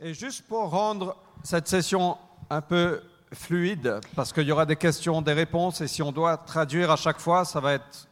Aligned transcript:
Et 0.00 0.14
juste 0.14 0.46
pour 0.46 0.70
rendre 0.70 1.16
cette 1.42 1.66
session 1.66 2.16
un 2.50 2.60
peu 2.60 3.02
fluide, 3.32 4.00
parce 4.14 4.32
qu'il 4.32 4.44
y 4.44 4.52
aura 4.52 4.64
des 4.64 4.76
questions, 4.76 5.20
des 5.22 5.32
réponses, 5.32 5.80
et 5.80 5.88
si 5.88 6.02
on 6.02 6.12
doit 6.12 6.36
traduire 6.36 6.90
à 6.90 6.96
chaque 6.96 7.18
fois, 7.18 7.44
ça 7.44 7.58
va 7.60 7.74
être, 7.74 8.06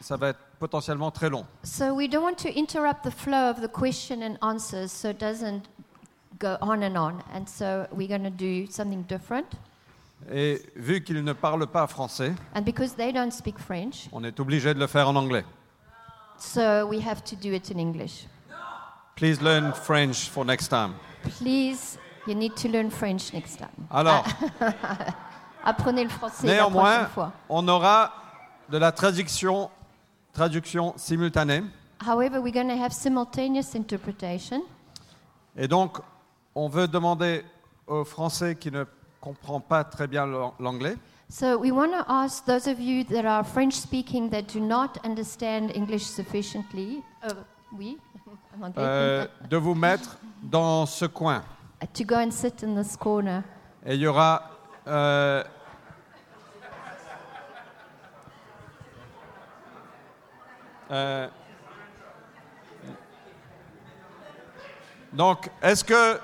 ça 0.00 0.16
va 0.16 0.28
être 0.28 0.38
potentiellement 0.60 1.10
très 1.10 1.28
long. 1.28 1.44
So 1.64 1.92
we 1.92 2.08
don't 2.08 2.22
want 2.22 2.36
to 2.36 2.48
interrupt 2.56 3.02
the 3.02 3.10
flow 3.10 3.50
of 3.50 3.60
the 3.60 3.68
question 3.68 4.22
and 4.22 4.36
answers 4.40 4.88
so 4.92 5.10
it 5.10 5.18
doesn't 5.18 5.62
go 6.38 6.56
on 6.60 6.82
and 6.82 6.96
on. 6.96 7.14
And 7.34 7.46
so 7.46 7.86
we're 7.92 8.08
going 8.08 8.22
to 8.22 8.30
do 8.30 8.70
something 8.70 9.02
different. 9.08 9.46
Et 10.32 10.62
vu 10.76 11.02
qu'ils 11.02 11.24
ne 11.24 11.32
parlent 11.32 11.66
pas 11.66 11.88
français, 11.88 12.32
And 12.54 12.62
because 12.62 12.94
they 12.94 13.12
don't 13.12 13.32
speak 13.32 13.58
French, 13.58 14.08
on 14.12 14.22
est 14.22 14.38
obligé 14.38 14.72
de 14.74 14.78
le 14.78 14.86
faire 14.86 15.08
en 15.08 15.16
anglais. 15.16 15.44
so 16.38 16.86
we 16.86 17.00
have 17.04 17.24
to 17.24 17.34
do 17.34 17.52
it 17.52 17.70
in 17.72 17.78
English. 17.78 18.26
Please 19.16 19.40
learn 19.42 19.72
French 19.72 20.28
for 20.28 20.44
next 20.44 20.68
time. 20.68 20.94
Please, 21.38 21.98
you 22.26 22.34
need 22.34 22.56
to 22.56 22.68
learn 22.68 22.90
French 22.90 23.32
next 23.32 23.56
time. 23.58 23.88
Alors, 23.90 24.24
Apprenez 25.64 26.04
le 26.04 26.10
français 26.10 26.46
la 26.56 26.68
prochaine 26.68 27.06
fois. 27.08 27.32
on 27.48 27.68
aura 27.68 28.12
de 28.68 28.78
la 28.78 28.90
traduction, 28.90 29.70
traduction 30.32 30.94
simultanée. 30.96 31.62
However, 32.04 32.40
we're 32.40 32.50
going 32.52 32.68
to 32.68 32.76
have 32.76 32.92
simultaneous 32.92 33.74
interpretation. 33.76 34.62
Et 35.56 35.68
donc, 35.68 35.98
on 36.54 36.68
veut 36.68 36.88
demander 36.88 37.44
aux 37.86 38.04
Français 38.04 38.56
qui 38.56 38.72
ne 38.72 38.84
comprennent 39.20 39.60
pas 39.62 39.84
très 39.84 40.08
bien 40.08 40.26
l'an- 40.26 40.54
l'anglais 40.58 40.96
So 41.28 41.56
we 41.56 41.70
want 41.70 41.92
to 41.92 42.04
ask 42.08 42.44
those 42.44 42.66
of 42.66 42.78
you 42.80 43.04
that 43.04 43.24
are 43.24 43.42
French 43.44 43.72
speaking 43.74 44.28
that 44.30 44.48
do 44.52 44.58
not 44.60 44.98
understand 45.04 45.70
English 45.74 46.04
sufficiently, 46.04 47.02
uh, 47.22 47.32
oui, 47.78 47.98
euh, 48.78 49.26
de 49.48 49.56
vous 49.56 49.74
mettre 49.74 50.18
dans 50.42 50.86
ce 50.86 51.06
coin. 51.06 51.42
to 51.94 52.04
go 52.04 52.16
and 52.16 52.30
sit 52.30 52.62
in 52.62 52.80
this 52.80 52.96
corner. 52.96 53.42
Et 53.84 53.94
il 53.94 54.00
y 54.00 54.06
aura 54.06 54.42
euh, 54.86 55.42
euh, 60.90 61.28
donc, 65.12 65.50
est-ce 65.62 65.84
que 65.84 66.20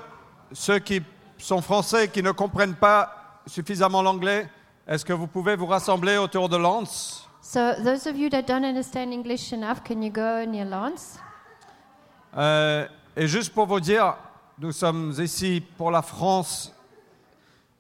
ceux 0.53 0.79
qui 0.79 1.03
sont 1.39 1.61
français 1.61 2.05
et 2.05 2.09
qui 2.09 2.23
ne 2.23 2.33
comprennent 2.33 2.75
pas 2.75 3.41
suffisamment 3.47 4.03
l'anglais, 4.03 4.49
est-ce 4.87 5.05
que 5.05 5.13
vous 5.13 5.27
pouvez 5.27 5.57
vous 5.57 5.67
rassembler 5.67 6.17
autour 6.17 6.49
de 6.49 6.57
Lance? 6.57 7.29
So 7.41 7.75
those 7.83 8.07
of 8.07 8.17
you 8.17 8.29
that 8.31 8.43
don't 8.43 8.65
understand 8.65 9.13
English 9.13 9.53
enough, 9.53 9.83
can 9.83 10.03
you 10.03 10.11
go 10.11 10.45
near 10.45 10.67
Lance? 10.67 11.19
Euh, 12.37 12.87
Et 13.17 13.27
juste 13.27 13.53
pour 13.53 13.67
vous 13.67 13.81
dire, 13.81 14.15
nous 14.59 14.73
sommes 14.73 15.13
ici 15.19 15.63
pour 15.77 15.91
la 15.91 16.03
France 16.03 16.73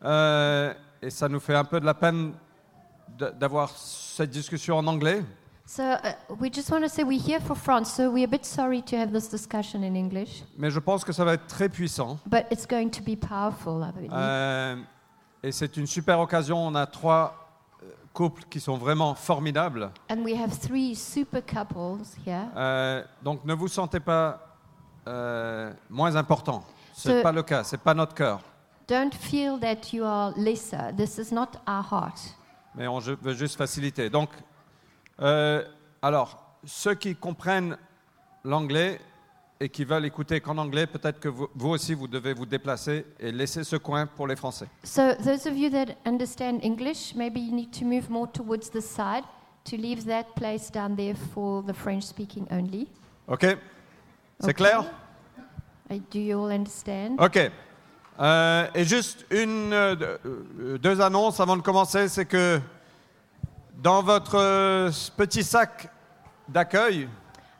euh, 0.04 0.72
et 1.02 1.10
ça 1.10 1.28
nous 1.28 1.41
fait 1.41 1.54
un 1.54 1.64
peu 1.64 1.78
de 1.80 1.86
la 1.86 1.94
peine 1.94 2.32
d'avoir 3.38 3.70
cette 3.70 4.30
discussion 4.30 4.78
en 4.78 4.86
anglais. 4.86 5.22
So 5.66 5.82
uh, 5.82 5.96
we 6.41 6.50
just 6.52 6.70
want 6.70 6.80
to 6.82 6.88
say 6.88 7.02
we're 7.04 7.20
here 7.20 7.41
for 7.41 7.54
France, 7.56 7.92
so 7.94 8.10
we're 8.10 8.24
a 8.24 8.28
bit 8.30 8.44
sorry 8.46 8.82
to 8.84 8.96
have 8.96 9.12
this 9.12 9.28
discussion 9.28 9.82
in 9.82 9.94
English, 9.94 10.42
Mais 10.56 10.70
je 10.70 10.78
pense 10.80 11.04
que 11.04 11.12
ça 11.12 11.24
va 11.24 11.34
être 11.34 11.46
très 11.46 11.69
puissant. 11.69 12.19
but 12.26 12.46
it's 12.50 12.66
going 12.66 12.88
to 12.88 13.02
be 13.02 13.16
powerful, 13.16 13.82
I 13.86 13.92
believe. 13.92 14.10
Euh, 14.12 14.76
et 15.42 15.52
c'est 15.52 15.76
une 15.76 15.86
super 15.86 16.19
occasion. 16.20 16.56
On 16.66 16.74
a 16.74 16.86
trois 16.86 17.38
couples 18.19 18.42
qui 18.50 18.58
sont 18.58 18.77
vraiment 18.77 19.14
formidables. 19.14 19.91
and 20.11 20.24
we 20.24 20.34
have 20.34 20.58
three 20.58 20.97
super 20.97 21.41
couples 21.41 22.02
here. 22.27 22.48
Euh, 22.56 23.05
donc 23.22 23.44
ne 23.44 23.55
vous 23.55 23.69
sentez 23.69 24.00
pas 24.00 24.41
euh, 25.06 25.72
moins 25.88 26.16
important. 26.16 26.64
Ce 26.94 27.08
n'est 27.10 27.22
pas 27.22 27.30
le 27.30 27.44
cas. 27.44 27.62
Ce 27.62 27.77
n'est 27.77 27.83
pas 27.83 27.94
notre 27.94 28.14
cœur. 28.14 28.41
Don't 28.88 29.14
feel 29.14 29.60
that 29.60 29.92
you 29.92 30.02
are 30.05 30.33
lesser. 30.36 30.92
This 30.97 31.19
is 31.19 31.33
not 31.33 31.50
our 31.69 31.84
heart. 31.92 32.19
Mais 32.75 32.88
on 32.88 32.98
ju- 33.00 33.16
veut 33.22 33.34
juste 33.34 33.56
faciliter. 33.56 34.10
Donc, 34.10 34.31
euh, 35.20 35.62
alors, 36.03 36.43
ceux 36.64 36.94
qui 36.94 37.14
comprennent 37.14 37.76
l'anglais 38.43 39.00
et 39.60 39.69
qui 39.69 39.84
veulent 39.84 40.04
écouter 40.04 40.41
qu'en 40.41 40.56
anglais, 40.58 40.86
peut-être 40.86 41.19
que 41.19 41.28
vous, 41.28 41.48
vous 41.54 41.70
aussi, 41.70 41.94
vous 41.94 42.06
devez 42.06 42.32
vous 42.32 42.46
déplacer 42.46 43.04
et 43.19 43.32
laisser 43.32 43.64
ce 43.64 43.76
coin 43.76 44.06
pour 44.06 44.26
les 44.26 44.36
Français. 44.36 44.66
So 44.84 45.14
those 45.14 45.46
of 45.46 45.56
you 45.56 45.69
that 45.70 45.94
understand 46.06 46.60
English, 46.62 47.14
maybe 47.16 47.38
you 47.41 47.52
need 47.54 47.70
to 47.78 47.84
move 47.84 48.08
more 48.08 48.30
towards 48.30 48.70
the 48.70 48.80
side 48.80 49.24
to 49.64 49.76
leave 49.76 50.04
that 50.06 50.24
place 50.36 50.70
down 50.70 50.94
there 50.96 51.14
for 51.34 51.62
the 51.66 51.72
French 51.74 52.04
speaking 52.04 52.46
only. 52.52 52.86
OK? 53.26 53.44
C'est 54.41 54.50
Ok. 54.50 54.54
clair? 54.56 54.84
Do 56.12 56.19
you 56.19 56.38
all 56.44 56.52
understand? 56.52 57.16
OK. 57.19 57.50
Euh, 58.20 58.66
et 58.75 58.84
juste 58.84 59.25
une, 59.30 59.72
euh, 59.72 59.94
deux- 59.96 60.19
euh, 60.26 60.78
deux 60.78 61.00
annonces 61.00 61.40
avant 61.40 61.56
de 61.56 61.62
commencer, 61.62 62.08
c'est 62.08 62.26
que 62.26 62.60
dans 63.82 64.02
votre 64.02 64.34
euh, 64.36 64.90
petit 65.16 65.42
sac 65.42 65.88
d'accueil, 66.48 67.08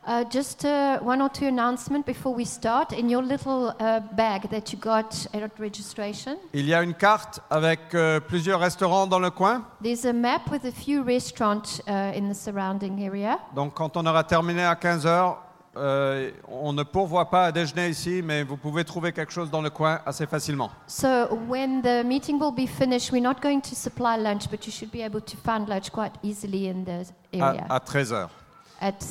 Uh, 0.09 0.23
just 0.27 0.65
uh, 0.65 0.97
one 1.03 1.21
or 1.21 1.29
two 1.29 1.45
announcements 1.45 2.03
before 2.03 2.33
we 2.33 2.43
start. 2.43 2.93
In 2.93 3.09
your 3.09 3.21
little 3.21 3.75
uh, 3.79 3.99
bag 4.15 4.49
that 4.49 4.73
you 4.73 4.79
got 4.79 5.27
at 5.35 5.51
registration, 5.59 6.35
il 6.51 6.65
y 6.65 6.73
a 6.73 6.81
une 6.81 6.95
carte 6.95 7.41
avec 7.51 7.93
euh, 7.93 8.19
plusieurs 8.19 8.59
restaurants 8.59 9.05
dans 9.05 9.19
le 9.19 9.29
coin. 9.29 9.61
there's 9.83 10.07
a 10.07 10.11
map 10.13 10.49
with 10.49 10.65
a 10.65 10.71
few 10.71 11.03
restaurants 11.03 11.79
uh, 11.87 12.17
in 12.17 12.27
the 12.27 12.33
surrounding 12.33 13.03
area. 13.05 13.37
Donc, 13.55 13.75
quand 13.75 13.97
on 13.97 14.05
aura 14.07 14.23
terminé 14.23 14.63
à 14.65 14.75
15 14.75 15.05
heures, 15.05 15.43
euh, 15.77 16.31
on 16.47 16.73
ne 16.73 16.81
pourvoit 16.81 17.29
pas 17.29 17.45
à 17.45 17.51
déjeuner 17.51 17.89
ici, 17.89 18.23
mais 18.23 18.41
vous 18.41 18.57
pouvez 18.57 18.83
trouver 18.83 19.11
quelque 19.11 19.31
chose 19.31 19.51
dans 19.51 19.61
le 19.61 19.69
coin 19.69 19.99
assez 20.07 20.25
facilement. 20.25 20.71
So 20.87 21.07
when 21.47 21.83
the 21.83 22.03
meeting 22.03 22.39
will 22.41 22.51
be 22.51 22.67
finished, 22.67 23.11
we're 23.11 23.21
not 23.21 23.35
going 23.43 23.61
to 23.61 23.75
supply 23.75 24.17
lunch, 24.17 24.49
but 24.49 24.65
you 24.65 24.71
should 24.71 24.89
be 24.91 25.03
able 25.03 25.21
to 25.21 25.37
find 25.37 25.67
lunch 25.69 25.91
quite 25.91 26.13
easily 26.23 26.67
in 26.67 26.83
the 26.83 27.05
area 27.31 27.63
À, 27.69 27.75
à 27.75 27.79
13 27.79 28.11
heures. 28.11 28.31
At 28.79 29.03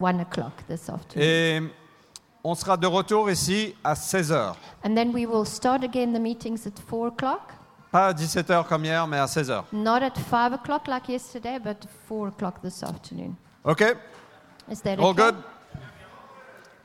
one 0.00 0.20
o'clock 0.20 0.52
this 0.68 0.88
afternoon. 0.88 1.28
Et 1.28 1.62
on 2.42 2.54
sera 2.54 2.76
de 2.76 2.86
retour 2.86 3.30
ici 3.30 3.74
à 3.82 3.94
16 3.94 4.32
heures. 4.32 4.56
And 4.84 4.94
then 4.94 5.12
we 5.12 5.26
will 5.26 5.46
start 5.46 5.82
again 5.82 6.12
the 6.12 6.20
meetings 6.20 6.66
at 6.66 6.78
four 6.88 7.08
o'clock. 7.08 7.52
Pas 7.90 8.08
à 8.08 8.14
17 8.14 8.50
heures 8.50 8.66
comme 8.66 8.84
hier, 8.84 9.06
mais 9.06 9.18
à 9.18 9.26
16 9.26 9.50
heures. 9.50 9.64
Not 9.72 10.02
at 10.02 10.18
five 10.18 10.52
o'clock 10.52 10.86
like 10.88 11.08
yesterday, 11.08 11.58
but 11.58 11.86
four 12.08 12.28
o'clock 12.28 12.60
this 12.60 12.82
afternoon. 12.82 13.36
OK? 13.64 13.82
Is 14.70 14.80
that 14.82 14.98
All 14.98 15.10
okay? 15.10 15.22
good? 15.30 15.34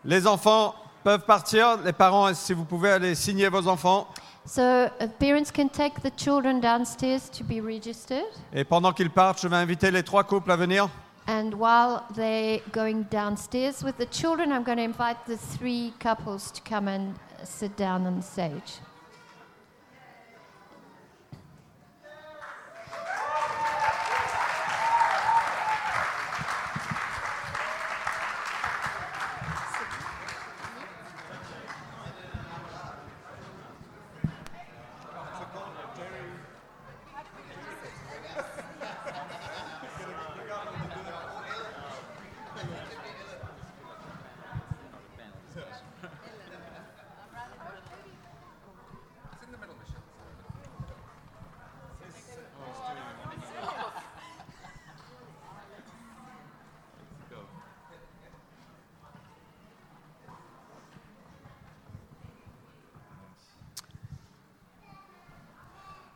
Les 0.05 0.27
enfants 0.27 0.75
peuvent 1.03 1.25
partir. 1.25 1.77
Les 1.83 1.93
parents, 1.93 2.33
si 2.33 2.53
vous 2.53 2.63
pouvez 2.65 2.91
aller 2.91 3.15
signer 3.15 3.49
vos 3.49 3.67
enfants. 3.67 4.07
So 4.45 4.61
uh, 4.61 4.89
parents 5.19 5.51
can 5.53 5.67
take 5.67 6.01
the 6.01 6.11
children 6.15 6.59
downstairs 6.61 7.29
to 7.31 7.43
be 7.43 7.59
registered. 7.61 8.25
Et 8.53 8.63
pendant 8.63 8.93
qu'ils 8.93 9.09
partent, 9.11 9.41
je 9.41 9.47
vais 9.47 9.57
inviter 9.57 9.91
les 9.91 10.03
trois 10.03 10.23
couples 10.23 10.51
à 10.51 10.55
venir. 10.55 10.89
And 11.29 11.53
while 11.53 12.07
they're 12.15 12.59
going 12.71 13.03
downstairs 13.03 13.83
with 13.83 13.97
the 13.97 14.07
children, 14.07 14.51
I'm 14.51 14.63
going 14.63 14.79
to 14.79 14.83
invite 14.83 15.27
the 15.27 15.37
three 15.37 15.93
couples 15.99 16.49
to 16.49 16.61
come 16.61 16.87
and 16.87 17.19
sit 17.43 17.77
down 17.77 18.07
on 18.07 18.15
the 18.15 18.23
stage. 18.23 18.79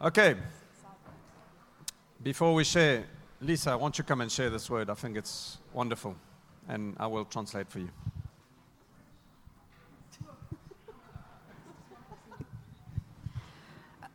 Okay. 0.03 0.35
Before 2.21 2.53
we 2.53 2.65
share, 2.65 3.05
Lisa, 3.39 3.77
won't 3.77 3.97
you 3.97 4.03
come 4.03 4.19
and 4.19 4.29
share 4.29 4.49
this 4.49 4.69
word? 4.69 4.89
I 4.89 4.95
think 4.95 5.15
it's 5.15 5.59
wonderful. 5.71 6.17
And 6.67 6.97
I 6.99 7.07
will 7.07 7.23
translate 7.23 7.69
for 7.69 7.79
you. 7.79 7.89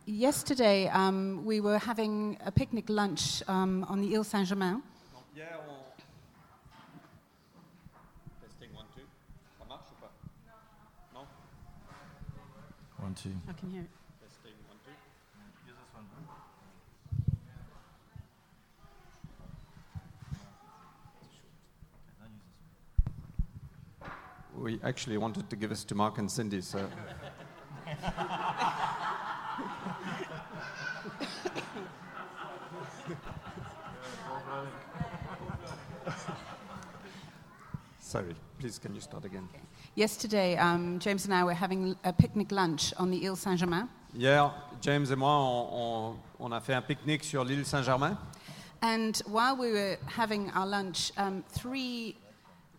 Yesterday, 0.05 0.89
um, 0.89 1.43
we 1.43 1.59
were 1.59 1.79
having 1.79 2.37
a 2.45 2.51
picnic 2.51 2.87
lunch 2.87 3.41
um, 3.47 3.83
on 3.89 3.99
the 3.99 4.15
Ile 4.15 4.23
Saint 4.23 4.47
Germain. 4.47 4.83
Hier, 5.33 5.47
on... 5.67 5.75
Testing 8.43 8.75
one, 8.75 8.85
two. 8.95 9.01
Ça 9.59 9.65
marche 9.67 9.87
ou 9.91 9.95
pas 9.99 10.11
Non 11.15 11.25
One, 13.03 13.15
two. 13.15 13.31
I 13.47 13.53
can 13.53 13.71
hear 13.71 13.81
it. 13.81 13.98
We 24.59 24.79
actually 24.83 25.17
wanted 25.17 25.49
to 25.49 25.55
give 25.55 25.69
this 25.69 25.85
to 25.85 25.95
Mark 25.95 26.17
and 26.17 26.29
Cindy, 26.29 26.59
so. 26.61 26.87
Sorry, 37.99 38.33
please 38.59 38.79
can 38.79 38.95
you 38.95 39.01
start 39.01 39.25
again? 39.25 39.47
Yesterday, 39.95 40.57
um, 40.57 40.99
James 40.99 41.25
and 41.25 41.33
I 41.33 41.43
were 41.43 41.53
having 41.53 41.95
a 42.03 42.13
picnic 42.13 42.51
lunch 42.51 42.93
on 42.97 43.11
the 43.11 43.25
Ile 43.27 43.35
Saint-Germain. 43.35 43.87
Hier, 44.15 44.51
James 44.81 45.11
et 45.11 45.15
moi, 45.17 45.29
on, 45.29 45.67
on- 45.71 46.19
on 46.39 46.51
a 46.53 46.59
fait 46.61 46.73
un 46.73 46.81
pique-nique 46.81 47.23
sur 47.23 47.43
l'île 47.43 47.65
Saint-Germain. 47.65 48.17
And 48.81 49.21
while 49.27 49.55
we 49.57 49.71
were 49.73 49.97
having 50.07 50.49
our 50.51 50.65
lunch, 50.65 51.11
um, 51.17 51.43
three 51.49 52.15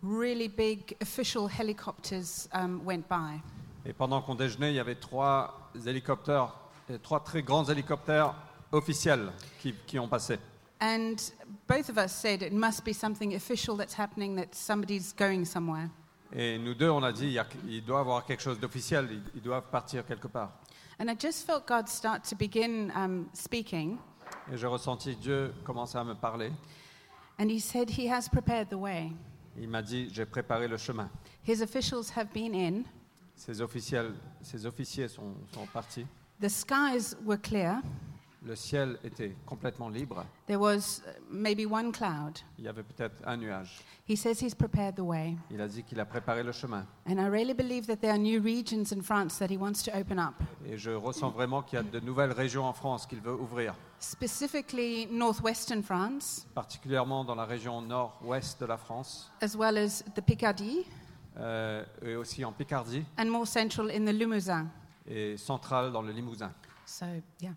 really 0.03 0.47
big 0.47 0.95
official 1.01 1.47
helicopters 1.47 2.47
um, 2.53 2.81
went 2.85 3.03
by. 3.09 3.41
Et 3.85 3.93
pendant 3.93 4.21
qu'on 4.21 4.35
déjeunait, 4.35 4.71
il 4.71 4.75
y 4.75 4.79
avait 4.79 4.95
trois 4.95 5.71
hélicoptères, 5.85 6.53
euh, 6.89 6.97
trois 7.01 7.23
très 7.23 7.41
grands 7.43 7.65
hélicoptères 7.65 8.35
officiels 8.71 9.31
qui, 9.59 9.73
qui 9.85 9.97
ont 9.99 10.07
passé. 10.07 10.37
And 10.79 11.15
both 11.67 11.89
of 11.89 11.97
us 11.97 12.11
said 12.11 12.41
it 12.41 12.53
must 12.53 12.83
be 12.83 12.93
something 12.93 13.35
official 13.35 13.77
that's 13.77 13.97
happening, 13.97 14.35
that 14.37 14.53
somebody's 14.55 15.13
going 15.13 15.45
somewhere. 15.45 15.89
Et 16.33 16.57
nous 16.57 16.73
deux, 16.73 16.89
on 16.89 17.03
a 17.03 17.11
dit, 17.11 17.25
il, 17.27 17.33
y 17.33 17.39
a- 17.39 17.45
il 17.67 17.83
doit 17.83 17.97
y 17.97 18.01
avoir 18.01 18.25
quelque 18.25 18.41
chose 18.41 18.59
d'officiel, 18.59 19.07
ils, 19.11 19.21
ils 19.35 19.41
doivent 19.41 19.69
partir 19.71 20.05
quelque 20.05 20.27
part. 20.27 20.51
And 20.99 21.07
I 21.09 21.15
just 21.19 21.45
felt 21.45 21.67
God 21.67 21.87
start 21.87 22.23
to 22.29 22.35
begin 22.35 22.91
um, 22.95 23.27
speaking. 23.33 23.97
Et 24.51 24.57
j'ai 24.57 24.67
ressenti 24.67 25.15
Dieu 25.15 25.53
commencer 25.65 25.97
à 25.97 26.03
me 26.03 26.13
parler. 26.13 26.51
And 27.39 27.49
he 27.49 27.59
said 27.59 27.89
he 27.97 28.07
has 28.09 28.29
prepared 28.29 28.69
the 28.69 28.75
way. 28.77 29.11
Il 29.57 29.67
m'a 29.67 29.81
dit, 29.81 30.09
j'ai 30.11 30.25
préparé 30.25 30.67
le 30.67 30.77
chemin. 30.77 31.09
His 31.47 31.61
officials 31.61 32.11
have 32.15 32.27
been 32.33 32.53
in. 32.53 32.83
Ces, 33.35 33.61
officiels, 33.61 34.13
ces 34.41 34.65
officiers 34.65 35.07
sont, 35.07 35.33
sont 35.53 35.65
partis. 35.67 36.05
The 36.39 36.49
skies 36.49 37.15
were 37.25 37.37
clear. 37.37 37.81
Le 38.43 38.55
ciel 38.55 38.97
était 39.03 39.35
complètement 39.45 39.87
libre. 39.87 40.25
There 40.47 40.59
was 40.59 41.03
uh, 41.05 41.11
maybe 41.29 41.63
one 41.71 41.91
cloud. 41.91 42.39
Il 42.57 42.65
y 42.65 42.67
avait 42.67 42.81
peut-être 42.81 43.15
un 43.23 43.37
nuage. 43.37 43.83
He 44.09 44.17
says 44.17 44.41
he's 44.41 44.55
prepared 44.55 44.95
the 44.95 45.01
way. 45.01 45.35
Il 45.51 45.61
a 45.61 45.67
dit 45.67 45.83
qu'il 45.83 45.99
a 45.99 46.05
préparé 46.05 46.41
le 46.41 46.51
chemin. 46.51 46.87
And 47.07 47.19
I 47.19 47.27
really 47.29 47.53
believe 47.53 47.85
that 47.85 47.97
there 47.97 48.11
are 48.11 48.17
new 48.17 48.41
regions 48.41 48.91
in 48.91 49.03
France 49.03 49.37
that 49.37 49.51
he 49.51 49.57
wants 49.57 49.83
to 49.83 49.91
open 49.95 50.17
up, 50.17 50.33
Et 50.65 50.75
je 50.75 50.89
ressens 50.89 51.29
vraiment 51.29 51.61
qu'il 51.61 51.77
y 51.77 51.79
a 51.81 51.83
de 51.83 51.99
nouvelles 51.99 52.31
régions 52.31 52.65
en 52.65 52.73
France 52.73 53.05
qu'il 53.05 53.21
veut 53.21 53.35
ouvrir, 53.35 53.75
specifically 53.99 55.07
northwestern 55.11 55.83
France, 55.83 56.47
particulièrement 56.55 57.23
dans 57.23 57.35
la 57.35 57.45
région 57.45 57.79
nord-ouest 57.81 58.59
de 58.59 58.65
la 58.65 58.77
France, 58.77 59.31
as 59.41 59.55
well 59.55 59.77
as 59.77 60.03
the 60.15 60.21
Picardie, 60.21 60.85
euh, 61.37 61.85
et 62.01 62.15
aussi 62.15 62.43
en 62.43 62.51
Picardie 62.51 63.03
and 63.19 63.25
more 63.25 63.45
central 63.45 63.91
in 63.91 64.03
the 64.03 64.13
Limousin. 64.13 64.65
et 65.07 65.37
centrale 65.37 65.91
dans 65.91 66.01
le 66.01 66.11
Limousin. 66.11 66.51
So, 66.87 67.05
yeah. 67.39 67.51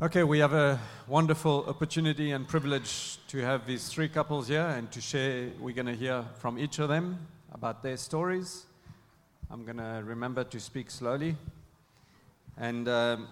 Okay, 0.00 0.22
we 0.22 0.38
have 0.38 0.52
a 0.52 0.78
wonderful 1.08 1.64
opportunity 1.66 2.30
and 2.30 2.46
privilege 2.46 3.18
to 3.26 3.38
have 3.38 3.66
these 3.66 3.88
three 3.88 4.08
couples 4.08 4.46
here 4.46 4.64
and 4.64 4.88
to 4.92 5.00
share. 5.00 5.48
We're 5.58 5.74
going 5.74 5.86
to 5.86 5.96
hear 5.96 6.24
from 6.36 6.56
each 6.56 6.78
of 6.78 6.88
them 6.88 7.18
about 7.50 7.82
their 7.82 7.96
stories. 7.96 8.66
I'm 9.50 9.64
going 9.64 9.78
to 9.78 10.00
remember 10.04 10.44
to 10.44 10.60
speak 10.60 10.92
slowly. 10.92 11.34
And 12.56 12.88
um, 12.88 13.26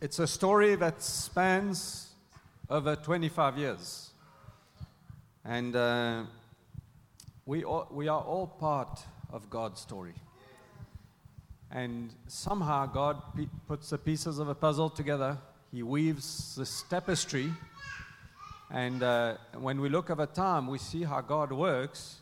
it's 0.00 0.20
a 0.20 0.26
story 0.26 0.74
that 0.76 1.02
spans 1.02 2.08
over 2.70 2.96
25 2.96 3.58
years. 3.58 4.12
And 5.44 5.76
uh, 5.76 6.22
we, 7.44 7.62
all, 7.62 7.88
we 7.90 8.08
are 8.08 8.22
all 8.22 8.46
part 8.46 9.00
of 9.34 9.50
God's 9.50 9.82
story. 9.82 10.14
And 11.70 12.10
somehow 12.26 12.86
God 12.86 13.22
puts 13.66 13.90
the 13.90 13.98
pieces 13.98 14.38
of 14.38 14.48
a 14.48 14.54
puzzle 14.54 14.88
together. 14.88 15.38
He 15.72 15.82
weaves 15.82 16.56
this 16.56 16.82
tapestry. 16.88 17.52
And 18.70 19.02
uh, 19.02 19.36
when 19.58 19.80
we 19.80 19.88
look 19.88 20.10
over 20.10 20.26
time, 20.26 20.66
we 20.66 20.78
see 20.78 21.04
how 21.04 21.20
God 21.20 21.52
works 21.52 22.16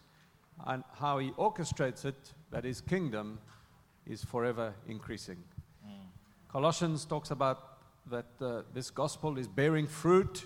and 0.67 0.83
how 0.95 1.19
He 1.19 1.31
orchestrates 1.33 2.05
it 2.05 2.17
that 2.51 2.65
His 2.65 2.81
kingdom 2.81 3.39
is 4.07 4.25
forever 4.25 4.75
increasing. 4.89 5.39
Colossians 6.51 7.05
talks 7.05 7.31
about 7.31 7.79
that 8.11 8.27
uh, 8.41 8.63
this 8.73 8.91
gospel 8.91 9.37
is 9.37 9.49
bearing 9.49 9.87
fruit 9.87 10.45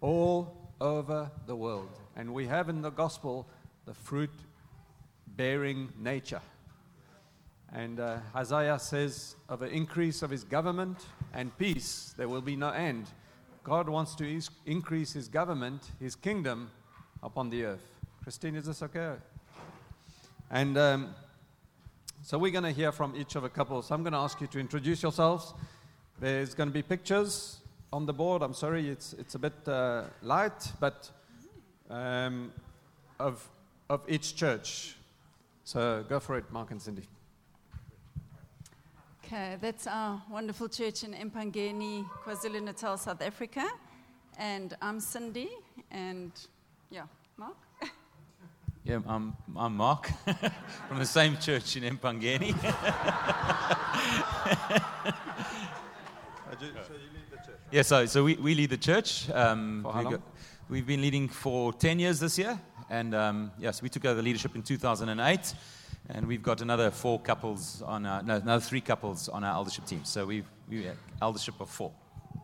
all 0.00 0.72
over 0.80 1.30
the 1.46 1.54
world. 1.54 2.00
And 2.16 2.32
we 2.34 2.46
have 2.46 2.68
in 2.68 2.82
the 2.82 2.90
gospel 2.90 3.46
the 3.84 3.94
fruit 3.94 4.32
bearing 5.26 5.92
nature. 5.98 6.40
And 7.74 7.98
uh, 7.98 8.18
Isaiah 8.36 8.78
says, 8.78 9.34
of 9.48 9.62
an 9.62 9.70
increase 9.70 10.22
of 10.22 10.30
his 10.30 10.44
government 10.44 11.06
and 11.32 11.56
peace, 11.58 12.14
there 12.16 12.28
will 12.28 12.40
be 12.40 12.54
no 12.54 12.68
end. 12.68 13.08
God 13.64 13.88
wants 13.88 14.14
to 14.16 14.36
is- 14.36 14.50
increase 14.64 15.12
his 15.12 15.26
government, 15.26 15.90
his 15.98 16.14
kingdom 16.14 16.70
upon 17.20 17.50
the 17.50 17.64
earth. 17.64 17.84
Christine, 18.22 18.54
is 18.54 18.66
this 18.66 18.80
okay? 18.82 19.14
And 20.52 20.78
um, 20.78 21.14
so 22.22 22.38
we're 22.38 22.52
going 22.52 22.64
to 22.64 22.70
hear 22.70 22.92
from 22.92 23.16
each 23.16 23.34
of 23.34 23.42
the 23.42 23.48
couples. 23.48 23.90
I'm 23.90 24.04
going 24.04 24.12
to 24.12 24.20
ask 24.20 24.40
you 24.40 24.46
to 24.46 24.60
introduce 24.60 25.02
yourselves. 25.02 25.52
There's 26.20 26.54
going 26.54 26.68
to 26.68 26.72
be 26.72 26.82
pictures 26.82 27.58
on 27.92 28.06
the 28.06 28.12
board. 28.12 28.42
I'm 28.42 28.54
sorry, 28.54 28.88
it's, 28.88 29.14
it's 29.14 29.34
a 29.34 29.38
bit 29.38 29.54
uh, 29.66 30.04
light, 30.22 30.72
but 30.78 31.10
um, 31.90 32.52
of, 33.18 33.46
of 33.90 34.02
each 34.06 34.36
church. 34.36 34.94
So 35.64 36.04
go 36.08 36.20
for 36.20 36.38
it, 36.38 36.44
Mark 36.52 36.70
and 36.70 36.80
Cindy. 36.80 37.02
Okay, 39.26 39.56
that's 39.58 39.86
our 39.86 40.22
wonderful 40.30 40.68
church 40.68 41.02
in 41.02 41.14
Empangeni, 41.14 42.04
KwaZulu 42.26 42.62
Natal, 42.62 42.98
South 42.98 43.22
Africa. 43.22 43.66
And 44.38 44.76
I'm 44.82 45.00
Cindy, 45.00 45.48
and 45.90 46.30
yeah, 46.90 47.04
Mark? 47.38 47.56
Yeah, 48.84 48.98
I'm, 49.06 49.34
I'm 49.56 49.78
Mark 49.78 50.08
from 50.88 50.98
the 50.98 51.06
same 51.06 51.38
church 51.38 51.74
in 51.76 51.84
Empangeni. 51.84 52.52
yeah, 57.72 57.80
so, 57.80 58.04
so 58.04 58.24
we, 58.24 58.34
we 58.34 58.54
lead 58.54 58.68
the 58.68 58.76
church. 58.76 59.30
Um, 59.30 59.84
For 59.84 59.92
how 59.94 60.00
we 60.00 60.04
long? 60.04 60.22
we've 60.68 60.86
been 60.86 61.00
leading 61.00 61.28
for 61.28 61.72
10 61.72 61.98
years 61.98 62.20
this 62.20 62.38
year. 62.38 62.60
And 62.90 63.14
um, 63.14 63.52
yes, 63.58 63.80
we 63.80 63.88
took 63.88 64.04
over 64.04 64.16
the 64.16 64.22
leadership 64.22 64.54
in 64.54 64.62
2008. 64.62 65.54
And 66.10 66.26
we've 66.26 66.42
got 66.42 66.60
another 66.60 66.90
four 66.90 67.18
couples 67.18 67.80
on 67.82 68.04
our, 68.04 68.22
no, 68.22 68.36
another 68.36 68.60
three 68.60 68.82
couples 68.82 69.30
on 69.30 69.42
our 69.42 69.54
eldership 69.54 69.86
team. 69.86 70.04
So 70.04 70.26
we've, 70.26 70.44
we 70.68 70.84
have 70.84 70.98
eldership 71.22 71.58
of 71.60 71.70
four. 71.70 71.92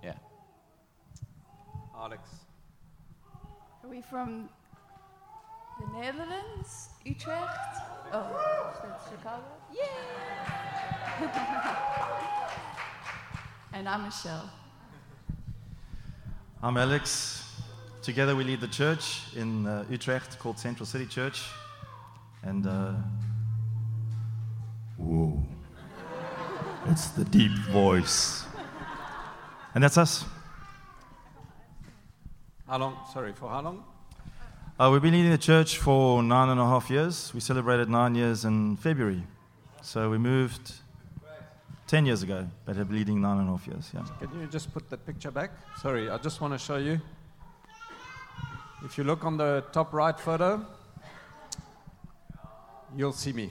Yeah. 0.02 0.14
Alex. 1.94 2.22
Are 3.84 3.90
we 3.90 4.00
from 4.00 4.48
the 5.78 5.86
Netherlands? 6.00 6.88
Utrecht? 7.04 7.76
Oh, 8.12 8.72
is 8.72 8.78
that 8.82 8.98
Chicago? 9.10 9.44
Yeah! 9.74 9.84
and 13.74 13.86
I'm 13.86 14.04
Michelle. 14.04 14.48
I'm 16.62 16.78
Alex. 16.78 17.60
Together 18.00 18.34
we 18.34 18.44
lead 18.44 18.62
the 18.62 18.68
church 18.68 19.20
in 19.36 19.66
uh, 19.66 19.84
Utrecht 19.90 20.38
called 20.38 20.58
Central 20.58 20.86
City 20.86 21.04
Church. 21.04 21.42
And, 22.42 22.66
uh, 22.66 22.94
whoa, 25.00 25.42
it's 26.86 27.08
the 27.08 27.24
deep 27.24 27.52
voice. 27.70 28.44
And 29.74 29.82
that's 29.84 29.98
us. 29.98 30.24
How 32.66 32.78
long? 32.78 32.96
Sorry, 33.12 33.32
for 33.32 33.48
how 33.48 33.62
long? 33.62 33.84
Uh, 34.78 34.90
we've 34.92 35.02
been 35.02 35.12
leading 35.12 35.30
the 35.30 35.38
church 35.38 35.78
for 35.78 36.22
nine 36.22 36.48
and 36.48 36.60
a 36.60 36.64
half 36.64 36.88
years. 36.88 37.32
We 37.34 37.40
celebrated 37.40 37.88
nine 37.88 38.14
years 38.14 38.44
in 38.44 38.76
February. 38.76 39.22
So 39.82 40.10
we 40.10 40.18
moved 40.18 40.72
10 41.86 42.06
years 42.06 42.22
ago, 42.22 42.48
but 42.64 42.76
have 42.76 42.88
been 42.88 42.98
leading 42.98 43.20
nine 43.20 43.38
and 43.38 43.48
a 43.48 43.50
half 43.50 43.66
years, 43.66 43.90
yeah. 43.92 44.04
Can 44.20 44.40
you 44.40 44.46
just 44.46 44.72
put 44.72 44.88
the 44.88 44.96
picture 44.96 45.30
back? 45.30 45.50
Sorry, 45.82 46.08
I 46.08 46.18
just 46.18 46.40
want 46.40 46.54
to 46.54 46.58
show 46.58 46.76
you. 46.76 47.00
If 48.84 48.96
you 48.96 49.04
look 49.04 49.24
on 49.24 49.36
the 49.36 49.64
top 49.72 49.92
right 49.92 50.18
photo, 50.18 50.64
you'll 52.96 53.12
see 53.12 53.32
me. 53.32 53.50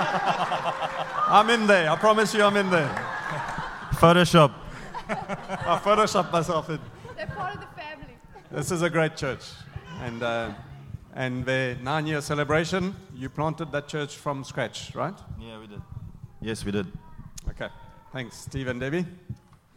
I'm 0.00 1.50
in 1.50 1.66
there. 1.66 1.90
I 1.90 1.96
promise 1.96 2.34
you, 2.34 2.42
I'm 2.42 2.56
in 2.56 2.70
there. 2.70 2.88
Photoshop. 3.92 4.52
I 5.08 5.80
Photoshop 5.82 6.32
myself 6.32 6.70
in. 6.70 6.78
They're 7.16 7.26
part 7.26 7.54
of 7.54 7.60
the 7.60 7.66
family. 7.80 8.16
This 8.50 8.70
is 8.70 8.82
a 8.82 8.90
great 8.90 9.16
church. 9.16 9.44
And, 10.02 10.22
uh, 10.22 10.52
and 11.14 11.44
the 11.44 11.76
nine 11.82 12.06
year 12.06 12.20
celebration, 12.20 12.94
you 13.14 13.28
planted 13.28 13.70
that 13.72 13.88
church 13.88 14.16
from 14.16 14.44
scratch, 14.44 14.94
right? 14.94 15.14
Yeah, 15.38 15.58
we 15.58 15.66
did. 15.66 15.82
Yes, 16.40 16.64
we 16.64 16.72
did. 16.72 16.86
Okay. 17.50 17.68
Thanks, 18.12 18.36
Steve 18.38 18.68
and 18.68 18.80
Debbie. 18.80 19.06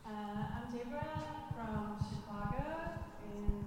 Uh, 0.06 0.10
I'm 0.10 0.72
Deborah 0.72 1.06
from 1.56 1.98
Chicago. 2.10 2.64
In, 3.30 3.66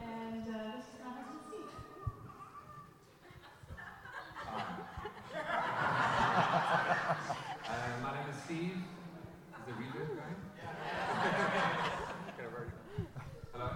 and 0.00 0.48
uh, 0.48 0.76
this 0.76 0.84
is 0.84 0.98
my 1.02 1.10
husband 1.16 1.62
Steve. 1.62 2.24
my 8.02 8.10
name 8.12 8.28
is 8.30 8.36
Steve. 8.44 8.76
Is 8.76 9.64
the 9.66 9.72
video 9.72 10.02
going? 10.04 10.38
Hello? 13.52 13.70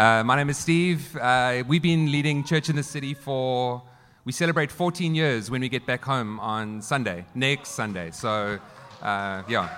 Uh, 0.00 0.24
my 0.24 0.34
name 0.34 0.48
is 0.48 0.56
Steve. 0.56 1.14
Uh, 1.14 1.62
we've 1.68 1.82
been 1.82 2.10
leading 2.10 2.42
church 2.42 2.70
in 2.70 2.76
the 2.76 2.82
city 2.82 3.12
for, 3.12 3.82
we 4.24 4.32
celebrate 4.32 4.72
14 4.72 5.14
years 5.14 5.50
when 5.50 5.60
we 5.60 5.68
get 5.68 5.84
back 5.84 6.02
home 6.02 6.40
on 6.40 6.80
Sunday, 6.80 7.26
next 7.34 7.72
Sunday. 7.72 8.10
So, 8.10 8.58
uh, 9.02 9.42
yeah. 9.46 9.68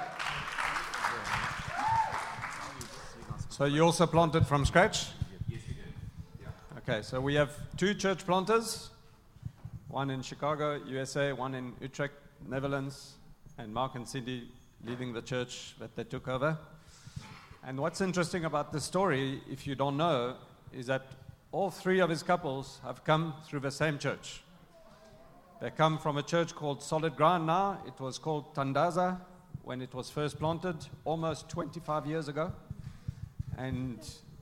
So 3.49 3.64
you 3.64 3.83
also 3.83 4.07
planted 4.07 4.47
from 4.47 4.64
scratch? 4.64 5.09
Yes, 5.49 5.61
we 5.67 5.75
did. 5.75 5.93
Yeah. 6.41 6.79
Okay, 6.79 7.02
so 7.02 7.21
we 7.21 7.35
have 7.35 7.50
two 7.76 7.93
church 7.93 8.25
planters 8.25 8.91
one 9.88 10.09
in 10.09 10.23
Chicago, 10.23 10.81
USA, 10.87 11.33
one 11.33 11.57
in 11.57 11.73
Utrecht, 11.81 12.14
Netherlands, 12.49 13.14
and 13.59 13.75
Mark 13.75 13.97
and 13.97 14.07
Cindy 14.07 14.49
leading 14.87 15.12
the 15.14 15.23
church 15.23 15.75
that 15.81 15.97
they 15.97 16.05
took 16.05 16.29
over. 16.29 16.57
And 17.64 17.78
what's 17.78 18.00
interesting 18.00 18.45
about 18.45 18.73
this 18.73 18.83
story, 18.83 19.40
if 19.49 19.69
you 19.69 19.76
don't 19.76 19.97
know, 19.97 20.35
is 20.73 20.87
that 20.88 21.07
all 21.52 21.71
three 21.71 22.00
of 22.00 22.11
his 22.11 22.25
couples 22.25 22.81
have 22.83 23.04
come 23.04 23.35
through 23.47 23.61
the 23.61 23.71
same 23.71 23.99
church. 23.99 24.42
They 25.61 25.71
come 25.71 25.97
from 25.99 26.16
a 26.16 26.25
church 26.25 26.57
called 26.57 26.83
Solid 26.83 27.14
Ground 27.14 27.47
now. 27.47 27.81
It 27.87 28.00
was 28.00 28.19
called 28.19 28.52
Tandaza 28.52 29.21
when 29.62 29.81
it 29.81 29.95
was 29.95 30.11
first 30.11 30.40
planted 30.40 30.75
almost 31.04 31.49
25 31.50 32.04
years 32.04 32.26
ago. 32.26 32.52
And 33.57 34.00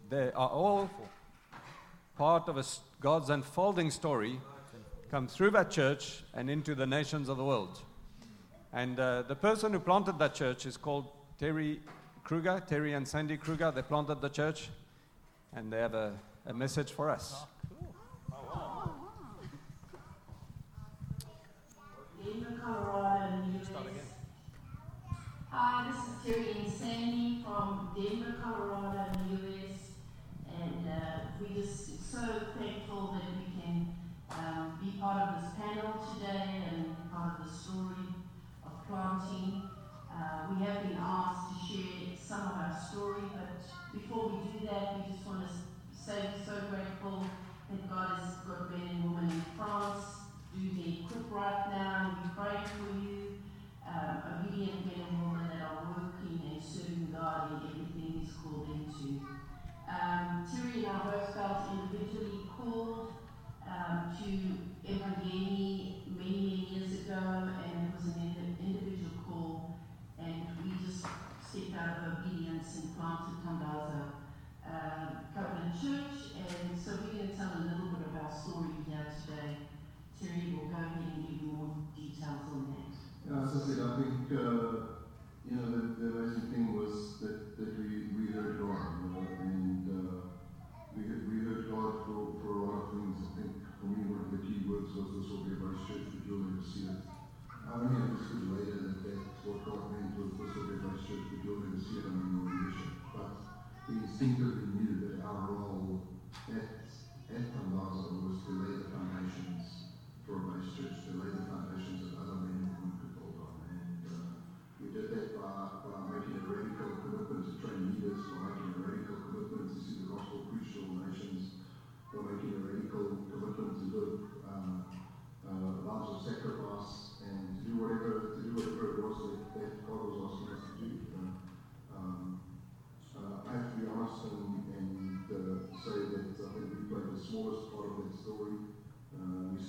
they 0.09 0.33
are 0.33 0.49
all 0.49 0.89
part 2.17 2.49
of 2.49 2.57
a 2.57 2.65
God's 3.00 3.29
unfolding 3.29 3.91
story 3.91 4.41
come 5.11 5.27
through 5.27 5.50
that 5.50 5.71
church 5.71 6.23
and 6.33 6.49
into 6.49 6.75
the 6.75 6.87
nations 6.87 7.29
of 7.29 7.37
the 7.37 7.45
world. 7.45 7.81
And 8.73 8.99
uh, 8.99 9.23
the 9.23 9.37
person 9.37 9.73
who 9.73 9.81
planted 9.81 10.19
that 10.21 10.35
church 10.35 10.65
is 10.65 10.79
called 10.79 11.09
Terry 11.39 11.81
Kruger, 12.31 12.63
Terry 12.65 12.93
and 12.93 13.09
Sandy 13.09 13.37
Kruger. 13.37 13.73
They 13.73 13.83
planted 13.83 14.21
the 14.21 14.29
church 14.29 14.69
and 15.53 15.73
they 15.73 15.79
have 15.79 15.95
a, 15.95 16.13
a 16.47 16.55
message 16.55 16.93
for 16.93 17.11
us. 17.11 17.43
Denver, 22.23 22.61
Colorado, 22.63 23.35
in 23.35 23.53
the 23.53 23.59
US. 23.59 23.69
Hi, 25.51 25.91
this 25.91 26.05
is 26.07 26.25
Terry 26.25 26.53
and 26.57 26.73
Sandy 26.73 27.43
from 27.43 27.91
Denver, 27.97 28.37
Colorado, 28.41 29.11
in 29.11 29.37
the 29.37 29.49
US. 29.49 29.81
And 30.47 30.89
uh, 30.89 31.19
we 31.41 31.61
just 31.61 32.13
so 32.13 32.21
thankful 32.57 33.19
that 33.19 33.27
we 33.39 33.61
can 33.61 33.93
um, 34.31 34.79
be 34.81 35.01
part 35.01 35.21
of 35.21 35.43
this 35.43 35.51
panel 35.59 35.99
today 36.15 36.63
and 36.71 36.95
part 37.11 37.41
of 37.41 37.45
the 37.45 37.53
story 37.53 38.15
of 38.65 38.87
planting. 38.87 39.70
Uh, 40.21 40.53
we 40.53 40.65
have 40.67 40.83
been 40.83 40.99
asked 41.00 41.49
to 41.49 41.57
share 41.65 42.12
some 42.21 42.41
of 42.41 42.53
our 42.61 42.77
story, 42.93 43.23
but 43.33 43.57
before 43.91 44.29
we 44.29 44.53
do 44.53 44.67
that, 44.67 45.00
we 45.00 45.15
just 45.15 45.27
want 45.27 45.49
to 45.49 45.53
say 45.97 46.29
we're 46.29 46.45
so 46.45 46.61
grateful 46.69 47.25
that 47.71 47.89
God 47.89 48.21
has 48.21 48.35
got 48.45 48.71
men 48.71 49.00
and 49.00 49.05
women 49.05 49.31
in 49.31 49.45
France 49.57 50.05
do 50.53 50.61
the 50.77 51.00
equip 51.00 51.33
right 51.33 51.73
now, 51.73 52.12
and 52.12 52.21
we 52.21 52.37
pray 52.37 52.61
for 52.69 53.00
you. 53.00 53.41
Um, 53.89 54.45
obedient 54.45 54.85
men 54.85 55.07
and 55.09 55.23
women 55.25 55.49
that 55.49 55.62
are 55.65 55.89
working 55.89 56.37
and 56.53 56.62
serving 56.62 57.09
God 57.17 57.53
in 57.53 57.71
everything 57.71 58.21
He's 58.21 58.35
called 58.45 58.69
into. 58.77 59.25
Um, 59.89 60.45
Terry 60.45 60.85
and 60.85 60.97
I 60.97 61.17
both 61.17 61.33
felt 61.35 61.65
individually 61.73 62.45
called 62.61 63.15
um, 63.67 64.12
to 64.21 64.29
Empangeni 64.85 66.05
many, 66.12 66.37
many 66.37 66.69
years 66.71 66.93
ago, 67.09 67.49
stepped 71.00 71.75
out 71.75 71.97
of 71.99 72.21
obedience 72.21 72.76
and 72.76 72.97
planted 72.97 73.40
Tandaza 73.42 74.21
um, 74.69 75.09
Covenant 75.35 75.75
Church, 75.80 76.37
and 76.37 76.76
so 76.76 77.00
we're 77.00 77.16
going 77.16 77.28
to 77.28 77.37
tell 77.37 77.57
a 77.57 77.62
little 77.64 77.90
bit 77.97 78.07
of 78.07 78.14
our 78.21 78.30
story 78.30 78.85
here 78.87 79.07
today. 79.09 79.66
Terry 80.21 80.52
will 80.52 80.69
go 80.69 80.76
ahead 80.76 81.00
and 81.16 81.25
give 81.25 81.42
more 81.49 81.88
details 81.97 82.45
on 82.52 82.76
that. 82.76 82.92
Yeah, 83.25 83.42
as 83.42 83.57
I 83.57 83.61
said, 83.66 83.80
I 83.80 83.90
think 83.97 84.28
uh, 84.30 85.00
you 85.49 85.57
know 85.57 85.66
the, 85.73 85.80
the 85.97 86.07
amazing 86.12 86.52
thing 86.52 86.76
was 86.76 87.19
that, 87.25 87.57
that 87.57 87.71
we, 87.80 88.12
we 88.12 88.33
heard 88.37 88.61
God, 88.61 89.00
you 89.00 89.09
know, 89.16 89.26
and 89.40 89.85
uh, 89.88 90.14
we 90.92 91.02
we 91.02 91.37
heard 91.49 91.73
God 91.73 92.04
for, 92.04 92.37
for 92.45 92.50
a 92.52 92.62
lot 92.69 92.76
of 92.78 92.87
things. 92.92 93.16
I 93.25 93.30
think 93.40 93.52
for 93.80 93.88
me 93.88 94.04
one 94.07 94.28
of 94.28 94.30
the 94.37 94.45
key 94.45 94.69
words 94.69 94.92
was 94.92 95.09
this 95.19 95.26
will 95.33 95.49
be 95.49 95.57
a 95.57 95.73
church, 95.88 96.04
but 96.12 96.21
you'll 96.28 96.45
never 96.52 96.62
see 96.62 96.85
it. 96.92 97.00
I 97.64 97.80
only 97.80 97.97
understood 97.97 98.45
later 98.50 98.90
but 103.14 103.42
we 103.88 103.95
instinctively 103.97 104.66
knew 104.78 104.95
that 105.09 105.25
our 105.25 105.50
role 105.50 106.00
at 106.49 106.69
at 107.30 107.47
Tandaza 107.54 108.11
was 108.26 108.38
to 108.47 108.52
lay 108.62 108.90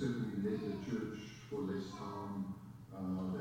certainly 0.02 0.34
led 0.42 0.58
the 0.66 0.74
church 0.84 1.16
for 1.48 1.60
less 1.60 1.86
time 1.96 2.44
uh, 2.92 3.31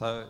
So, 0.00 0.24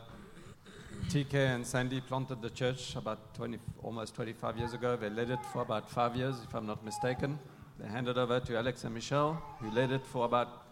TK 1.11 1.35
and 1.35 1.65
Sandy 1.65 2.01
planted 2.01 2.43
the 2.43 2.51
church 2.51 2.97
about 2.97 3.33
20, 3.37 3.57
almost 3.85 4.17
25 4.17 4.59
years 4.59 4.75
ago. 4.75 4.97
They 4.97 5.09
led 5.09 5.31
it 5.31 5.39
for 5.53 5.63
about 5.63 5.89
five 5.89 6.17
years, 6.17 6.35
if 6.43 6.53
I'm 6.57 6.67
not 6.67 6.85
mistaken. 6.85 7.39
They 7.79 7.87
handed 7.87 8.19
over 8.19 8.41
to 8.41 8.57
Alex 8.57 8.83
and 8.83 8.93
Michelle, 8.93 9.41
who 9.61 9.71
led 9.71 9.93
it 9.93 10.05
for 10.05 10.25
about 10.25 10.65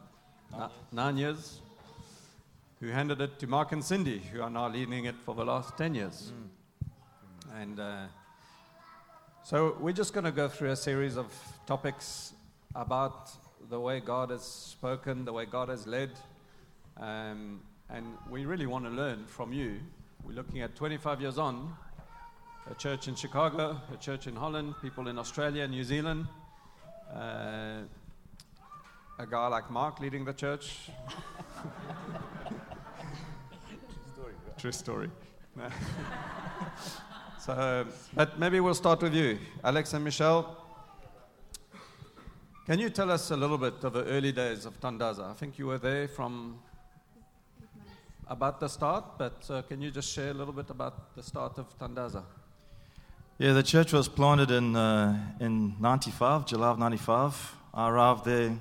ni- 0.51 0.67
nine 0.91 1.17
years, 1.17 1.61
who 2.81 2.89
handed 2.89 3.21
it 3.21 3.39
to 3.39 3.47
Mark 3.47 3.71
and 3.71 3.85
Cindy, 3.85 4.19
who 4.33 4.43
are 4.43 4.51
now 4.51 4.67
leading 4.69 5.05
it 5.05 5.15
for 5.25 5.33
the 5.33 5.45
last 5.45 5.79
10 5.79 5.95
years. 5.95 6.33
And 7.55 7.79
uh, 7.79 8.07
so 9.45 9.77
we're 9.79 9.93
just 9.93 10.13
going 10.13 10.25
to 10.25 10.33
go 10.33 10.49
through 10.49 10.71
a 10.73 10.77
series 10.77 11.17
of 11.17 11.33
topics 11.69 12.33
about 12.75 13.31
the 13.71 13.79
way 13.79 14.01
God 14.01 14.31
has 14.31 14.43
spoken, 14.43 15.25
the 15.25 15.33
way 15.33 15.47
God 15.47 15.69
has 15.69 15.87
led. 15.87 16.11
Um, 16.97 17.61
and 17.91 18.07
we 18.31 18.45
really 18.45 18.67
want 18.67 18.85
to 18.85 18.91
learn 18.91 19.25
from 19.27 19.53
you. 19.53 19.81
We're 20.25 20.35
looking 20.35 20.61
at 20.61 20.77
25 20.77 21.21
years 21.21 21.39
on, 21.39 21.75
a 22.71 22.75
church 22.75 23.09
in 23.09 23.15
Chicago, 23.15 23.81
a 23.93 23.97
church 23.97 24.27
in 24.27 24.37
Holland, 24.37 24.75
people 24.83 25.09
in 25.09 25.19
Australia, 25.19 25.67
New 25.67 25.85
Zealand, 25.85 26.27
uh, 27.15 27.81
a 29.19 29.27
guy 29.27 29.47
like 29.49 29.71
Mark 29.71 30.01
leading 30.01 30.25
the 30.25 30.35
church. 30.35 30.91
True 34.59 34.73
story. 34.73 35.11
No. 35.57 35.69
so, 37.41 37.87
but 38.15 38.39
maybe 38.39 38.61
we'll 38.61 38.75
start 38.75 39.01
with 39.01 39.15
you, 39.15 39.39
Alex 39.65 39.95
and 39.95 40.05
Michelle. 40.05 40.65
Can 42.67 42.79
you 42.81 42.91
tell 42.91 43.11
us 43.11 43.31
a 43.31 43.37
little 43.37 43.57
bit 43.57 43.83
of 43.83 43.95
the 43.95 44.05
early 44.05 44.33
days 44.33 44.67
of 44.67 44.79
Tandaza? 44.79 45.31
I 45.31 45.33
think 45.33 45.59
you 45.59 45.69
were 45.69 45.79
there 45.79 46.07
from 46.07 46.59
about 48.29 48.61
the 48.61 48.69
start, 48.69 49.05
but 49.17 49.49
uh, 49.51 49.63
can 49.63 49.81
you 49.81 49.91
just 49.91 50.13
share 50.13 50.31
a 50.31 50.35
little 50.35 50.53
bit 50.53 50.71
about 50.71 51.15
the 51.15 51.23
start 51.23 51.59
of 51.59 51.67
Tandaza? 51.79 52.23
Yeah, 53.39 53.53
the 53.53 53.63
church 53.63 53.93
was 53.93 54.09
planted 54.09 54.51
in, 54.51 54.77
uh, 54.77 55.17
in 55.41 55.77
95, 55.81 56.47
July 56.47 56.69
of 56.69 56.79
95. 56.79 57.55
I 57.73 57.89
arrived 57.89 58.25
there, 58.25 58.59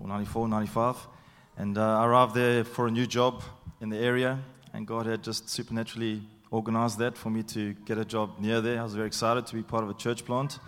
or 0.00 0.08
94, 0.08 0.48
95, 0.48 0.96
and 1.58 1.76
uh, 1.76 2.00
I 2.00 2.06
arrived 2.06 2.34
there 2.34 2.64
for 2.64 2.86
a 2.86 2.90
new 2.90 3.06
job 3.06 3.42
in 3.80 3.88
the 3.90 3.98
area, 3.98 4.38
and 4.72 4.86
God 4.86 5.06
had 5.06 5.22
just 5.22 5.48
supernaturally 5.48 6.22
organized 6.50 6.98
that 6.98 7.16
for 7.16 7.30
me 7.30 7.42
to 7.42 7.74
get 7.84 7.98
a 7.98 8.04
job 8.04 8.38
near 8.38 8.60
there. 8.60 8.80
I 8.80 8.84
was 8.84 8.94
very 8.94 9.08
excited 9.08 9.46
to 9.46 9.54
be 9.54 9.62
part 9.62 9.82
of 9.82 9.90
a 9.90 9.94
church 9.94 10.24
plant. 10.24 10.58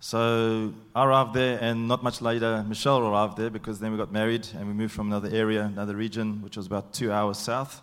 So 0.00 0.74
I 0.94 1.04
arrived 1.04 1.34
there, 1.34 1.58
and 1.60 1.88
not 1.88 2.04
much 2.04 2.22
later, 2.22 2.64
Michelle 2.68 3.00
arrived 3.00 3.36
there 3.36 3.50
because 3.50 3.80
then 3.80 3.90
we 3.90 3.98
got 3.98 4.12
married 4.12 4.46
and 4.54 4.68
we 4.68 4.72
moved 4.72 4.92
from 4.92 5.08
another 5.08 5.28
area, 5.28 5.64
another 5.64 5.96
region, 5.96 6.40
which 6.40 6.56
was 6.56 6.66
about 6.66 6.92
two 6.92 7.10
hours 7.10 7.36
south, 7.36 7.82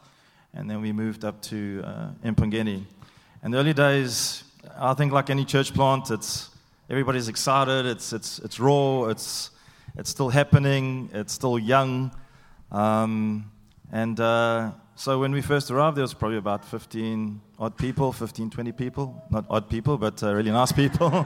and 0.53 0.69
then 0.69 0.81
we 0.81 0.93
moved 0.93 1.25
up 1.25 1.41
to 1.41 1.83
uh, 1.83 2.07
Empangeni. 2.23 2.85
In 3.43 3.51
the 3.51 3.57
early 3.57 3.73
days, 3.73 4.45
I 4.79 4.93
think 4.93 5.11
like 5.11 5.29
any 5.29 5.43
church 5.43 5.73
plant, 5.73 6.09
it's 6.09 6.51
everybody's 6.89 7.27
excited. 7.27 7.85
It's 7.85 8.13
it's 8.13 8.39
it's 8.39 8.61
raw. 8.61 9.09
It's 9.09 9.51
it's 9.97 10.09
still 10.09 10.29
happening. 10.29 11.09
It's 11.13 11.33
still 11.33 11.59
young, 11.59 12.15
um, 12.71 13.51
and 13.91 14.17
uh, 14.21 14.71
so 14.95 15.19
when 15.19 15.33
we 15.33 15.41
first 15.41 15.69
arrived, 15.69 15.97
there 15.97 16.03
was 16.03 16.13
probably 16.13 16.37
about 16.37 16.63
15 16.63 17.41
odd 17.59 17.77
people, 17.77 18.11
15, 18.11 18.49
20 18.49 18.71
people. 18.71 19.23
Not 19.29 19.45
odd 19.49 19.69
people, 19.69 19.97
but 19.97 20.21
uh, 20.23 20.33
really 20.33 20.51
nice 20.51 20.71
people. 20.71 21.25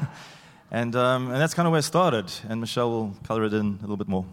and 0.70 0.94
um, 0.96 1.30
and 1.30 1.40
that's 1.40 1.54
kind 1.54 1.66
of 1.66 1.72
where 1.72 1.80
it 1.80 1.84
started. 1.84 2.30
And 2.48 2.60
Michelle 2.60 2.90
will 2.90 3.14
color 3.26 3.44
it 3.44 3.54
in 3.54 3.78
a 3.78 3.80
little 3.82 3.96
bit 3.96 4.08
more. 4.08 4.24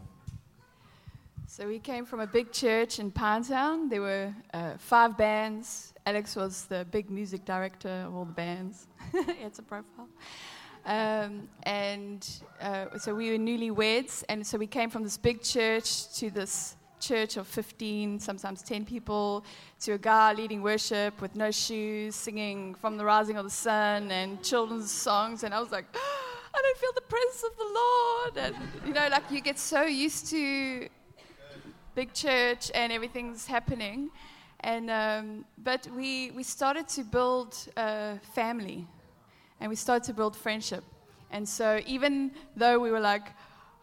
So 1.48 1.68
we 1.68 1.80
came 1.80 2.06
from 2.06 2.20
a 2.20 2.28
big 2.28 2.52
church 2.52 3.00
in 3.00 3.12
Pinetown. 3.12 3.90
There 3.90 4.02
were 4.02 4.34
uh, 4.54 4.74
five 4.78 5.18
bands. 5.18 5.94
Alex 6.06 6.36
was 6.36 6.66
the 6.66 6.86
big 6.92 7.10
music 7.10 7.46
director 7.46 8.04
of 8.08 8.14
all 8.14 8.26
the 8.26 8.34
bands. 8.34 8.88
it's 9.14 9.60
a 9.60 9.64
profile. 9.64 10.10
Um, 10.86 11.48
and 11.64 12.28
uh, 12.62 12.98
so 13.00 13.16
we 13.16 13.32
were 13.32 13.38
newlyweds, 13.38 14.24
and 14.30 14.46
so 14.46 14.58
we 14.58 14.68
came 14.68 14.90
from 14.90 15.04
this 15.04 15.18
big 15.18 15.42
church 15.42 16.14
to 16.20 16.30
this 16.30 16.76
church 17.06 17.38
of 17.38 17.46
15, 17.48 18.20
sometimes 18.20 18.64
10 18.64 18.86
people, 18.86 19.46
to 19.82 19.94
a 19.94 19.98
guy 19.98 20.34
leading 20.34 20.64
worship 20.64 21.22
with 21.22 21.36
no 21.36 21.52
shoes, 21.52 22.16
singing 22.16 22.74
From 22.76 22.98
the 22.98 23.06
Rising 23.06 23.38
of 23.38 23.46
the 23.46 23.52
Sun 23.52 24.10
and 24.10 24.42
children's 24.44 24.90
songs. 24.90 25.44
And 25.44 25.54
I 25.54 25.60
was 25.60 25.72
like, 25.72 25.86
I 25.96 26.62
don't 26.62 26.78
feel 26.78 26.92
the 26.96 27.02
presence 27.02 27.44
of 27.44 27.58
the 27.58 27.70
Lord. 27.82 28.38
And, 28.38 28.56
you 28.88 28.94
know, 28.94 29.08
like 29.12 29.30
you 29.30 29.42
get 29.42 29.60
so 29.60 29.84
used 29.84 30.30
to 30.32 30.90
big 31.94 32.14
church 32.14 32.72
and 32.74 32.92
everything's 32.92 33.46
happening. 33.46 34.10
And, 34.62 34.90
um, 34.90 35.46
but 35.60 35.88
we, 35.96 36.32
we 36.32 36.42
started 36.42 36.88
to 36.90 37.04
build 37.04 37.56
a 37.78 38.18
family 38.34 38.88
and 39.60 39.70
we 39.70 39.76
started 39.76 40.06
to 40.06 40.14
build 40.14 40.36
friendship. 40.36 40.84
And 41.30 41.48
so 41.48 41.82
even 41.86 42.32
though 42.56 42.80
we 42.80 42.90
were 42.90 43.00
like, 43.00 43.28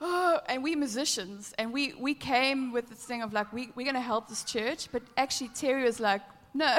oh, 0.03 0.41
and 0.49 0.63
we 0.63 0.77
musicians, 0.77 1.55
and 1.59 1.73
we, 1.73 1.95
we 1.95 2.15
came 2.15 2.73
with 2.73 2.89
this 2.89 2.99
thing 2.99 3.23
of 3.23 3.33
like, 3.33 3.53
we, 3.53 3.71
we're 3.75 3.85
going 3.85 3.95
to 3.95 4.01
help 4.01 4.29
this 4.29 4.45
church, 4.45 4.89
but 4.93 5.03
actually 5.17 5.49
Terry 5.49 5.85
was 5.85 6.01
like, 6.01 6.21
no. 6.53 6.77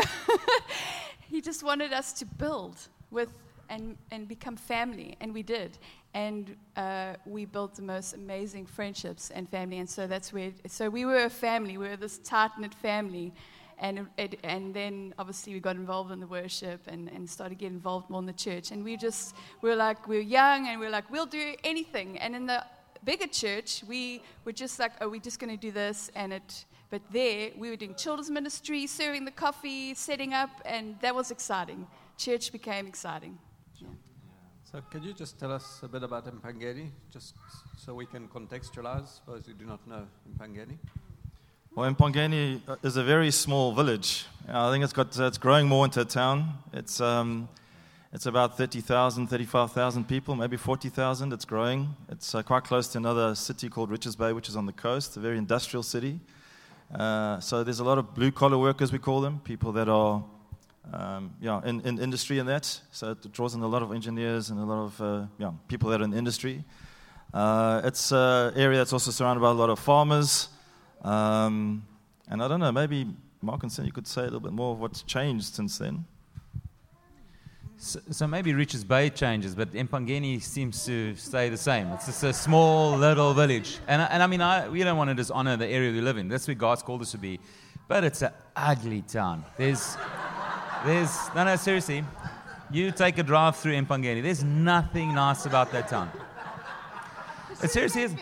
he 1.30 1.42
just 1.42 1.64
wanted 1.64 1.94
us 1.94 2.14
to 2.14 2.26
build 2.26 2.76
with 3.10 3.30
and, 3.70 3.98
and 4.12 4.28
become 4.28 4.56
family, 4.56 5.16
and 5.22 5.34
we 5.34 5.42
did. 5.42 5.78
And 6.14 6.56
uh, 6.76 7.16
we 7.26 7.46
built 7.46 7.76
the 7.76 7.82
most 7.82 8.14
amazing 8.14 8.68
friendships 8.68 9.32
and 9.32 9.50
family, 9.50 9.80
and 9.80 9.90
so 9.90 10.06
that's 10.06 10.32
where, 10.32 10.52
so 10.68 10.90
we 10.90 11.06
were 11.06 11.24
a 11.24 11.30
family, 11.30 11.78
we 11.78 11.88
were 11.88 11.96
this 11.96 12.20
tight 12.20 12.52
knit 12.60 12.74
family. 12.76 13.34
And, 13.80 14.08
it, 14.18 14.40
and 14.44 14.74
then 14.74 15.14
obviously 15.18 15.54
we 15.54 15.60
got 15.60 15.76
involved 15.76 16.12
in 16.12 16.20
the 16.22 16.28
worship 16.28 16.82
and, 16.88 17.10
and 17.10 17.30
started 17.30 17.58
getting 17.58 17.74
involved 17.74 18.10
more 18.10 18.20
in 18.20 18.26
the 18.26 18.32
church. 18.32 18.72
And 18.72 18.82
we 18.82 18.96
just, 18.96 19.36
we 19.62 19.70
were 19.70 19.76
like, 19.76 20.08
we 20.08 20.18
were 20.18 20.22
young 20.22 20.68
and 20.68 20.80
we 20.80 20.86
were 20.86 20.92
like, 20.92 21.10
we'll 21.12 21.26
do 21.26 21.56
anything. 21.66 22.18
And 22.20 22.34
in 22.34 22.46
the 22.46 22.64
bigger 23.06 23.28
church, 23.28 23.84
we 23.88 24.22
were 24.46 24.52
just 24.52 24.80
like, 24.80 24.94
oh, 25.02 25.10
we're 25.10 25.22
just 25.22 25.40
going 25.40 25.52
to 25.52 25.58
do 25.58 25.72
this. 25.72 26.10
And 26.16 26.34
it, 26.34 26.66
but 26.90 27.02
there, 27.12 27.52
we 27.58 27.70
were 27.70 27.76
doing 27.76 27.96
children's 27.96 28.30
ministry, 28.30 28.88
serving 28.88 29.26
the 29.26 29.32
coffee, 29.32 29.94
setting 29.94 30.34
up, 30.34 30.50
and 30.66 30.96
that 31.02 31.14
was 31.14 31.32
exciting. 31.32 31.88
Church 32.18 32.52
became 32.52 32.88
exciting. 32.88 33.38
Yeah. 33.80 33.88
So, 34.72 34.82
could 34.92 35.04
you 35.04 35.14
just 35.14 35.40
tell 35.40 35.52
us 35.52 35.82
a 35.84 35.88
bit 35.88 36.04
about 36.04 36.26
Mpangeni, 36.26 36.90
just 37.12 37.36
so 37.78 37.94
we 37.94 38.06
can 38.06 38.28
contextualize 38.28 39.22
those 39.28 39.46
who 39.46 39.54
do 39.54 39.66
not 39.66 39.86
know 39.88 40.08
Mpangeni? 40.38 40.78
Well, 41.76 41.92
Mpangeni 41.92 42.62
uh, 42.68 42.76
is 42.84 42.98
a 42.98 43.04
very 43.04 43.32
small 43.32 43.74
village. 43.74 44.28
I 44.48 44.70
think 44.70 44.84
it's 44.84 44.94
got 44.94 45.18
it's 45.18 45.40
growing 45.40 45.68
more 45.68 45.86
into 45.86 46.02
a 46.02 46.06
town. 46.06 46.54
It's 46.72 47.02
um, 47.02 47.50
it's 48.14 48.28
about 48.28 48.56
30,000, 48.58 49.26
35,000 49.26 50.08
people, 50.08 50.36
maybe 50.36 50.56
40,000. 50.56 51.34
It's 51.34 51.46
growing. 51.46 51.96
It's 52.10 52.36
uh, 52.36 52.44
quite 52.44 52.64
close 52.64 52.88
to 52.90 53.00
another 53.00 53.34
city 53.34 53.70
called 53.70 53.90
Richards 53.90 54.16
Bay, 54.16 54.34
which 54.34 54.48
is 54.48 54.56
on 54.56 54.68
the 54.68 54.72
coast, 54.72 55.18
a 55.18 55.20
very 55.20 55.40
industrial 55.40 55.82
city. 55.82 56.20
Uh, 56.94 57.40
so 57.40 57.64
there's 57.64 57.80
a 57.80 57.84
lot 57.84 57.98
of 57.98 58.14
blue 58.14 58.32
collar 58.32 58.60
workers, 58.60 58.92
we 58.92 59.00
call 59.00 59.20
them, 59.20 59.40
people 59.44 59.72
that 59.72 59.90
are 59.90 60.24
um, 60.94 61.34
yeah, 61.42 61.60
in, 61.66 61.82
in 61.82 61.98
industry 61.98 62.38
and 62.38 62.48
that. 62.50 62.80
So 62.92 63.12
it 63.12 63.32
draws 63.32 63.56
in 63.56 63.62
a 63.62 63.68
lot 63.68 63.82
of 63.82 63.92
engineers 63.92 64.52
and 64.52 64.60
a 64.60 64.64
lot 64.64 64.84
of 64.84 65.02
uh, 65.02 65.26
yeah, 65.40 65.52
people 65.68 65.90
that 65.90 66.02
are 66.02 66.04
in 66.04 66.14
industry. 66.14 66.64
Uh, 67.34 67.82
it's 67.84 68.12
an 68.12 68.54
area 68.56 68.78
that's 68.78 68.94
also 68.94 69.10
surrounded 69.10 69.42
by 69.42 69.50
a 69.50 69.54
lot 69.54 69.72
of 69.72 69.80
farmers. 69.80 70.50
Um, 71.02 71.84
and 72.30 72.44
I 72.44 72.48
don't 72.48 72.60
know, 72.60 72.72
maybe 72.72 73.08
Mark 73.42 73.64
and 73.64 73.72
Sin, 73.72 73.86
you 73.86 73.92
could 73.92 74.06
say 74.06 74.22
a 74.22 74.26
little 74.26 74.40
bit 74.40 74.54
more 74.54 74.74
of 74.74 74.80
what's 74.80 75.02
changed 75.02 75.56
since 75.56 75.80
then. 75.80 76.06
So, 77.84 78.00
so 78.12 78.28
maybe 78.28 78.54
Richards 78.54 78.86
Bay 78.86 79.10
changes, 79.10 79.56
but 79.56 79.72
Empangeni 79.74 80.42
seems 80.42 80.86
to 80.86 81.14
stay 81.18 81.50
the 81.50 81.58
same. 81.58 81.88
It's 81.90 82.06
just 82.06 82.24
a 82.24 82.32
small 82.32 82.96
little 82.98 83.34
village. 83.34 83.80
And, 83.90 84.02
I- 84.02 84.06
and 84.06 84.24
I 84.24 84.28
mean, 84.28 84.40
I, 84.40 84.70
we 84.70 84.82
don't 84.86 84.96
want 84.96 85.10
to 85.10 85.14
dishonor 85.14 85.58
the 85.58 85.68
area 85.68 85.92
we 85.92 86.00
live 86.00 86.16
in. 86.16 86.30
That's 86.30 86.48
where 86.48 86.56
God's 86.56 86.82
called 86.82 87.02
us 87.02 87.12
to 87.12 87.18
be. 87.18 87.42
But 87.90 88.06
it's 88.06 88.22
an 88.22 88.32
ugly 88.56 89.02
town. 89.02 89.44
There's, 89.58 89.98
there's, 90.86 91.14
no, 91.36 91.44
no, 91.44 91.58
seriously. 91.58 92.06
You 92.72 92.92
take 92.92 93.18
a 93.18 93.24
drive 93.24 93.58
through 93.58 93.74
Empangeni. 93.74 94.24
There's 94.24 94.46
nothing 94.46 95.14
nice 95.14 95.46
about 95.46 95.70
that 95.74 95.90
town. 95.90 96.10
It 97.62 97.70
seriously 97.70 98.04
is. 98.04 98.16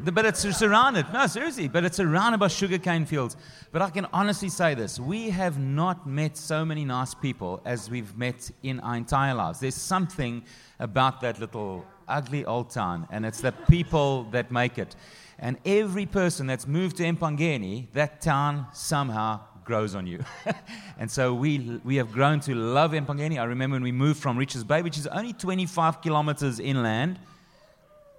But 0.00 0.24
it's 0.24 0.40
surrounded, 0.56 1.06
no, 1.12 1.26
seriously, 1.26 1.68
but 1.68 1.84
it's 1.84 1.96
surrounded 1.96 2.38
by 2.38 2.48
sugarcane 2.48 3.04
fields. 3.04 3.36
But 3.72 3.82
I 3.82 3.90
can 3.90 4.06
honestly 4.12 4.48
say 4.48 4.74
this 4.74 4.98
we 5.00 5.30
have 5.30 5.58
not 5.58 6.06
met 6.06 6.36
so 6.36 6.64
many 6.64 6.84
nice 6.84 7.14
people 7.14 7.60
as 7.64 7.90
we've 7.90 8.16
met 8.16 8.50
in 8.62 8.80
our 8.80 8.96
entire 8.96 9.34
lives. 9.34 9.60
There's 9.60 9.74
something 9.74 10.44
about 10.78 11.20
that 11.20 11.40
little 11.40 11.84
ugly 12.06 12.44
old 12.44 12.70
town, 12.70 13.06
and 13.10 13.26
it's 13.26 13.40
the 13.40 13.52
people 13.52 14.24
that 14.30 14.50
make 14.50 14.78
it. 14.78 14.96
And 15.38 15.58
every 15.64 16.06
person 16.06 16.46
that's 16.46 16.66
moved 16.66 16.96
to 16.96 17.04
Empangeni, 17.04 17.86
that 17.92 18.20
town 18.20 18.66
somehow 18.72 19.40
grows 19.64 19.94
on 19.94 20.06
you. 20.06 20.24
and 20.98 21.10
so 21.10 21.34
we, 21.34 21.80
we 21.84 21.96
have 21.96 22.10
grown 22.10 22.40
to 22.40 22.54
love 22.54 22.92
Empangeni. 22.92 23.38
I 23.38 23.44
remember 23.44 23.74
when 23.74 23.82
we 23.82 23.92
moved 23.92 24.20
from 24.20 24.36
Richards 24.36 24.64
Bay, 24.64 24.82
which 24.82 24.96
is 24.96 25.06
only 25.08 25.32
25 25.34 26.00
kilometers 26.00 26.58
inland. 26.58 27.18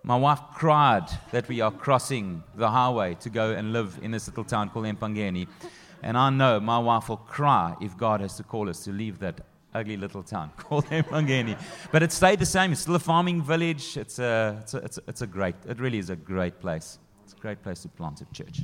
My 0.03 0.15
wife 0.15 0.39
cried 0.53 1.07
that 1.31 1.47
we 1.47 1.61
are 1.61 1.71
crossing 1.71 2.43
the 2.55 2.69
highway 2.69 3.15
to 3.15 3.29
go 3.29 3.51
and 3.51 3.73
live 3.73 3.99
in 4.01 4.11
this 4.11 4.27
little 4.27 4.45
town 4.45 4.69
called 4.69 4.85
Empangeni. 4.85 5.47
And 6.01 6.17
I 6.17 6.29
know 6.29 6.59
my 6.59 6.79
wife 6.79 7.09
will 7.09 7.17
cry 7.17 7.75
if 7.81 7.97
God 7.97 8.21
has 8.21 8.37
to 8.37 8.43
call 8.43 8.69
us 8.69 8.83
to 8.85 8.91
leave 8.91 9.19
that 9.19 9.41
ugly 9.73 9.97
little 9.97 10.23
town 10.23 10.51
called 10.57 10.85
Empangeni. 10.85 11.59
But 11.91 12.03
it 12.03 12.11
stayed 12.11 12.39
the 12.39 12.45
same. 12.45 12.71
It's 12.71 12.81
still 12.81 12.95
a 12.95 12.99
farming 12.99 13.41
village. 13.43 13.97
It's 13.97 14.19
a, 14.19 14.57
it's, 14.61 14.73
a, 14.73 14.77
it's, 14.77 14.97
a, 14.97 15.01
it's 15.07 15.21
a 15.21 15.27
great, 15.27 15.55
it 15.67 15.79
really 15.79 15.97
is 15.97 16.09
a 16.09 16.15
great 16.15 16.59
place. 16.59 16.97
It's 17.23 17.33
a 17.33 17.37
great 17.37 17.61
place 17.61 17.81
to 17.81 17.89
plant 17.89 18.21
a 18.21 18.25
church. 18.33 18.61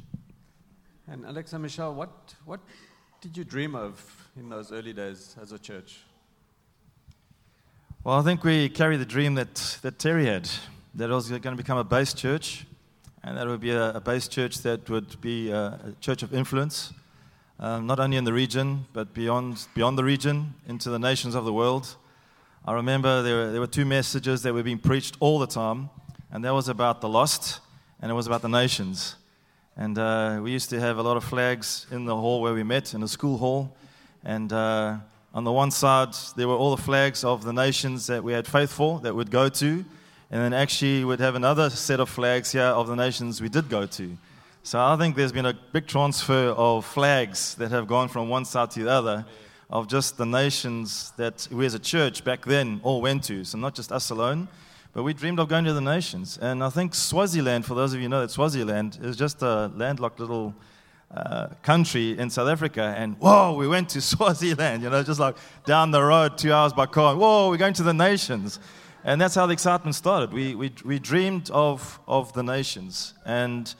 And 1.08 1.26
Alexa 1.26 1.60
Michelle, 1.60 1.94
what, 1.94 2.34
what 2.46 2.62
did 3.22 3.38
you 3.38 3.44
dream 3.44 3.76
of 3.76 4.04
in 4.38 4.50
those 4.50 4.72
early 4.72 4.94
days 4.94 5.36
as 5.42 5.52
a 5.52 5.60
church? 5.60 6.00
Well, 8.04 8.20
I 8.20 8.22
think 8.22 8.44
we 8.44 8.70
carry 8.70 8.98
the 8.98 9.06
dream 9.06 9.36
that, 9.36 9.80
that 9.82 10.00
Terry 10.00 10.26
had, 10.26 10.50
that 10.96 11.10
it 11.10 11.14
was 11.14 11.30
going 11.30 11.42
to 11.42 11.56
become 11.56 11.78
a 11.78 11.84
base 11.84 12.14
church, 12.14 12.66
and 13.22 13.38
that 13.38 13.46
would 13.48 13.60
be 13.60 13.72
a, 13.72 13.96
a 13.96 14.00
base 14.00 14.30
church 14.30 14.60
that 14.60 14.90
would 14.90 15.20
be 15.20 15.52
a, 15.52 15.58
a 15.58 15.94
church 16.00 16.24
of 16.24 16.34
influence, 16.34 16.94
um, 17.60 17.86
not 17.86 18.00
only 18.00 18.16
in 18.16 18.24
the 18.24 18.32
region, 18.32 18.86
but 18.94 19.14
beyond, 19.14 19.68
beyond 19.76 19.98
the 19.98 20.04
region, 20.04 20.54
into 20.68 20.90
the 20.90 21.00
nations 21.00 21.36
of 21.36 21.44
the 21.44 21.52
world. 21.52 21.96
I 22.64 22.74
remember 22.74 23.22
there 23.22 23.36
were, 23.36 23.52
there 23.52 23.60
were 23.60 23.68
two 23.68 23.86
messages 23.86 24.42
that 24.44 24.54
were 24.54 24.64
being 24.64 24.80
preached 24.80 25.18
all 25.20 25.38
the 25.38 25.48
time, 25.48 25.90
and 26.32 26.46
that 26.46 26.54
was 26.54 26.70
about 26.70 27.02
the 27.02 27.10
lost, 27.10 27.60
and 28.02 28.10
it 28.10 28.16
was 28.16 28.26
about 28.26 28.42
the 28.42 28.50
nations. 28.50 29.18
And 29.76 29.98
uh, 29.98 30.40
we 30.42 30.52
used 30.52 30.70
to 30.70 30.80
have 30.80 30.98
a 30.98 31.04
lot 31.04 31.18
of 31.18 31.26
flags 31.26 31.88
in 31.92 32.06
the 32.06 32.16
hall 32.16 32.42
where 32.42 32.54
we 32.54 32.64
met, 32.64 32.94
in 32.94 33.02
the 33.02 33.10
school 33.10 33.38
hall. 33.38 33.76
And 34.24 34.54
uh, 34.54 34.96
on 35.34 35.44
the 35.44 35.52
one 35.52 35.72
side, 35.72 36.16
there 36.38 36.48
were 36.48 36.56
all 36.56 36.74
the 36.74 36.82
flags 36.82 37.26
of 37.26 37.44
the 37.44 37.52
nations 37.52 38.08
that 38.08 38.24
we 38.24 38.32
had 38.32 38.48
faith 38.48 38.72
for, 38.72 39.02
that 39.02 39.14
we'd 39.14 39.32
go 39.32 39.50
to. 39.50 39.84
And 40.32 40.42
then 40.42 40.54
actually, 40.54 41.06
we'd 41.06 41.20
have 41.20 41.36
another 41.36 41.70
set 41.70 42.00
of 42.00 42.10
flags 42.10 42.52
here 42.52 42.64
of 42.64 42.88
the 42.88 42.96
nations 42.96 43.42
we 43.42 43.50
did 43.50 43.70
go 43.70 43.86
to. 43.86 44.18
So 44.64 44.80
I 44.80 44.98
think 44.98 45.16
there's 45.16 45.32
been 45.32 45.46
a 45.46 45.54
big 45.54 45.86
transfer 45.86 46.50
of 46.50 46.86
flags 46.86 47.56
that 47.56 47.70
have 47.70 47.88
gone 47.88 48.08
from 48.08 48.30
one 48.30 48.46
side 48.46 48.72
to 48.72 48.84
the 48.84 48.90
other, 48.90 49.26
of 49.70 49.88
just 49.88 50.18
the 50.18 50.26
nations 50.26 51.14
that 51.18 51.48
we 51.52 51.66
as 51.66 51.74
a 51.74 51.80
church 51.80 52.24
back 52.24 52.46
then 52.46 52.80
all 52.84 53.02
went 53.02 53.24
to. 53.26 53.44
So 53.44 53.58
not 53.58 53.76
just 53.76 53.92
us 53.92 54.10
alone, 54.10 54.48
but 54.94 55.04
we 55.04 55.14
dreamed 55.14 55.40
of 55.40 55.50
going 55.50 55.66
to 55.66 55.74
the 55.74 55.82
nations. 55.82 56.40
And 56.42 56.64
I 56.64 56.70
think 56.70 56.96
Swaziland, 56.96 57.66
for 57.66 57.76
those 57.76 57.94
of 57.94 58.00
you 58.00 58.06
who 58.06 58.10
know 58.10 58.22
that 58.22 58.32
Swaziland 58.32 58.98
is 59.02 59.16
just 59.18 59.42
a 59.42 59.72
landlocked 59.76 60.20
little 60.20 60.56
uh, 61.16 61.48
country 61.62 62.18
in 62.18 62.30
South 62.30 62.48
Africa. 62.48 62.94
And 62.98 63.18
whoa, 63.20 63.56
we 63.56 63.68
went 63.68 63.90
to 63.90 64.02
Swaziland, 64.12 64.84
you 64.84 64.90
know, 64.90 65.04
just 65.04 65.20
like 65.20 65.36
down 65.66 65.92
the 65.92 66.02
road, 66.02 66.38
two 66.38 66.52
hours 66.52 66.74
by 66.74 66.86
car. 66.86 67.16
Whoa, 67.16 67.50
we're 67.50 67.58
going 67.58 67.74
to 67.76 67.84
the 67.84 67.94
nations. 67.94 68.60
And 69.08 69.22
that's 69.22 69.36
how 69.36 69.46
the 69.46 69.54
excitement 69.54 69.94
started. 69.94 70.34
We, 70.34 70.56
we, 70.56 70.72
we 70.84 70.98
dreamed 70.98 71.52
of, 71.52 72.00
of 72.08 72.34
the 72.34 72.42
nations. 72.42 73.14
And 73.24 73.72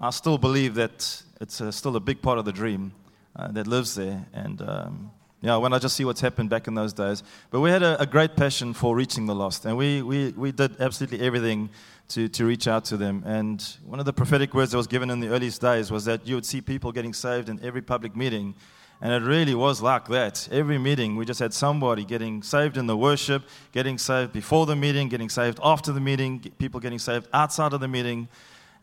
I 0.00 0.10
still 0.10 0.38
believe 0.38 0.74
that 0.74 1.22
it's 1.40 1.60
uh 1.60 1.70
still 1.70 1.94
a 1.94 2.00
big 2.00 2.20
part 2.20 2.38
of 2.40 2.44
the 2.44 2.52
dream 2.52 2.92
uh, 3.36 3.52
that 3.52 3.68
lives 3.68 3.94
there. 3.94 4.26
And 4.34 4.60
um, 4.60 5.12
yeah, 5.40 5.56
when 5.56 5.72
I 5.72 5.78
just 5.78 5.94
see 5.94 6.04
what's 6.04 6.20
happened 6.20 6.50
back 6.50 6.66
in 6.66 6.74
those 6.74 6.92
days. 6.92 7.22
But 7.52 7.60
we 7.60 7.70
had 7.70 7.84
a, 7.84 8.00
a 8.02 8.06
great 8.06 8.34
passion 8.34 8.74
for 8.74 8.96
reaching 8.96 9.26
the 9.26 9.36
lost. 9.36 9.64
And 9.66 9.76
we, 9.76 10.02
we, 10.02 10.32
we 10.32 10.50
did 10.50 10.80
absolutely 10.80 11.24
everything 11.24 11.70
to, 12.08 12.28
to 12.30 12.44
reach 12.44 12.66
out 12.66 12.84
to 12.86 12.96
them. 12.96 13.22
And 13.24 13.64
one 13.86 14.00
of 14.00 14.04
the 14.04 14.12
prophetic 14.12 14.52
words 14.52 14.72
that 14.72 14.78
was 14.78 14.88
given 14.88 15.10
in 15.10 15.20
the 15.20 15.28
earliest 15.28 15.60
days 15.60 15.92
was 15.92 16.06
that 16.06 16.26
you 16.26 16.34
would 16.34 16.44
see 16.44 16.60
people 16.60 16.90
getting 16.90 17.14
saved 17.14 17.48
in 17.48 17.64
every 17.64 17.82
public 17.82 18.16
meeting. 18.16 18.56
And 19.02 19.12
it 19.12 19.26
really 19.26 19.56
was 19.56 19.82
like 19.82 20.06
that. 20.08 20.48
Every 20.52 20.78
meeting, 20.78 21.16
we 21.16 21.24
just 21.24 21.40
had 21.40 21.52
somebody 21.52 22.04
getting 22.04 22.40
saved 22.40 22.76
in 22.76 22.86
the 22.86 22.96
worship, 22.96 23.42
getting 23.72 23.98
saved 23.98 24.32
before 24.32 24.64
the 24.64 24.76
meeting, 24.76 25.08
getting 25.08 25.28
saved 25.28 25.58
after 25.60 25.90
the 25.90 25.98
meeting, 26.00 26.38
people 26.60 26.78
getting 26.78 27.00
saved 27.00 27.26
outside 27.32 27.72
of 27.72 27.80
the 27.80 27.88
meeting. 27.88 28.28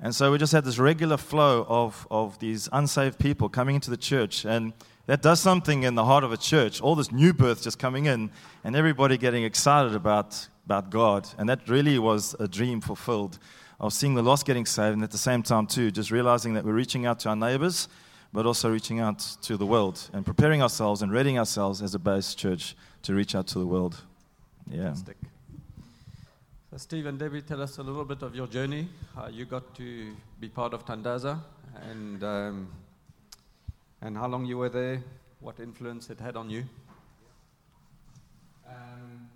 And 0.01 0.13
so 0.13 0.29
we 0.29 0.37
just 0.37 0.51
had 0.51 0.65
this 0.65 0.77
regular 0.77 1.15
flow 1.15 1.65
of, 1.69 2.05
of 2.11 2.37
these 2.39 2.67
unsaved 2.73 3.17
people 3.17 3.47
coming 3.47 3.75
into 3.75 3.89
the 3.89 3.97
church. 3.97 4.45
And 4.45 4.73
that 5.05 5.21
does 5.21 5.39
something 5.39 5.83
in 5.83 5.95
the 5.95 6.03
heart 6.03 6.25
of 6.25 6.33
a 6.33 6.37
church. 6.37 6.81
All 6.81 6.95
this 6.95 7.13
new 7.13 7.31
birth 7.33 7.63
just 7.63 7.79
coming 7.79 8.05
in, 8.05 8.29
and 8.65 8.75
everybody 8.75 9.17
getting 9.17 9.45
excited 9.45 9.95
about, 9.95 10.49
about 10.65 10.89
God. 10.89 11.29
And 11.37 11.47
that 11.47 11.69
really 11.69 11.97
was 11.97 12.35
a 12.41 12.47
dream 12.47 12.81
fulfilled 12.81 13.39
of 13.79 13.93
seeing 13.93 14.15
the 14.15 14.21
lost 14.21 14.45
getting 14.45 14.65
saved, 14.65 14.95
and 14.95 15.03
at 15.03 15.11
the 15.11 15.17
same 15.17 15.43
time, 15.43 15.65
too, 15.65 15.91
just 15.91 16.11
realizing 16.11 16.55
that 16.55 16.65
we're 16.65 16.73
reaching 16.73 17.05
out 17.05 17.19
to 17.21 17.29
our 17.29 17.37
neighbors, 17.37 17.87
but 18.33 18.45
also 18.45 18.69
reaching 18.71 18.99
out 18.99 19.19
to 19.41 19.57
the 19.57 19.65
world 19.65 20.09
and 20.13 20.25
preparing 20.25 20.61
ourselves 20.61 21.01
and 21.01 21.11
readying 21.11 21.39
ourselves 21.39 21.81
as 21.81 21.95
a 21.95 21.99
base 21.99 22.35
church 22.35 22.75
to 23.03 23.13
reach 23.13 23.35
out 23.35 23.47
to 23.47 23.59
the 23.59 23.65
world. 23.65 24.03
Yeah. 24.69 24.83
Fantastic. 24.83 25.17
So 26.71 26.77
Steve 26.77 27.07
and 27.07 27.17
Debbie, 27.17 27.41
tell 27.41 27.61
us 27.61 27.79
a 27.79 27.83
little 27.83 28.05
bit 28.05 28.21
of 28.21 28.35
your 28.35 28.45
journey, 28.45 28.87
how 29.15 29.27
you 29.27 29.45
got 29.45 29.73
to 29.75 30.15
be 30.39 30.49
part 30.49 30.73
of 30.73 30.85
Tandaza, 30.85 31.39
and, 31.89 32.23
um, 32.23 32.67
and 34.01 34.15
how 34.15 34.27
long 34.27 34.45
you 34.45 34.59
were 34.59 34.69
there, 34.69 35.01
what 35.39 35.59
influence 35.59 36.11
it 36.11 36.19
had 36.19 36.35
on 36.35 36.49
you. 36.49 36.63
Um, 38.69 39.29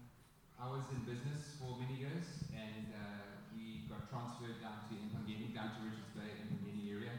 I 0.62 0.70
was 0.70 0.86
in 0.94 1.02
business 1.10 1.58
for 1.58 1.74
many 1.82 2.00
years, 2.06 2.46
and 2.54 2.94
uh, 2.94 3.26
we 3.58 3.90
got 3.90 4.06
transferred 4.14 4.62
down 4.62 4.86
to 4.86 4.94
Impangeni, 4.94 5.50
down 5.52 5.74
to 5.74 5.80
Richards 5.90 6.14
Bay, 6.14 6.38
Impangeni 6.38 6.94
area. 6.94 7.18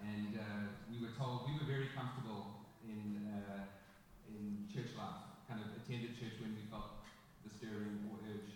And 0.00 0.40
uh, 0.40 0.72
we 0.88 1.04
were 1.04 1.12
told 1.14 1.44
we 1.46 1.54
were 1.60 1.68
very 1.68 1.92
comfortable 1.92 2.64
in 2.82 3.28
uh, 3.28 3.68
in 4.26 4.64
church 4.72 4.96
life. 4.96 5.20
Kind 5.46 5.60
of 5.60 5.68
attended 5.76 6.16
church 6.16 6.40
when 6.40 6.56
we 6.56 6.64
felt 6.72 7.04
the 7.44 7.52
stirring 7.52 8.08
or 8.08 8.16
urge. 8.24 8.52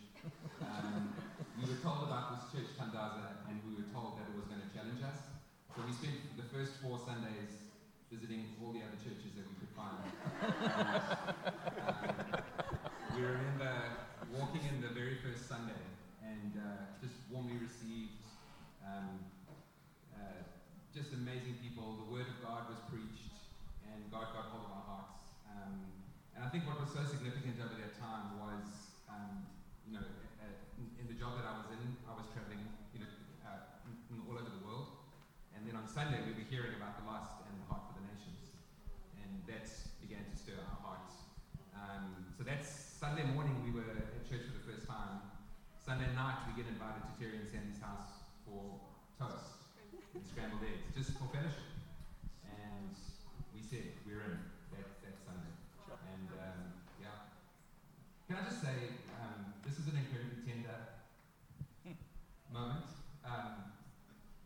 Um, 0.64 1.14
we 1.60 1.68
were 1.68 1.80
told 1.84 2.08
about 2.08 2.34
this 2.34 2.44
church 2.50 2.72
Tandaza, 2.74 3.46
and 3.46 3.60
we 3.68 3.76
were 3.76 3.88
told 3.92 4.18
that 4.18 4.26
it 4.32 4.34
was 4.34 4.48
going 4.48 4.64
to 4.64 4.70
challenge 4.72 5.04
us. 5.04 5.30
So 5.76 5.84
we 5.84 5.92
spent 5.92 6.18
the 6.40 6.48
first 6.50 6.80
four 6.80 6.98
Sundays 6.98 7.70
visiting 8.10 8.56
all 8.58 8.72
the 8.72 8.80
other 8.80 8.98
churches 8.98 9.36
that 9.36 9.44
we 9.46 9.54
could 9.60 9.72
we 10.48 10.56
remember 13.20 13.68
walking 14.32 14.64
in 14.64 14.80
the 14.80 14.88
very 14.96 15.20
first 15.20 15.44
Sunday 15.44 15.76
and 16.24 16.56
uh, 16.56 16.88
just 17.04 17.12
warmly 17.28 17.60
received, 17.60 18.16
um, 18.80 19.28
uh, 20.16 20.40
just 20.88 21.12
amazing 21.12 21.60
people. 21.60 22.00
The 22.00 22.08
Word 22.08 22.32
of 22.32 22.40
God 22.40 22.64
was 22.72 22.80
preached, 22.88 23.28
and 23.92 24.08
God 24.08 24.32
got 24.32 24.48
hold 24.48 24.72
of 24.72 24.74
our 24.76 24.88
hearts. 24.88 25.20
Um, 25.52 25.84
and 26.32 26.40
I 26.40 26.48
think 26.48 26.64
what 26.64 26.80
was 26.80 26.96
so 26.96 27.04
significant 27.04 27.60
over 27.60 27.76
that 27.76 27.92
time 28.00 28.40
was, 28.40 28.64
um, 29.12 29.44
you 29.84 30.00
know, 30.00 30.06
in, 30.80 30.88
in 30.96 31.12
the 31.12 31.18
job 31.20 31.36
that 31.36 31.44
I 31.44 31.60
was 31.60 31.68
in, 31.76 31.92
I 32.08 32.16
was 32.16 32.24
traveling, 32.32 32.64
you 32.96 33.04
know, 33.04 33.12
uh, 33.44 33.68
all 34.24 34.40
over 34.40 34.48
the 34.48 34.64
world. 34.64 34.96
And 35.52 35.68
then 35.68 35.76
on 35.76 35.84
Sunday, 35.84 36.24
we 36.24 36.32
were 36.32 36.48
hearing 36.48 36.72
about 36.72 36.96
the 36.96 37.04
heart 37.68 37.92
for 37.92 38.00
the 38.00 38.04
nations. 38.08 38.56
And 39.20 39.44
that 39.44 39.68
began 40.00 40.24
to 40.24 40.36
stir 40.36 40.56
our 40.56 40.80
hearts. 40.80 41.28
Um, 41.76 42.24
so 42.36 42.42
that's 42.42 42.68
Sunday 43.18 43.34
morning, 43.34 43.58
we 43.66 43.74
were 43.74 43.82
at 43.98 44.22
church 44.30 44.46
for 44.46 44.54
the 44.54 44.62
first 44.62 44.86
time. 44.86 45.18
Sunday 45.74 46.06
night, 46.14 46.38
we 46.46 46.54
get 46.54 46.70
invited 46.70 47.02
to 47.02 47.10
Terry 47.18 47.42
and 47.42 47.50
Sandy's 47.50 47.82
house 47.82 48.22
for 48.46 48.78
toast 49.18 49.66
and 49.90 50.22
scrambled 50.22 50.62
eggs, 50.62 50.86
just 50.94 51.18
for 51.18 51.26
fellowship. 51.34 51.66
And 52.46 52.94
we 53.50 53.58
said, 53.58 53.90
we're 54.06 54.22
in 54.22 54.38
that, 54.70 55.02
that 55.02 55.18
Sunday. 55.18 55.50
And 56.14 56.30
um, 56.30 56.78
yeah. 57.02 57.34
Can 58.30 58.38
I 58.38 58.46
just 58.46 58.62
say, 58.62 59.02
um, 59.18 59.50
this 59.66 59.82
is 59.82 59.90
an 59.90 59.98
incredibly 59.98 60.38
tender 60.46 60.78
moment. 62.54 62.86
Um, 63.26 63.82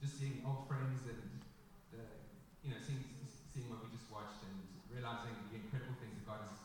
just 0.01 0.17
seeing 0.17 0.41
old 0.49 0.65
friends 0.65 1.05
and, 1.05 1.29
uh, 1.93 2.09
you 2.65 2.73
know, 2.73 2.81
seeing, 2.81 3.05
seeing 3.53 3.69
what 3.69 3.85
we 3.85 3.93
just 3.93 4.09
watched 4.09 4.41
and 4.49 4.57
realizing 4.89 5.37
the 5.53 5.61
incredible 5.61 5.93
things 6.01 6.17
that 6.17 6.25
God 6.25 6.41
is, 6.49 6.57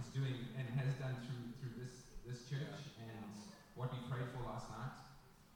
is 0.00 0.08
doing 0.10 0.44
and 0.58 0.66
has 0.74 0.94
done 0.98 1.14
through, 1.22 1.54
through 1.62 1.74
this, 1.78 2.10
this 2.26 2.46
church 2.50 2.94
and 2.98 3.30
what 3.78 3.94
we 3.94 3.98
prayed 4.10 4.26
for 4.34 4.42
last 4.46 4.70
night. 4.70 4.94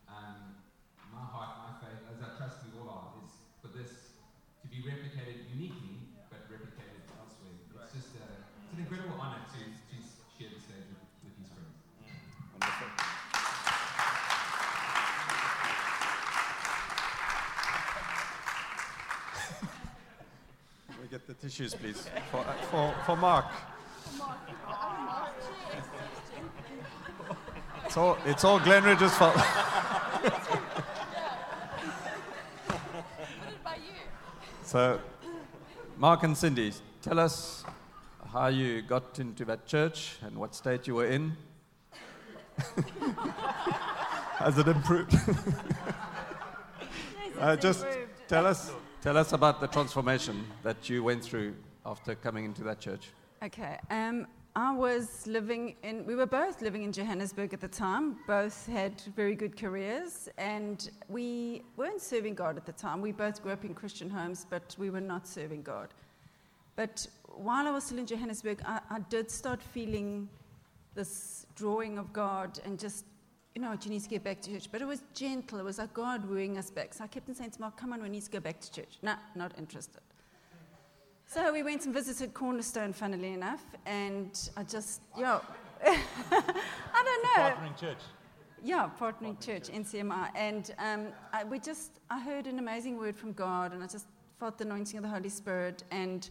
Um, 0.07 0.62
my 1.11 1.22
heart, 1.22 1.59
my 1.66 1.74
faith, 1.83 2.03
as 2.11 2.18
I 2.22 2.38
trust 2.38 2.62
we 2.66 2.79
all 2.79 2.90
are, 2.90 3.11
is 3.22 3.35
for 3.62 3.70
this 3.74 4.18
to 4.62 4.66
be 4.70 4.83
replicated 4.87 5.46
uniquely, 5.55 6.14
but 6.31 6.46
replicated 6.51 7.03
elsewhere. 7.18 7.55
It's 7.59 7.94
just 7.94 8.14
a, 8.18 8.27
it's 8.62 8.72
an 8.74 8.81
incredible 8.87 9.18
honor 9.18 9.42
to, 9.42 9.61
to 9.62 9.94
share 10.38 10.51
the 10.55 10.61
stage 10.62 10.87
with, 10.87 11.03
with 11.22 11.35
these 11.38 11.51
friends. 11.51 11.74
Wonderful. 12.59 12.90
we 20.98 21.07
get 21.07 21.27
the 21.27 21.35
tissues, 21.48 21.72
please? 21.74 22.06
For, 22.30 22.44
for, 22.70 22.94
for 23.06 23.16
Mark. 23.16 23.46
It's 27.87 27.96
all, 27.96 28.18
it's 28.26 28.44
all 28.44 28.61
Glenridge's 28.61 29.14
fault. 29.14 29.34
so, 34.62 35.00
Mark 35.96 36.22
and 36.22 36.37
Cindy, 36.37 36.74
tell 37.00 37.18
us 37.18 37.64
how 38.30 38.48
you 38.48 38.82
got 38.82 39.18
into 39.18 39.46
that 39.46 39.64
church 39.66 40.18
and 40.20 40.37
what 40.37 40.54
state 40.54 40.87
you 40.87 40.96
were 40.96 41.06
in. 41.06 41.34
Has 44.37 44.58
it 44.58 44.68
improved? 44.68 45.16
Uh, 47.40 47.54
just 47.54 47.87
tell 48.26 48.48
us, 48.48 48.72
tell 49.02 49.16
us 49.16 49.32
about 49.32 49.61
the 49.61 49.66
transformation 49.66 50.44
that 50.62 50.88
you 50.88 51.02
went 51.02 51.22
through 51.22 51.54
after 51.87 52.14
coming 52.14 52.44
into 52.44 52.62
that 52.64 52.80
church. 52.80 53.11
Okay. 53.42 53.78
Um, 53.90 54.26
I 54.56 54.74
was 54.74 55.24
living 55.26 55.76
in, 55.84 56.04
we 56.04 56.16
were 56.16 56.26
both 56.26 56.62
living 56.62 56.82
in 56.82 56.92
Johannesburg 56.92 57.54
at 57.54 57.61
the 57.61 57.68
time. 57.68 58.16
Both 58.26 58.66
had 58.66 59.00
very 59.14 59.37
good 59.37 59.56
careers, 59.56 60.28
and 60.37 60.90
we 61.08 61.62
weren't 61.76 62.00
serving 62.00 62.34
God 62.34 62.56
at 62.56 62.66
the 62.66 62.72
time. 62.72 63.00
We 63.00 63.12
both 63.12 63.40
grew 63.40 63.52
up 63.52 63.64
in 63.64 63.72
Christian 63.72 64.11
homes, 64.11 64.46
but 64.50 64.74
we 64.78 64.90
were 64.90 65.00
not 65.00 65.28
serving 65.28 65.62
God. 65.62 65.88
But 66.74 67.06
while 67.24 67.68
I 67.68 67.70
was 67.70 67.84
still 67.84 67.98
in 67.98 68.06
Johannesburg, 68.06 68.61
I, 68.64 68.80
I 68.90 68.98
did 68.98 69.30
start 69.30 69.62
feeling 69.62 70.28
this 70.94 71.46
drawing 71.54 71.96
of 71.96 72.12
God 72.12 72.58
and 72.64 72.80
just, 72.80 73.04
you 73.54 73.62
know, 73.62 73.70
what 73.70 73.84
you 73.84 73.90
need 73.90 74.02
to 74.02 74.08
get 74.08 74.22
back 74.22 74.40
to 74.42 74.52
church. 74.52 74.68
But 74.70 74.82
it 74.82 74.87
was 74.87 75.02
gentle. 75.14 75.58
It 75.58 75.64
was 75.64 75.78
like 75.78 75.92
God 75.94 76.24
wooing 76.28 76.58
us 76.58 76.70
back. 76.70 76.94
So 76.94 77.04
I 77.04 77.06
kept 77.06 77.28
on 77.28 77.34
saying 77.34 77.52
to 77.52 77.61
Mark, 77.61 77.76
come 77.76 77.92
on, 77.92 78.02
we 78.02 78.08
need 78.08 78.24
to 78.24 78.30
go 78.30 78.40
back 78.40 78.61
to 78.61 78.72
church. 78.72 78.98
No, 79.02 79.14
not 79.34 79.52
interested. 79.58 80.00
So 81.26 81.52
we 81.52 81.62
went 81.62 81.84
and 81.84 81.92
visited 81.92 82.32
Cornerstone, 82.32 82.94
funnily 82.94 83.34
enough, 83.34 83.62
and 83.84 84.30
I 84.56 84.62
just, 84.62 85.02
yeah, 85.18 85.40
I 85.84 87.02
don't 87.04 87.22
know. 87.22 87.50
Partnering 87.50 87.78
church. 87.78 87.98
Yeah, 88.64 88.88
partnering 88.98 89.44
church, 89.44 89.68
NCMI. 89.68 90.30
And 90.34 90.74
um, 90.78 91.08
I, 91.34 91.44
we 91.44 91.58
just, 91.58 92.00
I 92.08 92.18
heard 92.18 92.46
an 92.46 92.58
amazing 92.58 92.96
word 92.96 93.14
from 93.14 93.32
God, 93.32 93.74
and 93.74 93.84
I 93.84 93.87
just 93.87 94.06
felt 94.40 94.56
the 94.56 94.64
anointing 94.64 94.96
of 94.96 95.02
the 95.02 95.11
Holy 95.11 95.28
Spirit. 95.28 95.84
And 95.90 96.30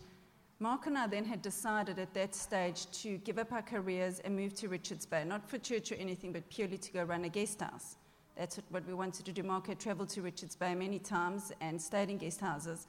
Mark 0.60 0.88
and 0.88 0.98
I 0.98 1.06
then 1.06 1.24
had 1.24 1.43
decided 1.43 2.00
at 2.00 2.15
that 2.15 2.34
stage 2.34 2.89
to 3.04 3.17
give 3.20 3.38
up 3.38 3.52
our 3.52 3.62
careers 3.62 4.20
and 4.22 4.36
move 4.36 4.56
to 4.56 4.67
Richards 4.67 5.06
Bay, 5.06 5.24
not 5.24 5.48
for 5.48 5.60
church 5.60 5.91
or 5.91 5.96
anything, 5.96 6.32
but 6.32 6.50
purely 6.50 6.80
to 6.80 6.91
go 6.91 7.04
run 7.04 7.26
a 7.26 7.30
guest 7.30 7.62
house. 7.62 7.98
That's 8.36 8.60
what, 8.70 8.88
we 8.88 8.96
wanted 8.96 9.26
to 9.26 9.32
do. 9.32 9.43
Mark 9.43 9.67
had 9.67 9.80
traveled 9.80 10.10
to 10.10 10.22
Richards 10.24 10.56
Bay 10.56 10.74
many 10.74 10.98
times 10.98 11.52
and 11.62 11.80
stayed 11.80 12.10
in 12.10 12.17
guest 12.17 12.39
houses. 12.39 12.88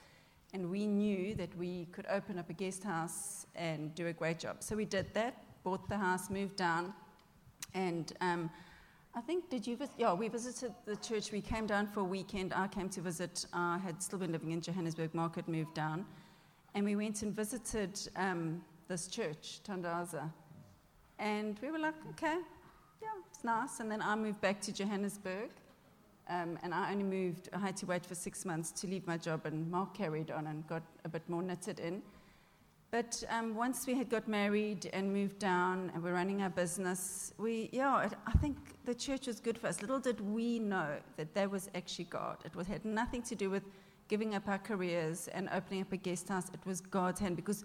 And 0.54 0.70
we 0.70 0.86
knew 0.86 1.34
that 1.34 1.54
we 1.58 1.86
could 1.92 2.06
open 2.10 2.38
up 2.38 2.48
a 2.48 2.54
guest 2.54 2.84
house 2.84 3.46
and 3.54 3.94
do 3.94 4.06
a 4.06 4.14
great 4.14 4.38
job. 4.38 4.62
So 4.62 4.74
we 4.74 4.86
did 4.86 5.12
that, 5.12 5.42
bought 5.62 5.86
the 5.90 5.98
house, 5.98 6.30
moved 6.30 6.56
down, 6.56 6.94
and 7.74 8.14
um, 8.22 8.50
I 9.14 9.20
think, 9.20 9.50
did 9.50 9.66
you 9.66 9.76
visit? 9.76 9.94
Yeah, 9.98 10.14
we 10.14 10.28
visited 10.28 10.72
the 10.86 10.96
church. 10.96 11.32
We 11.32 11.42
came 11.42 11.66
down 11.66 11.86
for 11.86 12.00
a 12.00 12.04
weekend. 12.04 12.54
I 12.54 12.66
came 12.68 12.88
to 12.90 13.02
visit. 13.02 13.44
I 13.52 13.76
had 13.78 14.02
still 14.02 14.18
been 14.18 14.32
living 14.32 14.52
in 14.52 14.62
Johannesburg. 14.62 15.14
Mark 15.14 15.36
had 15.36 15.48
moved 15.48 15.74
down. 15.74 16.06
And 16.78 16.86
we 16.86 16.94
went 16.94 17.22
and 17.22 17.34
visited 17.34 17.98
um, 18.14 18.62
this 18.86 19.08
church, 19.08 19.58
Tandaza. 19.66 20.30
And 21.18 21.58
we 21.60 21.72
were 21.72 21.78
like, 21.80 21.96
okay, 22.10 22.36
yeah, 23.02 23.08
it's 23.28 23.42
nice. 23.42 23.80
And 23.80 23.90
then 23.90 24.00
I 24.00 24.14
moved 24.14 24.40
back 24.40 24.60
to 24.60 24.72
Johannesburg. 24.72 25.50
Um, 26.28 26.56
and 26.62 26.72
I 26.72 26.92
only 26.92 27.02
moved, 27.02 27.48
I 27.52 27.58
had 27.58 27.76
to 27.78 27.86
wait 27.86 28.06
for 28.06 28.14
six 28.14 28.44
months 28.44 28.70
to 28.80 28.86
leave 28.86 29.04
my 29.08 29.16
job, 29.16 29.44
and 29.44 29.68
Mark 29.68 29.92
carried 29.92 30.30
on 30.30 30.46
and 30.46 30.64
got 30.68 30.84
a 31.04 31.08
bit 31.08 31.28
more 31.28 31.42
knitted 31.42 31.80
in. 31.80 32.00
But 32.92 33.24
um, 33.28 33.56
once 33.56 33.84
we 33.88 33.94
had 33.94 34.08
got 34.08 34.28
married 34.28 34.88
and 34.92 35.12
moved 35.12 35.40
down 35.40 35.90
and 35.94 36.00
we're 36.00 36.14
running 36.14 36.42
our 36.42 36.50
business, 36.50 37.34
we, 37.38 37.70
yeah, 37.72 38.06
it, 38.06 38.12
I 38.24 38.32
think 38.34 38.56
the 38.84 38.94
church 38.94 39.26
was 39.26 39.40
good 39.40 39.58
for 39.58 39.66
us. 39.66 39.80
Little 39.80 39.98
did 39.98 40.20
we 40.20 40.60
know 40.60 40.90
that 41.16 41.34
that 41.34 41.50
was 41.50 41.70
actually 41.74 42.04
God. 42.04 42.36
It 42.44 42.54
was, 42.54 42.68
had 42.68 42.84
nothing 42.84 43.22
to 43.22 43.34
do 43.34 43.50
with 43.50 43.64
giving 44.08 44.34
up 44.34 44.48
our 44.48 44.58
careers 44.58 45.28
and 45.28 45.48
opening 45.52 45.82
up 45.82 45.92
a 45.92 45.96
guest 45.96 46.28
house. 46.28 46.48
It 46.52 46.60
was 46.66 46.80
God's 46.80 47.20
hand 47.20 47.36
because 47.36 47.64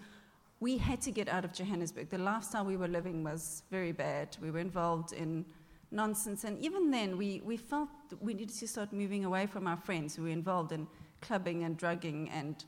we 0.60 0.78
had 0.78 1.02
to 1.02 1.12
get 1.12 1.28
out 1.28 1.44
of 1.44 1.54
Johannesburg. 1.54 2.10
The 2.10 2.18
lifestyle 2.18 2.66
we 2.66 2.78
were 2.78 2.88
living 2.88 3.24
was 3.24 3.64
very 3.72 3.92
bad. 3.92 4.38
We 4.42 4.52
were 4.52 4.60
involved 4.60 5.14
in 5.14 5.46
nonsense. 5.92 6.44
And 6.44 6.58
even 6.60 6.92
then, 6.92 7.18
we, 7.18 7.42
we 7.46 7.58
felt 7.58 7.90
we 8.20 8.34
needed 8.34 8.56
to 8.58 8.68
start 8.68 8.92
moving 8.92 9.26
away 9.26 9.46
from 9.46 9.68
our 9.68 9.78
friends 9.78 10.16
who 10.16 10.24
were 10.24 10.30
involved 10.30 10.72
in 10.72 10.88
clubbing 11.22 11.64
and 11.64 11.78
drugging. 11.78 12.30
And, 12.30 12.64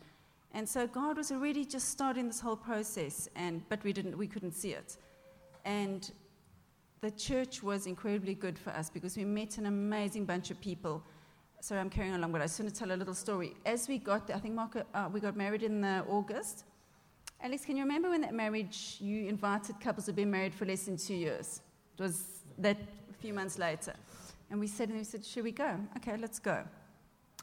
and 0.54 0.68
so 0.68 0.88
God 0.88 1.18
was 1.18 1.32
already 1.32 1.66
just 1.66 1.90
starting 1.90 2.28
this 2.28 2.40
whole 2.40 2.56
process, 2.56 3.28
and, 3.36 3.62
but 3.70 3.84
we, 3.84 3.92
didn't, 3.92 4.18
we 4.18 4.28
couldn't 4.28 4.54
see 4.54 4.72
it. 4.72 4.98
And 5.66 6.12
the 7.02 7.12
church 7.12 7.62
was 7.62 7.88
incredibly 7.88 8.34
good 8.34 8.58
for 8.58 8.70
us 8.72 8.90
because 8.90 9.18
we 9.18 9.26
met 9.26 9.58
an 9.58 9.66
amazing 9.66 10.26
bunch 10.26 10.52
of 10.52 10.60
people. 10.62 11.04
Sorry, 11.66 11.82
I'm 11.82 11.90
carrying 11.90 12.14
along, 12.14 12.32
but 12.32 12.42
I 12.42 12.44
just 12.44 12.60
want 12.60 12.72
to 12.72 12.80
tell 12.80 12.92
a 12.92 12.94
little 12.96 13.16
story. 13.16 13.56
As 13.66 13.88
we 13.88 13.98
got 13.98 14.28
there, 14.28 14.36
I 14.36 14.40
think 14.40 14.54
Mark, 14.54 14.78
uh, 14.94 15.10
we 15.12 15.20
got 15.20 15.36
married 15.36 15.64
in 15.64 15.84
August. 15.84 16.64
Alex, 17.42 17.66
can 17.66 17.76
you 17.76 17.82
remember 17.82 18.12
when 18.12 18.22
that 18.22 18.36
marriage, 18.36 18.98
you 19.00 19.28
invited 19.28 19.80
couples 19.80 20.06
who've 20.06 20.16
been 20.16 20.30
married 20.30 20.54
for 20.54 20.66
less 20.66 20.84
than 20.84 20.96
two 20.96 21.16
years? 21.16 21.62
It 21.98 22.04
was 22.04 22.44
that 22.60 22.78
few 23.20 23.34
months 23.34 23.58
later. 23.58 23.96
And 24.52 24.60
we 24.60 24.68
said, 24.68 24.90
and 24.90 24.98
we 25.00 25.04
said, 25.04 25.26
should 25.26 25.44
we 25.44 25.52
go? 25.52 25.80
Okay, 25.98 26.16
let's 26.18 26.38
go. 26.38 26.64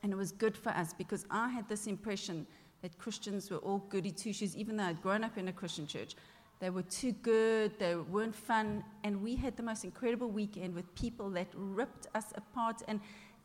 And 0.04 0.12
it 0.12 0.16
was 0.16 0.30
good 0.30 0.56
for 0.56 0.68
us 0.68 0.92
because 0.96 1.26
I 1.28 1.48
had 1.48 1.68
this 1.68 1.88
impression 1.88 2.46
that 2.82 2.96
Christians 2.98 3.50
were 3.50 3.56
all 3.56 3.78
goody 3.88 4.12
two 4.12 4.32
shoes, 4.32 4.56
even 4.56 4.76
though 4.76 4.84
I'd 4.84 5.02
grown 5.02 5.24
up 5.24 5.36
in 5.36 5.48
a 5.48 5.52
Christian 5.52 5.84
church. 5.84 6.14
They 6.60 6.70
were 6.70 6.82
too 6.82 7.10
good, 7.10 7.76
they 7.80 7.96
weren't 7.96 8.36
fun, 8.36 8.84
and 9.02 9.20
we 9.20 9.34
had 9.34 9.56
the 9.56 9.64
most 9.64 9.82
incredible 9.82 10.30
weekend 10.30 10.76
with 10.76 10.94
people 10.94 11.28
that 11.30 11.48
ripped 11.54 12.06
us 12.14 12.26
apart 12.36 12.82
and 12.86 13.00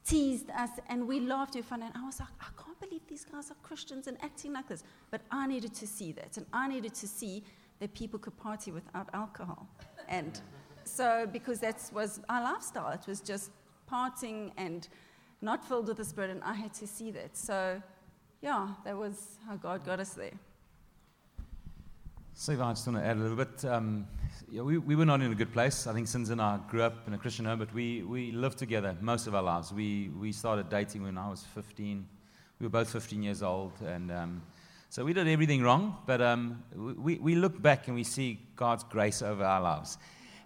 teased 0.07 0.49
us, 0.51 0.69
and 0.87 1.07
we 1.07 1.19
laughed 1.19 1.55
and 1.55 1.65
fun. 1.65 1.83
And 1.83 1.93
I 1.95 2.05
was 2.05 2.19
like, 2.19 2.29
I 2.39 2.45
can't 2.61 2.79
believe 2.79 3.01
these 3.07 3.25
guys 3.25 3.51
are 3.51 3.57
Christians 3.63 4.07
and 4.07 4.17
acting 4.23 4.53
like 4.53 4.67
this. 4.67 4.83
But 5.11 5.21
I 5.31 5.47
needed 5.47 5.73
to 5.75 5.87
see 5.87 6.11
that, 6.13 6.37
and 6.37 6.45
I 6.53 6.67
needed 6.67 6.93
to 6.95 7.07
see 7.07 7.43
that 7.79 7.93
people 7.93 8.17
could 8.19 8.37
party 8.37 8.71
without 8.71 9.09
alcohol. 9.13 9.67
And 10.07 10.39
so, 10.83 11.27
because 11.31 11.59
that 11.59 11.81
was 11.93 12.21
our 12.29 12.41
lifestyle, 12.41 12.91
it 12.91 13.05
was 13.07 13.19
just 13.21 13.51
partying 13.91 14.51
and 14.57 14.87
not 15.41 15.67
filled 15.67 15.87
with 15.87 15.97
the 15.97 16.05
Spirit, 16.05 16.31
and 16.31 16.43
I 16.43 16.53
had 16.53 16.73
to 16.75 16.87
see 16.87 17.11
that. 17.11 17.35
So, 17.37 17.81
yeah, 18.41 18.69
that 18.85 18.97
was 18.97 19.37
how 19.47 19.55
God 19.55 19.85
got 19.85 19.99
us 19.99 20.11
there. 20.11 20.31
So, 22.39 22.53
I 22.53 22.69
just 22.69 22.85
want 22.85 22.99
to 22.99 23.03
add 23.03 23.17
a 23.17 23.19
little 23.19 23.35
bit. 23.35 23.65
Um, 23.65 24.05
yeah, 24.51 24.61
we, 24.61 24.77
we 24.77 24.95
were 24.95 25.05
not 25.05 25.21
in 25.21 25.31
a 25.31 25.35
good 25.35 25.51
place. 25.51 25.87
I 25.87 25.93
think 25.93 26.07
Sins 26.07 26.29
and 26.29 26.39
I 26.39 26.59
grew 26.69 26.83
up 26.83 27.07
in 27.07 27.15
a 27.15 27.17
Christian 27.17 27.45
home, 27.45 27.57
but 27.57 27.73
we, 27.73 28.03
we 28.03 28.31
lived 28.31 28.59
together 28.59 28.95
most 29.01 29.25
of 29.25 29.33
our 29.33 29.41
lives. 29.41 29.73
We, 29.73 30.09
we 30.09 30.31
started 30.31 30.69
dating 30.69 31.01
when 31.01 31.17
I 31.17 31.27
was 31.31 31.43
15. 31.55 32.07
We 32.59 32.65
were 32.67 32.69
both 32.69 32.91
15 32.91 33.23
years 33.23 33.41
old, 33.41 33.71
and 33.81 34.11
um, 34.11 34.43
so 34.91 35.03
we 35.03 35.13
did 35.13 35.27
everything 35.27 35.63
wrong, 35.63 35.97
but 36.05 36.21
um, 36.21 36.63
we, 36.75 37.15
we 37.15 37.33
look 37.33 37.59
back 37.59 37.87
and 37.87 37.95
we 37.95 38.03
see 38.03 38.39
God's 38.55 38.83
grace 38.83 39.23
over 39.23 39.43
our 39.43 39.59
lives. 39.59 39.97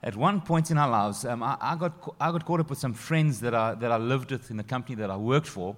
At 0.01 0.15
one 0.15 0.39
point 0.39 0.71
in 0.71 0.77
our 0.77 0.89
lives, 0.89 1.25
um, 1.25 1.43
I, 1.43 1.58
I, 1.60 1.75
got, 1.75 2.15
I 2.21 2.32
got 2.32 2.45
caught 2.45 2.62
up 2.62 2.69
with 2.69 2.80
some 2.80 2.93
friends 2.93 3.41
that 3.41 3.54
I, 3.54 3.73
that 3.73 3.91
I 3.91 3.97
lived 3.97 4.32
with 4.32 4.49
in 4.49 4.56
the 4.56 4.63
company 4.63 4.95
that 4.95 5.12
I 5.12 5.17
worked 5.17 5.47
for, 5.47 5.75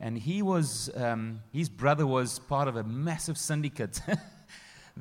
and 0.00 0.16
he 0.16 0.40
was, 0.40 0.88
um, 0.96 1.42
his 1.52 1.68
brother 1.68 2.06
was 2.06 2.38
part 2.38 2.66
of 2.66 2.76
a 2.76 2.82
massive 2.82 3.36
syndicate. 3.36 4.00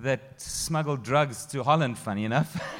that 0.02 0.40
smuggled 0.42 1.04
drugs 1.04 1.46
to 1.48 1.64
Holland, 1.64 1.98
funny 1.98 2.26
enough. 2.26 2.56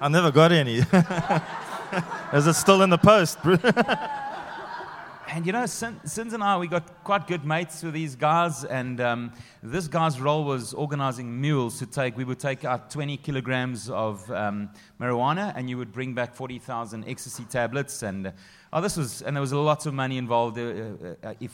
I 0.00 0.08
never 0.08 0.30
got 0.30 0.52
any. 0.52 0.76
Is 2.32 2.46
it 2.46 2.54
still 2.54 2.82
in 2.82 2.90
the 2.90 2.98
post? 2.98 3.38
and 5.28 5.46
you 5.46 5.52
know, 5.52 5.66
Sins 5.66 6.32
and 6.32 6.42
I, 6.42 6.56
we 6.58 6.68
got 6.68 7.04
quite 7.04 7.26
good 7.26 7.44
mates 7.44 7.82
with 7.82 7.94
these 7.94 8.14
guys, 8.14 8.64
and 8.64 9.00
um, 9.00 9.32
this 9.62 9.88
guy's 9.88 10.20
role 10.20 10.44
was 10.44 10.74
organizing 10.74 11.40
mules 11.40 11.78
to 11.78 11.86
take. 11.86 12.16
We 12.16 12.24
would 12.24 12.38
take 12.38 12.64
out 12.64 12.90
20 12.90 13.16
kilograms 13.18 13.90
of 13.90 14.30
um, 14.30 14.70
marijuana, 15.00 15.52
and 15.56 15.68
you 15.68 15.78
would 15.78 15.92
bring 15.92 16.14
back 16.14 16.34
40,000 16.34 17.08
ecstasy 17.08 17.44
tablets, 17.44 18.02
and 18.02 18.32
Oh, 18.70 18.82
this 18.82 18.98
was, 18.98 19.22
and 19.22 19.34
there 19.34 19.40
was 19.40 19.52
lots 19.52 19.86
of 19.86 19.94
money 19.94 20.18
involved. 20.18 20.58
Uh, 20.58 20.62
uh, 20.62 21.28
uh 21.28 21.34
if 21.40 21.52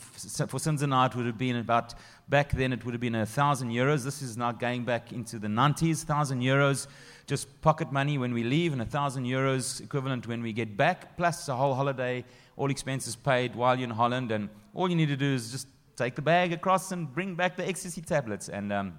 for 0.49 0.59
Sins 0.59 0.81
and 0.81 0.93
I, 0.93 1.05
it 1.05 1.15
would 1.15 1.25
have 1.25 1.37
been 1.37 1.55
about 1.55 1.93
back 2.29 2.51
then. 2.51 2.73
It 2.73 2.83
would 2.85 2.93
have 2.93 3.01
been 3.01 3.15
a 3.15 3.25
thousand 3.25 3.69
euros. 3.69 4.03
This 4.03 4.21
is 4.21 4.37
now 4.37 4.51
going 4.51 4.83
back 4.83 5.11
into 5.11 5.39
the 5.39 5.47
90s. 5.47 6.03
Thousand 6.03 6.41
euros, 6.41 6.87
just 7.27 7.61
pocket 7.61 7.91
money 7.91 8.17
when 8.17 8.33
we 8.33 8.43
leave, 8.43 8.73
and 8.73 8.81
a 8.81 8.85
thousand 8.85 9.25
euros 9.25 9.81
equivalent 9.81 10.27
when 10.27 10.41
we 10.41 10.53
get 10.53 10.75
back, 10.75 11.17
plus 11.17 11.47
a 11.49 11.55
whole 11.55 11.73
holiday, 11.73 12.23
all 12.57 12.69
expenses 12.69 13.15
paid 13.15 13.55
while 13.55 13.75
you're 13.75 13.85
in 13.85 13.95
Holland. 13.95 14.31
And 14.31 14.49
all 14.73 14.89
you 14.89 14.95
need 14.95 15.09
to 15.09 15.17
do 15.17 15.33
is 15.33 15.51
just 15.51 15.67
take 15.95 16.15
the 16.15 16.21
bag 16.21 16.51
across 16.53 16.91
and 16.91 17.13
bring 17.13 17.35
back 17.35 17.55
the 17.55 17.67
ecstasy 17.67 18.01
tablets. 18.01 18.49
And 18.49 18.71
um, 18.73 18.97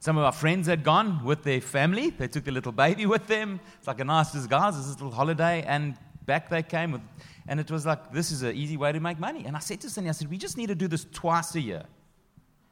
some 0.00 0.16
of 0.16 0.24
our 0.24 0.32
friends 0.32 0.66
had 0.68 0.84
gone 0.84 1.24
with 1.24 1.42
their 1.42 1.60
family. 1.60 2.10
They 2.10 2.28
took 2.28 2.44
the 2.44 2.52
little 2.52 2.72
baby 2.72 3.06
with 3.06 3.26
them. 3.26 3.60
It's 3.78 3.86
like 3.86 4.00
a 4.00 4.04
nice 4.04 4.32
disguise. 4.32 4.76
This 4.76 4.88
little 4.88 5.10
holiday, 5.10 5.62
and 5.66 5.96
back 6.24 6.48
they 6.48 6.62
came 6.62 6.92
with, 6.92 7.00
and 7.48 7.58
it 7.58 7.70
was 7.70 7.86
like, 7.86 8.12
this 8.12 8.30
is 8.30 8.42
an 8.42 8.54
easy 8.54 8.76
way 8.76 8.92
to 8.92 9.00
make 9.00 9.18
money. 9.18 9.44
And 9.46 9.56
I 9.56 9.60
said 9.60 9.80
to 9.80 9.90
Cindy, 9.90 10.10
I 10.10 10.12
said, 10.12 10.28
we 10.28 10.38
just 10.38 10.56
need 10.56 10.68
to 10.68 10.74
do 10.74 10.86
this 10.86 11.06
twice 11.12 11.54
a 11.54 11.60
year. 11.60 11.82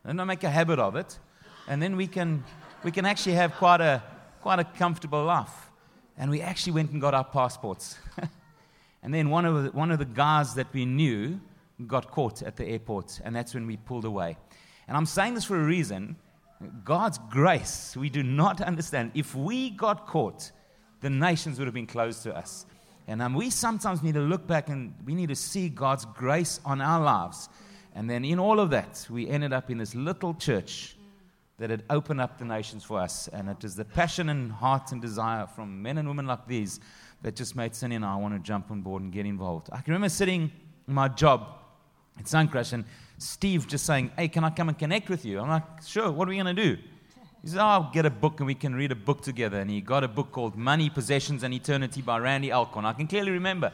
And 0.07 0.17
not 0.17 0.27
make 0.27 0.45
a 0.45 0.51
habit 0.51 0.79
of 0.79 0.97
it. 0.97 1.19
And 1.69 1.83
then 1.83 1.97
we 1.97 2.07
can, 2.07 2.45
we 2.85 2.91
can 2.91 3.05
actually 3.05 3.35
have 3.35 3.55
quite 3.57 3.81
a, 3.81 4.03
quite 4.41 4.61
a 4.61 4.65
comfortable 4.65 5.25
life. 5.25 5.71
And 6.17 6.31
we 6.31 6.41
actually 6.41 6.73
went 6.73 6.93
and 6.93 7.01
got 7.01 7.13
our 7.13 7.25
passports. 7.25 7.99
and 9.03 9.13
then 9.13 9.29
one 9.29 9.45
of, 9.45 9.65
the, 9.65 9.71
one 9.73 9.91
of 9.91 9.99
the 9.99 10.05
guys 10.05 10.55
that 10.55 10.73
we 10.73 10.87
knew 10.87 11.41
got 11.87 12.11
caught 12.11 12.43
at 12.43 12.57
the 12.57 12.65
airport, 12.65 13.21
and 13.23 13.37
that's 13.37 13.53
when 13.53 13.67
we 13.67 13.77
pulled 13.77 14.07
away. 14.07 14.39
And 14.89 14.97
I'm 14.97 15.05
saying 15.05 15.35
this 15.35 15.45
for 15.45 15.61
a 15.61 15.65
reason. 15.65 16.17
God's 16.85 17.19
grace, 17.29 17.95
we 17.97 18.09
do 18.09 18.23
not 18.23 18.63
understand. 18.63 19.11
If 19.15 19.35
we 19.35 19.71
got 19.71 20.07
caught, 20.07 20.53
the 21.01 21.11
nations 21.11 21.59
would 21.59 21.67
have 21.67 21.75
been 21.75 21.87
closed 21.87 22.23
to 22.23 22.35
us. 22.35 22.65
And 23.07 23.21
um, 23.21 23.35
we 23.35 23.51
sometimes 23.51 24.03
need 24.03 24.15
to 24.15 24.21
look 24.21 24.47
back 24.47 24.69
and 24.69 24.95
we 25.05 25.15
need 25.15 25.29
to 25.29 25.37
see 25.37 25.69
God's 25.69 26.07
grace 26.07 26.61
on 26.65 26.81
our 26.81 27.01
lives. 27.03 27.49
And 27.97 28.11
then 28.11 28.27
in 28.27 28.39
all 28.39 28.61
of 28.61 28.69
that, 28.71 29.07
we 29.09 29.27
ended 29.27 29.55
up 29.55 29.71
in 29.71 29.79
this 29.79 29.95
little 29.95 30.35
church 30.35 30.97
that 31.57 31.71
had 31.71 31.83
opened 31.89 32.21
up 32.21 32.39
the 32.39 32.45
nations 32.45 32.85
for 32.85 33.01
us. 33.01 33.27
And 33.33 33.49
it 33.49 33.65
is 33.65 33.75
the 33.75 33.87
passion 33.87 34.29
and 34.29 34.53
heart 34.53 34.93
and 34.93 35.01
desire 35.01 35.47
from 35.47 35.81
men 35.83 35.97
and 35.97 36.07
women 36.07 36.27
like 36.27 36.47
these 36.47 36.79
that 37.23 37.35
just 37.35 37.57
made 37.57 37.75
Cindy 37.75 37.97
and 37.97 38.05
I 38.05 38.15
want 38.17 38.35
to 38.35 38.39
jump 38.39 38.71
on 38.71 38.83
board 38.83 39.03
and 39.03 39.11
get 39.11 39.25
involved. 39.25 39.71
I 39.73 39.81
can 39.81 39.95
remember 39.95 40.11
sitting 40.11 40.53
in 40.87 40.95
my 40.95 41.09
job 41.09 41.49
at 42.19 42.27
Suncrush 42.27 42.75
and 42.75 42.85
Steve 43.17 43.67
just 43.67 43.87
saying, 43.87 44.11
Hey, 44.15 44.29
can 44.29 44.45
I 44.45 44.51
come 44.51 44.69
and 44.69 44.79
connect 44.79 45.09
with 45.09 45.25
you? 45.25 45.41
I'm 45.41 45.49
like, 45.49 45.83
Sure, 45.83 46.13
what 46.13 46.29
are 46.29 46.31
we 46.31 46.37
going 46.37 46.55
to 46.55 46.63
do? 46.63 46.77
He 47.41 47.49
said, 47.49 47.61
oh, 47.61 47.65
I'll 47.67 47.91
get 47.93 48.05
a 48.05 48.11
book 48.11 48.41
and 48.41 48.47
we 48.47 48.55
can 48.57 48.75
read 48.75 48.91
a 48.93 48.97
book 48.97 49.23
together. 49.23 49.61
And 49.61 49.71
he 49.71 49.81
got 49.81 50.03
a 50.03 50.09
book 50.09 50.33
called 50.33 50.57
Money, 50.57 50.91
Possessions, 50.91 51.45
and 51.45 51.55
Eternity 51.55 52.03
by 52.03 52.19
Randy 52.19 52.51
Alcorn. 52.51 52.85
I 52.85 52.93
can 52.93 53.07
clearly 53.07 53.31
remember. 53.31 53.73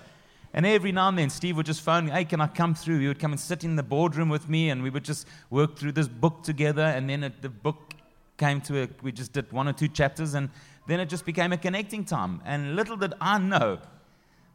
And 0.54 0.66
every 0.66 0.92
now 0.92 1.08
and 1.08 1.18
then, 1.18 1.30
Steve 1.30 1.56
would 1.56 1.66
just 1.66 1.80
phone 1.80 2.06
me, 2.06 2.10
Hey, 2.10 2.24
can 2.24 2.40
I 2.40 2.46
come 2.46 2.74
through? 2.74 3.00
He 3.00 3.08
would 3.08 3.18
come 3.18 3.32
and 3.32 3.40
sit 3.40 3.64
in 3.64 3.76
the 3.76 3.82
boardroom 3.82 4.28
with 4.28 4.48
me, 4.48 4.70
and 4.70 4.82
we 4.82 4.90
would 4.90 5.04
just 5.04 5.26
work 5.50 5.76
through 5.76 5.92
this 5.92 6.08
book 6.08 6.42
together. 6.42 6.82
And 6.82 7.08
then 7.08 7.24
it, 7.24 7.40
the 7.40 7.48
book 7.48 7.94
came 8.36 8.60
to 8.62 8.82
a, 8.82 8.88
we 9.02 9.12
just 9.12 9.32
did 9.32 9.50
one 9.52 9.68
or 9.68 9.72
two 9.72 9.88
chapters, 9.88 10.34
and 10.34 10.50
then 10.86 11.00
it 11.00 11.08
just 11.08 11.24
became 11.24 11.52
a 11.52 11.56
connecting 11.56 12.04
time. 12.04 12.42
And 12.44 12.76
little 12.76 12.96
did 12.96 13.14
I 13.20 13.38
know 13.38 13.78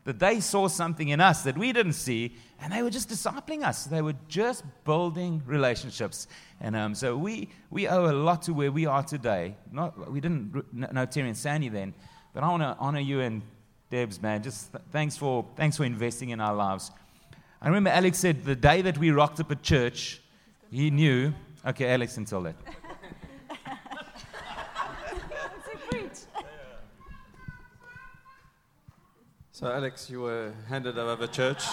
that 0.04 0.20
they 0.20 0.40
saw 0.40 0.68
something 0.68 1.10
in 1.10 1.20
us 1.20 1.44
that 1.44 1.58
we 1.58 1.74
didn't 1.74 1.94
see, 1.94 2.36
and 2.62 2.72
they 2.72 2.82
were 2.82 2.90
just 2.90 3.10
discipling 3.10 3.64
us. 3.64 3.86
They 3.86 4.02
were 4.02 4.16
just 4.30 4.64
building 4.86 5.42
relationships. 5.46 6.28
And 6.62 6.76
um, 6.76 6.96
so 6.96 7.18
we, 7.18 7.50
we 7.72 7.88
owe 7.88 8.06
a 8.06 8.14
lot 8.14 8.44
to 8.44 8.54
where 8.54 8.72
we 8.72 8.86
are 8.86 9.04
today. 9.04 9.56
Not, 9.72 10.10
we 10.10 10.22
didn't 10.22 10.74
know 10.74 11.06
Terry 11.06 11.28
and 11.28 11.38
Sandy 11.38 11.70
then, 11.70 11.94
but 12.34 12.44
I 12.44 12.50
want 12.50 12.64
to 12.64 12.78
honor 12.80 13.02
you 13.02 13.20
and 13.20 13.42
Debs, 13.90 14.22
man. 14.22 14.44
Just 14.44 14.72
th- 14.72 14.84
thanks, 14.92 15.16
for, 15.16 15.46
thanks 15.56 15.78
for 15.78 15.86
investing 15.86 16.30
in 16.30 16.40
our 16.40 16.54
lives. 16.54 16.92
I 17.62 17.68
remember 17.68 17.90
Alex 17.90 18.20
said 18.20 18.44
the 18.44 18.56
day 18.56 18.82
that 18.82 18.98
we 18.98 19.12
rocked 19.12 19.40
up 19.40 19.52
at 19.52 19.64
church, 19.64 20.22
he 20.70 20.92
knew. 20.92 21.34
Okay, 21.66 21.92
Alex 21.92 22.16
can 22.16 22.26
tell 22.26 22.42
that. 22.44 22.56
So, 29.60 29.66
Alex, 29.66 30.08
you 30.08 30.22
were 30.22 30.54
handed 30.70 31.00
over 31.00 31.16
the 31.16 31.34
church. 31.34 31.64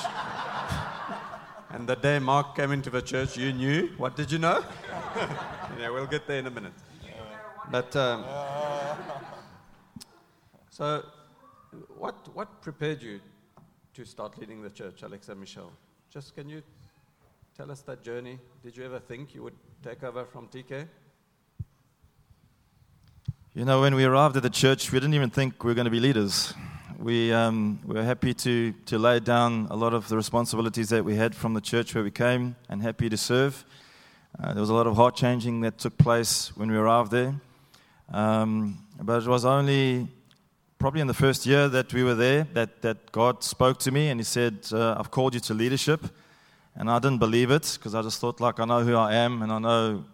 and 1.69 1.87
the 1.87 1.97
day 1.97 2.19
Mark 2.19 2.57
came 2.57 2.73
into 2.73 2.89
the 2.89 3.03
church, 3.03 3.37
you 3.37 3.53
knew. 3.53 3.89
What 3.99 4.17
did 4.17 4.33
you 4.33 4.39
know? 4.39 4.65
yeah, 5.79 5.91
we'll 5.91 6.07
get 6.07 6.27
there 6.27 6.39
in 6.39 6.47
a 6.47 6.51
minute. 6.51 6.73
But, 7.71 7.95
um, 7.95 8.25
so, 10.71 11.05
what, 11.99 12.35
what 12.35 12.61
prepared 12.63 13.03
you 13.03 13.21
to 13.95 14.05
start 14.05 14.39
leading 14.39 14.63
the 14.63 14.71
church, 14.71 15.03
Alex 15.03 15.29
and 15.29 15.41
Michelle? 15.41 15.73
Just 16.11 16.35
can 16.35 16.49
you 16.49 16.63
tell 17.57 17.71
us 17.71 17.81
that 17.83 18.03
journey? 18.03 18.39
Did 18.63 18.77
you 18.77 18.85
ever 18.85 19.01
think 19.01 19.35
you 19.35 19.43
would 19.43 19.55
take 19.83 20.03
over 20.03 20.25
from 20.25 20.49
TK? 20.49 20.87
You 23.55 23.65
know, 23.65 23.81
when 23.81 23.95
we 23.95 24.05
arrived 24.05 24.37
at 24.37 24.43
the 24.43 24.51
church, 24.51 24.91
we 24.91 24.99
didn't 24.99 25.15
even 25.15 25.31
think 25.31 25.63
we 25.63 25.69
were 25.71 25.75
going 25.75 25.85
to 25.85 25.91
be 25.91 26.01
leaders 26.01 26.55
we, 26.99 27.33
um, 27.33 27.81
we 27.85 27.97
were 27.97 28.03
happy 28.03 28.33
to, 28.35 28.73
to 28.87 28.99
lay 28.99 29.21
down 29.21 29.67
a 29.71 29.77
lot 29.77 29.95
of 29.95 30.09
the 30.09 30.17
responsibilities 30.17 30.89
that 30.89 31.05
we 31.05 31.17
had 31.17 31.35
from 31.35 31.55
the 31.55 31.61
church 31.61 31.95
where 31.95 32.05
we 32.05 32.11
came 32.11 32.57
and 32.69 32.83
happy 32.83 33.09
to 33.09 33.17
serve. 33.17 33.65
Uh, 34.39 34.53
there 34.53 34.61
was 34.61 34.71
a 34.71 34.75
lot 34.75 34.87
of 34.87 34.97
heart 34.97 35.15
changing 35.15 35.61
that 35.61 35.79
took 35.79 35.97
place 35.99 36.57
when 36.57 36.71
we 36.71 36.77
arrived 36.77 37.11
there. 37.11 37.35
Um, 38.11 38.79
but 39.01 39.23
it 39.23 39.29
was 39.29 39.45
only 39.45 40.09
probably 40.79 41.01
in 41.01 41.07
the 41.07 41.15
first 41.15 41.47
year 41.47 41.69
that 41.69 41.93
we 41.93 42.05
were 42.05 42.15
there 42.15 42.47
that, 42.53 42.83
that 42.83 43.13
God 43.13 43.43
spoke 43.43 43.79
to 43.81 43.91
me 43.91 44.09
and 44.09 44.21
He 44.21 44.25
said, 44.25 44.67
uh, 44.73 44.97
I've 44.99 45.11
called 45.11 45.35
you 45.35 45.41
to 45.41 45.55
leadership. 45.55 46.05
And 46.77 46.91
I 46.91 46.99
didn't 46.99 47.19
believe 47.19 47.51
it 47.51 47.79
because 47.79 47.95
I 47.95 48.03
just 48.03 48.21
thought, 48.21 48.41
like, 48.41 48.59
I 48.59 48.65
know 48.65 48.83
who 48.83 48.97
I 48.97 49.15
am 49.15 49.43
and 49.43 49.53
I 49.53 49.59
know 49.59 50.05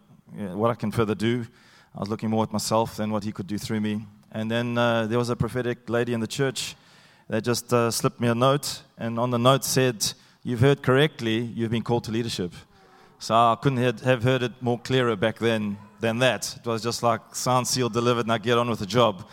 what 0.52 0.70
I 0.70 0.74
can 0.74 0.90
further 0.90 1.14
do. 1.14 1.46
I 1.94 2.00
was 2.00 2.08
looking 2.08 2.30
more 2.30 2.44
at 2.44 2.52
myself 2.52 2.96
than 2.96 3.10
what 3.10 3.24
He 3.24 3.32
could 3.32 3.46
do 3.46 3.58
through 3.58 3.80
me. 3.80 4.06
And 4.32 4.50
then 4.50 4.78
uh, 4.78 5.06
there 5.06 5.18
was 5.18 5.30
a 5.30 5.36
prophetic 5.36 5.88
lady 5.88 6.12
in 6.12 6.20
the 6.20 6.26
church 6.26 6.76
that 7.28 7.42
just 7.42 7.72
uh, 7.72 7.90
slipped 7.90 8.20
me 8.20 8.28
a 8.28 8.34
note, 8.34 8.82
and 8.98 9.18
on 9.18 9.30
the 9.30 9.38
note 9.38 9.64
said, 9.64 10.12
You've 10.42 10.60
heard 10.60 10.82
correctly, 10.82 11.38
you've 11.38 11.70
been 11.70 11.82
called 11.82 12.04
to 12.04 12.10
leadership. 12.10 12.52
So 13.18 13.34
I 13.34 13.56
couldn't 13.60 14.00
have 14.00 14.22
heard 14.22 14.42
it 14.42 14.52
more 14.62 14.78
clearer 14.78 15.14
back 15.14 15.38
then 15.38 15.76
than 16.00 16.18
that. 16.20 16.56
It 16.56 16.66
was 16.66 16.82
just 16.82 17.02
like 17.02 17.34
sound 17.34 17.68
sealed, 17.68 17.92
delivered, 17.92 18.30
I 18.30 18.38
get 18.38 18.56
on 18.56 18.70
with 18.70 18.78
the 18.78 18.86
job. 18.86 19.28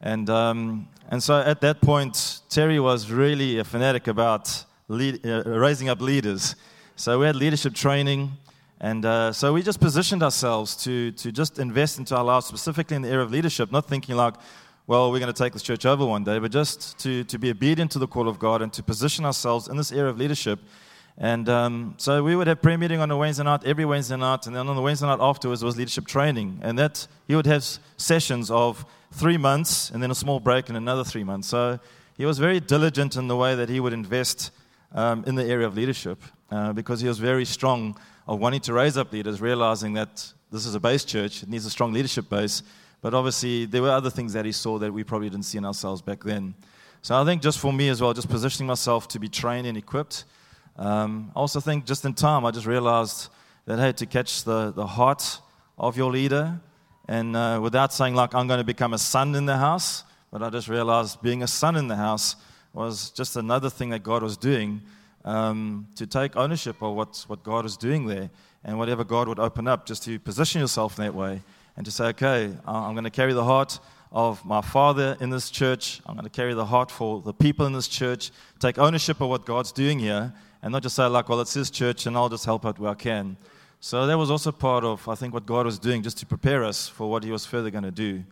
And, 0.00 0.28
um, 0.30 0.88
and 1.08 1.22
so 1.22 1.40
at 1.40 1.60
that 1.60 1.80
point, 1.80 2.40
Terry 2.48 2.78
was 2.80 3.10
really 3.10 3.58
a 3.58 3.64
fanatic 3.64 4.06
about 4.06 4.64
lead, 4.88 5.26
uh, 5.26 5.42
raising 5.46 5.88
up 5.88 6.00
leaders. 6.00 6.56
So 6.96 7.18
we 7.18 7.26
had 7.26 7.36
leadership 7.36 7.74
training. 7.74 8.32
And 8.80 9.04
uh, 9.04 9.32
so 9.32 9.52
we 9.52 9.62
just 9.62 9.80
positioned 9.80 10.22
ourselves 10.22 10.76
to, 10.84 11.12
to 11.12 11.32
just 11.32 11.58
invest 11.58 11.98
into 11.98 12.14
our 12.14 12.24
lives, 12.24 12.46
specifically 12.46 12.96
in 12.96 13.02
the 13.02 13.08
area 13.08 13.22
of 13.22 13.30
leadership, 13.30 13.72
not 13.72 13.88
thinking 13.88 14.16
like, 14.16 14.34
well, 14.86 15.10
we're 15.10 15.18
going 15.18 15.32
to 15.32 15.42
take 15.42 15.52
this 15.52 15.62
church 15.62 15.84
over 15.84 16.06
one 16.06 16.22
day, 16.22 16.38
but 16.38 16.52
just 16.52 16.96
to, 16.98 17.24
to 17.24 17.38
be 17.38 17.50
obedient 17.50 17.90
to 17.92 17.98
the 17.98 18.06
call 18.06 18.28
of 18.28 18.38
God 18.38 18.62
and 18.62 18.72
to 18.74 18.82
position 18.82 19.24
ourselves 19.24 19.66
in 19.66 19.76
this 19.76 19.90
area 19.90 20.10
of 20.10 20.18
leadership. 20.18 20.60
And 21.18 21.48
um, 21.48 21.94
so 21.96 22.22
we 22.22 22.36
would 22.36 22.46
have 22.46 22.60
prayer 22.60 22.76
meeting 22.76 23.00
on 23.00 23.10
a 23.10 23.16
Wednesday 23.16 23.42
night, 23.42 23.64
every 23.64 23.86
Wednesday 23.86 24.16
night, 24.16 24.46
and 24.46 24.54
then 24.54 24.68
on 24.68 24.76
the 24.76 24.82
Wednesday 24.82 25.06
night 25.06 25.18
afterwards 25.20 25.64
was 25.64 25.76
leadership 25.76 26.06
training. 26.06 26.60
And 26.62 26.78
that 26.78 27.08
he 27.26 27.34
would 27.34 27.46
have 27.46 27.64
sessions 27.96 28.50
of 28.50 28.84
three 29.12 29.36
months 29.36 29.90
and 29.90 30.02
then 30.02 30.10
a 30.10 30.14
small 30.14 30.40
break 30.40 30.68
and 30.68 30.76
another 30.76 31.04
three 31.04 31.24
months. 31.24 31.48
So 31.48 31.78
he 32.16 32.26
was 32.26 32.38
very 32.38 32.60
diligent 32.60 33.16
in 33.16 33.28
the 33.28 33.36
way 33.36 33.54
that 33.54 33.68
he 33.68 33.80
would 33.80 33.92
invest 33.92 34.50
um, 34.92 35.24
in 35.26 35.34
the 35.34 35.44
area 35.44 35.66
of 35.66 35.76
leadership 35.76 36.22
uh, 36.50 36.72
because 36.72 37.00
he 37.00 37.08
was 37.08 37.18
very 37.18 37.44
strong 37.44 37.98
of 38.26 38.40
wanting 38.40 38.60
to 38.60 38.72
raise 38.72 38.96
up 38.96 39.12
leaders, 39.12 39.40
realizing 39.40 39.92
that 39.94 40.32
this 40.50 40.66
is 40.66 40.74
a 40.74 40.80
base 40.80 41.04
church, 41.04 41.42
it 41.42 41.48
needs 41.48 41.66
a 41.66 41.70
strong 41.70 41.92
leadership 41.92 42.28
base. 42.28 42.62
But 43.02 43.14
obviously, 43.14 43.66
there 43.66 43.82
were 43.82 43.90
other 43.90 44.10
things 44.10 44.32
that 44.32 44.44
he 44.44 44.52
saw 44.52 44.78
that 44.78 44.92
we 44.92 45.04
probably 45.04 45.28
didn't 45.28 45.44
see 45.44 45.58
in 45.58 45.64
ourselves 45.64 46.02
back 46.02 46.24
then. 46.24 46.54
So 47.02 47.20
I 47.20 47.24
think 47.24 47.42
just 47.42 47.58
for 47.58 47.72
me 47.72 47.88
as 47.88 48.00
well, 48.00 48.12
just 48.12 48.28
positioning 48.28 48.66
myself 48.66 49.06
to 49.08 49.20
be 49.20 49.28
trained 49.28 49.66
and 49.66 49.76
equipped. 49.76 50.24
Um, 50.76 51.30
I 51.36 51.40
also 51.40 51.60
think 51.60 51.84
just 51.84 52.04
in 52.04 52.14
time, 52.14 52.44
I 52.44 52.50
just 52.50 52.66
realized 52.66 53.28
that, 53.66 53.78
hey, 53.78 53.92
to 53.92 54.06
catch 54.06 54.44
the, 54.44 54.72
the 54.72 54.86
heart 54.86 55.40
of 55.78 55.96
your 55.96 56.10
leader, 56.10 56.60
and 57.08 57.36
uh, 57.36 57.60
without 57.62 57.92
saying, 57.92 58.14
like, 58.14 58.34
I'm 58.34 58.48
going 58.48 58.58
to 58.58 58.64
become 58.64 58.92
a 58.92 58.98
son 58.98 59.34
in 59.34 59.46
the 59.46 59.56
house, 59.56 60.04
but 60.32 60.42
I 60.42 60.50
just 60.50 60.68
realized 60.68 61.22
being 61.22 61.42
a 61.42 61.46
son 61.46 61.76
in 61.76 61.88
the 61.88 61.96
house 61.96 62.36
was 62.72 63.10
just 63.10 63.36
another 63.36 63.70
thing 63.70 63.90
that 63.90 64.02
God 64.02 64.22
was 64.22 64.36
doing 64.36 64.82
um, 65.24 65.86
to 65.96 66.06
take 66.06 66.36
ownership 66.36 66.82
of 66.82 66.94
what, 66.94 67.24
what 67.28 67.42
God 67.42 67.64
is 67.64 67.76
doing 67.76 68.06
there 68.06 68.30
and 68.64 68.78
whatever 68.78 69.04
God 69.04 69.28
would 69.28 69.38
open 69.38 69.68
up, 69.68 69.86
just 69.86 70.02
to 70.04 70.18
position 70.18 70.60
yourself 70.60 70.98
in 70.98 71.04
that 71.04 71.14
way 71.14 71.42
and 71.76 71.84
to 71.86 71.92
say, 71.92 72.06
okay, 72.06 72.52
I'm 72.66 72.94
going 72.94 73.04
to 73.04 73.10
carry 73.10 73.32
the 73.32 73.44
heart 73.44 73.78
of 74.10 74.44
my 74.44 74.60
father 74.60 75.16
in 75.20 75.30
this 75.30 75.50
church. 75.50 76.00
I'm 76.06 76.14
going 76.14 76.24
to 76.24 76.30
carry 76.30 76.54
the 76.54 76.64
heart 76.64 76.90
for 76.90 77.20
the 77.20 77.32
people 77.32 77.66
in 77.66 77.72
this 77.72 77.88
church, 77.88 78.30
take 78.58 78.78
ownership 78.78 79.20
of 79.20 79.28
what 79.28 79.44
God's 79.46 79.72
doing 79.72 79.98
here, 79.98 80.32
and 80.62 80.72
not 80.72 80.82
just 80.82 80.96
say, 80.96 81.06
like, 81.06 81.28
well, 81.28 81.40
it's 81.40 81.54
his 81.54 81.70
church 81.70 82.06
and 82.06 82.16
I'll 82.16 82.28
just 82.28 82.44
help 82.44 82.66
out 82.66 82.78
where 82.78 82.90
I 82.90 82.94
can. 82.94 83.36
So 83.80 84.06
that 84.06 84.16
was 84.16 84.30
also 84.30 84.52
part 84.52 84.84
of, 84.84 85.08
I 85.08 85.14
think, 85.14 85.34
what 85.34 85.46
God 85.46 85.66
was 85.66 85.78
doing 85.78 86.02
just 86.02 86.18
to 86.18 86.26
prepare 86.26 86.64
us 86.64 86.88
for 86.88 87.10
what 87.10 87.22
he 87.22 87.30
was 87.30 87.46
further 87.46 87.70
going 87.70 87.84
to 87.84 87.90
do 87.90 88.24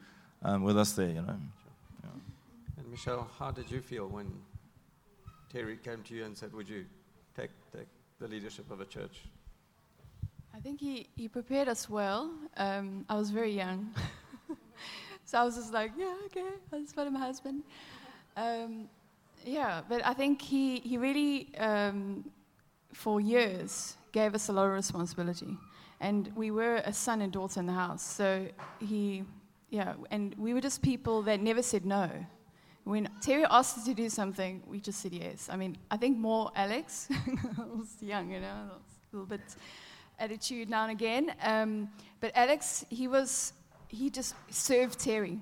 um, 0.42 0.62
with 0.62 0.78
us 0.78 0.92
there, 0.92 1.08
you 1.08 1.22
know. 1.22 1.38
Yeah. 2.02 2.10
And 2.78 2.90
Michelle, 2.90 3.28
how 3.38 3.50
did 3.50 3.70
you 3.70 3.80
feel 3.80 4.06
when 4.08 4.32
Terry 5.52 5.76
came 5.76 6.02
to 6.04 6.14
you 6.14 6.24
and 6.24 6.36
said, 6.36 6.52
Would 6.52 6.68
you 6.68 6.84
take, 7.36 7.50
take 7.72 7.86
the 8.18 8.26
leadership 8.26 8.70
of 8.70 8.80
a 8.80 8.84
church? 8.84 9.22
I 10.54 10.60
think 10.60 10.80
he, 10.80 11.08
he 11.16 11.26
prepared 11.28 11.68
us 11.68 11.90
well. 11.90 12.30
Um, 12.56 13.04
I 13.08 13.16
was 13.16 13.30
very 13.30 13.50
young. 13.50 13.92
so 15.24 15.38
I 15.38 15.44
was 15.44 15.56
just 15.56 15.72
like, 15.72 15.90
yeah, 15.98 16.14
okay, 16.26 16.46
I'll 16.72 16.80
just 16.80 16.94
follow 16.94 17.10
my 17.10 17.18
husband. 17.18 17.64
Um, 18.36 18.88
yeah, 19.44 19.82
but 19.88 20.06
I 20.06 20.14
think 20.14 20.40
he, 20.40 20.78
he 20.78 20.96
really, 20.96 21.50
um, 21.58 22.24
for 22.92 23.20
years, 23.20 23.96
gave 24.20 24.34
us 24.34 24.48
a 24.48 24.52
lot 24.52 24.66
of 24.66 24.72
responsibility. 24.72 25.52
And 26.00 26.30
we 26.34 26.48
were 26.50 26.76
a 26.92 26.92
son 26.92 27.20
and 27.20 27.32
daughter 27.32 27.60
in 27.60 27.66
the 27.66 27.78
house. 27.84 28.02
So 28.02 28.26
he, 28.80 29.24
yeah, 29.70 29.94
and 30.10 30.34
we 30.38 30.54
were 30.54 30.60
just 30.68 30.82
people 30.82 31.22
that 31.28 31.40
never 31.40 31.62
said 31.62 31.84
no 31.84 32.08
when 32.84 33.08
Terry 33.20 33.44
asked 33.50 33.78
us 33.78 33.84
to 33.86 33.94
do 33.94 34.08
something, 34.10 34.62
we 34.66 34.78
just 34.78 35.00
said 35.00 35.12
yes. 35.12 35.48
I 35.50 35.56
mean, 35.56 35.76
I 35.90 35.96
think 35.96 36.18
more 36.18 36.52
Alex. 36.54 37.08
I 37.10 37.64
was 37.74 37.96
young, 38.00 38.30
you 38.30 38.40
know, 38.40 38.46
a 38.46 39.16
little 39.16 39.26
bit. 39.26 39.40
attitude 40.18 40.68
now 40.70 40.82
and 40.82 40.92
again. 40.92 41.34
Um, 41.42 41.88
but 42.20 42.30
Alex, 42.34 42.84
he 42.90 43.08
was, 43.08 43.52
he 43.88 44.10
just 44.10 44.34
served 44.50 44.98
Terry. 45.00 45.40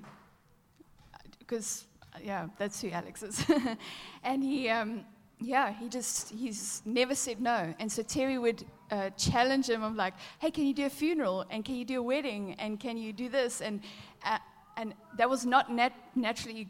Because, 1.39 1.85
yeah, 2.23 2.47
that's 2.57 2.81
who 2.81 2.89
Alex 2.89 3.23
is. 3.23 3.45
and 4.23 4.41
he, 4.41 4.69
um, 4.69 5.03
yeah, 5.43 5.73
he 5.73 5.89
just, 5.89 6.29
he's 6.29 6.81
never 6.85 7.13
said 7.15 7.41
no. 7.41 7.73
And 7.79 7.91
so 7.91 8.01
Terry 8.01 8.37
would 8.37 8.63
uh, 8.89 9.09
challenge 9.11 9.69
him 9.69 9.83
of 9.83 9.95
like, 9.95 10.13
hey, 10.39 10.49
can 10.51 10.65
you 10.65 10.73
do 10.73 10.85
a 10.85 10.89
funeral? 10.89 11.45
And 11.49 11.65
can 11.65 11.75
you 11.75 11.85
do 11.85 11.99
a 11.99 12.03
wedding? 12.03 12.55
And 12.59 12.79
can 12.79 12.97
you 12.97 13.11
do 13.11 13.27
this? 13.29 13.61
And, 13.61 13.81
uh, 14.25 14.37
and 14.77 14.93
that 15.17 15.29
was 15.29 15.45
not 15.45 15.71
nat- 15.71 15.93
naturally 16.15 16.69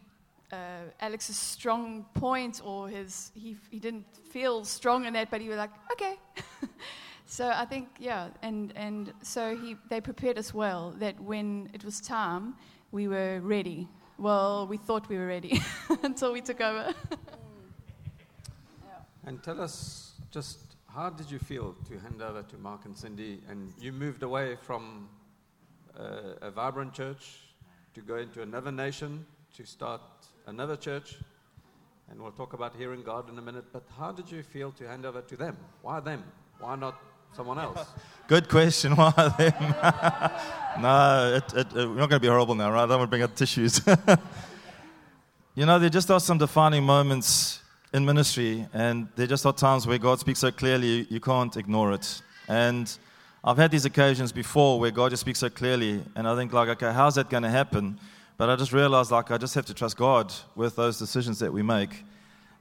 uh, 0.51 0.55
Alex's 0.99 1.37
strong 1.37 2.05
point 2.13 2.61
or 2.63 2.89
his, 2.89 3.31
he, 3.35 3.55
he 3.69 3.79
didn't 3.79 4.05
feel 4.31 4.65
strong 4.65 5.05
in 5.05 5.13
that, 5.13 5.29
but 5.29 5.39
he 5.39 5.49
was 5.49 5.57
like, 5.57 5.71
okay. 5.91 6.15
so 7.25 7.51
I 7.53 7.65
think, 7.65 7.89
yeah, 7.99 8.29
and, 8.41 8.73
and 8.75 9.13
so 9.21 9.55
he, 9.55 9.75
they 9.89 10.01
prepared 10.01 10.37
us 10.37 10.53
well 10.53 10.95
that 10.99 11.19
when 11.19 11.69
it 11.73 11.83
was 11.83 12.01
time, 12.01 12.55
we 12.91 13.07
were 13.07 13.39
ready. 13.41 13.87
Well, 14.17 14.67
we 14.67 14.77
thought 14.77 15.09
we 15.09 15.17
were 15.17 15.27
ready 15.27 15.61
until 16.03 16.33
we 16.33 16.41
took 16.41 16.61
over. 16.61 16.93
And 19.25 19.41
tell 19.41 19.61
us 19.61 20.11
just 20.31 20.59
how 20.93 21.09
did 21.09 21.31
you 21.31 21.39
feel 21.39 21.75
to 21.87 21.97
hand 21.99 22.21
over 22.21 22.43
to 22.43 22.57
Mark 22.57 22.85
and 22.85 22.95
Cindy? 22.95 23.41
And 23.49 23.73
you 23.79 23.93
moved 23.93 24.21
away 24.21 24.57
from 24.61 25.07
uh, 25.97 26.35
a 26.41 26.51
vibrant 26.51 26.93
church 26.93 27.39
to 27.93 28.01
go 28.01 28.17
into 28.17 28.41
another 28.41 28.71
nation 28.71 29.25
to 29.55 29.65
start 29.65 30.01
another 30.45 30.75
church. 30.75 31.15
And 32.09 32.21
we'll 32.21 32.31
talk 32.31 32.53
about 32.53 32.75
hearing 32.75 33.01
God 33.01 33.29
in 33.29 33.37
a 33.37 33.41
minute. 33.41 33.65
But 33.71 33.83
how 33.97 34.11
did 34.11 34.29
you 34.29 34.43
feel 34.43 34.71
to 34.73 34.87
hand 34.87 35.05
over 35.05 35.21
to 35.21 35.37
them? 35.37 35.57
Why 35.81 36.01
them? 36.01 36.23
Why 36.59 36.75
not 36.75 37.01
someone 37.31 37.59
else? 37.59 37.87
Good 38.27 38.49
question. 38.49 38.95
Why 38.95 39.11
them? 39.11 40.81
no, 40.81 41.35
it, 41.37 41.53
it, 41.53 41.67
it, 41.67 41.87
we're 41.87 41.95
not 41.95 42.09
going 42.09 42.09
to 42.09 42.19
be 42.19 42.27
horrible 42.27 42.55
now, 42.55 42.71
right? 42.71 42.83
I 42.83 42.87
don't 42.87 42.99
want 42.99 43.03
to 43.03 43.07
bring 43.07 43.23
up 43.23 43.35
tissues. 43.35 43.81
you 45.55 45.65
know, 45.65 45.79
there 45.79 45.89
just 45.89 46.11
are 46.11 46.19
some 46.19 46.37
defining 46.37 46.83
moments 46.83 47.62
in 47.93 48.03
ministry, 48.03 48.67
and 48.73 49.07
there 49.15 49.27
just 49.27 49.45
are 49.45 49.53
times 49.53 49.85
where 49.85 49.99
God 49.99 50.19
speaks 50.19 50.39
so 50.39 50.51
clearly 50.51 51.05
you 51.09 51.19
can't 51.19 51.55
ignore 51.55 51.93
it. 51.93 52.21
And 52.47 52.91
I've 53.43 53.57
had 53.57 53.69
these 53.69 53.85
occasions 53.85 54.31
before 54.31 54.79
where 54.79 54.89
God 54.89 55.11
just 55.11 55.21
speaks 55.21 55.39
so 55.39 55.49
clearly, 55.49 56.01
and 56.15 56.27
I 56.27 56.35
think 56.35 56.51
like, 56.53 56.69
okay, 56.69 56.91
how's 56.91 57.15
that 57.15 57.29
going 57.29 57.43
to 57.43 57.49
happen? 57.49 57.99
But 58.37 58.49
I 58.49 58.55
just 58.55 58.73
realized 58.73 59.11
like 59.11 59.29
I 59.29 59.37
just 59.37 59.53
have 59.53 59.65
to 59.67 59.75
trust 59.75 59.95
God 59.95 60.33
with 60.55 60.75
those 60.75 60.97
decisions 60.97 61.37
that 61.39 61.53
we 61.53 61.61
make. 61.61 62.03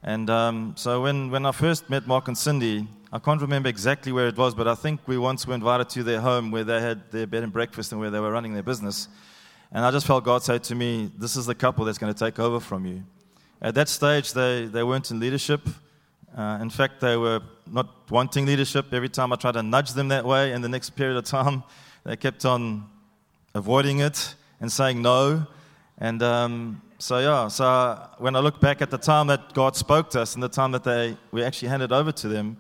And 0.03 0.29
um, 0.29 0.75
so 0.77 1.03
when, 1.03 1.31
when 1.31 1.47
I 1.47 1.53
first 1.53 1.89
met 1.89 2.07
Mark 2.07 2.29
and 2.29 2.37
Cindy, 2.37 2.87
I 3.11 3.19
can't 3.19 3.41
remember 3.41 3.69
exactly 3.69 4.13
where 4.13 4.29
it 4.29 4.37
was, 4.37 4.55
but 4.55 4.69
I 4.69 4.75
think 4.75 5.01
we 5.07 5.17
once 5.17 5.47
were 5.47 5.55
invited 5.55 5.89
to 5.91 6.03
their 6.03 6.21
home 6.21 6.51
where 6.51 6.65
they 6.65 6.81
had 6.81 7.11
their 7.11 7.27
bed 7.27 7.43
and 7.43 7.53
breakfast 7.53 7.93
and 7.93 8.01
where 8.01 8.11
they 8.11 8.21
were 8.21 8.33
running 8.33 8.53
their 8.53 8.63
business. 8.63 9.09
And 9.71 9.85
I 9.85 9.91
just 9.91 10.07
felt 10.07 10.25
God 10.25 10.43
say 10.43 10.59
to 10.59 10.75
me, 10.75 11.11
This 11.17 11.37
is 11.37 11.47
the 11.47 11.55
couple 11.55 11.87
that's 11.87 11.99
going 11.99 12.13
to 12.13 12.19
take 12.19 12.39
over 12.39 12.61
from 12.61 12.85
you. 12.85 13.05
At 13.65 13.77
that 13.77 13.89
stage, 13.89 14.33
they, 14.33 14.65
they 14.65 14.83
weren't 14.83 15.09
in 15.13 15.21
leadership. 15.21 15.61
Uh, 16.37 16.59
in 16.61 16.69
fact, 16.69 17.01
they 17.01 17.17
were 17.17 17.41
not 17.71 18.11
wanting 18.11 18.45
leadership. 18.45 18.87
Every 18.93 19.09
time 19.09 19.33
I 19.33 19.37
tried 19.37 19.53
to 19.53 19.63
nudge 19.63 19.93
them 19.93 20.09
that 20.09 20.25
way, 20.25 20.53
in 20.53 20.63
the 20.63 20.69
next 20.69 20.91
period 20.91 21.17
of 21.17 21.25
time, 21.25 21.63
they 22.05 22.17
kept 22.17 22.45
on 22.45 22.85
avoiding 23.55 24.01
it 24.01 24.35
and 24.61 24.71
saying 24.71 25.01
no. 25.01 25.47
And 25.99 26.21
um, 26.25 26.83
so, 26.99 27.21
yeah, 27.21 27.47
so 27.47 28.05
when 28.19 28.35
I 28.35 28.41
look 28.41 28.61
back 28.61 28.83
at 28.83 28.91
the 28.91 28.99
time 28.99 29.29
that 29.29 29.55
God 29.55 29.77
spoke 29.77 30.11
to 30.11 30.23
us 30.23 30.35
and 30.35 30.43
the 30.43 30.49
time 30.49 30.73
that 30.73 30.83
they, 30.83 31.17
we 31.31 31.45
actually 31.45 31.69
handed 31.69 31.93
over 31.93 32.11
to 32.11 32.27
them, 32.27 32.57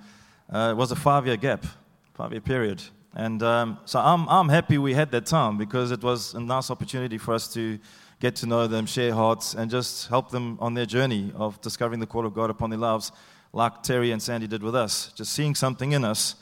uh, 0.52 0.68
it 0.70 0.76
was 0.76 0.92
a 0.92 0.96
five 0.96 1.26
year 1.26 1.36
gap, 1.36 1.66
five 2.14 2.30
year 2.30 2.40
period. 2.40 2.80
And 3.16 3.42
um, 3.42 3.78
so 3.86 3.98
I'm, 3.98 4.28
I'm 4.28 4.48
happy 4.48 4.78
we 4.78 4.94
had 4.94 5.10
that 5.10 5.26
time 5.26 5.58
because 5.58 5.90
it 5.90 6.04
was 6.04 6.34
a 6.34 6.40
nice 6.40 6.70
opportunity 6.70 7.18
for 7.18 7.34
us 7.34 7.52
to 7.54 7.80
get 8.22 8.36
to 8.36 8.46
know 8.46 8.68
them, 8.68 8.86
share 8.86 9.12
hearts, 9.12 9.52
and 9.52 9.68
just 9.68 10.06
help 10.06 10.30
them 10.30 10.56
on 10.60 10.74
their 10.74 10.86
journey 10.86 11.32
of 11.34 11.60
discovering 11.60 11.98
the 11.98 12.06
call 12.06 12.24
of 12.24 12.32
God 12.32 12.50
upon 12.50 12.70
their 12.70 12.78
lives, 12.78 13.10
like 13.52 13.82
Terry 13.82 14.12
and 14.12 14.22
Sandy 14.22 14.46
did 14.46 14.62
with 14.62 14.76
us. 14.76 15.12
Just 15.16 15.32
seeing 15.32 15.56
something 15.56 15.90
in 15.90 16.04
us 16.04 16.36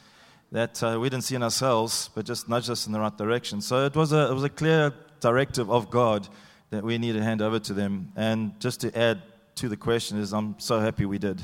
that 0.53 0.83
uh, 0.83 0.99
we 1.01 1.09
didn't 1.09 1.25
see 1.25 1.37
in 1.37 1.43
ourselves, 1.43 2.11
but 2.15 2.27
just 2.27 2.51
nudged 2.51 2.69
us 2.69 2.87
in 2.87 2.93
the 2.93 3.01
right 3.01 3.17
direction. 3.17 3.63
So 3.63 3.87
it 3.87 3.97
was 3.97 4.13
a, 4.13 4.31
it 4.31 4.35
was 4.35 4.45
a 4.45 4.51
clear 4.51 4.93
directive 5.21 5.71
of 5.71 5.91
God 5.91 6.29
that 6.69 6.85
we 6.85 6.99
need 6.99 7.15
to 7.15 7.23
hand 7.23 7.41
over 7.41 7.59
to 7.59 7.73
them. 7.73 8.13
And 8.15 8.61
just 8.61 8.83
to 8.83 8.95
add 8.95 9.23
to 9.55 9.71
the 9.71 9.77
question 9.79 10.19
is, 10.19 10.35
I'm 10.35 10.61
so 10.61 10.81
happy 10.81 11.07
we 11.07 11.17
did. 11.17 11.41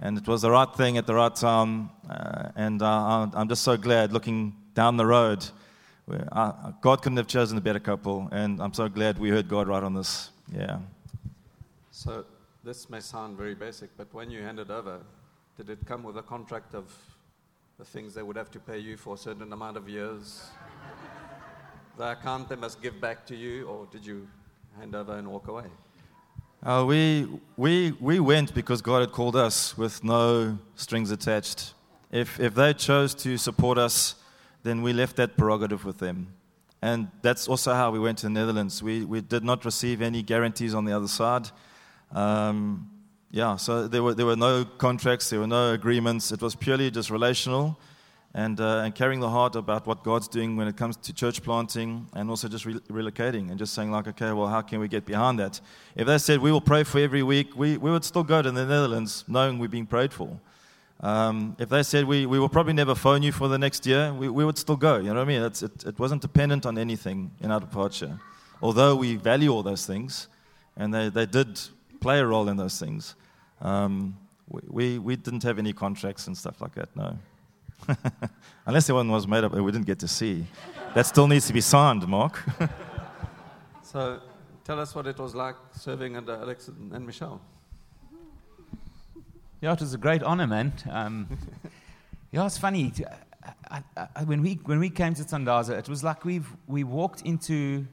And 0.00 0.18
it 0.18 0.26
was 0.26 0.42
the 0.42 0.50
right 0.50 0.74
thing 0.74 0.98
at 0.98 1.06
the 1.06 1.14
right 1.14 1.36
time. 1.36 1.90
Uh, 2.10 2.48
and 2.56 2.82
uh, 2.82 3.28
I'm 3.32 3.48
just 3.48 3.62
so 3.62 3.76
glad 3.76 4.12
looking 4.12 4.56
down 4.74 4.96
the 4.96 5.06
road 5.06 5.46
uh, 6.10 6.72
God 6.80 7.02
couldn't 7.02 7.16
have 7.16 7.26
chosen 7.26 7.56
a 7.58 7.60
better 7.60 7.78
couple, 7.78 8.28
and 8.32 8.60
I'm 8.60 8.74
so 8.74 8.88
glad 8.88 9.18
we 9.18 9.30
heard 9.30 9.48
God 9.48 9.68
right 9.68 9.82
on 9.82 9.94
this. 9.94 10.30
Yeah. 10.54 10.78
So 11.90 12.24
this 12.64 12.90
may 12.90 13.00
sound 13.00 13.36
very 13.36 13.54
basic, 13.54 13.96
but 13.96 14.12
when 14.12 14.30
you 14.30 14.42
handed 14.42 14.70
over, 14.70 15.00
did 15.56 15.70
it 15.70 15.78
come 15.86 16.02
with 16.02 16.16
a 16.16 16.22
contract 16.22 16.74
of 16.74 16.92
the 17.78 17.84
things 17.84 18.14
they 18.14 18.22
would 18.22 18.36
have 18.36 18.50
to 18.52 18.58
pay 18.58 18.78
you 18.78 18.96
for 18.96 19.14
a 19.14 19.18
certain 19.18 19.52
amount 19.52 19.76
of 19.76 19.88
years? 19.88 20.50
the 21.98 22.12
account 22.12 22.48
they 22.48 22.56
must 22.56 22.82
give 22.82 23.00
back 23.00 23.26
to 23.26 23.36
you, 23.36 23.66
or 23.66 23.86
did 23.90 24.04
you 24.04 24.28
hand 24.78 24.94
over 24.94 25.16
and 25.16 25.28
walk 25.28 25.48
away? 25.48 25.64
Uh, 26.62 26.84
we, 26.86 27.28
we, 27.56 27.90
we 28.00 28.20
went 28.20 28.54
because 28.54 28.80
God 28.80 29.00
had 29.00 29.12
called 29.12 29.34
us 29.34 29.76
with 29.76 30.04
no 30.04 30.58
strings 30.76 31.10
attached. 31.10 31.74
If, 32.12 32.38
if 32.38 32.54
they 32.54 32.72
chose 32.74 33.14
to 33.16 33.36
support 33.36 33.78
us, 33.78 34.14
then 34.62 34.82
we 34.82 34.92
left 34.92 35.16
that 35.16 35.36
prerogative 35.36 35.84
with 35.84 35.98
them. 35.98 36.34
And 36.80 37.08
that's 37.22 37.46
also 37.48 37.74
how 37.74 37.90
we 37.90 38.00
went 38.00 38.18
to 38.18 38.26
the 38.26 38.30
Netherlands. 38.30 38.82
We, 38.82 39.04
we 39.04 39.20
did 39.20 39.44
not 39.44 39.64
receive 39.64 40.02
any 40.02 40.22
guarantees 40.22 40.74
on 40.74 40.84
the 40.84 40.92
other 40.92 41.08
side. 41.08 41.48
Um, 42.10 42.90
yeah, 43.30 43.56
so 43.56 43.88
there 43.88 44.02
were, 44.02 44.14
there 44.14 44.26
were 44.26 44.36
no 44.36 44.64
contracts, 44.64 45.30
there 45.30 45.40
were 45.40 45.46
no 45.46 45.72
agreements. 45.72 46.32
It 46.32 46.42
was 46.42 46.54
purely 46.54 46.90
just 46.90 47.08
relational 47.10 47.78
and, 48.34 48.60
uh, 48.60 48.82
and 48.84 48.94
carrying 48.94 49.20
the 49.20 49.30
heart 49.30 49.56
about 49.56 49.86
what 49.86 50.02
God's 50.02 50.26
doing 50.26 50.56
when 50.56 50.66
it 50.66 50.76
comes 50.76 50.96
to 50.96 51.12
church 51.12 51.42
planting 51.42 52.08
and 52.14 52.28
also 52.28 52.48
just 52.48 52.66
re- 52.66 52.80
relocating 52.90 53.50
and 53.50 53.58
just 53.58 53.74
saying, 53.74 53.90
like, 53.90 54.08
okay, 54.08 54.32
well, 54.32 54.48
how 54.48 54.60
can 54.60 54.80
we 54.80 54.88
get 54.88 55.04
behind 55.04 55.38
that? 55.38 55.60
If 55.94 56.06
they 56.06 56.18
said 56.18 56.40
we 56.40 56.50
will 56.50 56.60
pray 56.60 56.82
for 56.82 56.98
every 56.98 57.22
week, 57.22 57.56
we, 57.56 57.76
we 57.76 57.90
would 57.90 58.04
still 58.04 58.24
go 58.24 58.42
to 58.42 58.50
the 58.50 58.66
Netherlands 58.66 59.24
knowing 59.28 59.58
we're 59.58 59.68
being 59.68 59.86
prayed 59.86 60.12
for. 60.12 60.40
Um, 61.02 61.56
if 61.58 61.68
they 61.68 61.82
said 61.82 62.04
we, 62.04 62.26
we 62.26 62.38
will 62.38 62.48
probably 62.48 62.74
never 62.74 62.94
phone 62.94 63.22
you 63.22 63.32
for 63.32 63.48
the 63.48 63.58
next 63.58 63.86
year, 63.86 64.14
we, 64.14 64.28
we 64.28 64.44
would 64.44 64.56
still 64.56 64.76
go. 64.76 64.98
You 64.98 65.08
know 65.08 65.14
what 65.14 65.22
I 65.22 65.24
mean? 65.24 65.42
It's, 65.42 65.62
it, 65.62 65.84
it 65.84 65.98
wasn't 65.98 66.22
dependent 66.22 66.64
on 66.64 66.78
anything 66.78 67.32
in 67.40 67.50
our 67.50 67.58
departure. 67.58 68.20
Although 68.62 68.94
we 68.94 69.16
value 69.16 69.50
all 69.50 69.64
those 69.64 69.84
things, 69.84 70.28
and 70.76 70.94
they, 70.94 71.08
they 71.08 71.26
did 71.26 71.60
play 72.00 72.20
a 72.20 72.26
role 72.26 72.48
in 72.48 72.56
those 72.56 72.78
things, 72.78 73.16
um, 73.60 74.16
we, 74.48 74.98
we, 74.98 75.16
didn't 75.16 75.42
have 75.42 75.58
any 75.58 75.72
contracts 75.72 76.28
and 76.28 76.38
stuff 76.38 76.60
like 76.60 76.74
that, 76.74 76.88
no. 76.94 77.18
Unless 78.66 78.86
the 78.86 78.94
one 78.94 79.08
was 79.08 79.26
made 79.26 79.42
up 79.42 79.52
we 79.52 79.72
didn't 79.72 79.86
get 79.86 79.98
to 80.00 80.08
see. 80.08 80.46
That 80.94 81.06
still 81.06 81.26
needs 81.26 81.46
to 81.48 81.52
be 81.52 81.60
signed, 81.60 82.06
Mark. 82.06 82.44
so 83.82 84.20
tell 84.62 84.78
us 84.78 84.94
what 84.94 85.06
it 85.08 85.18
was 85.18 85.34
like 85.34 85.56
serving 85.72 86.16
under 86.16 86.34
Alex 86.34 86.68
and 86.68 87.04
Michelle. 87.04 87.40
Yeah, 89.62 89.74
it 89.74 89.80
was 89.80 89.94
a 89.94 89.98
great 89.98 90.24
honor, 90.24 90.48
man. 90.48 90.72
Um, 90.90 91.38
yeah, 92.32 92.44
it's 92.46 92.58
funny. 92.58 92.92
I, 93.70 93.80
I, 93.96 94.24
when, 94.24 94.42
we, 94.42 94.54
when 94.64 94.80
we 94.80 94.90
came 94.90 95.14
to 95.14 95.22
Tandaza, 95.22 95.78
it 95.78 95.88
was 95.88 96.02
like 96.02 96.24
we've, 96.24 96.48
we 96.66 96.82
walked 96.82 97.22
into 97.22 97.86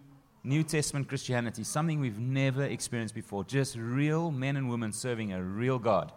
New 0.44 0.64
Testament 0.64 1.08
Christianity, 1.08 1.64
something 1.64 2.00
we've 2.00 2.18
never 2.18 2.64
experienced 2.64 3.14
before. 3.14 3.44
Just 3.44 3.76
real 3.76 4.32
men 4.32 4.58
and 4.58 4.68
women 4.68 4.92
serving 4.92 5.32
a 5.32 5.44
real 5.44 5.78
God 5.78 6.12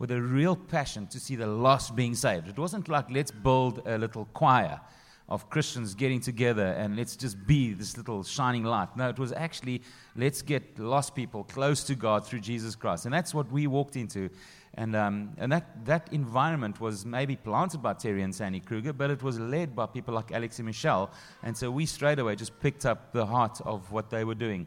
with 0.00 0.10
a 0.10 0.20
real 0.20 0.56
passion 0.56 1.06
to 1.06 1.20
see 1.20 1.36
the 1.36 1.46
lost 1.46 1.94
being 1.94 2.16
saved. 2.16 2.48
It 2.48 2.58
wasn't 2.58 2.88
like, 2.88 3.08
let's 3.08 3.30
build 3.30 3.86
a 3.86 3.96
little 3.96 4.24
choir 4.34 4.80
of 5.28 5.48
Christians 5.50 5.94
getting 5.94 6.20
together 6.20 6.66
and 6.66 6.96
let's 6.96 7.14
just 7.14 7.46
be 7.46 7.74
this 7.74 7.96
little 7.96 8.24
shining 8.24 8.64
light. 8.64 8.96
No, 8.96 9.08
it 9.08 9.20
was 9.20 9.32
actually, 9.32 9.82
let's 10.16 10.42
get 10.42 10.80
lost 10.80 11.14
people 11.14 11.44
close 11.44 11.84
to 11.84 11.94
God 11.94 12.26
through 12.26 12.40
Jesus 12.40 12.74
Christ. 12.74 13.04
And 13.04 13.14
that's 13.14 13.32
what 13.32 13.52
we 13.52 13.68
walked 13.68 13.94
into. 13.94 14.30
And, 14.76 14.94
um, 14.94 15.30
and 15.38 15.50
that, 15.52 15.86
that 15.86 16.12
environment 16.12 16.80
was 16.80 17.06
maybe 17.06 17.34
planted 17.34 17.82
by 17.82 17.94
Terry 17.94 18.22
and 18.22 18.34
Sandy 18.34 18.60
Kruger, 18.60 18.92
but 18.92 19.10
it 19.10 19.22
was 19.22 19.40
led 19.40 19.74
by 19.74 19.86
people 19.86 20.12
like 20.12 20.32
Alex 20.32 20.58
and 20.58 20.66
Michelle. 20.66 21.10
And 21.42 21.56
so 21.56 21.70
we 21.70 21.86
straight 21.86 22.18
away 22.18 22.36
just 22.36 22.58
picked 22.60 22.84
up 22.84 23.12
the 23.12 23.24
heart 23.24 23.58
of 23.64 23.90
what 23.90 24.10
they 24.10 24.24
were 24.24 24.34
doing. 24.34 24.66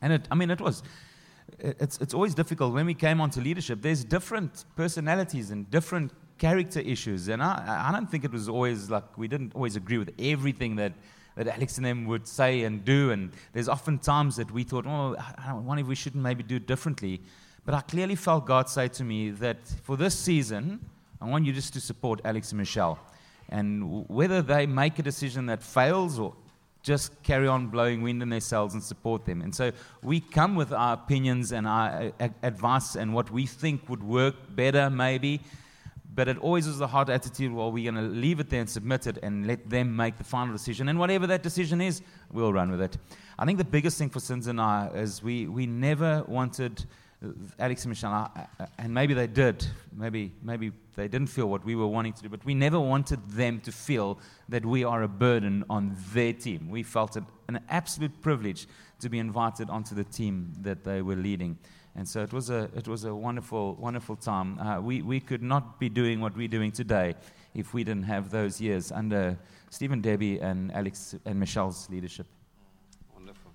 And 0.00 0.14
it, 0.14 0.28
I 0.30 0.34
mean, 0.34 0.50
it 0.50 0.60
was, 0.60 0.82
it's, 1.58 1.98
it's 1.98 2.14
always 2.14 2.34
difficult 2.34 2.72
when 2.72 2.86
we 2.86 2.94
came 2.94 3.20
onto 3.20 3.40
leadership. 3.42 3.82
There's 3.82 4.04
different 4.04 4.64
personalities 4.74 5.50
and 5.50 5.70
different 5.70 6.12
character 6.38 6.80
issues. 6.80 7.28
And 7.28 7.42
I, 7.42 7.88
I 7.88 7.92
don't 7.92 8.10
think 8.10 8.24
it 8.24 8.32
was 8.32 8.48
always 8.48 8.88
like 8.88 9.18
we 9.18 9.28
didn't 9.28 9.54
always 9.54 9.76
agree 9.76 9.98
with 9.98 10.12
everything 10.18 10.76
that, 10.76 10.92
that 11.36 11.46
Alex 11.46 11.76
and 11.76 11.84
them 11.84 12.06
would 12.06 12.26
say 12.26 12.64
and 12.64 12.82
do. 12.86 13.10
And 13.10 13.32
there's 13.52 13.68
often 13.68 13.98
times 13.98 14.36
that 14.36 14.50
we 14.50 14.64
thought, 14.64 14.86
oh, 14.86 15.14
I 15.36 15.52
wonder 15.52 15.82
if 15.82 15.88
we 15.88 15.94
shouldn't 15.94 16.22
maybe 16.22 16.42
do 16.42 16.56
it 16.56 16.66
differently. 16.66 17.20
But 17.66 17.74
I 17.74 17.80
clearly 17.80 18.14
felt 18.14 18.46
God 18.46 18.68
say 18.68 18.86
to 18.88 19.04
me 19.04 19.30
that 19.30 19.58
for 19.82 19.96
this 19.96 20.16
season, 20.16 20.88
I 21.20 21.26
want 21.26 21.44
you 21.44 21.52
just 21.52 21.72
to 21.74 21.80
support 21.80 22.20
Alex 22.24 22.52
and 22.52 22.58
Michelle. 22.58 22.98
And 23.48 24.08
whether 24.08 24.40
they 24.40 24.66
make 24.66 25.00
a 25.00 25.02
decision 25.02 25.46
that 25.46 25.62
fails 25.62 26.18
or 26.18 26.34
just 26.84 27.20
carry 27.24 27.48
on 27.48 27.66
blowing 27.66 28.02
wind 28.02 28.22
in 28.22 28.28
their 28.28 28.38
sails 28.40 28.74
and 28.74 28.82
support 28.82 29.24
them. 29.24 29.42
And 29.42 29.52
so 29.52 29.72
we 30.04 30.20
come 30.20 30.54
with 30.54 30.72
our 30.72 30.94
opinions 30.94 31.50
and 31.50 31.66
our 31.66 32.12
uh, 32.20 32.28
advice 32.44 32.94
and 32.94 33.12
what 33.12 33.32
we 33.32 33.44
think 33.46 33.88
would 33.88 34.04
work 34.04 34.36
better, 34.54 34.88
maybe. 34.88 35.40
But 36.14 36.28
it 36.28 36.38
always 36.38 36.68
is 36.68 36.78
the 36.78 36.86
hard 36.86 37.10
attitude, 37.10 37.52
well, 37.52 37.72
we're 37.72 37.90
going 37.90 38.02
to 38.02 38.16
leave 38.16 38.38
it 38.38 38.48
there 38.48 38.60
and 38.60 38.70
submit 38.70 39.08
it 39.08 39.18
and 39.24 39.48
let 39.48 39.68
them 39.68 39.96
make 39.96 40.16
the 40.16 40.24
final 40.24 40.52
decision. 40.52 40.88
And 40.88 41.00
whatever 41.00 41.26
that 41.26 41.42
decision 41.42 41.80
is, 41.80 42.02
we'll 42.30 42.52
run 42.52 42.70
with 42.70 42.80
it. 42.80 42.96
I 43.36 43.44
think 43.44 43.58
the 43.58 43.64
biggest 43.64 43.98
thing 43.98 44.08
for 44.08 44.20
Sins 44.20 44.46
and 44.46 44.60
I 44.60 44.88
is 44.94 45.24
we, 45.24 45.48
we 45.48 45.66
never 45.66 46.22
wanted 46.28 46.86
Alex 47.58 47.84
and 47.84 47.90
Michelle, 47.90 48.30
and 48.78 48.92
maybe 48.92 49.14
they 49.14 49.26
did, 49.26 49.66
maybe, 49.92 50.32
maybe 50.42 50.72
they 50.94 51.08
didn't 51.08 51.28
feel 51.28 51.46
what 51.46 51.64
we 51.64 51.74
were 51.74 51.86
wanting 51.86 52.12
to 52.14 52.22
do, 52.22 52.28
but 52.28 52.44
we 52.44 52.54
never 52.54 52.80
wanted 52.80 53.20
them 53.30 53.60
to 53.60 53.72
feel 53.72 54.18
that 54.48 54.64
we 54.64 54.84
are 54.84 55.02
a 55.02 55.08
burden 55.08 55.64
on 55.68 55.96
their 56.12 56.32
team. 56.32 56.70
We 56.70 56.82
felt 56.82 57.16
it 57.16 57.24
an 57.48 57.60
absolute 57.68 58.20
privilege 58.22 58.66
to 59.00 59.08
be 59.08 59.18
invited 59.18 59.70
onto 59.70 59.94
the 59.94 60.04
team 60.04 60.52
that 60.62 60.84
they 60.84 61.02
were 61.02 61.16
leading. 61.16 61.58
And 61.94 62.06
so 62.06 62.22
it 62.22 62.32
was 62.32 62.50
a, 62.50 62.68
it 62.76 62.88
was 62.88 63.04
a 63.04 63.14
wonderful, 63.14 63.74
wonderful 63.74 64.16
time. 64.16 64.58
Uh, 64.58 64.80
we, 64.80 65.02
we 65.02 65.20
could 65.20 65.42
not 65.42 65.80
be 65.80 65.88
doing 65.88 66.20
what 66.20 66.36
we're 66.36 66.48
doing 66.48 66.70
today 66.70 67.14
if 67.54 67.72
we 67.72 67.84
didn't 67.84 68.04
have 68.04 68.30
those 68.30 68.60
years 68.60 68.92
under 68.92 69.38
Stephen 69.70 70.00
Debbie 70.00 70.38
and 70.40 70.70
Alex 70.72 71.14
and 71.24 71.40
Michelle's 71.40 71.88
leadership. 71.90 72.26
Wonderful. 73.14 73.50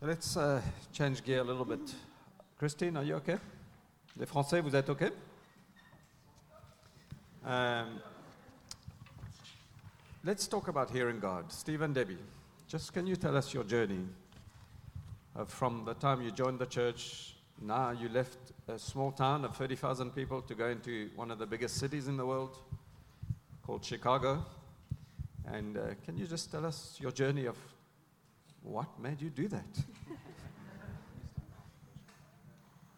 Let's 0.00 0.36
uh, 0.36 0.62
change 0.92 1.24
gear 1.24 1.40
a 1.40 1.42
little 1.42 1.64
bit. 1.64 1.80
Christine, 2.56 2.96
are 2.96 3.02
you 3.02 3.16
okay? 3.16 3.36
Les 4.16 4.26
Français, 4.26 4.60
vous 4.60 4.76
êtes 4.76 4.88
okay? 4.90 5.10
Um, 7.44 8.00
let's 10.22 10.46
talk 10.46 10.68
about 10.68 10.90
hearing 10.90 11.18
God. 11.18 11.50
Stephen 11.50 11.92
Debbie, 11.92 12.18
just 12.68 12.92
can 12.92 13.08
you 13.08 13.16
tell 13.16 13.36
us 13.36 13.52
your 13.52 13.64
journey 13.64 14.06
uh, 15.34 15.44
from 15.46 15.84
the 15.84 15.94
time 15.94 16.22
you 16.22 16.30
joined 16.30 16.60
the 16.60 16.66
church? 16.66 17.34
Now 17.60 17.90
you 17.90 18.08
left 18.08 18.38
a 18.68 18.78
small 18.78 19.10
town 19.10 19.44
of 19.44 19.56
30,000 19.56 20.14
people 20.14 20.42
to 20.42 20.54
go 20.54 20.68
into 20.68 21.10
one 21.16 21.32
of 21.32 21.40
the 21.40 21.46
biggest 21.46 21.74
cities 21.74 22.06
in 22.06 22.16
the 22.16 22.24
world 22.24 22.56
called 23.66 23.84
Chicago. 23.84 24.46
And 25.44 25.76
uh, 25.76 25.80
can 26.04 26.16
you 26.16 26.28
just 26.28 26.52
tell 26.52 26.64
us 26.64 26.96
your 27.00 27.10
journey 27.10 27.46
of 27.46 27.56
what 28.62 28.88
made 29.00 29.20
you 29.20 29.30
do 29.30 29.48
that? 29.48 29.84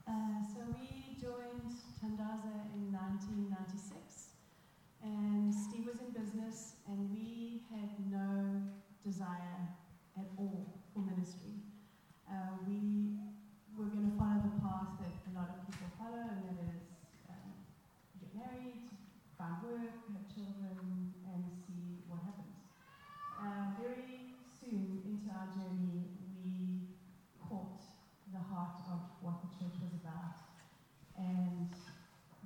Uh, 0.08 0.42
so 0.42 0.58
we 0.74 1.14
joined 1.20 1.70
Tandaza 2.02 2.66
in 2.74 2.90
1996, 2.90 4.34
and 5.04 5.54
Steve 5.54 5.86
was 5.86 6.00
in 6.00 6.10
business, 6.10 6.74
and 6.88 6.98
we 7.14 7.62
had 7.70 7.94
no 8.10 8.58
desire 9.06 9.70
at 10.18 10.26
all 10.36 10.66
for 10.92 11.00
ministry. 11.00 11.62
Uh, 12.26 12.58
we 12.66 13.22
were 13.78 13.86
going 13.86 14.10
to 14.10 14.16
follow 14.18 14.42
the 14.42 14.54
path 14.58 14.98
that 14.98 15.14
a 15.30 15.32
lot 15.38 15.48
of 15.54 15.62
people 15.70 15.86
follow, 15.94 16.26
and 16.26 16.42
that 16.42 16.58
is 16.74 16.82
um, 17.30 17.54
get 18.18 18.34
married, 18.34 18.90
find 19.38 19.62
work, 19.62 19.94
have 20.10 20.26
children, 20.34 21.14
and 21.30 21.42
see 21.64 22.02
what 22.10 22.18
happens. 22.26 22.58
Uh, 23.38 23.78
very 23.78 24.34
soon 24.58 25.00
into 25.06 25.30
our 25.32 25.48
journey, 25.54 26.12
we 26.44 26.92
caught 27.40 27.80
the 28.32 28.42
heart 28.52 28.78
of 28.92 29.00
what 29.24 29.40
the 29.42 29.50
church 29.56 29.74
was 29.80 29.96
about. 29.96 30.38
And 31.18 31.72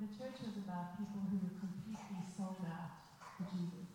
the 0.01 0.09
church 0.15 0.39
was 0.47 0.57
about 0.63 0.97
people 0.99 1.21
who 1.29 1.39
were 1.43 1.57
completely 1.59 2.23
sold 2.31 2.63
out 2.65 3.05
for 3.35 3.45
Jesus. 3.51 3.91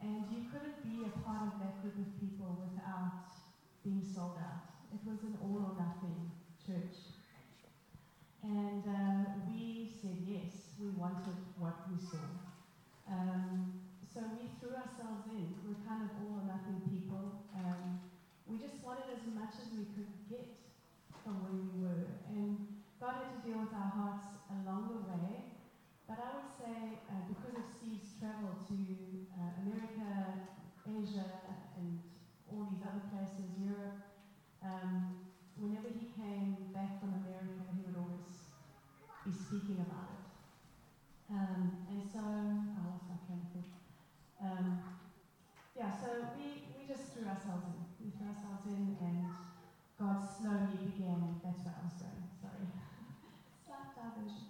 And 0.00 0.26
you 0.30 0.46
couldn't 0.50 0.78
be 0.82 1.06
a 1.06 1.12
part 1.22 1.50
of 1.50 1.58
that 1.58 1.82
group 1.82 1.98
of 1.98 2.10
people 2.18 2.58
without 2.62 3.30
being 3.82 4.02
sold 4.02 4.38
out. 4.38 4.66
It 4.94 5.02
was 5.06 5.22
an 5.22 5.38
all 5.42 5.70
or 5.70 5.74
nothing 5.74 6.30
church. 6.62 7.18
And 8.42 8.84
uh, 8.86 9.42
we 9.50 9.90
said 9.90 10.22
yes, 10.22 10.78
we 10.78 10.94
wanted 10.94 11.34
what 11.58 11.90
we 11.90 11.98
saw. 11.98 12.22
Um, 13.10 13.82
so 14.06 14.22
we 14.38 14.46
threw 14.60 14.74
ourselves 14.78 15.26
in. 15.34 15.58
We're 15.66 15.82
kind 15.86 16.06
of 16.06 16.10
all 16.22 16.42
or 16.42 16.46
nothing 16.46 16.78
people. 16.86 17.42
Um, 17.54 17.98
we 18.46 18.56
just 18.56 18.78
wanted 18.84 19.10
as 19.10 19.24
much 19.34 19.58
as 19.58 19.68
we 19.74 19.84
could 19.92 20.10
get 20.30 20.46
from 21.24 21.42
where 21.42 21.56
we 21.58 21.68
were. 21.82 22.04
And 22.30 22.78
God 23.02 23.20
had 23.20 23.30
to 23.36 23.40
deal 23.44 23.58
with 23.62 23.74
our 23.74 23.92
hearts 23.92 24.42
along 24.48 24.90
the 24.90 25.02
way. 25.08 25.48
But 26.08 26.24
I 26.24 26.40
would 26.40 26.50
say, 26.56 27.04
uh, 27.04 27.28
because 27.28 27.52
of 27.52 27.64
Steve's 27.68 28.16
travel 28.16 28.56
to 28.64 28.78
uh, 29.36 29.60
America, 29.60 30.48
Asia, 30.88 31.28
and 31.76 32.00
all 32.48 32.64
these 32.72 32.80
other 32.80 33.04
places, 33.12 33.44
Europe, 33.60 34.08
um, 34.68 35.24
whenever 35.56 35.88
he 35.88 36.12
came 36.12 36.68
back 36.76 37.00
from 37.00 37.16
America, 37.24 37.64
he 37.72 37.80
would 37.88 37.96
always 37.96 38.52
be 39.24 39.32
speaking 39.32 39.80
about 39.80 40.12
it. 40.12 40.24
Um, 41.32 41.84
and 41.88 42.00
so, 42.04 42.20
lost 42.88 43.08
my 43.08 43.20
of. 43.28 43.64
Um, 44.40 44.80
yeah, 45.76 45.92
so 46.00 46.08
we, 46.36 46.74
we 46.76 46.88
just 46.88 47.12
threw 47.12 47.24
ourselves 47.28 47.64
in. 47.68 47.80
We 48.00 48.10
threw 48.16 48.28
ourselves 48.28 48.64
in, 48.66 48.96
and 49.04 49.24
God 49.98 50.20
slowly 50.24 50.78
began. 50.84 51.40
That's 51.44 51.64
what 51.64 51.74
I 51.74 51.82
was 51.84 51.96
going. 52.00 52.24
Sorry, 52.40 52.66
slight 53.66 53.92
diversion. 53.96 54.48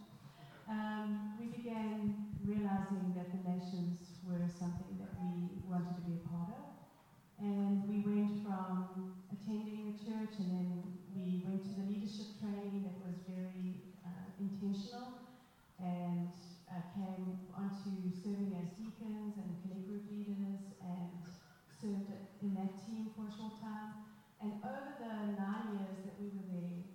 Um, 0.69 1.35
we 1.41 1.49
began 1.49 2.29
realizing 2.45 3.17
that 3.17 3.33
the 3.33 3.43
nations 3.49 4.21
were 4.29 4.45
something 4.47 5.01
that 5.01 5.13
we 5.21 5.57
wanted 5.65 5.97
to 5.97 6.03
be 6.05 6.21
a 6.21 6.29
part 6.29 6.53
of, 6.53 6.65
and 7.41 7.89
we 7.89 8.05
went 8.05 8.43
from 8.45 9.17
attending 9.33 9.78
church, 10.09 10.41
and 10.41 10.49
then 10.49 10.73
we 11.13 11.45
went 11.45 11.61
to 11.61 11.77
the 11.77 11.85
leadership 11.85 12.41
training 12.41 12.81
that 12.81 12.97
was 13.05 13.21
very 13.29 13.93
uh, 14.01 14.25
intentional, 14.41 15.21
and 15.77 16.33
uh, 16.65 16.81
came 16.97 17.37
onto 17.53 18.09
serving 18.17 18.57
as 18.57 18.73
deacons 18.81 19.37
and 19.37 19.53
connect 19.61 19.85
group 19.85 20.09
leaders, 20.09 20.65
and 20.81 21.13
served 21.77 22.09
in 22.41 22.57
that 22.57 22.73
team 22.89 23.13
for 23.13 23.29
a 23.29 23.33
short 23.37 23.61
time. 23.61 24.09
And 24.41 24.57
over 24.65 24.97
the 24.97 25.13
nine 25.37 25.77
years 25.77 26.01
that 26.09 26.17
we 26.17 26.33
were 26.33 26.49
there, 26.57 26.89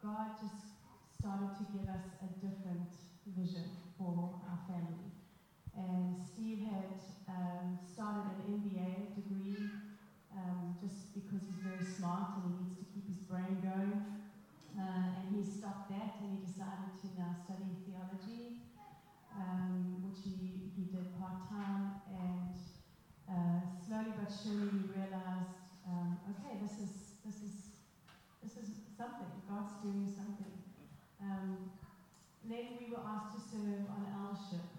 God 0.00 0.40
just 0.40 0.72
started 1.20 1.52
to 1.52 1.64
give 1.68 1.84
us 1.84 2.16
a 2.24 2.28
different 2.40 2.88
vision 3.28 3.76
for 4.00 4.40
our 4.48 4.60
family. 4.64 5.12
And 5.76 6.16
Steve 6.16 6.64
had 6.64 6.96
um, 7.28 7.76
started 7.84 8.24
an 8.40 8.56
MBA 8.56 9.20
because 11.24 11.42
he's 11.50 11.62
very 11.66 11.82
smart 11.82 12.38
and 12.38 12.42
he 12.46 12.52
needs 12.62 12.78
to 12.78 12.86
keep 12.94 13.06
his 13.10 13.22
brain 13.26 13.58
going. 13.58 13.98
Uh, 14.78 15.18
and 15.18 15.34
he 15.34 15.42
stopped 15.42 15.90
that 15.90 16.22
and 16.22 16.38
he 16.38 16.46
decided 16.46 16.94
to 17.02 17.06
now 17.18 17.34
study 17.34 17.66
theology, 17.82 18.62
um, 19.34 20.06
which 20.06 20.22
he, 20.22 20.70
he 20.78 20.86
did 20.94 21.10
part 21.18 21.50
time. 21.50 21.98
And 22.14 22.54
uh, 23.26 23.58
slowly 23.82 24.14
but 24.14 24.30
surely 24.30 24.70
he 24.70 24.86
realized, 24.86 25.58
um, 25.82 26.22
okay, 26.30 26.62
this 26.62 26.78
is 26.78 27.18
this 27.26 27.42
is 27.42 27.74
this 28.38 28.54
is 28.54 28.70
something. 28.94 29.32
God's 29.50 29.74
doing 29.82 30.06
something. 30.06 30.54
Um, 31.18 31.74
then 32.46 32.78
we 32.78 32.94
were 32.94 33.02
asked 33.02 33.34
to 33.34 33.40
serve 33.42 33.82
on 33.90 34.06
eldership 34.14 34.77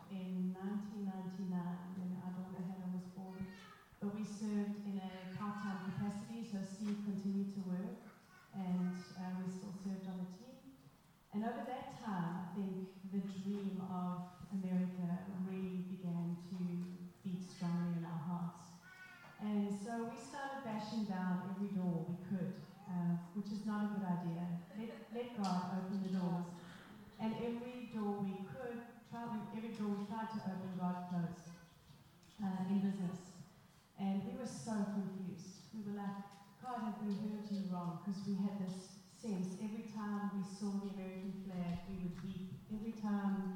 because 38.09 38.25
we 38.25 38.41
had 38.41 38.57
this 38.57 39.05
sense 39.21 39.53
every 39.61 39.85
time 39.93 40.33
we 40.33 40.41
saw 40.41 40.73
the 40.81 40.89
American 40.97 41.29
flag, 41.45 41.85
we 41.93 42.09
would 42.09 42.17
weep. 42.25 42.49
Every 42.73 42.97
time 42.97 43.53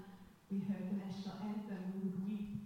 we 0.53 0.61
heard 0.69 0.93
the 0.93 1.01
national 1.01 1.41
anthem, 1.41 1.81
we 1.97 2.05
would 2.05 2.21
weep. 2.21 2.61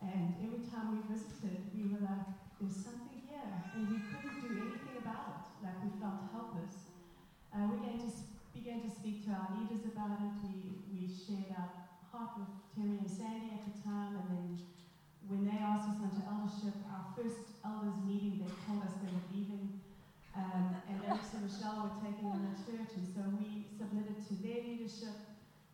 And 0.00 0.32
every 0.40 0.64
time 0.64 0.96
we 0.96 1.04
visited, 1.12 1.76
we 1.76 1.92
were 1.92 2.00
like, 2.00 2.24
there's 2.56 2.80
something 2.80 3.20
here. 3.28 3.52
And 3.76 3.84
we 3.84 4.00
couldn't 4.08 4.40
do 4.48 4.48
anything 4.64 4.96
about 4.96 5.36
it. 5.36 5.44
Like, 5.60 5.76
we 5.84 5.92
felt 6.00 6.24
helpless. 6.32 6.88
Uh, 7.52 7.68
we 7.68 7.84
began 7.84 8.00
to, 8.00 8.10
began 8.56 8.80
to 8.80 8.88
speak 8.88 9.28
to 9.28 9.36
our 9.36 9.52
leaders 9.60 9.84
about 9.92 10.16
it. 10.24 10.32
We, 10.40 10.72
we 10.88 11.04
shared 11.04 11.52
our 11.52 11.68
heart 12.08 12.32
with 12.40 12.48
Terry 12.72 12.96
and 12.96 13.10
Sandy 13.12 13.52
at 13.52 13.60
the 13.60 13.76
time. 13.84 14.16
And 14.24 14.26
then 14.32 14.46
when 15.28 15.44
they 15.44 15.60
asked 15.60 15.92
us 15.92 16.00
onto 16.00 16.24
eldership, 16.24 16.80
our 16.88 17.04
first 17.12 17.45
Michelle 21.46 21.86
were 21.86 22.02
taking 22.02 22.26
on 22.26 22.42
our 22.42 22.58
church, 22.58 22.90
and 22.98 23.06
so 23.06 23.22
we 23.38 23.70
submitted 23.78 24.18
to 24.18 24.34
their 24.42 24.66
leadership 24.66 25.14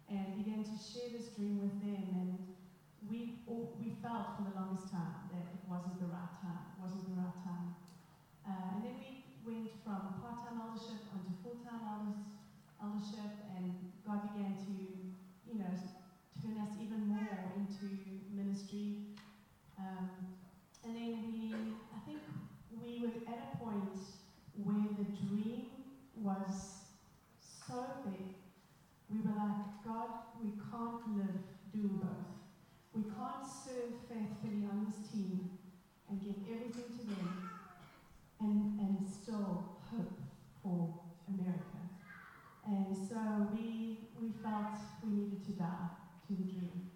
and 0.05 0.37
began 0.37 0.61
to 0.61 0.77
share 0.77 1.09
this 1.17 1.33
dream 1.33 1.65
with 1.65 1.81
them. 1.81 2.13
And 2.13 2.31
we 3.09 3.41
all, 3.49 3.73
we 3.81 3.97
felt 4.05 4.37
for 4.37 4.45
the 4.45 4.53
longest 4.53 4.93
time 4.93 5.33
that 5.33 5.49
it 5.49 5.65
wasn't 5.65 5.97
the 5.97 6.13
right 6.13 6.37
time, 6.45 6.77
wasn't 6.77 7.09
the 7.09 7.17
right 7.17 7.41
time. 7.41 7.73
Uh, 8.45 8.77
and 8.77 8.85
then 8.85 9.01
we 9.01 9.25
went 9.49 9.73
from 9.81 10.21
part-time 10.21 10.61
eldership 10.61 11.09
onto 11.09 11.33
full-time 11.41 11.81
elders, 11.89 12.21
eldership, 12.77 13.33
and 13.57 13.73
God 14.05 14.29
began 14.29 14.53
to, 14.53 14.77
you 14.77 15.57
know, 15.57 15.73
turn 16.37 16.61
us 16.61 16.77
even 16.85 17.09
more 17.09 17.33
into 17.57 17.97
ministry. 18.29 19.17
Um, 19.81 20.37
and 20.85 20.93
then 21.01 21.33
we, 21.33 21.57
I 21.97 21.99
think 22.05 22.21
we 22.77 23.09
were 23.09 23.25
at 23.25 23.41
a 23.41 23.57
point 23.57 23.97
where 24.61 24.85
the 25.01 25.09
dream 25.17 25.62
was 26.23 26.87
so 27.41 27.85
big. 28.05 28.35
We 29.11 29.19
were 29.21 29.37
like, 29.37 29.85
God, 29.85 30.09
we 30.43 30.51
can't 30.71 31.19
live 31.19 31.43
doing 31.73 31.99
both. 31.99 32.33
We 32.95 33.03
can't 33.03 33.45
serve 33.45 33.93
faithfully 34.09 34.65
on 34.71 34.87
this 34.87 35.11
team 35.11 35.59
and 36.09 36.21
give 36.21 36.37
everything 36.47 36.91
to 36.99 37.05
them 37.07 37.51
and, 38.41 38.79
and 38.81 39.09
still 39.09 39.65
hope 39.91 40.21
for 40.63 40.95
America. 41.29 41.83
And 42.67 42.95
so 42.95 43.49
we, 43.53 43.99
we 44.21 44.31
felt 44.43 44.79
we 45.03 45.11
needed 45.11 45.45
to 45.47 45.53
die 45.53 45.91
to 46.29 46.33
the 46.33 46.45
dream. 46.45 46.91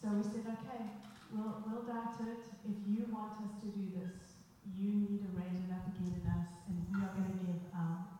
So 0.00 0.08
we 0.08 0.22
said, 0.22 0.46
okay, 0.48 0.84
we'll, 1.32 1.62
we'll 1.66 1.82
die 1.82 2.14
to 2.18 2.30
it. 2.32 2.42
If 2.64 2.76
you 2.88 3.06
want 3.12 3.44
us 3.44 3.60
to 3.60 3.68
do 3.68 3.84
this, 3.92 4.40
you 4.72 4.90
need 4.94 5.20
to 5.20 5.28
raise 5.36 5.60
it 5.60 5.72
up 5.72 5.86
again 5.92 6.20
in 6.20 6.30
us, 6.30 6.48
and 6.68 6.76
we 6.88 7.04
are 7.04 7.12
going 7.12 7.38
to 7.38 7.44
give 7.44 7.60
our. 7.76 8.13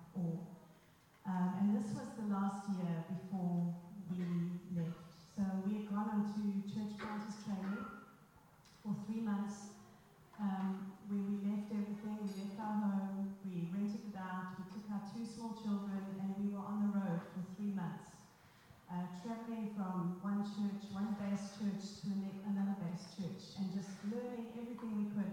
Um, 1.25 1.57
and 1.57 1.67
this 1.73 1.89
was 1.97 2.09
the 2.21 2.29
last 2.29 2.69
year 2.77 3.01
before 3.09 3.73
we 4.13 4.21
left. 4.77 5.09
So 5.33 5.43
we 5.65 5.81
had 5.81 5.89
gone 5.89 6.09
on 6.13 6.23
to 6.37 6.45
church 6.69 7.01
planters 7.01 7.41
training 7.49 7.81
for 8.85 8.93
three 9.09 9.25
months 9.25 9.73
um, 10.37 10.85
where 11.09 11.25
we 11.25 11.49
left 11.49 11.73
everything, 11.73 12.21
we 12.29 12.45
left 12.45 12.61
our 12.61 12.77
home, 12.77 13.33
we 13.49 13.73
rented 13.73 14.05
it 14.05 14.19
out, 14.21 14.53
we 14.61 14.69
took 14.69 14.85
our 14.93 15.01
two 15.09 15.25
small 15.25 15.57
children, 15.57 16.05
and 16.21 16.37
we 16.37 16.53
were 16.53 16.61
on 16.61 16.85
the 16.85 16.93
road 16.93 17.25
for 17.33 17.41
three 17.57 17.73
months, 17.73 18.05
uh, 18.93 19.09
traveling 19.25 19.73
from 19.73 20.21
one 20.21 20.45
church, 20.45 20.93
one 20.93 21.17
base 21.17 21.57
church 21.57 22.05
to 22.05 22.13
another 22.53 22.77
base 22.85 23.17
church, 23.17 23.57
and 23.57 23.73
just 23.73 23.97
learning 24.13 24.53
everything 24.61 24.93
we 24.93 25.09
could. 25.09 25.33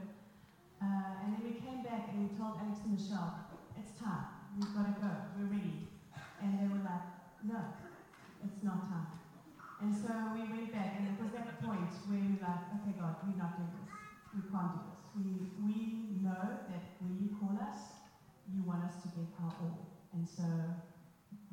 Uh, 0.80 1.20
and 1.20 1.36
then 1.36 1.44
we 1.44 1.52
came 1.52 1.84
back 1.84 2.08
and 2.16 2.24
we 2.24 2.32
told 2.32 2.56
Alex 2.64 2.80
and 2.88 2.96
Michelle, 2.96 3.36
it's 3.76 3.92
time, 4.00 4.31
we've 4.62 4.76
got 4.78 4.86
to 4.86 4.96
go, 5.02 5.10
we're 5.34 5.50
ready. 5.50 5.90
And 6.38 6.62
they 6.62 6.70
were 6.70 6.86
like, 6.86 7.02
no, 7.42 7.58
it's 8.46 8.62
not 8.62 8.86
time. 8.86 9.18
And 9.82 9.90
so 9.90 10.14
we 10.38 10.46
went 10.46 10.70
back, 10.70 10.94
and 11.02 11.10
it 11.10 11.18
was 11.18 11.34
that 11.34 11.58
point 11.66 11.90
where 12.06 12.22
we 12.22 12.38
were 12.38 12.46
like, 12.46 12.70
okay, 12.78 12.94
God, 12.94 13.18
we're 13.26 13.42
not 13.42 13.58
doing 13.58 13.74
this. 13.82 13.90
We 14.38 14.42
can't 14.46 14.70
do 14.78 14.82
this. 14.86 15.02
We, 15.18 15.26
we 15.66 15.78
know 16.22 16.62
that 16.70 16.84
when 17.02 17.18
you 17.18 17.34
call 17.42 17.58
us, 17.58 18.06
you 18.54 18.62
want 18.62 18.86
us 18.86 19.02
to 19.02 19.10
give 19.10 19.26
our 19.42 19.50
all. 19.58 19.90
And 20.14 20.22
so 20.30 20.46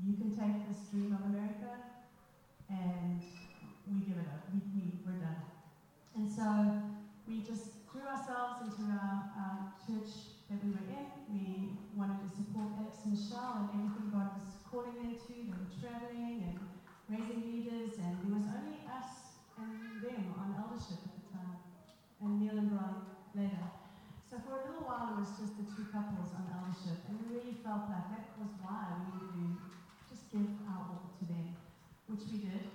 you 0.04 0.12
can 0.20 0.36
take 0.36 0.68
this 0.68 0.84
dream 0.92 1.16
of 1.16 1.24
America, 1.24 1.80
and 2.68 3.24
we 3.88 4.04
give 4.04 4.20
it 4.20 4.28
up. 4.28 4.44
We, 4.52 4.60
we, 4.76 5.00
we're 5.08 5.16
done. 5.24 5.40
And 6.12 6.28
so 6.28 6.44
we 7.24 7.40
just 7.40 7.88
threw 7.88 8.04
ourselves 8.04 8.60
into 8.60 8.84
our, 8.92 9.32
our 9.40 9.72
church 9.80 10.36
that 10.52 10.60
we 10.60 10.76
were 10.76 10.84
in. 10.92 11.08
We 11.32 11.77
wanted 11.98 12.22
to 12.22 12.30
support 12.30 12.78
Alex 12.78 13.02
and 13.02 13.18
Michelle 13.18 13.66
and 13.66 13.74
everything 13.74 14.14
God 14.14 14.38
was 14.38 14.62
calling 14.70 14.94
them 15.02 15.18
to. 15.18 15.34
They 15.34 15.50
were 15.50 15.66
traveling 15.82 16.46
and 16.46 16.58
raising 17.10 17.42
leaders, 17.42 17.98
and 17.98 18.22
there 18.22 18.38
was 18.38 18.46
only 18.46 18.86
us 18.86 19.42
and 19.58 19.98
them 19.98 20.30
on 20.38 20.54
eldership 20.54 21.02
at 21.02 21.10
the 21.18 21.26
time, 21.34 21.58
and 22.22 22.38
Neil 22.38 22.54
and 22.54 22.70
Brian 22.70 23.02
later. 23.34 23.66
So 24.30 24.38
for 24.46 24.62
a 24.62 24.70
little 24.70 24.86
while, 24.86 25.18
it 25.18 25.26
was 25.26 25.34
just 25.42 25.58
the 25.58 25.66
two 25.66 25.90
couples 25.90 26.30
on 26.38 26.46
eldership, 26.54 27.02
and 27.10 27.18
we 27.18 27.34
really 27.34 27.58
felt 27.66 27.90
like 27.90 28.06
that 28.14 28.30
was 28.38 28.54
why 28.62 28.94
we 29.10 29.34
needed 29.34 29.58
to 29.58 29.66
just 30.06 30.30
give 30.30 30.46
our 30.70 30.94
all 30.94 31.10
to 31.18 31.24
them, 31.26 31.58
which 32.06 32.22
we 32.30 32.46
did. 32.46 32.70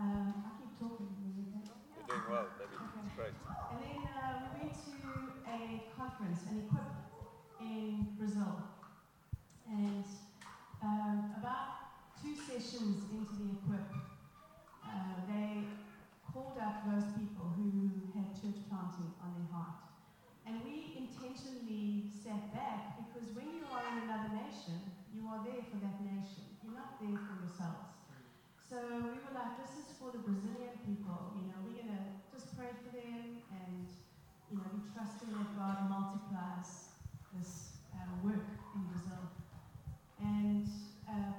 Um, 0.00 0.32
I 0.40 0.56
keep 0.56 0.72
talking. 0.80 1.12
You're 1.12 2.08
doing 2.08 2.24
well, 2.32 2.48
Debbie. 2.56 2.80
Okay. 2.80 3.12
Great. 3.12 3.34
And 3.36 3.78
then 3.84 4.00
uh, 4.08 4.40
we 4.40 4.64
went 4.64 4.72
to 4.72 4.96
a 5.44 5.84
conference, 5.92 6.48
an 6.48 6.64
equip 6.64 6.88
And 8.36 10.04
um, 10.84 11.32
about 11.40 11.96
two 12.20 12.36
sessions 12.36 13.08
into 13.08 13.32
the 13.40 13.56
equip, 13.56 13.88
uh, 14.84 15.16
they 15.32 15.64
called 16.28 16.60
up 16.60 16.84
those 16.84 17.08
people 17.16 17.48
who 17.56 17.88
had 18.12 18.36
church 18.36 18.60
planting 18.68 19.16
on 19.24 19.32
their 19.32 19.48
heart. 19.48 19.80
And 20.44 20.60
we 20.60 20.92
intentionally 20.92 22.12
sat 22.12 22.52
back 22.52 23.00
because 23.00 23.32
when 23.32 23.48
you 23.48 23.64
are 23.72 23.80
in 23.96 24.04
another 24.04 24.36
nation, 24.36 24.76
you 25.08 25.24
are 25.24 25.40
there 25.40 25.64
for 25.72 25.80
that 25.80 25.96
nation. 26.04 26.44
You're 26.60 26.76
not 26.76 27.00
there 27.00 27.16
for 27.16 27.36
yourselves. 27.48 27.96
So 28.60 28.76
we 29.08 29.24
were 29.24 29.32
like, 29.32 29.56
this 29.56 29.72
is 29.72 29.96
for 29.96 30.12
the 30.12 30.20
Brazilian 30.20 30.76
people. 30.84 31.32
You 31.40 31.48
know, 31.48 31.64
we're 31.64 31.80
going 31.80 31.96
to 31.96 32.04
just 32.28 32.52
pray 32.52 32.76
for 32.76 32.92
them 32.92 33.40
and, 33.56 33.88
you 34.52 34.60
know, 34.60 34.68
be 34.76 34.84
trusting 34.92 35.32
that 35.32 35.48
God 35.56 35.88
multiplies 35.88 36.92
this 37.32 37.67
work 38.22 38.46
in 38.74 38.82
Brazil. 38.90 39.22
And 40.20 40.66
uh, 41.08 41.32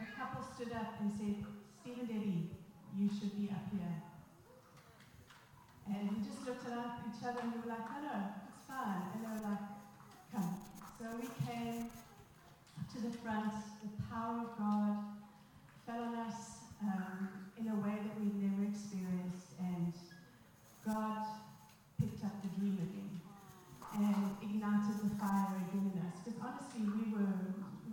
a 0.00 0.06
couple 0.16 0.42
stood 0.54 0.72
up 0.72 1.00
and 1.00 1.12
said, 1.12 1.44
Stephen 1.80 2.06
Debbie, 2.06 2.50
you 2.96 3.08
should 3.08 3.36
be 3.36 3.50
up 3.50 3.64
here. 3.72 3.96
And 5.88 6.10
we 6.10 6.22
just 6.22 6.46
looked 6.46 6.66
at 6.66 7.02
each 7.08 7.24
other 7.26 7.40
and 7.42 7.52
we 7.52 7.60
were 7.60 7.74
like, 7.74 7.86
no, 7.90 7.98
no, 8.06 8.18
it's 8.46 8.62
fine. 8.68 9.02
And 9.14 9.24
they 9.24 9.30
were 9.34 9.48
like, 9.50 9.64
come. 10.32 10.54
So 10.98 11.04
we 11.18 11.26
came 11.46 11.90
to 12.94 12.98
the 13.00 13.10
front. 13.18 13.52
The 13.82 13.90
power 14.10 14.46
of 14.46 14.58
God 14.58 14.96
fell 15.86 16.02
on 16.02 16.14
us 16.26 16.70
um, 16.82 17.28
in 17.58 17.68
a 17.68 17.74
way 17.74 17.96
that 17.98 18.14
we'd 18.20 18.36
never 18.40 18.68
experienced. 18.68 19.58
And 19.58 19.92
God 20.86 21.26
picked 21.98 22.24
up 22.24 22.32
the 22.42 22.48
dream 22.60 22.78
again 22.80 23.20
and 23.94 24.36
ignited 24.42 24.96
the 25.02 25.10
fire 25.16 25.56
again 25.68 25.89
we 26.88 27.12
were, 27.12 27.36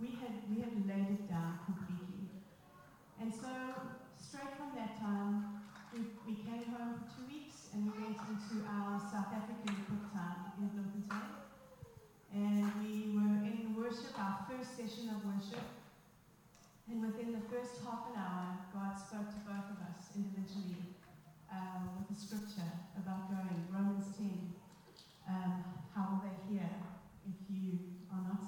we 0.00 0.16
had, 0.16 0.40
we 0.48 0.64
had 0.64 0.72
laid 0.88 1.12
it 1.12 1.28
down 1.28 1.60
completely. 1.68 2.32
And 3.20 3.28
so, 3.28 3.52
straight 4.16 4.56
from 4.56 4.72
that 4.80 4.96
time, 4.96 5.60
we, 5.92 6.08
we 6.24 6.40
came 6.40 6.72
home 6.72 6.96
for 6.96 7.04
two 7.12 7.26
weeks 7.28 7.68
and 7.72 7.84
we 7.84 7.92
went 8.00 8.16
into 8.16 8.64
our 8.64 8.96
South 9.12 9.28
African 9.28 9.76
equip 9.76 10.08
time 10.12 10.56
in 10.56 10.72
Bloemfontein. 10.72 11.36
And 12.32 12.64
we 12.80 13.12
were 13.12 13.44
in 13.44 13.76
worship, 13.76 14.16
our 14.16 14.48
first 14.48 14.76
session 14.76 15.12
of 15.12 15.20
worship. 15.24 15.64
And 16.88 17.04
within 17.04 17.32
the 17.36 17.44
first 17.52 17.84
half 17.84 18.08
an 18.08 18.16
hour, 18.16 18.56
God 18.72 18.96
spoke 18.96 19.28
to 19.28 19.40
both 19.44 19.68
of 19.68 19.78
us 19.84 20.16
individually 20.16 20.96
um, 21.52 22.00
with 22.00 22.16
a 22.16 22.20
scripture 22.20 22.72
about 22.96 23.28
going, 23.28 23.68
Romans 23.68 24.16
10. 24.16 24.54
Um, 25.28 25.64
how 25.92 26.08
will 26.08 26.22
they 26.24 26.36
hear 26.48 26.68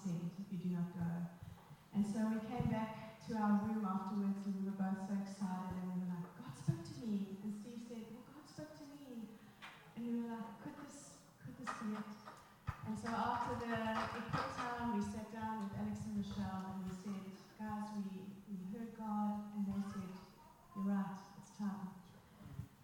if 0.09 0.47
you 0.49 0.59
do 0.65 0.71
not 0.73 0.89
go? 0.97 1.11
And 1.93 2.07
so 2.07 2.25
we 2.33 2.41
came 2.49 2.73
back 2.73 3.21
to 3.29 3.37
our 3.37 3.61
room 3.69 3.85
afterwards 3.85 4.41
and 4.49 4.57
we 4.57 4.65
were 4.71 4.79
both 4.81 4.97
so 5.05 5.13
excited 5.21 5.77
and 5.77 5.87
we 5.93 5.97
were 6.01 6.11
like, 6.17 6.29
God 6.41 6.53
spoke 6.57 6.81
to 6.81 6.95
me. 7.05 7.37
And 7.45 7.53
Steve 7.53 7.85
said, 7.85 8.09
Well, 8.09 8.25
God 8.33 8.45
spoke 8.49 8.73
to 8.81 8.87
me. 8.89 9.29
And 9.97 10.01
we 10.01 10.13
were 10.25 10.33
like, 10.33 10.49
could 10.65 10.77
this, 10.81 11.21
could 11.45 11.55
this 11.61 11.73
be 11.85 11.93
it? 11.93 12.11
And 12.89 12.97
so 12.97 13.13
after 13.13 13.61
the 13.61 13.77
equip 14.17 14.49
time, 14.57 14.97
we 14.97 15.05
sat 15.05 15.29
down 15.31 15.69
with 15.69 15.77
Alex 15.77 16.01
and 16.09 16.17
Michelle 16.17 16.65
and 16.73 16.81
we 16.89 16.93
said, 16.97 17.23
guys, 17.61 17.93
we, 17.93 18.25
we 18.49 18.57
heard 18.73 18.97
God, 18.97 19.53
and 19.53 19.69
they 19.69 19.85
said, 19.93 20.11
you're 20.75 20.89
right, 20.89 21.21
it's 21.39 21.53
time. 21.61 21.93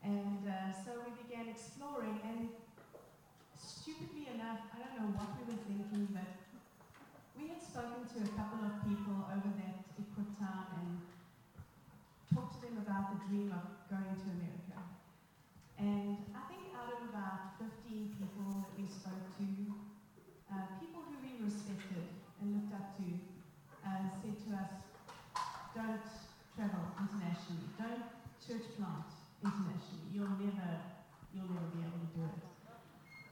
And 0.05 0.45
uh, 0.45 0.71
so 0.71 1.01
we 1.03 1.11
began 1.25 1.49
exploring, 1.49 2.21
and 2.23 2.53
stupidly 3.57 4.31
enough, 4.31 4.63
I 4.71 4.85
don't 4.85 4.95
know 5.01 5.11
what 5.17 5.35
we 5.41 5.49
were 5.51 5.59
thinking, 5.65 6.07
but 6.13 6.46
spoken 7.77 8.09
to 8.09 8.25
a 8.25 8.33
couple 8.41 8.65
of 8.65 8.73
people 8.89 9.29
over 9.29 9.53
that 9.61 9.85
equip 10.01 10.33
time 10.41 10.65
and 10.81 10.97
talked 12.33 12.57
to 12.57 12.65
them 12.65 12.81
about 12.81 13.13
the 13.13 13.21
dream 13.29 13.53
of 13.53 13.69
going 13.93 14.17
to 14.17 14.29
America. 14.33 14.81
And 15.77 16.17
I 16.33 16.49
think 16.49 16.73
out 16.73 16.89
of 16.89 17.13
about 17.13 17.61
15 17.61 18.17
people 18.17 18.65
that 18.65 18.73
we 18.81 18.89
spoke 18.89 19.29
to, 19.29 19.49
uh, 20.49 20.81
people 20.81 21.05
who 21.05 21.21
we 21.21 21.37
respected 21.45 22.17
and 22.41 22.57
looked 22.57 22.73
up 22.73 22.97
to 22.97 23.13
uh, 23.85 24.09
said 24.25 24.41
to 24.41 24.51
us, 24.57 24.73
don't 25.77 26.09
travel 26.57 26.97
internationally, 26.97 27.69
don't 27.77 28.09
church 28.41 28.73
plant 28.81 29.13
internationally. 29.45 30.17
You'll 30.17 30.33
never, 30.41 30.81
you'll 31.37 31.53
never 31.53 31.69
be 31.77 31.85
able 31.85 32.01
to 32.01 32.11
do 32.17 32.25
it. 32.25 32.41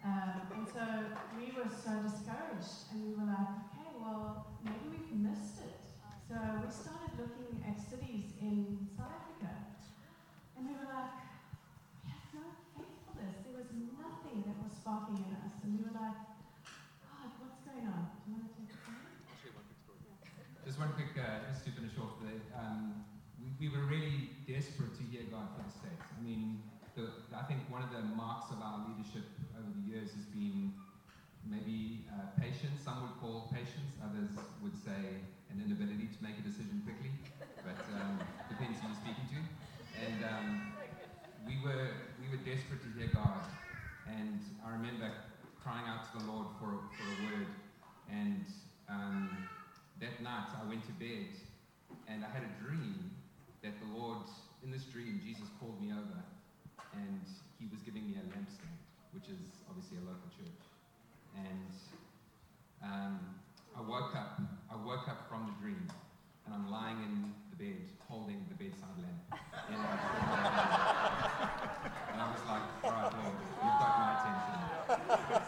Um, 0.04 0.36
and 0.52 0.64
so 0.68 0.84
we 1.32 1.48
were 1.56 1.72
so 1.72 1.96
discouraged, 2.04 2.92
and 2.92 3.08
we 3.08 3.16
were 3.16 3.24
like, 3.24 3.63
well, 4.14 4.46
maybe 4.62 4.94
we've 4.94 5.10
missed 5.18 5.58
it. 5.66 5.82
So 6.30 6.38
we 6.38 6.70
started 6.70 7.18
looking 7.18 7.58
at 7.66 7.74
cities 7.82 8.38
in 8.38 8.86
South 8.94 9.10
Africa, 9.10 9.50
and 10.54 10.70
we 10.70 10.74
were 10.78 10.86
like, 10.86 11.18
we 12.06 12.14
have 12.14 12.30
no 12.30 12.46
faithfulness. 12.78 13.42
There 13.42 13.58
was 13.58 13.70
nothing 13.74 14.46
that 14.46 14.54
was 14.62 14.70
sparking 14.78 15.18
in 15.18 15.34
us, 15.42 15.58
and 15.66 15.74
we 15.74 15.82
were 15.82 15.98
like, 15.98 16.14
God, 17.10 17.28
what's 17.42 17.58
going 17.66 17.90
on? 17.90 18.06
Do 18.22 18.30
you 18.30 18.38
want 18.38 18.46
to 18.46 18.54
take 18.54 18.70
it 18.70 18.78
from? 18.86 19.02
Just 20.62 20.78
one 20.78 20.94
quick, 20.94 21.12
uh, 21.18 21.50
just 21.50 21.66
to 21.66 21.74
finish 21.74 21.98
off 21.98 22.22
there. 22.22 22.38
Um, 22.54 23.02
we, 23.42 23.66
we 23.66 23.68
were 23.68 23.84
really 23.84 24.30
desperate 24.46 24.94
to 24.94 25.04
hear 25.10 25.26
God 25.26 25.50
for 25.58 25.66
the 25.66 25.74
States. 25.74 26.06
I 26.06 26.22
mean, 26.22 26.62
the, 26.94 27.10
I 27.34 27.42
think 27.50 27.66
one 27.66 27.82
of 27.82 27.90
the 27.90 28.06
marks 28.14 28.54
of 28.54 28.62
our 28.62 28.86
leadership 28.86 29.26
over 29.58 29.74
the 29.74 29.84
years 29.90 30.14
has 30.14 30.24
been 30.30 30.70
maybe 31.48 32.04
uh, 32.12 32.32
patience. 32.40 32.80
Some 32.84 33.02
would 33.02 33.16
call 33.20 33.48
patience, 33.52 33.92
others 34.02 34.30
would 34.62 34.76
say 34.76 35.20
an 35.50 35.62
inability 35.64 36.08
to 36.10 36.18
make 36.24 36.36
a 36.38 36.44
decision 36.44 36.82
quickly, 36.84 37.10
but 37.62 37.78
um, 37.94 38.18
depends 38.48 38.80
who 38.80 38.88
you're 38.88 39.00
speaking 39.00 39.26
to. 39.30 39.40
And 39.94 40.18
um, 40.24 40.48
we 41.46 41.60
were 41.62 41.94
we 42.18 42.26
were 42.32 42.42
desperate 42.42 42.82
to 42.82 42.90
hear 42.98 43.08
God, 43.14 43.44
and 44.08 44.40
I 44.66 44.72
remember 44.72 45.12
crying 45.62 45.86
out 45.86 46.04
to 46.10 46.18
the 46.18 46.24
Lord 46.30 46.48
for 46.58 46.82
for 46.96 47.06
a 47.06 47.16
word, 47.30 47.50
and 48.10 48.44
um, 48.88 49.46
that 50.00 50.20
night 50.20 50.50
I 50.56 50.66
went 50.68 50.82
to 50.90 50.94
bed, 50.98 51.30
and 52.08 52.24
I 52.24 52.28
had 52.28 52.42
a 52.42 52.52
dream 52.64 53.12
that 53.62 53.78
the 53.80 53.88
Lord, 53.96 54.26
in 54.62 54.70
this 54.70 54.84
dream, 54.84 55.20
Jesus 55.24 55.48
called 55.60 55.80
me 55.80 55.92
over, 55.92 56.20
and 56.92 57.24
He 57.60 57.66
was 57.70 57.80
giving 57.86 58.04
me 58.08 58.16
a 58.18 58.24
lampstand, 58.34 58.76
which 59.12 59.28
is 59.28 59.40
obviously 59.70 59.98
a 59.98 60.04
local 60.04 60.28
church, 60.36 60.63
and 61.36 61.72
um, 62.82 63.20
I 63.76 63.80
woke 63.80 64.14
up. 64.14 64.40
I 64.70 64.76
woke 64.76 65.08
up 65.08 65.28
from 65.28 65.46
the 65.46 65.54
dream, 65.62 65.86
and 66.46 66.54
I'm 66.54 66.70
lying 66.70 66.98
in 67.02 67.32
the 67.50 67.56
bed 67.56 67.82
holding 68.08 68.44
the 68.48 68.54
bedside 68.54 68.98
lamp. 68.98 69.20
And, 69.70 69.80
I 72.20 72.30
was 72.30 72.42
like, 72.46 72.62
all 72.84 72.90
right, 72.90 73.10
Lord, 73.10 73.36
you've 73.62 73.78
got 73.82 73.92
my 73.98 74.10
attention. 74.18 74.58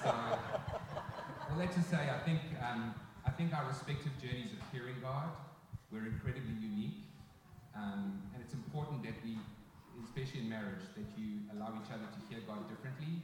So, 0.03 0.11
well, 1.49 1.59
let's 1.59 1.77
just 1.77 1.91
say, 1.91 2.11
I 2.11 2.19
think, 2.25 2.41
um, 2.63 2.95
I 3.27 3.31
think 3.31 3.55
our 3.55 3.67
respective 3.67 4.13
journeys 4.23 4.53
of 4.53 4.59
hearing 4.73 4.97
God 5.03 5.31
were 5.93 6.07
incredibly 6.07 6.55
unique. 6.59 7.07
Um, 7.77 8.23
and 8.35 8.43
it's 8.43 8.55
important 8.55 9.03
that 9.05 9.15
we, 9.23 9.39
especially 10.05 10.41
in 10.41 10.49
marriage, 10.49 10.83
that 10.97 11.07
you 11.19 11.45
allow 11.53 11.75
each 11.77 11.91
other 11.93 12.09
to 12.09 12.21
hear 12.31 12.41
God 12.47 12.67
differently. 12.69 13.23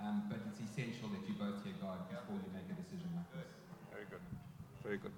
Um, 0.00 0.22
but 0.28 0.38
it's 0.48 0.60
essential 0.70 1.08
that 1.08 1.26
you 1.26 1.34
both 1.34 1.64
hear 1.64 1.74
God 1.80 2.08
before 2.08 2.34
you 2.34 2.52
make 2.52 2.68
a 2.70 2.80
decision 2.80 3.08
like 3.16 3.32
this. 3.32 3.50
Very 3.92 4.04
good. 4.10 4.20
Very 4.82 4.98
good. 4.98 5.12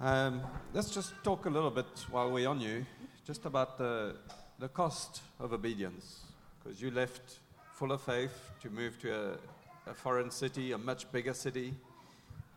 Um, 0.00 0.40
let's 0.72 0.90
just 0.90 1.12
talk 1.22 1.46
a 1.46 1.50
little 1.50 1.70
bit 1.70 1.86
while 2.10 2.30
we're 2.30 2.48
on 2.48 2.60
you, 2.60 2.86
just 3.26 3.44
about 3.44 3.76
the, 3.76 4.16
the 4.58 4.68
cost 4.68 5.20
of 5.38 5.52
obedience. 5.52 6.20
Because 6.62 6.80
you 6.80 6.90
left 6.90 7.40
full 7.72 7.92
of 7.92 8.00
faith 8.00 8.50
to 8.62 8.70
move 8.70 8.98
to 9.00 9.14
a, 9.14 9.90
a 9.90 9.94
foreign 9.94 10.30
city, 10.30 10.72
a 10.72 10.78
much 10.78 11.10
bigger 11.12 11.34
city, 11.34 11.74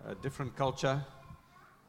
a 0.07 0.15
different 0.15 0.55
culture. 0.55 1.03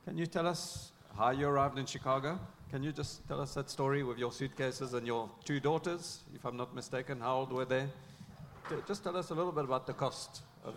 Can 0.06 0.18
you 0.18 0.26
tell 0.26 0.46
us 0.46 0.92
how 1.16 1.30
you 1.30 1.46
arrived 1.46 1.78
in 1.78 1.86
Chicago? 1.86 2.38
Can 2.70 2.82
you 2.82 2.90
just 2.90 3.26
tell 3.28 3.40
us 3.40 3.54
that 3.54 3.70
story 3.70 4.02
with 4.02 4.18
your 4.18 4.32
suitcases 4.32 4.94
and 4.94 5.06
your 5.06 5.30
two 5.44 5.60
daughters, 5.60 6.20
if 6.34 6.44
I'm 6.44 6.56
not 6.56 6.74
mistaken? 6.74 7.20
How 7.20 7.36
old 7.36 7.52
were 7.52 7.64
they? 7.64 7.86
Just 8.86 9.04
tell 9.04 9.16
us 9.16 9.30
a 9.30 9.34
little 9.34 9.52
bit 9.52 9.64
about 9.64 9.86
the 9.86 9.92
cost. 9.92 10.42
Sure. 10.64 10.72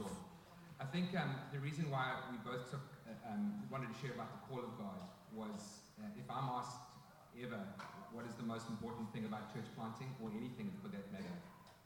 I 0.79 0.85
think 0.85 1.15
um, 1.15 1.35
the 1.53 1.59
reason 1.59 1.89
why 1.89 2.19
we 2.29 2.37
both 2.43 2.69
took, 2.69 2.83
uh, 3.07 3.31
um, 3.31 3.63
wanted 3.71 3.87
to 3.93 3.97
share 3.99 4.13
about 4.13 4.29
the 4.29 4.41
call 4.45 4.59
of 4.59 4.75
God 4.77 5.07
was 5.33 5.87
uh, 5.97 6.05
if 6.19 6.29
I'm 6.29 6.49
asked 6.51 6.83
ever 7.41 7.63
what 8.11 8.25
is 8.25 8.35
the 8.35 8.43
most 8.43 8.67
important 8.69 9.11
thing 9.13 9.25
about 9.25 9.53
church 9.53 9.65
planting, 9.75 10.09
or 10.21 10.29
anything 10.35 10.71
for 10.81 10.89
that 10.89 11.05
matter, 11.11 11.37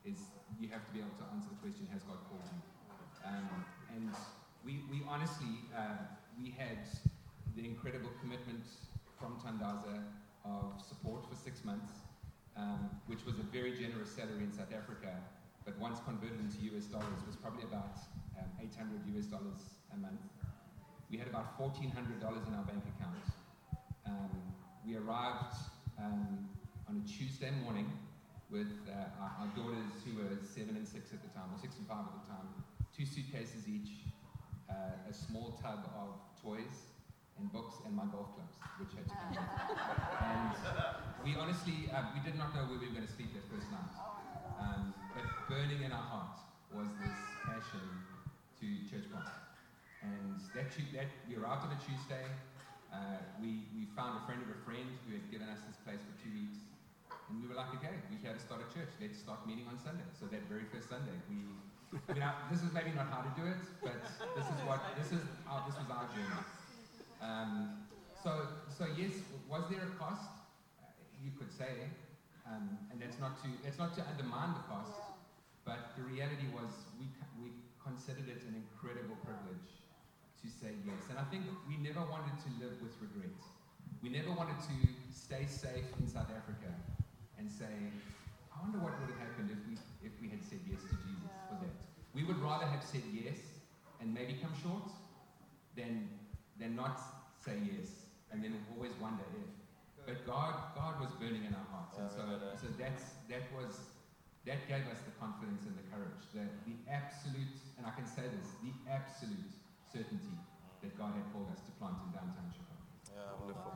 is 0.06 0.18
you 0.60 0.70
have 0.70 0.86
to 0.86 0.92
be 0.92 1.00
able 1.00 1.14
to 1.22 1.26
answer 1.36 1.50
the 1.54 1.60
question, 1.62 1.88
has 1.94 2.02
God 2.04 2.18
called 2.30 2.46
you? 2.50 2.62
Um, 3.26 3.66
and 3.94 4.10
we, 4.66 4.82
we 4.90 5.06
honestly, 5.08 5.62
uh, 5.76 6.02
we 6.40 6.56
had 6.56 6.88
the 7.56 7.66
incredible 7.66 8.10
commitment 8.22 8.64
from 9.20 9.38
Tandaza 9.44 10.02
of 10.46 10.82
support 10.82 11.28
for 11.30 11.36
six 11.36 11.64
months, 11.64 11.94
um, 12.58 12.90
which 13.08 13.26
was 13.26 13.38
a 13.38 13.46
very 13.52 13.78
generous 13.78 14.10
salary 14.10 14.44
in 14.44 14.54
South 14.54 14.74
Africa, 14.74 15.14
but 15.66 15.78
once 15.80 16.00
converted 16.06 16.40
into 16.40 16.58
US 16.76 16.86
dollars 16.86 17.22
it 17.22 17.28
was 17.28 17.36
probably 17.38 17.64
about 17.64 17.98
um, 18.40 18.50
800 18.62 19.02
US 19.18 19.26
dollars 19.26 19.62
a 19.94 19.98
month. 19.98 20.22
We 21.10 21.18
had 21.18 21.28
about 21.28 21.60
$1,400 21.60 21.92
in 21.92 22.54
our 22.56 22.64
bank 22.64 22.84
account. 22.96 23.20
Um, 24.08 24.32
we 24.86 24.96
arrived 24.96 25.56
um, 26.00 26.48
on 26.88 27.04
a 27.04 27.08
Tuesday 27.08 27.52
morning 27.64 27.92
with 28.50 28.72
uh, 28.88 29.22
our, 29.22 29.32
our 29.44 29.50
daughters, 29.56 29.92
who 30.04 30.20
were 30.20 30.40
seven 30.44 30.76
and 30.76 30.88
six 30.88 31.12
at 31.14 31.22
the 31.24 31.32
time, 31.36 31.48
or 31.52 31.60
six 31.60 31.76
and 31.78 31.88
five 31.88 32.04
at 32.08 32.16
the 32.24 32.28
time, 32.28 32.48
two 32.96 33.06
suitcases 33.06 33.68
each, 33.68 34.08
uh, 34.70 35.10
a 35.10 35.14
small 35.14 35.60
tub 35.62 35.88
of 35.96 36.16
toys 36.42 36.92
and 37.40 37.52
books, 37.52 37.76
and 37.86 37.96
my 37.96 38.04
golf 38.12 38.36
clubs, 38.36 38.56
which 38.80 38.92
had 38.96 39.08
to 39.08 39.16
come 39.16 39.32
with. 39.36 39.52
And 40.22 40.56
we 41.24 41.36
honestly, 41.40 41.90
uh, 41.92 42.04
we 42.14 42.20
did 42.24 42.38
not 42.38 42.54
know 42.56 42.68
where 42.68 42.80
we 42.80 42.88
were 42.88 42.96
going 42.96 43.08
to 43.08 43.14
sleep 43.14 43.34
that 43.34 43.44
first 43.52 43.72
night. 43.72 43.92
Um, 44.60 44.94
burning 45.52 45.84
in 45.84 45.92
our 45.92 46.08
heart 46.08 46.40
was 46.72 46.88
this 47.04 47.20
passion 47.44 47.84
to 48.56 48.66
church 48.88 49.04
plant. 49.12 49.28
And 50.00 50.40
that, 50.56 50.72
that 50.96 51.12
we 51.28 51.36
arrived 51.36 51.68
on 51.68 51.76
a 51.76 51.80
Tuesday. 51.84 52.24
Uh, 52.88 53.20
we, 53.44 53.68
we 53.76 53.84
found 53.92 54.16
a 54.16 54.24
friend 54.24 54.40
of 54.40 54.48
a 54.48 54.60
friend 54.64 54.88
who 55.04 55.12
had 55.20 55.28
given 55.28 55.52
us 55.52 55.60
this 55.68 55.76
place 55.84 56.00
for 56.00 56.16
two 56.24 56.32
weeks. 56.32 56.56
And 57.28 57.44
we 57.44 57.52
were 57.52 57.60
like, 57.60 57.68
okay, 57.84 58.00
we 58.08 58.16
here 58.24 58.32
to 58.32 58.40
start 58.40 58.64
a 58.64 58.70
church. 58.72 58.96
Let's 59.04 59.20
start 59.20 59.44
meeting 59.44 59.68
on 59.68 59.76
Sunday. 59.76 60.08
So 60.16 60.32
that 60.32 60.40
very 60.48 60.64
first 60.72 60.88
Sunday, 60.88 61.20
we, 61.28 61.44
you 62.16 62.24
know, 62.24 62.32
this 62.52 62.64
is 62.64 62.72
maybe 62.72 62.96
not 62.96 63.12
how 63.12 63.20
to 63.20 63.32
do 63.36 63.44
it, 63.44 63.60
but 63.84 64.00
this 64.40 64.48
is 64.48 64.60
what, 64.64 64.80
this 64.96 65.12
is 65.12 65.20
our, 65.52 65.68
this 65.68 65.76
was 65.76 65.92
our 65.92 66.08
journey. 66.16 66.44
Um, 67.20 67.84
so, 68.24 68.48
so 68.72 68.88
yes, 68.96 69.20
was 69.52 69.68
there 69.68 69.84
a 69.84 69.92
cost? 70.00 70.32
Uh, 70.80 70.96
You 71.20 71.36
could 71.36 71.52
say, 71.52 71.92
um, 72.48 72.80
and 72.88 73.04
that's 73.04 73.20
not 73.20 73.36
to 73.44 73.52
that's 73.64 73.78
not 73.78 73.94
to 74.00 74.02
undermine 74.08 74.56
the 74.58 74.66
cost, 74.66 75.11
but 75.72 75.96
the 75.96 76.04
reality 76.04 76.52
was 76.52 76.68
we 77.00 77.08
we 77.40 77.56
considered 77.80 78.28
it 78.28 78.44
an 78.44 78.60
incredible 78.60 79.16
privilege 79.24 79.72
to 80.44 80.52
say 80.52 80.76
yes. 80.84 81.08
And 81.08 81.16
I 81.16 81.24
think 81.32 81.48
we 81.64 81.80
never 81.80 82.04
wanted 82.12 82.36
to 82.44 82.50
live 82.60 82.76
with 82.84 82.92
regret. 83.00 83.40
We 84.04 84.12
never 84.12 84.36
wanted 84.36 84.60
to 84.68 84.76
stay 85.16 85.48
safe 85.48 85.88
in 85.96 86.12
South 86.12 86.28
Africa 86.28 86.76
and 87.40 87.48
say, 87.48 87.72
I 88.52 88.60
wonder 88.60 88.84
what 88.84 89.00
would 89.00 89.16
have 89.16 89.22
happened 89.24 89.48
if 89.56 89.62
we 89.64 89.80
if 90.04 90.12
we 90.20 90.28
had 90.28 90.44
said 90.44 90.60
yes 90.68 90.84
to 90.92 90.96
Jesus 91.08 91.32
for 91.48 91.56
that. 91.64 91.78
We 92.12 92.28
would 92.28 92.44
rather 92.44 92.68
have 92.68 92.84
said 92.84 93.08
yes 93.16 93.40
and 94.04 94.12
maybe 94.12 94.44
come 94.44 94.52
short 94.60 94.92
than 95.80 96.12
than 96.60 96.76
not 96.76 97.00
say 97.40 97.56
yes 97.64 98.12
and 98.28 98.44
then 98.44 98.60
always 98.76 98.92
wonder 99.00 99.24
if. 99.40 99.48
But 100.04 100.26
God, 100.26 100.76
God 100.76 101.00
was 101.00 101.12
burning 101.22 101.46
in 101.46 101.54
our 101.54 101.68
hearts, 101.70 101.96
and 102.02 102.10
so, 102.10 102.26
so 102.58 102.68
that's 102.74 103.22
that 103.30 103.46
was 103.54 103.91
that 104.46 104.68
gave 104.68 104.88
us 104.90 105.00
the 105.06 105.14
confidence 105.20 105.64
and 105.66 105.78
the 105.78 105.86
courage, 105.94 106.26
the, 106.34 106.42
the 106.66 106.76
absolute, 106.90 107.56
and 107.78 107.86
I 107.86 107.92
can 107.92 108.06
say 108.06 108.24
this, 108.24 108.58
the 108.66 108.74
absolute 108.90 109.54
certainty 109.92 110.38
that 110.82 110.98
God 110.98 111.14
had 111.14 111.26
called 111.32 111.50
us 111.54 111.62
to 111.62 111.72
plant 111.78 111.96
in 112.06 112.12
downtown 112.12 112.50
Chicago. 112.50 112.82
Yeah, 113.14 113.38
wonderful. 113.40 113.74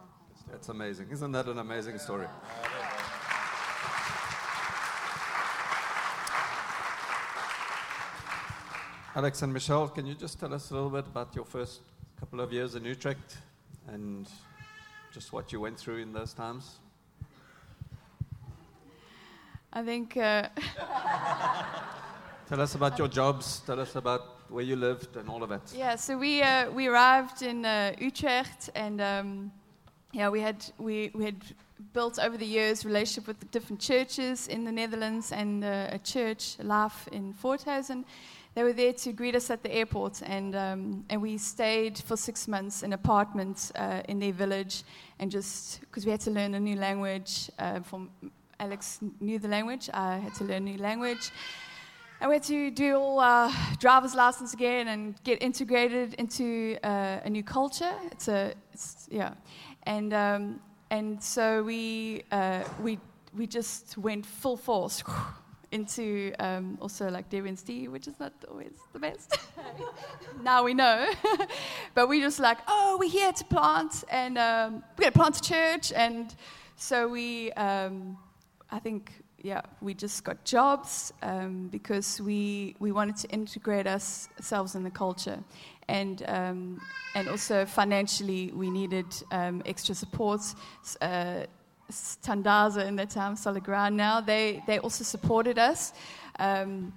That's 0.49 0.69
amazing. 0.69 1.07
Isn't 1.11 1.31
that 1.33 1.47
an 1.47 1.59
amazing 1.59 1.99
story? 1.99 2.27
Alex 9.15 9.41
and 9.43 9.53
Michelle, 9.53 9.87
can 9.87 10.05
you 10.05 10.13
just 10.13 10.39
tell 10.39 10.53
us 10.53 10.71
a 10.71 10.73
little 10.73 10.89
bit 10.89 11.05
about 11.07 11.33
your 11.35 11.45
first 11.45 11.81
couple 12.19 12.41
of 12.41 12.51
years 12.51 12.75
in 12.75 12.83
Utrecht 12.83 13.37
and 13.87 14.27
just 15.13 15.31
what 15.31 15.53
you 15.53 15.59
went 15.61 15.77
through 15.77 15.97
in 15.97 16.11
those 16.11 16.33
times? 16.33 16.79
I 19.75 19.83
think 19.83 20.15
uh, 20.15 20.47
Tell 22.47 22.61
us 22.61 22.75
about 22.75 22.97
your 22.97 23.07
jobs, 23.07 23.61
tell 23.65 23.79
us 23.79 23.95
about 23.95 24.21
where 24.49 24.63
you 24.63 24.75
lived 24.75 25.17
and 25.17 25.27
all 25.27 25.41
of 25.41 25.49
that. 25.49 25.73
Yeah, 25.75 25.95
so 25.95 26.15
we 26.15 26.43
uh, 26.43 26.69
we 26.71 26.85
arrived 26.87 27.41
in 27.41 27.65
uh, 27.65 27.93
Utrecht, 27.97 28.69
and 28.75 29.01
um, 29.01 29.51
yeah, 30.13 30.29
we 30.29 30.41
had 30.41 30.63
we, 30.77 31.09
we 31.15 31.25
had 31.25 31.43
built 31.91 32.19
over 32.19 32.37
the 32.37 32.45
years 32.45 32.85
relationship 32.85 33.27
with 33.27 33.39
the 33.39 33.47
different 33.47 33.81
churches 33.81 34.47
in 34.47 34.63
the 34.63 34.71
Netherlands 34.71 35.31
and 35.31 35.63
uh, 35.63 35.87
a 35.91 35.97
church, 35.97 36.57
Laaf 36.59 37.07
in 37.11 37.33
Voorthuizen. 37.33 38.05
They 38.53 38.63
were 38.63 38.73
there 38.73 38.93
to 38.93 39.11
greet 39.11 39.35
us 39.35 39.49
at 39.49 39.63
the 39.63 39.73
airport, 39.73 40.21
and 40.21 40.55
um, 40.55 41.05
and 41.09 41.19
we 41.19 41.37
stayed 41.37 41.97
for 41.97 42.15
six 42.15 42.47
months 42.47 42.83
in 42.83 42.93
apartments 42.93 43.71
uh, 43.75 44.03
in 44.07 44.19
their 44.19 44.33
village, 44.33 44.83
and 45.17 45.31
just 45.31 45.81
because 45.81 46.05
we 46.05 46.11
had 46.11 46.21
to 46.21 46.31
learn 46.31 46.53
a 46.53 46.59
new 46.59 46.75
language. 46.75 47.49
Uh, 47.57 47.79
from 47.81 48.11
Alex 48.65 48.99
knew 49.19 49.37
the 49.37 49.47
language, 49.47 49.91
I 49.93 50.17
had 50.17 50.33
to 50.35 50.43
learn 50.43 50.63
new 50.65 50.77
language. 50.77 51.31
I 52.19 52.27
went 52.27 52.43
to 52.45 52.71
do 52.71 52.95
all 52.95 53.19
uh, 53.19 53.53
driver's 53.77 54.15
license 54.15 54.55
again 54.55 54.87
and 54.87 55.13
get 55.23 55.43
integrated 55.43 56.15
into 56.15 56.77
uh, 56.83 57.27
a 57.27 57.29
new 57.29 57.43
culture. 57.43 57.93
It's 58.11 58.27
a, 58.27 58.53
it's, 58.73 59.07
yeah, 59.11 59.33
and 59.83 60.13
um, 60.13 60.59
and 60.89 61.21
so 61.21 61.61
we 61.61 62.23
uh, 62.31 62.63
we 62.81 62.97
we 63.37 63.45
just 63.45 63.99
went 63.99 64.25
full 64.25 64.57
force 64.57 65.03
into 65.71 66.33
um, 66.39 66.79
also 66.81 67.11
like 67.11 67.29
and 67.29 67.91
which 67.91 68.07
is 68.07 68.19
not 68.19 68.33
always 68.49 68.77
the 68.93 68.99
best. 68.99 69.37
now 70.43 70.63
we 70.63 70.73
know. 70.73 71.07
but 71.93 72.09
we 72.09 72.19
just 72.19 72.39
like, 72.39 72.57
oh, 72.67 72.97
we're 72.99 73.11
here 73.21 73.33
to 73.33 73.45
plant, 73.45 74.03
and 74.09 74.39
um, 74.39 74.83
we're 74.97 75.03
going 75.03 75.13
to 75.13 75.19
plant 75.19 75.37
a 75.37 75.41
church. 75.41 75.91
And 75.91 76.33
so 76.77 77.07
we, 77.07 77.51
um, 77.53 78.17
I 78.71 78.79
think, 78.79 79.11
yeah, 79.41 79.61
we 79.81 79.93
just 79.93 80.23
got 80.23 80.43
jobs 80.43 81.13
um, 81.21 81.67
because 81.71 82.19
we, 82.21 82.75
we 82.79 82.91
wanted 82.91 83.15
to 83.17 83.29
integrate 83.29 83.87
ourselves 83.87 84.75
in 84.75 84.83
the 84.83 84.91
culture. 84.91 85.39
And, 85.87 86.23
um, 86.27 86.81
and 87.13 87.27
also 87.27 87.65
financially, 87.65 88.51
we 88.53 88.69
needed 88.69 89.05
um, 89.31 89.61
extra 89.65 89.93
support. 89.93 90.41
Uh, 90.99 91.45
Tandaza 91.91 92.87
in 92.87 92.97
time, 93.07 93.35
Solidground 93.35 93.93
now, 93.93 94.19
they, 94.19 94.63
they 94.65 94.79
also 94.79 95.03
supported 95.03 95.59
us. 95.59 95.93
Um, 96.39 96.93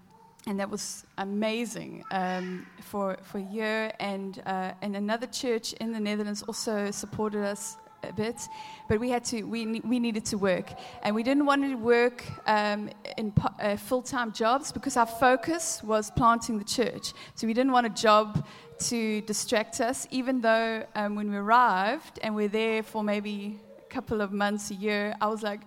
and 0.46 0.58
that 0.58 0.70
was 0.70 1.04
amazing 1.18 2.04
um, 2.10 2.66
for, 2.80 3.18
for 3.22 3.38
a 3.38 3.42
year. 3.42 3.92
And, 4.00 4.40
uh, 4.46 4.72
and 4.80 4.96
another 4.96 5.26
church 5.26 5.74
in 5.74 5.92
the 5.92 6.00
Netherlands 6.00 6.42
also 6.42 6.90
supported 6.90 7.44
us 7.44 7.76
a 8.02 8.12
bit, 8.12 8.48
but 8.88 9.00
we 9.00 9.10
had 9.10 9.24
to, 9.26 9.42
we, 9.42 9.80
we 9.80 9.98
needed 9.98 10.24
to 10.26 10.38
work. 10.38 10.72
And 11.02 11.14
we 11.14 11.22
didn't 11.22 11.46
want 11.46 11.62
to 11.62 11.74
work 11.74 12.24
um, 12.46 12.90
in 13.16 13.32
uh, 13.60 13.76
full 13.76 14.02
time 14.02 14.32
jobs 14.32 14.72
because 14.72 14.96
our 14.96 15.06
focus 15.06 15.82
was 15.82 16.10
planting 16.10 16.58
the 16.58 16.64
church. 16.64 17.12
So 17.34 17.46
we 17.46 17.54
didn't 17.54 17.72
want 17.72 17.86
a 17.86 17.90
job 17.90 18.46
to 18.80 19.20
distract 19.22 19.80
us, 19.80 20.06
even 20.10 20.40
though 20.40 20.86
um, 20.94 21.16
when 21.16 21.30
we 21.30 21.36
arrived 21.36 22.18
and 22.22 22.34
we're 22.34 22.48
there 22.48 22.82
for 22.82 23.02
maybe 23.02 23.58
a 23.78 23.94
couple 23.94 24.20
of 24.20 24.32
months, 24.32 24.70
a 24.70 24.74
year, 24.74 25.16
I 25.20 25.26
was 25.26 25.42
like, 25.42 25.60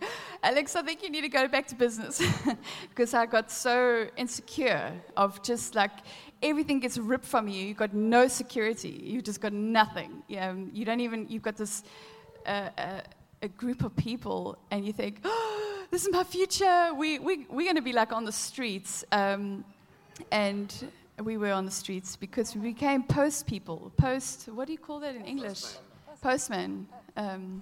Alex, 0.44 0.76
I 0.76 0.82
think 0.82 1.04
you 1.04 1.10
need 1.10 1.22
to 1.22 1.30
go 1.30 1.48
back 1.48 1.68
to 1.68 1.76
business 1.76 2.22
because 2.90 3.14
I 3.14 3.26
got 3.26 3.52
so 3.52 4.08
insecure 4.16 4.94
of 5.18 5.44
just 5.44 5.76
like 5.76 5.92
everything 6.42 6.80
gets 6.80 6.98
ripped 6.98 7.26
from 7.26 7.48
you. 7.48 7.66
You've 7.66 7.78
got 7.78 7.94
no 7.94 8.28
security. 8.28 9.02
You've 9.04 9.24
just 9.24 9.42
got 9.42 9.54
nothing. 9.54 10.24
You, 10.28 10.70
you 10.72 10.86
don't 10.86 11.02
even, 11.02 11.28
you've 11.30 11.44
got 11.44 11.58
this 11.58 11.84
uh, 12.46 12.70
uh, 12.78 13.02
a 13.42 13.48
group 13.48 13.84
of 13.84 13.96
people 13.96 14.58
and 14.70 14.86
you 14.86 14.94
think, 14.94 15.20
oh, 15.24 15.86
this 15.90 16.06
is 16.06 16.12
my 16.12 16.24
future. 16.24 16.92
We, 16.96 17.20
we, 17.20 17.46
we're 17.50 17.66
going 17.66 17.76
to 17.76 17.82
be 17.82 17.94
like 17.94 18.14
on 18.14 18.26
the 18.26 18.32
streets. 18.32 19.04
Um, 19.12 19.66
and 20.32 20.74
we 21.24 21.38
were 21.38 21.52
on 21.52 21.66
the 21.66 21.72
streets 21.72 22.16
because 22.16 22.56
we 22.56 22.74
became 22.74 23.04
post 23.04 23.48
people. 23.48 23.92
Post, 23.98 24.48
what 24.50 24.68
do 24.68 24.74
you 24.74 24.80
call 24.80 25.00
that 25.00 25.16
in 25.16 25.26
English? 25.26 25.64
Postman. 26.22 26.88
Um, 27.18 27.62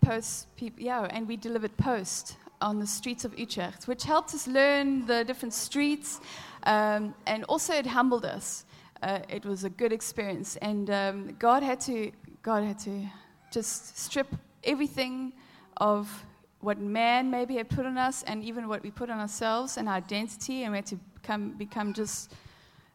post 0.00 0.54
people, 0.56 0.82
yeah, 0.82 1.06
and 1.10 1.28
we 1.28 1.36
delivered 1.36 1.76
post 1.76 2.36
on 2.60 2.78
the 2.78 2.86
streets 2.86 3.24
of 3.24 3.38
Utrecht, 3.38 3.88
which 3.88 4.04
helped 4.04 4.34
us 4.34 4.46
learn 4.46 5.06
the 5.06 5.24
different 5.24 5.54
streets, 5.54 6.20
um, 6.64 7.14
and 7.26 7.44
also 7.44 7.74
it 7.74 7.86
humbled 7.86 8.24
us. 8.24 8.64
Uh, 9.02 9.20
it 9.28 9.44
was 9.44 9.64
a 9.64 9.70
good 9.70 9.92
experience, 9.92 10.56
and 10.56 10.90
um, 10.90 11.36
God 11.38 11.62
had 11.62 11.80
to, 11.82 12.12
God 12.42 12.64
had 12.64 12.78
to 12.80 13.06
just 13.50 13.98
strip 13.98 14.28
everything 14.64 15.32
of 15.76 16.24
what 16.60 16.78
man 16.78 17.30
maybe 17.30 17.56
had 17.56 17.68
put 17.68 17.86
on 17.86 17.96
us, 17.96 18.22
and 18.24 18.44
even 18.44 18.68
what 18.68 18.82
we 18.82 18.90
put 18.90 19.10
on 19.10 19.18
ourselves, 19.18 19.76
and 19.76 19.88
our 19.88 19.96
identity, 19.96 20.64
and 20.64 20.72
we 20.72 20.78
had 20.78 20.86
to 20.86 20.96
become, 21.14 21.52
become 21.52 21.92
just 21.92 22.32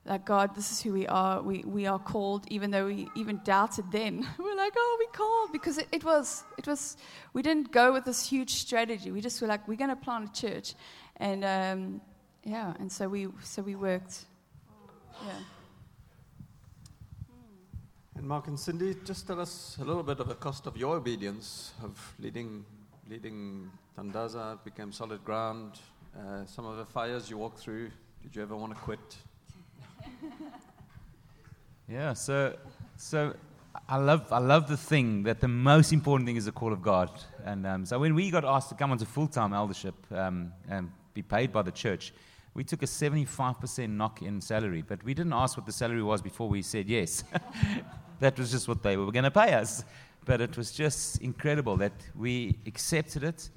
like 0.05 0.23
God, 0.23 0.55
this 0.55 0.71
is 0.71 0.81
who 0.81 0.93
we 0.93 1.07
are. 1.07 1.41
We, 1.41 1.63
we 1.65 1.87
are 1.87 1.97
called, 1.97 2.45
even 2.49 2.69
though 2.69 2.85
we 2.85 3.09
even 3.15 3.41
doubted 3.43 3.91
then. 3.91 4.27
we're 4.37 4.55
like, 4.55 4.73
oh, 4.77 4.97
we 4.99 5.07
called 5.07 5.51
because 5.51 5.79
it, 5.79 5.87
it 5.91 6.03
was 6.03 6.43
it 6.59 6.67
was. 6.67 6.97
We 7.33 7.41
didn't 7.41 7.71
go 7.71 7.91
with 7.91 8.05
this 8.05 8.27
huge 8.29 8.53
strategy. 8.53 9.11
We 9.11 9.19
just 9.19 9.41
were 9.41 9.47
like, 9.47 9.67
we're 9.67 9.77
going 9.77 9.89
to 9.89 9.95
plant 9.95 10.29
a 10.29 10.41
church, 10.41 10.75
and 11.17 11.43
um, 11.43 12.01
yeah, 12.43 12.73
and 12.79 12.91
so 12.91 13.09
we 13.09 13.27
so 13.41 13.63
we 13.63 13.75
worked. 13.75 14.25
Yeah. 15.25 15.31
And 18.15 18.27
Mark 18.27 18.47
and 18.47 18.59
Cindy, 18.59 18.95
just 19.03 19.27
tell 19.27 19.41
us 19.41 19.77
a 19.79 19.83
little 19.83 20.03
bit 20.03 20.19
of 20.19 20.27
the 20.27 20.35
cost 20.35 20.67
of 20.67 20.77
your 20.77 20.95
obedience 20.95 21.73
of 21.83 22.13
leading, 22.19 22.65
leading 23.09 23.69
Tandaza, 23.97 24.63
became 24.63 24.91
Solidground. 24.91 25.79
Uh, 26.17 26.45
some 26.45 26.65
of 26.65 26.77
the 26.77 26.85
fires 26.85 27.29
you 27.29 27.37
walked 27.37 27.59
through. 27.59 27.91
Did 28.23 28.35
you 28.35 28.41
ever 28.41 28.55
want 28.55 28.73
to 28.73 28.79
quit? 28.79 29.17
Yeah, 31.87 32.13
so, 32.13 32.57
so 32.97 33.35
I 33.87 33.97
love, 33.97 34.31
I 34.31 34.39
love 34.39 34.67
the 34.67 34.77
thing 34.77 35.21
that 35.23 35.39
the 35.39 35.47
most 35.47 35.93
important 35.93 36.25
thing 36.25 36.35
is 36.35 36.45
the 36.45 36.51
call 36.51 36.73
of 36.73 36.81
God. 36.81 37.11
And 37.43 37.67
um, 37.67 37.85
so 37.85 37.99
when 37.99 38.15
we 38.15 38.31
got 38.31 38.43
asked 38.43 38.69
to 38.69 38.75
come 38.75 38.91
onto 38.91 39.05
full 39.05 39.27
time 39.27 39.53
eldership 39.53 39.93
um, 40.11 40.51
and 40.67 40.89
be 41.13 41.21
paid 41.21 41.53
by 41.53 41.61
the 41.61 41.71
church, 41.71 42.11
we 42.55 42.63
took 42.63 42.81
a 42.81 42.85
75% 42.85 43.89
knock 43.89 44.21
in 44.21 44.39
salary, 44.39 44.81
but 44.81 45.03
we 45.03 45.13
didn't 45.13 45.33
ask 45.33 45.57
what 45.57 45.65
the 45.65 45.73
salary 45.73 46.01
was 46.01 46.21
before 46.21 46.47
we 46.47 46.61
said 46.61 46.87
yes. 46.87 47.25
that 48.19 48.39
was 48.39 48.49
just 48.49 48.67
what 48.69 48.81
they 48.81 48.95
were 48.95 49.11
going 49.11 49.25
to 49.25 49.31
pay 49.31 49.53
us. 49.53 49.83
But 50.23 50.39
it 50.39 50.57
was 50.57 50.71
just 50.71 51.21
incredible 51.21 51.75
that 51.77 51.91
we 52.15 52.57
accepted 52.65 53.25
it 53.25 53.49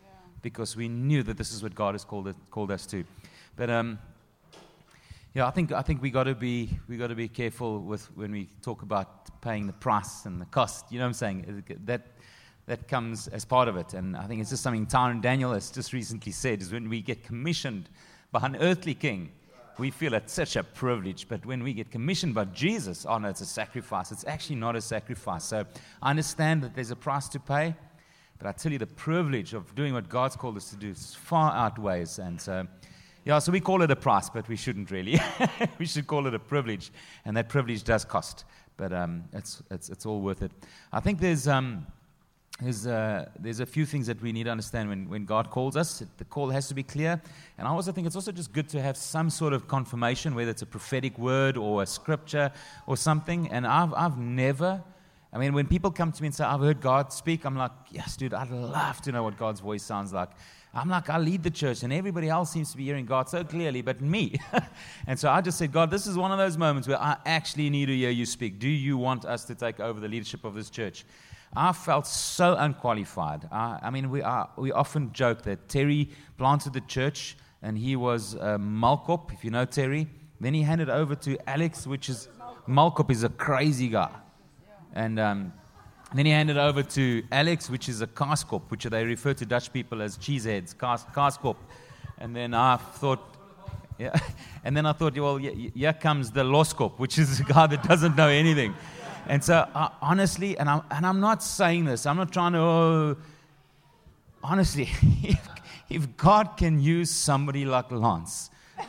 because 0.43 0.77
we 0.77 0.89
knew 0.89 1.23
that 1.23 1.39
this 1.39 1.53
is 1.53 1.63
what 1.63 1.77
God 1.77 1.95
has 1.95 2.05
called, 2.05 2.27
it, 2.27 2.37
called 2.51 2.73
us 2.73 2.87
to. 2.87 3.05
But 3.55 3.71
um, 3.71 4.01
yeah, 5.33 5.47
I 5.47 5.51
think 5.51 5.73
I 5.73 5.83
think 5.83 6.03
we 6.03 6.11
got 6.11 6.25
to 6.25 6.35
be 6.35 6.77
we 6.89 6.97
got 6.97 7.07
to 7.07 7.15
be 7.15 7.29
careful 7.29 7.81
with 7.81 8.05
when 8.17 8.33
we 8.33 8.49
talk 8.63 8.83
about 8.83 9.41
paying 9.41 9.67
the 9.67 9.73
price 9.73 10.27
and 10.27 10.41
the 10.41 10.47
cost. 10.47 10.91
You 10.91 10.99
know 10.99 11.05
what 11.05 11.09
I'm 11.09 11.15
saying? 11.15 11.65
That 11.85 12.07
that 12.67 12.89
comes 12.89 13.29
as 13.29 13.45
part 13.45 13.69
of 13.69 13.77
it, 13.77 13.95
and 13.95 14.17
I 14.17 14.27
think 14.27 14.41
it's 14.41 14.51
just 14.51 14.63
something 14.63 14.87
Tyron 14.87 15.23
Daniel 15.23 15.53
has 15.53 15.71
just 15.71 15.93
recently 15.93 16.33
said 16.33 16.61
is 16.61 16.73
when 16.73 16.89
we 16.89 17.01
get 17.01 17.25
commissioned 17.25 17.89
by 18.31 18.41
an 18.45 18.57
earthly 18.57 18.95
king, 18.95 19.33
we 19.79 19.91
feel 19.91 20.15
it's 20.15 20.33
such 20.33 20.57
a 20.57 20.65
privilege. 20.65 21.29
But 21.29 21.47
when 21.47 21.63
we 21.63 21.73
get 21.73 21.91
commissioned 21.91 22.35
by 22.35 22.47
Jesus, 22.47 23.07
oh 23.09 23.19
no, 23.19 23.29
it's 23.29 23.41
a 23.41 23.47
sacrifice. 23.47 24.11
It's 24.13 24.27
actually 24.27 24.57
not 24.57 24.77
a 24.77 24.81
sacrifice. 24.81 25.45
So 25.45 25.65
I 26.03 26.11
understand 26.11 26.63
that 26.63 26.75
there's 26.75 26.91
a 26.91 26.97
price 26.97 27.29
to 27.31 27.41
pay, 27.41 27.75
but 28.39 28.47
I 28.47 28.53
tell 28.53 28.73
you, 28.73 28.79
the 28.79 28.87
privilege 28.87 29.55
of 29.55 29.75
doing 29.75 29.95
what 29.95 30.09
God's 30.09 30.37
called 30.37 30.57
us 30.57 30.71
to 30.71 30.77
do 30.77 30.95
far 30.95 31.53
outweighs, 31.53 32.19
and 32.19 32.41
so. 32.41 32.67
Yeah, 33.25 33.41
so 33.41 33.53
we 33.53 33.61
call 33.61 33.83
it 33.83 33.91
a 33.91 33.97
price, 33.97 34.31
but 34.31 34.49
we 34.49 34.57
shouldn't 34.57 34.91
really. 34.91 35.21
we 35.79 35.85
should 35.85 36.07
call 36.07 36.27
it 36.27 36.35
a 36.35 36.39
privilege, 36.39 36.91
and 37.27 37.37
that 37.37 37.51
privilege 37.51 37.85
does 37.85 38.05
cost, 38.05 38.45
but 38.79 38.91
um, 38.93 39.25
it's, 39.35 39.63
it's, 39.71 39.91
it's 39.91 40.07
all 40.07 40.23
worth 40.23 40.41
it. 40.41 40.53
I 40.93 41.01
think 41.01 41.21
there's, 41.21 41.47
um, 41.47 41.87
there's, 42.61 42.89
uh, 42.89 43.29
there's 43.39 43.61
a 43.61 43.67
few 43.67 43.87
things 43.87 44.09
that 44.09 44.21
we 44.21 44.33
need 44.33 44.45
to 44.45 44.51
understand 44.51 44.89
when, 44.89 45.09
when 45.09 45.25
God 45.25 45.49
calls 45.49 45.77
us. 45.77 46.03
The 46.17 46.25
call 46.25 46.51
has 46.51 46.67
to 46.69 46.75
be 46.75 46.83
clear, 46.83 47.23
and 47.57 47.69
I 47.69 47.71
also 47.71 47.93
think 47.93 48.09
it's 48.09 48.17
also 48.17 48.33
just 48.33 48.53
good 48.53 48.69
to 48.71 48.83
have 48.83 48.97
some 48.97 49.31
sort 49.31 49.53
of 49.53 49.69
confirmation, 49.69 50.35
whether 50.35 50.51
it's 50.51 50.63
a 50.63 50.67
prophetic 50.67 51.17
word 51.19 51.57
or 51.57 51.85
a 51.85 51.87
scripture 51.87 52.51
or 52.89 52.97
something. 52.97 53.49
And 53.49 53.65
I've, 53.65 53.95
I've 53.95 54.19
never. 54.19 54.83
I 55.33 55.39
mean, 55.39 55.53
when 55.53 55.69
people 55.69 55.93
come 55.93 56.11
to 56.11 56.23
me 56.23 56.27
and 56.27 56.35
say, 56.35 56.45
I've 56.45 56.61
heard 56.61 56.81
God 56.81 57.13
speak, 57.13 57.45
I'm 57.45 57.55
like, 57.55 57.71
yes, 57.91 58.17
dude, 58.17 58.35
I'd 58.35 58.51
love 58.51 59.01
to 59.03 59.13
know 59.13 59.23
what 59.23 59.37
God's 59.37 59.61
voice 59.61 59.85
sounds 59.85 60.13
like. 60.13 60.31
I'm 60.75 60.89
like, 60.89 61.09
I 61.09 61.19
lead 61.19 61.45
the 61.45 61.51
church, 61.51 61.83
and 61.85 61.93
everybody 61.93 62.29
else 62.29 62.51
seems 62.51 62.73
to 62.73 62.77
be 62.77 62.85
hearing 62.85 63.07
God 63.07 63.29
so 63.29 63.45
clearly, 63.45 63.83
but 63.83 64.01
me. 64.01 64.35
and 65.07 65.19
so 65.19 65.31
I 65.31 65.41
just 65.43 65.59
said, 65.59 65.71
God, 65.71 65.91
this 65.91 66.07
is 66.07 66.17
one 66.17 66.33
of 66.33 66.39
those 66.39 66.59
moments 66.59 66.89
where 66.89 67.01
I 67.01 67.17
actually 67.25 67.71
need 67.71 67.87
to 67.87 67.97
hear 67.97 68.11
you 68.11 68.27
speak. 68.27 68.59
Do 68.59 68.69
you 68.69 68.99
want 68.99 69.25
us 69.25 69.45
to 69.45 69.55
take 69.55 69.79
over 69.79 70.01
the 70.01 70.09
leadership 70.09 70.45
of 70.45 70.55
this 70.55 70.71
church? 70.71 71.05
I 71.55 71.73
felt 71.73 72.07
so 72.07 72.55
unqualified. 72.57 73.49
I, 73.51 73.79
I 73.83 73.91
mean, 73.91 74.11
we, 74.11 74.23
are, 74.23 74.49
we 74.57 74.73
often 74.73 75.13
joke 75.13 75.43
that 75.43 75.69
Terry 75.69 76.11
planted 76.37 76.73
the 76.73 76.81
church, 76.83 77.37
and 77.63 77.77
he 77.77 77.97
was 77.97 78.35
a 78.35 78.59
Malkop, 78.59 79.33
if 79.33 79.45
you 79.45 79.51
know 79.51 79.65
Terry. 79.65 80.09
Then 80.41 80.55
he 80.55 80.63
handed 80.63 80.89
over 80.89 81.15
to 81.17 81.39
Alex, 81.49 81.87
which 81.87 82.09
is 82.09 82.29
Malkop 82.69 83.11
is 83.11 83.25
a 83.25 83.29
crazy 83.29 83.89
guy. 83.89 84.11
And 84.95 85.19
um, 85.19 85.53
then 86.15 86.27
he 86.27 86.33
handed 86.33 86.57
over 86.57 86.83
to 86.83 87.23
Alex, 87.33 87.69
which 87.69 87.89
is 87.89 88.01
a 88.01 88.07
Kaaskop, 88.07 88.63
which 88.69 88.85
they 88.85 89.05
refer 89.05 89.35
to 89.35 89.47
Dutch 89.47 89.73
people 89.73 90.01
as 90.03 90.17
cheeseheads, 90.17 90.77
Kaaskop. 90.77 91.57
And 92.19 92.35
then 92.35 92.55
I 92.55 92.77
thought, 92.77 93.21
yeah, 93.99 94.19
and 94.65 94.77
then 94.77 94.87
I 94.87 94.93
thought, 94.93 95.19
well, 95.19 95.37
here 95.37 95.93
comes 95.93 96.31
the 96.31 96.45
Loskop, 96.45 96.99
which 96.99 97.19
is 97.19 97.41
a 97.41 97.45
guy 97.45 97.67
that 97.67 97.83
doesn't 97.83 98.17
know 98.17 98.29
anything. 98.29 98.75
And 99.29 99.45
so, 99.45 99.69
uh, 99.75 99.91
honestly, 100.01 100.59
and 100.59 100.71
I'm, 100.71 100.83
and 100.91 101.07
I'm 101.07 101.21
not 101.21 101.43
saying 101.43 101.85
this, 101.85 102.07
I'm 102.07 102.17
not 102.17 102.33
trying 102.33 102.53
to, 102.53 102.59
oh, 102.59 103.17
honestly, 104.43 104.89
if, 105.23 105.49
if 105.91 106.17
God 106.17 106.57
can 106.57 106.81
use 106.81 107.11
somebody 107.11 107.67
like 107.67 107.93
Lance, 107.93 108.51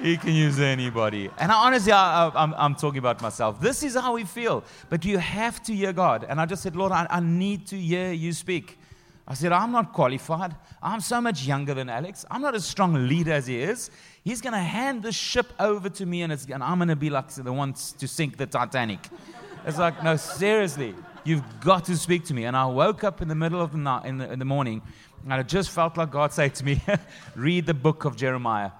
he 0.00 0.16
can 0.16 0.32
use 0.32 0.58
anybody. 0.58 1.30
And 1.38 1.52
I, 1.52 1.66
honestly, 1.66 1.92
I, 1.92 2.32
am 2.36 2.74
talking 2.74 2.98
about 2.98 3.22
myself. 3.22 3.60
This 3.60 3.84
is 3.84 3.94
how 3.94 4.14
we 4.14 4.24
feel. 4.24 4.64
But 4.90 5.04
you 5.04 5.18
have 5.18 5.62
to 5.64 5.72
hear 5.72 5.92
God. 5.92 6.26
And 6.28 6.40
I 6.40 6.46
just 6.46 6.64
said, 6.64 6.74
Lord, 6.74 6.90
I, 6.90 7.06
I 7.10 7.20
need 7.20 7.68
to 7.68 7.76
hear 7.76 8.10
you 8.12 8.32
speak. 8.32 8.76
I 9.26 9.34
said, 9.34 9.52
I'm 9.52 9.70
not 9.72 9.92
qualified. 9.92 10.54
I'm 10.82 11.00
so 11.00 11.20
much 11.20 11.46
younger 11.46 11.74
than 11.74 11.88
Alex. 11.88 12.26
I'm 12.30 12.42
not 12.42 12.54
as 12.54 12.64
strong 12.66 12.96
a 12.96 12.98
leader 12.98 13.32
as 13.32 13.46
he 13.46 13.62
is. 13.62 13.90
He's 14.24 14.40
going 14.40 14.54
to 14.54 14.58
hand 14.58 15.02
the 15.02 15.12
ship 15.12 15.52
over 15.60 15.90
to 15.90 16.06
me, 16.06 16.22
and, 16.22 16.32
and 16.32 16.62
I'm 16.62 16.78
going 16.78 16.88
to 16.88 16.96
be 16.96 17.10
like 17.10 17.28
the 17.28 17.52
ones 17.52 17.92
to 17.98 18.08
sink 18.08 18.38
the 18.38 18.46
Titanic. 18.46 19.00
It's 19.66 19.78
like, 19.78 20.02
no, 20.02 20.16
seriously. 20.16 20.94
You've 21.24 21.42
got 21.60 21.84
to 21.86 21.96
speak 21.96 22.24
to 22.26 22.34
me. 22.34 22.44
And 22.44 22.56
I 22.56 22.64
woke 22.66 23.04
up 23.04 23.20
in 23.20 23.28
the 23.28 23.34
middle 23.34 23.60
of 23.60 23.72
the 23.72 23.78
night, 23.78 24.06
in 24.06 24.16
the, 24.18 24.32
in 24.32 24.38
the 24.38 24.44
morning, 24.46 24.80
and 25.24 25.32
I 25.32 25.42
just 25.42 25.70
felt 25.70 25.98
like 25.98 26.10
God 26.10 26.32
said 26.32 26.54
to 26.56 26.64
me, 26.64 26.82
read 27.36 27.66
the 27.66 27.74
book 27.74 28.06
of 28.06 28.16
Jeremiah. 28.16 28.70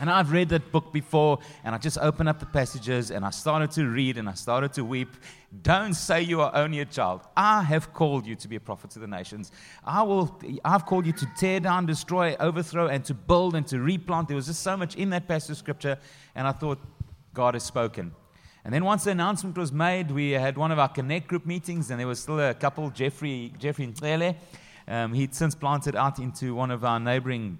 And 0.00 0.10
I've 0.10 0.32
read 0.32 0.48
that 0.48 0.72
book 0.72 0.92
before, 0.92 1.38
and 1.62 1.72
I 1.72 1.78
just 1.78 1.98
opened 1.98 2.28
up 2.28 2.40
the 2.40 2.46
passages 2.46 3.12
and 3.12 3.24
I 3.24 3.30
started 3.30 3.70
to 3.72 3.86
read 3.86 4.18
and 4.18 4.28
I 4.28 4.34
started 4.34 4.72
to 4.72 4.84
weep. 4.84 5.10
Don't 5.62 5.94
say 5.94 6.20
you 6.20 6.40
are 6.40 6.50
only 6.52 6.80
a 6.80 6.84
child. 6.84 7.20
I 7.36 7.62
have 7.62 7.92
called 7.92 8.26
you 8.26 8.34
to 8.34 8.48
be 8.48 8.56
a 8.56 8.60
prophet 8.60 8.90
to 8.90 8.98
the 8.98 9.06
nations. 9.06 9.52
I 9.84 10.02
will, 10.02 10.40
I've 10.64 10.84
called 10.84 11.06
you 11.06 11.12
to 11.12 11.26
tear 11.36 11.60
down, 11.60 11.86
destroy, 11.86 12.34
overthrow, 12.40 12.88
and 12.88 13.04
to 13.04 13.14
build 13.14 13.54
and 13.54 13.64
to 13.68 13.78
replant. 13.78 14.26
There 14.26 14.36
was 14.36 14.46
just 14.46 14.62
so 14.62 14.76
much 14.76 14.96
in 14.96 15.10
that 15.10 15.28
passage 15.28 15.50
of 15.50 15.58
scripture, 15.58 15.96
and 16.34 16.48
I 16.48 16.52
thought, 16.52 16.80
God 17.32 17.54
has 17.54 17.62
spoken. 17.62 18.12
And 18.64 18.74
then 18.74 18.84
once 18.84 19.04
the 19.04 19.12
announcement 19.12 19.56
was 19.56 19.70
made, 19.70 20.10
we 20.10 20.32
had 20.32 20.56
one 20.56 20.72
of 20.72 20.78
our 20.78 20.88
Connect 20.88 21.28
group 21.28 21.46
meetings, 21.46 21.90
and 21.90 22.00
there 22.00 22.06
was 22.06 22.18
still 22.18 22.40
a 22.40 22.54
couple, 22.54 22.90
Jeffrey, 22.90 23.52
Jeffrey 23.58 23.84
and 23.84 23.94
Tlele. 23.94 24.34
Um, 24.88 25.12
he'd 25.14 25.34
since 25.34 25.54
planted 25.54 25.94
out 25.94 26.18
into 26.18 26.54
one 26.54 26.70
of 26.70 26.84
our 26.84 26.98
neighboring 26.98 27.58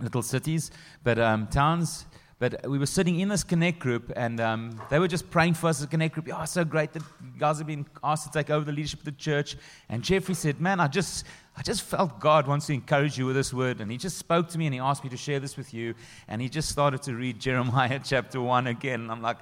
little 0.00 0.22
cities, 0.22 0.70
but 1.02 1.18
um, 1.18 1.46
towns. 1.46 2.06
But 2.40 2.68
we 2.68 2.78
were 2.78 2.86
sitting 2.86 3.20
in 3.20 3.28
this 3.28 3.44
Connect 3.44 3.78
group, 3.78 4.12
and 4.16 4.40
um, 4.40 4.80
they 4.90 4.98
were 4.98 5.08
just 5.08 5.30
praying 5.30 5.54
for 5.54 5.68
us 5.68 5.78
as 5.78 5.84
a 5.84 5.86
Connect 5.86 6.14
group. 6.14 6.28
Oh, 6.32 6.44
so 6.44 6.64
great 6.64 6.92
that 6.92 7.02
guys 7.38 7.58
have 7.58 7.66
been 7.66 7.86
asked 8.02 8.30
to 8.30 8.38
take 8.38 8.50
over 8.50 8.64
the 8.64 8.72
leadership 8.72 8.98
of 8.98 9.04
the 9.04 9.12
church. 9.12 9.56
And 9.88 10.02
Jeffrey 10.02 10.34
said, 10.34 10.60
Man, 10.60 10.80
I 10.80 10.88
just, 10.88 11.24
I 11.56 11.62
just 11.62 11.82
felt 11.82 12.18
God 12.18 12.46
wants 12.48 12.66
to 12.66 12.74
encourage 12.74 13.16
you 13.16 13.26
with 13.26 13.36
this 13.36 13.54
word. 13.54 13.80
And 13.80 13.90
he 13.90 13.96
just 13.96 14.18
spoke 14.18 14.48
to 14.48 14.58
me 14.58 14.66
and 14.66 14.74
he 14.74 14.80
asked 14.80 15.04
me 15.04 15.10
to 15.10 15.16
share 15.16 15.38
this 15.38 15.56
with 15.56 15.72
you. 15.72 15.94
And 16.26 16.42
he 16.42 16.48
just 16.48 16.68
started 16.68 17.02
to 17.02 17.14
read 17.14 17.40
Jeremiah 17.40 18.00
chapter 18.04 18.40
1 18.40 18.66
again. 18.66 19.02
And 19.02 19.12
I'm 19.12 19.22
like, 19.22 19.38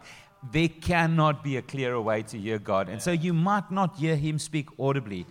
there 0.50 0.68
cannot 0.68 1.42
be 1.42 1.56
a 1.56 1.62
clearer 1.62 2.00
way 2.00 2.22
to 2.24 2.38
hear 2.38 2.58
God. 2.58 2.88
And 2.88 3.00
so 3.00 3.12
you 3.12 3.32
might 3.32 3.70
not 3.70 3.96
hear 3.96 4.16
him 4.16 4.38
speak 4.38 4.68
audibly, 4.78 5.24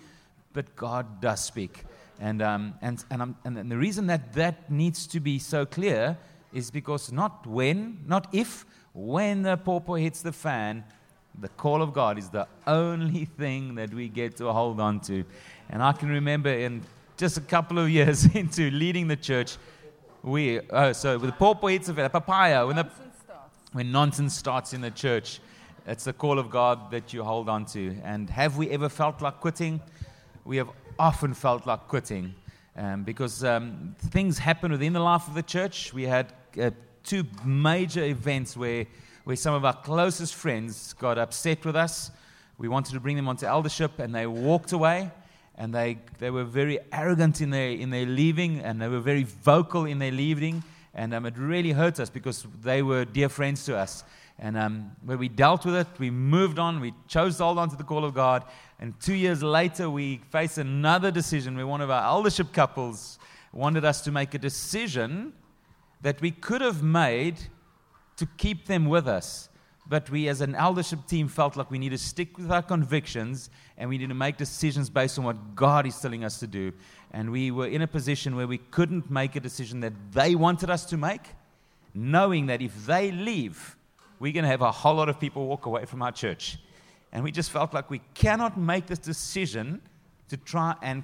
but 0.54 0.76
God 0.76 1.22
does 1.22 1.44
speak. 1.44 1.84
And, 2.22 2.44
um, 2.44 2.76
and, 2.84 3.04
and, 3.10 3.36
and 3.44 3.72
the 3.72 3.78
reason 3.78 4.06
that 4.08 4.34
that 4.34 4.70
needs 4.70 5.08
to 5.08 5.20
be 5.20 5.40
so 5.40 5.66
clear 5.66 6.16
is 6.54 6.70
because 6.70 7.12
not 7.12 7.48
when, 7.48 7.98
not 8.06 8.28
if, 8.32 8.64
when 8.94 9.42
the 9.42 9.58
pawpaw 9.58 9.96
hits 9.96 10.22
the 10.22 10.32
fan, 10.32 10.84
the 11.40 11.48
call 11.50 11.82
of 11.82 11.94
God 11.94 12.20
is 12.20 12.30
the 12.30 12.48
only 12.68 13.26
thing 13.40 13.74
that 13.76 13.92
we 13.92 14.08
get 14.08 14.38
to 14.38 14.54
hold 14.54 14.80
on 14.80 15.00
to. 15.02 15.26
And 15.72 15.82
I 15.82 15.94
can 15.94 16.10
remember 16.10 16.52
in 16.52 16.84
just 17.18 17.38
a 17.38 17.42
couple 17.42 17.80
of 17.80 17.90
years 18.00 18.26
into 18.36 18.70
leading 18.70 19.08
the 19.08 19.16
church, 19.16 19.58
we, 20.22 20.60
oh, 20.70 20.92
so 20.94 21.18
with 21.18 21.32
the 21.32 21.36
pawpaw 21.36 21.68
hits 21.68 21.88
the 21.88 21.96
fan, 21.96 22.12
papaya, 22.12 22.68
when, 22.68 22.76
the, 22.76 22.88
when 23.74 23.92
nonsense 23.92 24.36
starts 24.36 24.74
in 24.74 24.82
the 24.82 24.92
church, 24.92 25.40
it's 25.88 26.04
the 26.04 26.14
call 26.14 26.38
of 26.38 26.52
God 26.52 26.92
that 26.92 27.14
you 27.14 27.24
hold 27.24 27.50
on 27.50 27.66
to. 27.68 27.98
And 28.04 28.30
have 28.30 28.58
we 28.58 28.70
ever 28.70 28.90
felt 28.90 29.24
like 29.24 29.40
quitting? 29.40 29.82
We 30.46 30.58
have 30.58 30.70
often 31.02 31.34
felt 31.34 31.66
like 31.66 31.88
quitting 31.88 32.36
um, 32.78 33.04
because 33.04 33.44
um, 33.44 33.96
things 34.12 34.38
happen 34.38 34.72
within 34.72 34.94
the 34.94 35.00
life 35.00 35.28
of 35.28 35.34
the 35.34 35.42
church. 35.42 35.92
We 35.96 36.04
had 36.04 36.32
uh, 36.62 36.70
two 37.04 37.26
major 37.44 38.04
events 38.04 38.56
where, 38.56 38.86
where 39.24 39.36
some 39.36 39.56
of 39.56 39.66
our 39.66 39.74
closest 39.74 40.36
friends 40.36 40.94
got 40.94 41.18
upset 41.18 41.66
with 41.66 41.76
us. 41.76 42.12
We 42.60 42.68
wanted 42.68 42.94
to 42.94 43.00
bring 43.00 43.16
them 43.16 43.28
onto 43.28 43.48
eldership, 43.48 43.98
and 43.98 44.14
they 44.14 44.28
walked 44.28 44.74
away. 44.74 45.10
And 45.56 45.74
they, 45.74 45.98
they 46.20 46.30
were 46.30 46.44
very 46.44 46.78
arrogant 46.92 47.42
in 47.42 47.50
their, 47.50 47.72
in 47.72 47.90
their 47.90 48.06
leaving, 48.06 48.60
and 48.60 48.80
they 48.80 48.88
were 48.88 49.00
very 49.00 49.24
vocal 49.24 49.86
in 49.86 49.98
their 49.98 50.12
leaving. 50.12 50.64
And 50.94 51.16
um, 51.16 51.26
it 51.26 51.36
really 51.36 51.72
hurt 51.72 52.00
us 52.00 52.12
because 52.12 52.46
they 52.62 52.84
were 52.84 53.06
dear 53.06 53.30
friends 53.30 53.66
to 53.66 53.76
us. 53.76 54.04
And 54.40 54.58
um, 54.58 54.92
when 55.04 55.20
we 55.20 55.30
dealt 55.30 55.66
with 55.66 55.76
it, 55.76 55.88
we 56.00 56.10
moved 56.10 56.58
on. 56.58 56.80
We 56.80 56.94
chose 57.08 57.38
to 57.38 57.44
hold 57.44 57.58
on 57.58 57.70
to 57.70 57.76
the 57.76 57.84
call 57.84 58.04
of 58.04 58.14
God. 58.14 58.44
And 58.80 59.00
two 59.00 59.14
years 59.14 59.44
later, 59.44 59.90
we 59.90 60.22
faced 60.32 60.58
another 60.58 61.12
decision 61.12 61.56
where 61.56 61.68
one 61.68 61.82
of 61.82 61.90
our 61.90 62.04
eldership 62.04 62.52
couples 62.52 63.20
wanted 63.54 63.86
us 63.86 64.02
to 64.02 64.12
make 64.12 64.34
a 64.34 64.40
decision 64.40 65.34
that 66.02 66.20
we 66.22 66.32
could 66.32 66.62
have 66.62 66.82
made 66.82 67.40
to 68.18 68.26
keep 68.38 68.66
them 68.66 68.86
with 68.86 69.08
us. 69.08 69.50
But 69.88 70.10
we, 70.10 70.30
as 70.30 70.42
an 70.42 70.56
eldership 70.56 71.06
team, 71.06 71.28
felt 71.28 71.58
like 71.58 71.70
we 71.70 71.78
need 71.78 71.90
to 71.90 71.98
stick 71.98 72.38
with 72.38 72.52
our 72.52 72.62
convictions 72.62 73.50
and 73.78 73.90
we 73.90 73.98
need 73.98 74.10
to 74.10 74.16
make 74.16 74.38
decisions 74.38 74.90
based 74.90 75.20
on 75.20 75.26
what 75.26 75.56
God 75.56 75.86
is 75.86 76.00
telling 76.00 76.24
us 76.24 76.40
to 76.40 76.48
do. 76.48 76.72
And 77.12 77.32
we 77.32 77.52
were 77.52 77.68
in 77.68 77.82
a 77.82 77.88
position 77.88 78.36
where 78.36 78.48
we 78.48 78.58
couldn't 78.58 79.12
make 79.12 79.36
a 79.36 79.40
decision 79.40 79.82
that 79.82 79.94
they 80.14 80.34
wanted 80.36 80.70
us 80.70 80.86
to 80.86 80.98
make, 80.98 81.22
knowing 81.94 82.46
that 82.46 82.62
if 82.62 82.86
they 82.86 83.12
leave, 83.12 83.76
we're 84.22 84.32
going 84.32 84.44
to 84.44 84.50
have 84.50 84.62
a 84.62 84.72
whole 84.72 84.94
lot 84.94 85.10
of 85.10 85.20
people 85.20 85.48
walk 85.48 85.66
away 85.66 85.84
from 85.86 86.04
our 86.04 86.12
church. 86.12 86.60
And 87.12 87.24
we 87.24 87.32
just 87.32 87.50
felt 87.50 87.74
like 87.74 87.90
we 87.90 88.02
cannot 88.14 88.56
make 88.56 88.86
this 88.86 89.00
decision 89.00 89.82
to 90.30 90.38
try 90.38 90.76
and 90.84 91.04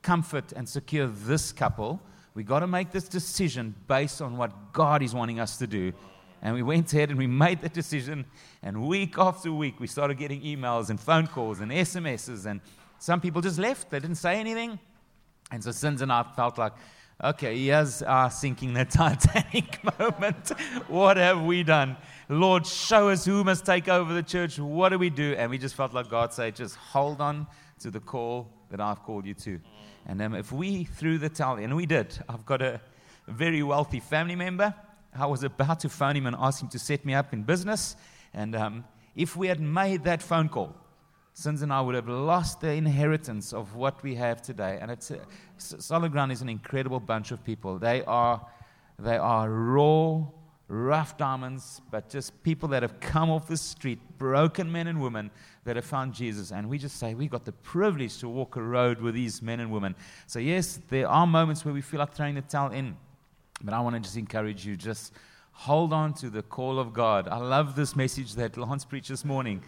comfort 0.00 0.52
and 0.52 0.68
secure 0.68 1.08
this 1.08 1.50
couple. 1.50 2.00
We 2.34 2.44
got 2.44 2.60
to 2.60 2.68
make 2.68 2.92
this 2.92 3.08
decision 3.08 3.74
based 3.88 4.22
on 4.22 4.36
what 4.36 4.72
God 4.72 5.02
is 5.02 5.12
wanting 5.12 5.40
us 5.40 5.56
to 5.58 5.66
do. 5.66 5.92
And 6.40 6.54
we 6.54 6.62
went 6.62 6.92
ahead 6.92 7.10
and 7.10 7.18
we 7.18 7.26
made 7.26 7.62
the 7.62 7.68
decision. 7.68 8.24
And 8.62 8.86
week 8.86 9.18
after 9.18 9.50
week, 9.50 9.80
we 9.80 9.88
started 9.88 10.16
getting 10.16 10.40
emails 10.42 10.88
and 10.88 11.00
phone 11.00 11.26
calls 11.26 11.58
and 11.58 11.72
SMSs. 11.72 12.46
And 12.46 12.60
some 13.00 13.20
people 13.20 13.42
just 13.42 13.58
left, 13.58 13.90
they 13.90 13.98
didn't 13.98 14.18
say 14.18 14.38
anything. 14.38 14.78
And 15.50 15.64
so 15.64 15.72
Sins 15.72 16.00
and 16.00 16.12
I 16.12 16.22
felt 16.22 16.58
like, 16.58 16.74
okay, 17.22 17.58
here's 17.58 18.02
our 18.02 18.30
sinking 18.30 18.74
the 18.74 18.84
Titanic 18.90 19.80
moment. 19.98 20.50
what 20.88 21.16
have 21.16 21.42
we 21.42 21.62
done? 21.62 21.96
Lord, 22.28 22.66
show 22.66 23.08
us 23.08 23.24
who 23.24 23.44
must 23.44 23.64
take 23.64 23.88
over 23.88 24.12
the 24.12 24.22
church. 24.22 24.58
What 24.58 24.90
do 24.90 24.98
we 24.98 25.10
do? 25.10 25.34
And 25.38 25.50
we 25.50 25.58
just 25.58 25.74
felt 25.74 25.94
like 25.94 26.08
God 26.10 26.32
said, 26.32 26.56
just 26.56 26.76
hold 26.76 27.20
on 27.20 27.46
to 27.80 27.90
the 27.90 28.00
call 28.00 28.48
that 28.70 28.80
I've 28.80 29.02
called 29.02 29.26
you 29.26 29.34
to. 29.34 29.60
And 30.06 30.20
um, 30.22 30.34
if 30.34 30.52
we 30.52 30.84
threw 30.84 31.18
the 31.18 31.28
towel, 31.28 31.56
and 31.56 31.74
we 31.74 31.86
did, 31.86 32.18
I've 32.28 32.46
got 32.46 32.62
a 32.62 32.80
very 33.26 33.62
wealthy 33.62 34.00
family 34.00 34.36
member. 34.36 34.74
I 35.14 35.26
was 35.26 35.42
about 35.42 35.80
to 35.80 35.88
phone 35.88 36.16
him 36.16 36.26
and 36.26 36.36
ask 36.38 36.62
him 36.62 36.68
to 36.68 36.78
set 36.78 37.04
me 37.04 37.14
up 37.14 37.32
in 37.32 37.42
business. 37.42 37.96
And 38.34 38.54
um, 38.54 38.84
if 39.14 39.36
we 39.36 39.48
had 39.48 39.60
made 39.60 40.04
that 40.04 40.22
phone 40.22 40.48
call, 40.48 40.74
Sins 41.38 41.60
and 41.60 41.70
I 41.70 41.82
would 41.82 41.94
have 41.94 42.08
lost 42.08 42.62
the 42.62 42.72
inheritance 42.72 43.52
of 43.52 43.74
what 43.74 44.02
we 44.02 44.14
have 44.14 44.40
today. 44.40 44.78
And 44.80 44.90
it's 44.90 45.12
Solidground 45.58 46.32
is 46.32 46.40
an 46.40 46.48
incredible 46.48 46.98
bunch 46.98 47.30
of 47.30 47.44
people. 47.44 47.78
They 47.78 48.02
are, 48.04 48.40
they 48.98 49.18
are 49.18 49.50
raw, 49.50 50.24
rough 50.68 51.18
diamonds, 51.18 51.82
but 51.90 52.08
just 52.08 52.42
people 52.42 52.70
that 52.70 52.82
have 52.82 53.00
come 53.00 53.28
off 53.28 53.48
the 53.48 53.58
street, 53.58 53.98
broken 54.16 54.72
men 54.72 54.86
and 54.86 54.98
women 54.98 55.30
that 55.64 55.76
have 55.76 55.84
found 55.84 56.14
Jesus. 56.14 56.52
And 56.52 56.70
we 56.70 56.78
just 56.78 56.96
say, 56.96 57.12
we 57.12 57.28
got 57.28 57.44
the 57.44 57.52
privilege 57.52 58.16
to 58.20 58.30
walk 58.30 58.56
a 58.56 58.62
road 58.62 58.98
with 59.02 59.14
these 59.14 59.42
men 59.42 59.60
and 59.60 59.70
women. 59.70 59.94
So, 60.26 60.38
yes, 60.38 60.80
there 60.88 61.06
are 61.06 61.26
moments 61.26 61.66
where 61.66 61.74
we 61.74 61.82
feel 61.82 62.00
like 62.00 62.14
throwing 62.14 62.36
the 62.36 62.40
towel 62.40 62.72
in, 62.72 62.96
but 63.60 63.74
I 63.74 63.80
want 63.80 63.94
to 63.94 64.00
just 64.00 64.16
encourage 64.16 64.64
you 64.64 64.74
just 64.74 65.12
hold 65.52 65.92
on 65.92 66.14
to 66.14 66.30
the 66.30 66.42
call 66.42 66.78
of 66.78 66.94
God. 66.94 67.28
I 67.28 67.36
love 67.36 67.76
this 67.76 67.94
message 67.94 68.36
that 68.36 68.56
Lance 68.56 68.86
preached 68.86 69.10
this 69.10 69.24
morning. 69.24 69.62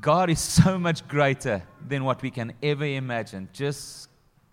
God 0.00 0.30
is 0.30 0.40
so 0.40 0.78
much 0.78 1.06
greater 1.08 1.62
than 1.86 2.04
what 2.04 2.22
we 2.22 2.30
can 2.30 2.54
ever 2.62 2.84
imagine. 2.86 3.48
Just 3.52 4.08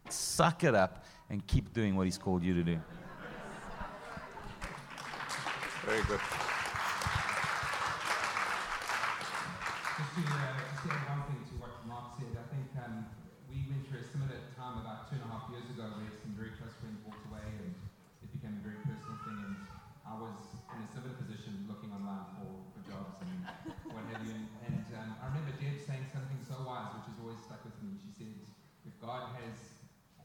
suck 0.10 0.64
it 0.64 0.76
up 0.76 1.06
and 1.30 1.46
keep 1.48 1.74
doing 1.74 1.96
what 1.96 2.06
He's 2.06 2.18
called 2.18 2.44
you 2.44 2.54
to 2.54 2.64
do. 2.64 2.80
Very 5.86 6.04
good. 6.04 6.20
Just 10.02 10.14
to, 10.14 10.22
uh, 10.30 10.54
just 10.62 10.84
to 10.84 10.90
add 10.94 11.10
one 11.10 11.24
thing 11.26 11.42
to 11.48 11.56
what 11.64 11.74
Mark 11.88 12.14
said, 12.20 12.36
I 12.36 12.46
think 12.54 12.68
um, 12.84 13.08
we 13.50 13.66
went 13.72 13.88
through 13.88 14.04
a 14.04 14.08
similar 14.12 14.38
time 14.60 14.84
about 14.84 15.10
two 15.10 15.18
and 15.18 15.26
a 15.26 15.30
half 15.32 15.50
years 15.50 15.66
ago 15.72 15.90
where 15.98 16.12
some 16.22 16.36
very 16.38 16.54
close 16.60 16.76
friends 16.84 17.00
walked 17.08 17.26
away 17.32 17.42
and 17.66 17.74
it 18.22 18.30
became 18.36 18.60
a 18.60 18.64
very 18.66 18.78
personal 18.84 19.18
thing. 19.26 19.42
And 19.42 19.58
I 20.06 20.14
was 20.20 20.38
in 20.76 20.86
a 20.86 20.90
similar 20.92 21.16
position 21.18 21.66
looking 21.66 21.90
online 21.96 22.30
for, 22.38 22.50
for 22.76 22.82
jobs 22.86 23.18
and 23.26 23.42
what 23.90 24.06
have 24.12 24.22
you. 24.22 24.38
And, 24.38 24.46
and 24.70 24.86
um, 25.02 25.10
I 25.18 25.34
remember 25.34 25.56
Deb 25.58 25.82
saying 25.82 26.06
something 26.14 26.40
so 26.46 26.62
wise, 26.62 26.94
which 26.94 27.10
has 27.10 27.18
always 27.22 27.42
stuck 27.42 27.66
with 27.66 27.78
me. 27.82 27.98
She 28.06 28.14
said, 28.14 28.38
If 28.86 28.91
God 29.02 29.34
has 29.42 29.58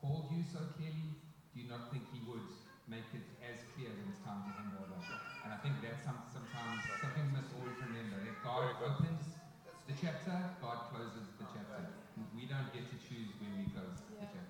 called 0.05 0.29
you 0.29 0.45
so 0.45 0.61
clearly, 0.77 1.17
do 1.57 1.65
you 1.65 1.69
not 1.73 1.89
think 1.89 2.05
He 2.13 2.21
would 2.29 2.45
make 2.85 3.09
it 3.17 3.25
as 3.41 3.65
clear 3.73 3.89
when 3.89 4.13
it's 4.13 4.21
time 4.21 4.45
to 4.45 4.53
hand 4.53 4.77
over? 4.77 5.01
And 5.49 5.49
I 5.49 5.59
think 5.65 5.81
that's 5.81 6.05
some, 6.05 6.21
sometimes 6.29 6.85
something 7.01 7.25
we 7.25 7.41
must 7.41 7.57
always 7.57 7.81
remember 7.81 8.21
that 8.21 8.37
God 8.45 8.77
opens 8.85 9.41
the 9.89 9.97
chapter, 9.97 10.37
God 10.61 10.93
closes 10.93 11.25
the 11.41 11.49
chapter. 11.49 11.89
We 12.37 12.45
don't 12.45 12.69
get 12.77 12.85
to 12.93 13.01
choose 13.01 13.33
when 13.41 13.65
we 13.65 13.65
close 13.73 13.97
the 14.13 14.29
chapter. 14.29 14.45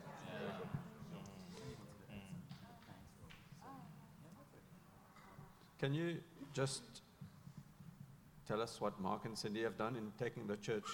Can 5.79 5.95
you 5.95 6.19
just 6.53 6.83
tell 8.49 8.61
us 8.61 8.81
what 8.81 8.99
Mark 8.99 9.25
and 9.25 9.39
Cindy 9.39 9.63
have 9.63 9.79
done 9.79 9.95
in 9.95 10.11
taking 10.19 10.49
the 10.49 10.57
church 10.57 10.89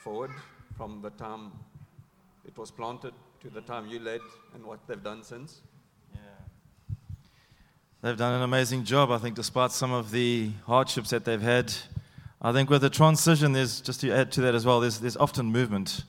forward 0.00 0.30
from 0.76 1.02
the 1.02 1.10
time 1.10 1.52
it 2.48 2.56
was 2.56 2.70
planted 2.70 3.12
to 3.42 3.50
the 3.50 3.60
time 3.60 3.86
you 3.86 4.00
led 4.00 4.22
and 4.54 4.64
what 4.64 4.80
they've 4.88 5.02
done 5.02 5.22
since? 5.22 5.60
Yeah. 6.14 6.20
They've 8.00 8.16
done 8.16 8.32
an 8.32 8.42
amazing 8.42 8.84
job, 8.84 9.10
I 9.10 9.18
think, 9.18 9.36
despite 9.36 9.70
some 9.70 9.92
of 9.92 10.10
the 10.10 10.50
hardships 10.66 11.10
that 11.10 11.26
they've 11.26 11.42
had. 11.42 11.74
I 12.40 12.52
think 12.52 12.70
with 12.70 12.80
the 12.80 12.88
transition, 12.88 13.52
there's 13.52 13.82
just 13.82 14.00
to 14.00 14.10
add 14.10 14.32
to 14.32 14.40
that 14.40 14.54
as 14.54 14.64
well. 14.64 14.80
There's 14.80 14.98
there's 14.98 15.16
often 15.18 15.52
movement, 15.52 16.04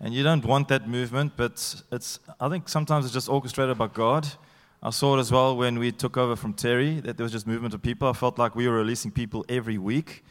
and 0.00 0.12
you 0.12 0.24
don't 0.24 0.44
want 0.44 0.66
that 0.68 0.88
movement, 0.88 1.34
but 1.36 1.82
it's. 1.92 2.18
I 2.40 2.48
think 2.48 2.68
sometimes 2.68 3.04
it's 3.04 3.14
just 3.14 3.28
orchestrated 3.28 3.78
by 3.78 3.86
God. 3.86 4.26
I 4.82 4.90
saw 4.90 5.16
it 5.16 5.20
as 5.20 5.30
well 5.30 5.56
when 5.56 5.78
we 5.78 5.92
took 5.92 6.16
over 6.16 6.34
from 6.34 6.52
Terry 6.52 6.98
that 7.00 7.16
there 7.16 7.24
was 7.24 7.32
just 7.32 7.46
movement 7.46 7.74
of 7.74 7.82
people. 7.82 8.08
I 8.08 8.12
felt 8.12 8.40
like 8.40 8.56
we 8.56 8.66
were 8.66 8.74
releasing 8.74 9.12
people 9.12 9.44
every 9.48 9.78
week. 9.78 10.24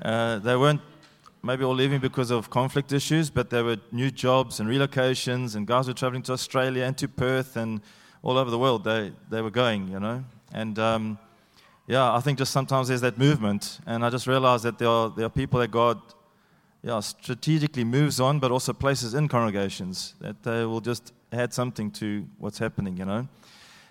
Uh, 0.00 0.38
they 0.38 0.56
weren't 0.56 0.80
maybe 1.42 1.64
all 1.64 1.74
leaving 1.74 2.00
because 2.00 2.30
of 2.30 2.50
conflict 2.50 2.92
issues, 2.92 3.30
but 3.30 3.50
there 3.50 3.64
were 3.64 3.78
new 3.90 4.10
jobs 4.10 4.60
and 4.60 4.68
relocations, 4.68 5.56
and 5.56 5.66
guys 5.66 5.88
were 5.88 5.94
traveling 5.94 6.22
to 6.22 6.32
Australia 6.32 6.84
and 6.84 6.96
to 6.98 7.08
Perth 7.08 7.56
and 7.56 7.80
all 8.22 8.38
over 8.38 8.50
the 8.50 8.58
world. 8.58 8.84
They 8.84 9.12
they 9.30 9.42
were 9.42 9.50
going, 9.50 9.88
you 9.88 10.00
know, 10.00 10.24
and. 10.52 10.78
Um, 10.78 11.18
yeah, 11.88 12.14
I 12.14 12.20
think 12.20 12.38
just 12.38 12.52
sometimes 12.52 12.88
there's 12.88 13.00
that 13.00 13.18
movement, 13.18 13.80
and 13.86 14.04
I 14.04 14.10
just 14.10 14.26
realized 14.26 14.64
that 14.64 14.78
there 14.78 14.88
are, 14.88 15.10
there 15.10 15.26
are 15.26 15.30
people 15.30 15.58
that 15.60 15.72
God 15.72 16.00
yeah, 16.82 17.00
strategically 17.00 17.84
moves 17.84 18.20
on, 18.20 18.38
but 18.38 18.50
also 18.50 18.72
places 18.72 19.14
in 19.14 19.28
congregations 19.28 20.14
that 20.20 20.42
they 20.42 20.64
will 20.64 20.80
just 20.80 21.12
add 21.32 21.52
something 21.52 21.90
to 21.92 22.26
what's 22.38 22.58
happening, 22.58 22.96
you 22.96 23.04
know. 23.04 23.28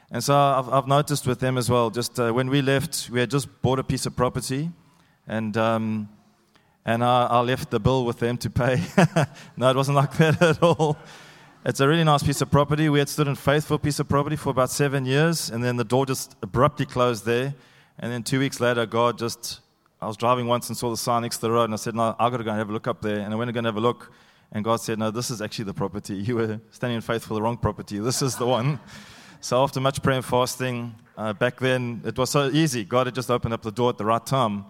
And 0.10 0.24
so 0.24 0.34
I've, 0.36 0.70
I've 0.70 0.88
noticed 0.88 1.28
with 1.28 1.40
them 1.40 1.58
as 1.58 1.70
well, 1.70 1.90
just 1.90 2.20
uh, 2.20 2.32
when 2.32 2.50
we 2.50 2.62
left, 2.62 3.10
we 3.10 3.20
had 3.20 3.30
just 3.30 3.62
bought 3.62 3.80
a 3.80 3.84
piece 3.84 4.06
of 4.06 4.16
property, 4.16 4.72
and, 5.28 5.56
um, 5.58 6.10
and 6.86 7.04
I, 7.04 7.28
I 7.28 7.40
left 7.42 7.70
the 7.70 7.80
bill 7.80 8.06
with 8.06 8.20
them 8.20 8.38
to 8.38 8.50
pay. 8.50 8.82
no, 9.58 9.70
it 9.70 9.76
wasn't 9.76 9.96
like 9.98 10.14
that 10.18 10.42
at 10.42 10.64
all. 10.64 10.98
It's 11.64 11.80
a 11.80 11.88
really 11.88 12.04
nice 12.04 12.24
piece 12.24 12.42
of 12.42 12.50
property. 12.50 12.90
We 12.90 12.98
had 12.98 13.08
stood 13.08 13.28
in 13.28 13.36
faithful 13.36 13.78
piece 13.78 14.00
of 14.00 14.10
property 14.10 14.36
for 14.36 14.50
about 14.50 14.72
seven 14.72 15.06
years, 15.06 15.52
and 15.52 15.64
then 15.64 15.78
the 15.78 15.84
door 15.84 16.08
just 16.08 16.36
abruptly 16.42 16.88
closed 16.88 17.26
there. 17.26 17.54
And 18.00 18.12
then 18.12 18.24
two 18.24 18.40
weeks 18.40 18.60
later, 18.60 18.88
God 18.88 19.20
just, 19.20 19.60
I 20.02 20.08
was 20.08 20.18
driving 20.18 20.48
once 20.48 20.70
and 20.70 20.78
saw 20.78 20.90
the 20.90 20.98
sign 20.98 21.22
next 21.22 21.38
to 21.38 21.42
the 21.42 21.52
road, 21.52 21.66
and 21.66 21.74
I 21.74 21.78
said, 21.78 21.94
No, 21.94 22.16
I've 22.20 22.32
got 22.32 22.38
to 22.38 22.44
go 22.44 22.50
and 22.50 22.58
have 22.58 22.70
a 22.70 22.74
look 22.74 22.88
up 22.88 23.02
there. 23.02 23.20
And 23.20 23.32
I 23.32 23.38
went 23.38 23.50
to 23.50 23.54
go 23.54 23.60
and 23.60 23.68
have 23.68 23.78
a 23.78 23.82
look, 23.82 24.12
and 24.52 24.66
God 24.66 24.78
said, 24.78 24.98
No, 24.98 25.12
this 25.12 25.30
is 25.30 25.40
actually 25.40 25.66
the 25.66 25.74
property. 25.76 26.16
You 26.16 26.38
were 26.38 26.60
standing 26.72 26.96
in 26.96 27.02
faith 27.02 27.26
for 27.26 27.36
the 27.36 27.42
wrong 27.44 27.58
property. 27.58 28.00
This 28.00 28.22
is 28.22 28.36
the 28.36 28.48
one. 28.48 28.80
So 29.44 29.64
after 29.64 29.80
much 29.80 30.04
prayer 30.04 30.18
and 30.18 30.26
fasting, 30.26 30.94
uh, 31.18 31.34
back 31.34 31.60
then 31.60 32.04
it 32.06 32.16
was 32.16 32.30
so 32.30 32.52
easy. 32.52 32.86
God 32.86 33.08
had 33.08 33.16
just 33.16 33.32
opened 33.32 33.56
up 33.56 33.64
the 33.64 33.72
door 33.72 33.90
at 33.90 33.98
the 33.98 34.06
right 34.06 34.24
time. 34.24 34.66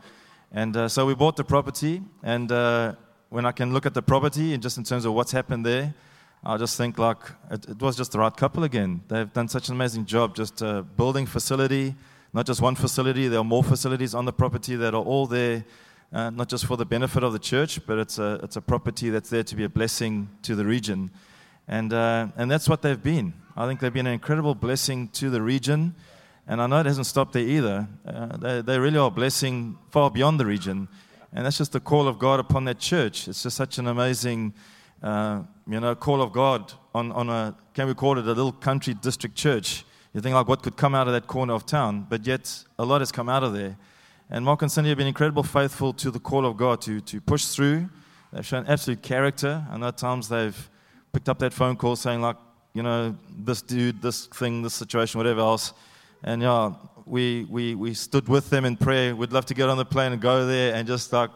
And 0.54 0.76
uh, 0.76 0.90
so 0.90 1.06
we 1.06 1.16
bought 1.16 1.38
the 1.38 1.46
property, 1.46 2.02
and 2.24 2.52
uh, 2.52 2.96
when 3.30 3.46
I 3.46 3.54
can 3.54 3.72
look 3.72 3.86
at 3.86 3.94
the 3.94 4.02
property 4.02 4.54
and 4.54 4.62
just 4.62 4.78
in 4.78 4.84
terms 4.84 5.06
of 5.06 5.14
what's 5.14 5.32
happened 5.32 5.66
there, 5.66 5.94
I 6.44 6.58
just 6.58 6.76
think 6.76 7.00
like 7.00 7.20
it, 7.50 7.70
it 7.70 7.82
was 7.82 7.96
just 7.96 8.12
the 8.12 8.20
right 8.20 8.36
couple 8.36 8.66
again. 8.66 9.02
They've 9.08 9.32
done 9.32 9.48
such 9.48 9.70
an 9.70 9.76
amazing 9.76 10.08
job, 10.08 10.36
just 10.36 10.62
uh, 10.62 10.82
building 10.82 11.26
facility, 11.26 11.96
not 12.34 12.46
just 12.46 12.62
one 12.62 12.76
facility, 12.76 13.30
there 13.30 13.40
are 13.40 13.46
more 13.46 13.64
facilities 13.64 14.14
on 14.14 14.26
the 14.26 14.34
property 14.34 14.76
that 14.76 14.94
are 14.94 15.02
all 15.02 15.26
there, 15.26 15.64
uh, 16.12 16.30
not 16.32 16.50
just 16.50 16.66
for 16.66 16.76
the 16.76 16.86
benefit 16.86 17.24
of 17.24 17.32
the 17.32 17.40
church, 17.40 17.80
but 17.86 17.98
it's 17.98 18.20
a, 18.20 18.42
it's 18.44 18.58
a 18.58 18.62
property 18.62 19.10
that's 19.10 19.30
there 19.30 19.44
to 19.44 19.56
be 19.56 19.64
a 19.64 19.70
blessing 19.70 20.28
to 20.42 20.56
the 20.56 20.66
region. 20.66 21.12
And, 21.68 21.94
uh, 21.94 22.28
and 22.36 22.52
that's 22.52 22.68
what 22.68 22.82
they've 22.82 23.02
been. 23.02 23.34
I 23.56 23.68
think 23.68 23.80
they've 23.80 23.94
been 23.94 24.08
an 24.08 24.14
incredible 24.14 24.56
blessing 24.56 25.08
to 25.10 25.30
the 25.30 25.42
region. 25.42 25.96
And 26.48 26.62
I 26.62 26.68
know 26.68 26.80
it 26.80 26.86
hasn't 26.86 27.08
stopped 27.08 27.34
there 27.34 27.44
either. 27.44 27.88
Uh, 28.06 28.38
they, 28.38 28.62
they 28.62 28.80
really 28.80 28.98
are 28.98 29.12
blessing 29.12 29.78
far 29.90 30.10
beyond 30.10 30.40
the 30.40 30.46
region. 30.46 30.88
And 31.34 31.46
that's 31.46 31.58
just 31.58 31.72
the 31.72 31.80
call 31.80 32.08
of 32.08 32.20
God 32.20 32.40
upon 32.40 32.66
that 32.66 32.80
church. 32.80 33.28
It's 33.28 33.44
just 33.44 33.56
such 33.56 33.78
an 33.78 33.88
amazing, 33.88 34.54
uh, 35.02 35.44
you 35.68 35.80
know, 35.80 35.96
call 35.96 36.22
of 36.22 36.34
God 36.34 36.74
on, 36.94 37.12
on 37.14 37.30
a, 37.30 37.56
can 37.74 37.88
we 37.88 37.94
call 37.94 38.18
it 38.18 38.26
a 38.26 38.28
little 38.28 38.52
country 38.52 38.94
district 38.94 39.36
church? 39.36 39.86
You 40.14 40.20
think 40.20 40.36
like 40.36 40.48
what 40.48 40.62
could 40.62 40.76
come 40.76 40.94
out 40.94 41.08
of 41.08 41.14
that 41.14 41.28
corner 41.28 41.54
of 41.54 41.66
town, 41.66 42.06
but 42.10 42.28
yet 42.28 42.66
a 42.78 42.84
lot 42.84 43.00
has 43.00 43.14
come 43.14 43.30
out 43.30 43.44
of 43.44 43.54
there. 43.54 43.78
And 44.30 44.44
Mark 44.44 44.62
and 44.62 44.72
Cindy 44.72 44.90
have 44.90 44.98
been 44.98 45.08
incredibly 45.08 45.44
faithful 45.44 45.94
to 45.94 46.12
the 46.12 46.20
call 46.20 46.46
of 46.46 46.58
God 46.58 46.82
to, 46.82 47.00
to 47.02 47.22
push 47.22 47.46
through. 47.46 47.90
They've 48.34 48.46
shown 48.46 48.66
absolute 48.68 49.02
character. 49.02 49.66
I 49.72 49.78
know 49.78 49.88
at 49.88 49.98
times 49.98 50.28
they've 50.28 50.70
picked 51.14 51.30
up 51.30 51.40
that 51.40 51.54
phone 51.54 51.76
call 51.78 51.96
saying 51.96 52.22
like, 52.22 52.38
you 52.74 52.84
know, 52.84 53.16
this 53.38 53.62
dude, 53.62 54.02
this 54.02 54.28
thing, 54.28 54.62
this 54.62 54.74
situation, 54.74 55.18
whatever 55.18 55.42
else. 55.42 55.74
And 56.24 56.42
yeah, 56.42 56.74
we, 57.06 57.46
we, 57.50 57.76
we 57.76 57.94
stood 57.94 58.28
with 58.30 58.50
them 58.50 58.66
in 58.66 58.78
prayer. 58.78 59.16
We'd 59.16 59.32
love 59.32 59.46
to 59.48 59.54
get 59.54 59.70
on 59.70 59.78
the 59.78 59.86
plane 59.86 60.14
and 60.14 60.22
go 60.22 60.46
there 60.46 60.76
and 60.76 60.88
just 60.88 61.12
like, 61.12 61.32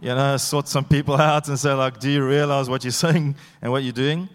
you 0.00 0.08
know, 0.08 0.36
sort 0.36 0.68
some 0.68 0.84
people 0.84 1.14
out 1.20 1.48
and 1.48 1.58
say 1.58 1.72
like, 1.72 1.98
do 1.98 2.10
you 2.10 2.26
realize 2.26 2.68
what 2.68 2.84
you're 2.84 2.92
saying 2.92 3.34
and 3.60 3.72
what 3.72 3.82
you're 3.82 3.92
doing? 3.92 4.28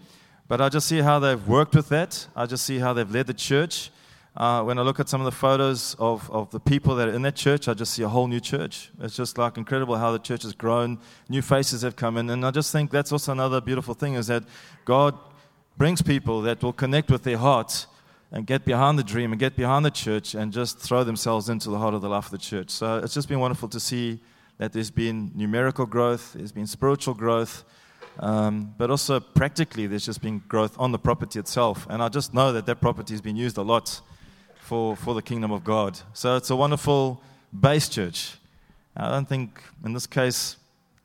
But 0.48 0.60
I 0.60 0.68
just 0.68 0.88
see 0.88 0.98
how 0.98 1.18
they've 1.18 1.46
worked 1.46 1.74
with 1.74 1.88
that. 1.90 2.26
I 2.34 2.46
just 2.46 2.64
see 2.64 2.78
how 2.78 2.92
they've 2.92 3.10
led 3.10 3.26
the 3.26 3.34
church. 3.34 3.90
Uh, 4.36 4.62
when 4.62 4.78
I 4.78 4.82
look 4.82 5.00
at 5.00 5.08
some 5.08 5.20
of 5.20 5.24
the 5.24 5.32
photos 5.32 5.96
of, 5.98 6.30
of 6.30 6.50
the 6.50 6.60
people 6.60 6.94
that 6.96 7.08
are 7.08 7.12
in 7.12 7.22
that 7.22 7.36
church, 7.36 7.66
I 7.66 7.74
just 7.74 7.94
see 7.94 8.02
a 8.02 8.08
whole 8.08 8.28
new 8.28 8.40
church. 8.40 8.90
It's 9.00 9.16
just 9.16 9.38
like 9.38 9.56
incredible 9.56 9.96
how 9.96 10.12
the 10.12 10.18
church 10.18 10.42
has 10.42 10.52
grown. 10.52 10.98
New 11.28 11.42
faces 11.42 11.82
have 11.82 11.96
come 11.96 12.16
in. 12.16 12.30
And 12.30 12.44
I 12.44 12.50
just 12.50 12.70
think 12.70 12.90
that's 12.90 13.12
also 13.12 13.32
another 13.32 13.60
beautiful 13.60 13.94
thing 13.94 14.14
is 14.14 14.28
that 14.28 14.44
God 14.84 15.18
brings 15.76 16.00
people 16.02 16.42
that 16.42 16.62
will 16.62 16.72
connect 16.72 17.10
with 17.10 17.22
their 17.22 17.38
hearts 17.38 17.86
and 18.32 18.46
get 18.46 18.64
behind 18.64 18.98
the 18.98 19.02
dream 19.02 19.32
and 19.32 19.40
get 19.40 19.56
behind 19.56 19.84
the 19.84 19.90
church 19.90 20.34
and 20.34 20.52
just 20.52 20.78
throw 20.78 21.02
themselves 21.04 21.48
into 21.48 21.70
the 21.70 21.78
heart 21.78 21.94
of 21.94 22.00
the 22.00 22.08
life 22.08 22.26
of 22.26 22.30
the 22.30 22.38
church. 22.38 22.70
So 22.70 22.98
it's 22.98 23.14
just 23.14 23.28
been 23.28 23.40
wonderful 23.40 23.68
to 23.68 23.80
see 23.80 24.20
that 24.58 24.72
there's 24.72 24.90
been 24.90 25.32
numerical 25.34 25.86
growth, 25.86 26.34
there's 26.34 26.52
been 26.52 26.66
spiritual 26.66 27.14
growth. 27.14 27.64
Um, 28.18 28.74
but 28.76 28.90
also 28.90 29.18
practically, 29.18 29.86
there's 29.86 30.04
just 30.04 30.20
been 30.20 30.42
growth 30.46 30.76
on 30.78 30.92
the 30.92 30.98
property 30.98 31.38
itself. 31.38 31.86
And 31.88 32.02
I 32.02 32.08
just 32.08 32.34
know 32.34 32.52
that 32.52 32.66
that 32.66 32.80
property 32.80 33.14
has 33.14 33.20
been 33.20 33.36
used 33.36 33.56
a 33.56 33.62
lot 33.62 34.00
for, 34.58 34.94
for 34.94 35.14
the 35.14 35.22
kingdom 35.22 35.50
of 35.50 35.64
God. 35.64 35.98
So 36.12 36.36
it's 36.36 36.50
a 36.50 36.56
wonderful 36.56 37.22
base 37.58 37.88
church. 37.88 38.36
I 38.96 39.10
don't 39.10 39.28
think, 39.28 39.62
in 39.84 39.92
this 39.94 40.06
case, 40.06 40.56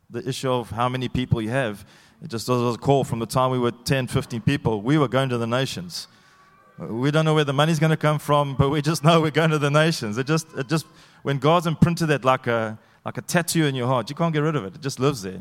the 0.10 0.28
issue 0.28 0.52
of 0.52 0.72
how 0.72 0.90
many 0.90 1.08
people 1.08 1.42
you 1.42 1.50
have, 1.50 1.86
it 2.22 2.30
just 2.30 2.50
was 2.50 2.76
a 2.76 2.78
call 2.78 3.04
from 3.04 3.20
the 3.20 3.26
time 3.26 3.52
we 3.52 3.60
were 3.60 3.72
10, 3.72 4.08
15 4.08 4.42
people, 4.42 4.82
we 4.82 4.98
were 4.98 5.08
going 5.08 5.30
to 5.30 5.38
the 5.38 5.48
nations. 5.48 6.08
We 6.78 7.10
don't 7.10 7.24
know 7.24 7.34
where 7.34 7.46
the 7.46 7.54
money's 7.54 7.80
going 7.80 7.92
to 7.92 7.98
come 7.98 8.20
from, 8.20 8.56
but 8.56 8.70
we 8.70 8.82
just 8.82 9.04
know 9.04 9.22
we're 9.22 9.32
going 9.32 9.52
to 9.52 9.58
the 9.58 9.72
nations. 9.72 10.18
It 10.18 10.28
just, 10.28 10.48
it 10.58 10.68
just 10.68 10.86
when 11.24 11.38
God's 11.38 11.68
imprinted 11.68 12.10
that 12.10 12.26
like 12.26 12.48
a, 12.48 12.78
like 13.06 13.18
a 13.18 13.22
tattoo 13.22 13.66
in 13.66 13.76
your 13.76 13.88
heart, 13.88 14.10
you 14.10 14.16
can't 14.16 14.34
get 14.34 14.40
rid 14.40 14.56
of 14.56 14.66
it. 14.66 14.76
It 14.76 14.82
just 14.82 15.00
lives 15.00 15.22
there. 15.22 15.40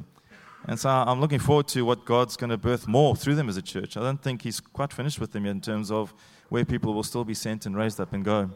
And 0.67 0.79
so 0.79 0.89
I'm 0.89 1.21
looking 1.21 1.41
forward 1.41 1.69
to 1.69 1.85
what 1.85 2.05
God's 2.05 2.37
going 2.37 2.51
to 2.51 2.57
birth 2.57 2.87
more 2.87 3.17
through 3.17 3.35
them 3.35 3.49
as 3.49 3.57
a 3.57 3.63
church. 3.63 3.97
I 3.97 4.01
don't 4.01 4.23
think 4.23 4.43
He's 4.43 4.61
quite 4.61 4.93
finished 4.93 5.21
with 5.21 5.33
them 5.33 5.45
yet 5.45 5.51
in 5.51 5.61
terms 5.61 5.91
of 5.91 6.15
where 6.49 6.65
people 6.65 6.95
will 6.95 7.03
still 7.03 7.25
be 7.25 7.35
sent 7.35 7.67
and 7.67 7.77
raised 7.77 8.01
up 8.01 8.13
and 8.13 8.25
go. 8.25 8.51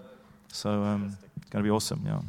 So 0.52 0.70
um, 0.70 1.18
it's 1.36 1.50
going 1.50 1.62
to 1.62 1.66
be 1.66 1.70
awesome, 1.70 2.02
yeah. 2.06 2.20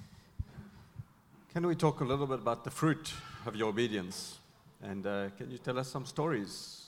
Can 1.53 1.65
we 1.65 1.75
talk 1.75 2.01
a 2.01 2.03
little 2.03 2.27
bit 2.27 2.39
about 2.39 2.63
the 2.63 2.71
fruit 2.71 3.13
of 3.45 3.55
your 3.55 3.69
obedience? 3.69 4.39
And 4.81 5.05
uh, 5.05 5.29
can 5.37 5.49
you 5.49 5.57
tell 5.57 5.77
us 5.79 5.87
some 5.87 6.05
stories? 6.05 6.78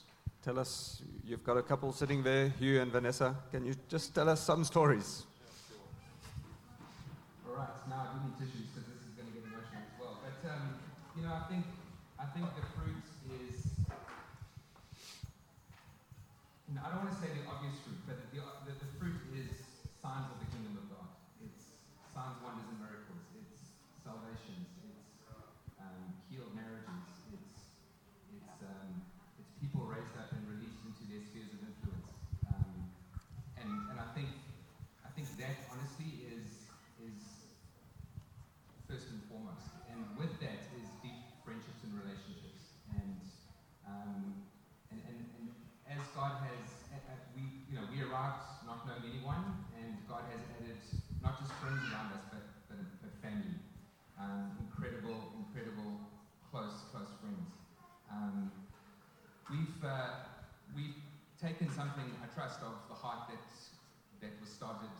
Tell 0.43 0.57
us, 0.57 1.03
you've 1.23 1.43
got 1.43 1.57
a 1.57 1.61
couple 1.61 1.93
sitting 1.93 2.23
there, 2.23 2.49
Hugh 2.57 2.81
and 2.81 2.91
Vanessa. 2.91 3.35
Can 3.51 3.63
you 3.63 3.75
just 3.87 4.15
tell 4.15 4.27
us 4.27 4.41
some 4.41 4.63
stories? 4.63 5.21
All 7.47 7.53
right, 7.53 7.69
now 7.87 8.09
I 8.09 8.17
do 8.17 8.25
need 8.25 8.33
tissues 8.41 8.73
because 8.73 8.89
this 8.89 9.05
is 9.05 9.13
going 9.13 9.29
to 9.29 9.37
get 9.37 9.45
emotional 9.45 9.85
as 9.85 9.93
well. 10.01 10.17
But, 10.17 10.41
um, 10.49 10.81
you 11.13 11.21
know, 11.21 11.29
I 11.29 11.45
think, 11.45 11.61
I 12.17 12.25
think 12.33 12.49
the 12.57 12.65
fruit 12.73 13.05
is, 13.37 13.69
you 16.65 16.73
know, 16.73 16.81
I 16.81 16.89
don't 16.89 17.05
want 17.05 17.13
to 17.13 17.21
say 17.21 17.29
the 17.37 17.45
obvious 17.45 17.77
fruit, 17.85 18.01
but 18.09 18.17
the, 18.33 18.41
the, 18.41 18.73
the 18.81 18.89
fruit 18.97 19.21
is 19.37 19.53
signs 20.01 20.25
of 20.25 20.41
the 20.41 20.49
kingdom 20.49 20.73
of 20.73 20.89
God. 20.89 21.05
It's 21.45 21.77
signs, 22.17 22.41
wonders, 22.41 22.65
and 22.65 22.81
miracles. 22.81 23.29
It's 23.37 23.77
salvations. 24.01 24.73
It's 24.89 25.05
um, 25.77 26.17
healed 26.33 26.57
marriages. 26.57 27.05
It's, 27.29 27.61
it's, 28.33 28.57
um, 28.65 29.05
it's 29.37 29.53
people 29.61 29.85
raised 29.85 30.17
up 30.17 30.33
and 30.33 30.41
released 30.49 30.81
into 30.87 31.05
their 31.11 31.21
spheres 31.21 31.53
of 31.53 31.61
influence. 31.61 32.09
Um, 32.49 32.89
and, 33.61 33.69
and 33.93 33.97
I 33.99 34.07
think, 34.17 34.31
I 35.05 35.11
think 35.13 35.29
that 35.37 35.69
honesty 35.69 36.25
is, 36.33 36.71
is 37.03 37.19
first 38.89 39.11
and 39.13 39.21
foremost. 39.29 39.69
And 39.91 40.01
with 40.17 40.33
that 40.41 40.71
is 40.81 40.87
deep 41.05 41.19
friendships 41.45 41.83
and 41.85 41.93
relationships. 41.93 42.73
And, 42.95 43.21
um, 43.85 44.41
and, 44.89 44.97
and, 45.05 45.17
and 45.37 45.47
as 45.93 46.01
God 46.17 46.41
has, 46.41 46.89
uh, 46.89 46.97
uh, 46.97 47.37
we, 47.37 47.45
you 47.69 47.77
know, 47.77 47.85
we 47.93 48.01
arrived 48.01 48.65
not 48.65 48.87
knowing 48.87 49.03
anyone, 49.13 49.61
and 49.77 49.99
God 50.09 50.25
has 50.31 50.41
added 50.57 50.79
not 51.21 51.37
just 51.37 51.53
friends 51.59 51.81
around 51.91 52.17
us, 52.17 52.25
but, 52.33 52.45
but, 52.71 52.81
but 53.03 53.13
family. 53.21 53.61
Um, 54.17 54.57
incredible, 54.63 55.33
incredible, 55.37 56.01
close, 56.49 56.87
close 56.91 57.11
friends. 57.19 57.51
Um, 58.11 58.51
we've, 59.49 59.70
uh, 59.83 60.29
we've 60.75 60.97
taken 61.41 61.69
something, 61.73 62.05
I 62.21 62.29
trust, 62.33 62.61
of 62.61 62.77
the 62.85 62.97
heart 62.97 63.33
that, 63.33 63.47
that 64.21 64.33
was 64.37 64.49
started 64.49 64.93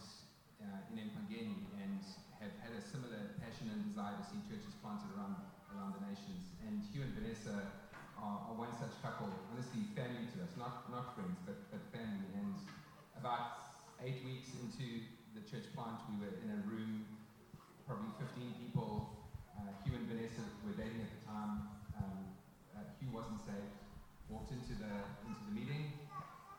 uh, 0.57 0.89
in 0.89 0.97
Empangeni 0.97 1.69
and 1.77 2.01
have 2.41 2.53
had 2.65 2.73
a 2.73 2.81
similar 2.81 3.37
passion 3.37 3.69
and 3.69 3.85
desire 3.85 4.17
to 4.17 4.25
see 4.25 4.41
churches 4.49 4.73
planted 4.81 5.13
around, 5.13 5.37
around 5.69 5.93
the 6.01 6.03
nations. 6.09 6.57
And 6.65 6.81
Hugh 6.89 7.05
and 7.05 7.13
Vanessa 7.13 7.69
are, 8.17 8.39
are 8.49 8.57
one 8.57 8.73
such 8.81 8.93
couple, 9.05 9.29
honestly, 9.53 9.85
family 9.93 10.25
to 10.33 10.41
us, 10.41 10.53
not, 10.57 10.89
not 10.89 11.13
friends, 11.13 11.37
but, 11.45 11.61
but 11.69 11.81
family. 11.93 12.29
And 12.41 12.57
about 13.21 13.77
eight 14.01 14.25
weeks 14.25 14.49
into 14.57 15.05
the 15.37 15.45
church 15.45 15.69
plant, 15.77 16.01
we 16.09 16.25
were 16.25 16.33
in 16.41 16.49
a 16.57 16.59
room, 16.65 17.05
probably 17.85 18.09
15 18.17 18.57
people, 18.57 19.13
uh, 19.53 19.69
Hugh 19.85 19.93
and 19.93 20.09
Vanessa 20.09 20.41
were 20.65 20.73
dating 20.73 21.05
at 21.05 21.11
the 21.13 21.21
time. 21.29 21.69
Um, 22.01 22.17
uh, 22.73 22.81
Hugh 22.97 23.13
wasn't 23.13 23.37
saved. 23.45 23.80
Walked 24.31 24.55
into 24.55 24.73
the 24.79 24.91
into 25.27 25.41
the 25.45 25.53
meeting. 25.53 25.91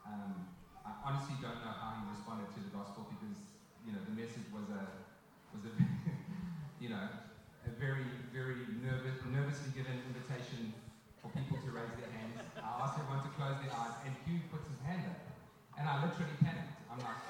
Um, 0.05 0.47
I 0.85 0.93
honestly 1.09 1.41
don't 1.41 1.65
know 1.65 1.73
how 1.73 1.97
he 1.97 2.05
responded 2.13 2.53
to 2.53 2.61
the 2.61 2.69
gospel 2.77 3.09
because 3.09 3.41
you 3.89 3.97
know 3.97 4.03
the 4.05 4.13
message 4.13 4.45
was 4.53 4.69
a 4.69 4.83
was 5.57 5.65
a 5.65 5.73
you 6.83 6.93
know 6.93 7.09
a 7.65 7.71
very 7.81 8.05
very 8.29 8.69
nervous 8.85 9.17
nervously 9.25 9.73
given 9.73 9.97
invitation 10.13 10.77
for 11.25 11.33
people 11.33 11.57
to 11.65 11.71
raise 11.73 11.97
their 11.97 12.13
hands. 12.13 12.37
I 12.61 12.85
asked 12.85 13.01
everyone 13.01 13.25
to 13.25 13.33
close 13.41 13.57
their 13.65 13.73
eyes, 13.73 13.97
and 14.05 14.13
Hugh 14.29 14.45
puts 14.53 14.69
his 14.69 14.81
hand 14.85 15.09
up, 15.09 15.21
and 15.81 15.89
I 15.89 16.05
literally 16.05 16.37
panicked. 16.45 16.77
I'm 16.93 17.01
like. 17.01 17.21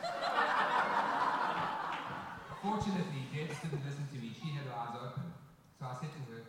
Fortunately, 2.62 3.27
Debs 3.35 3.59
didn't 3.59 3.82
listen 3.82 4.06
to 4.06 4.19
me. 4.23 4.31
She 4.39 4.55
had 4.55 4.70
her 4.70 4.77
eyes 4.78 4.94
open. 4.94 5.35
So 5.78 5.82
I 5.82 5.98
said 5.98 6.14
to 6.14 6.20
her, 6.31 6.47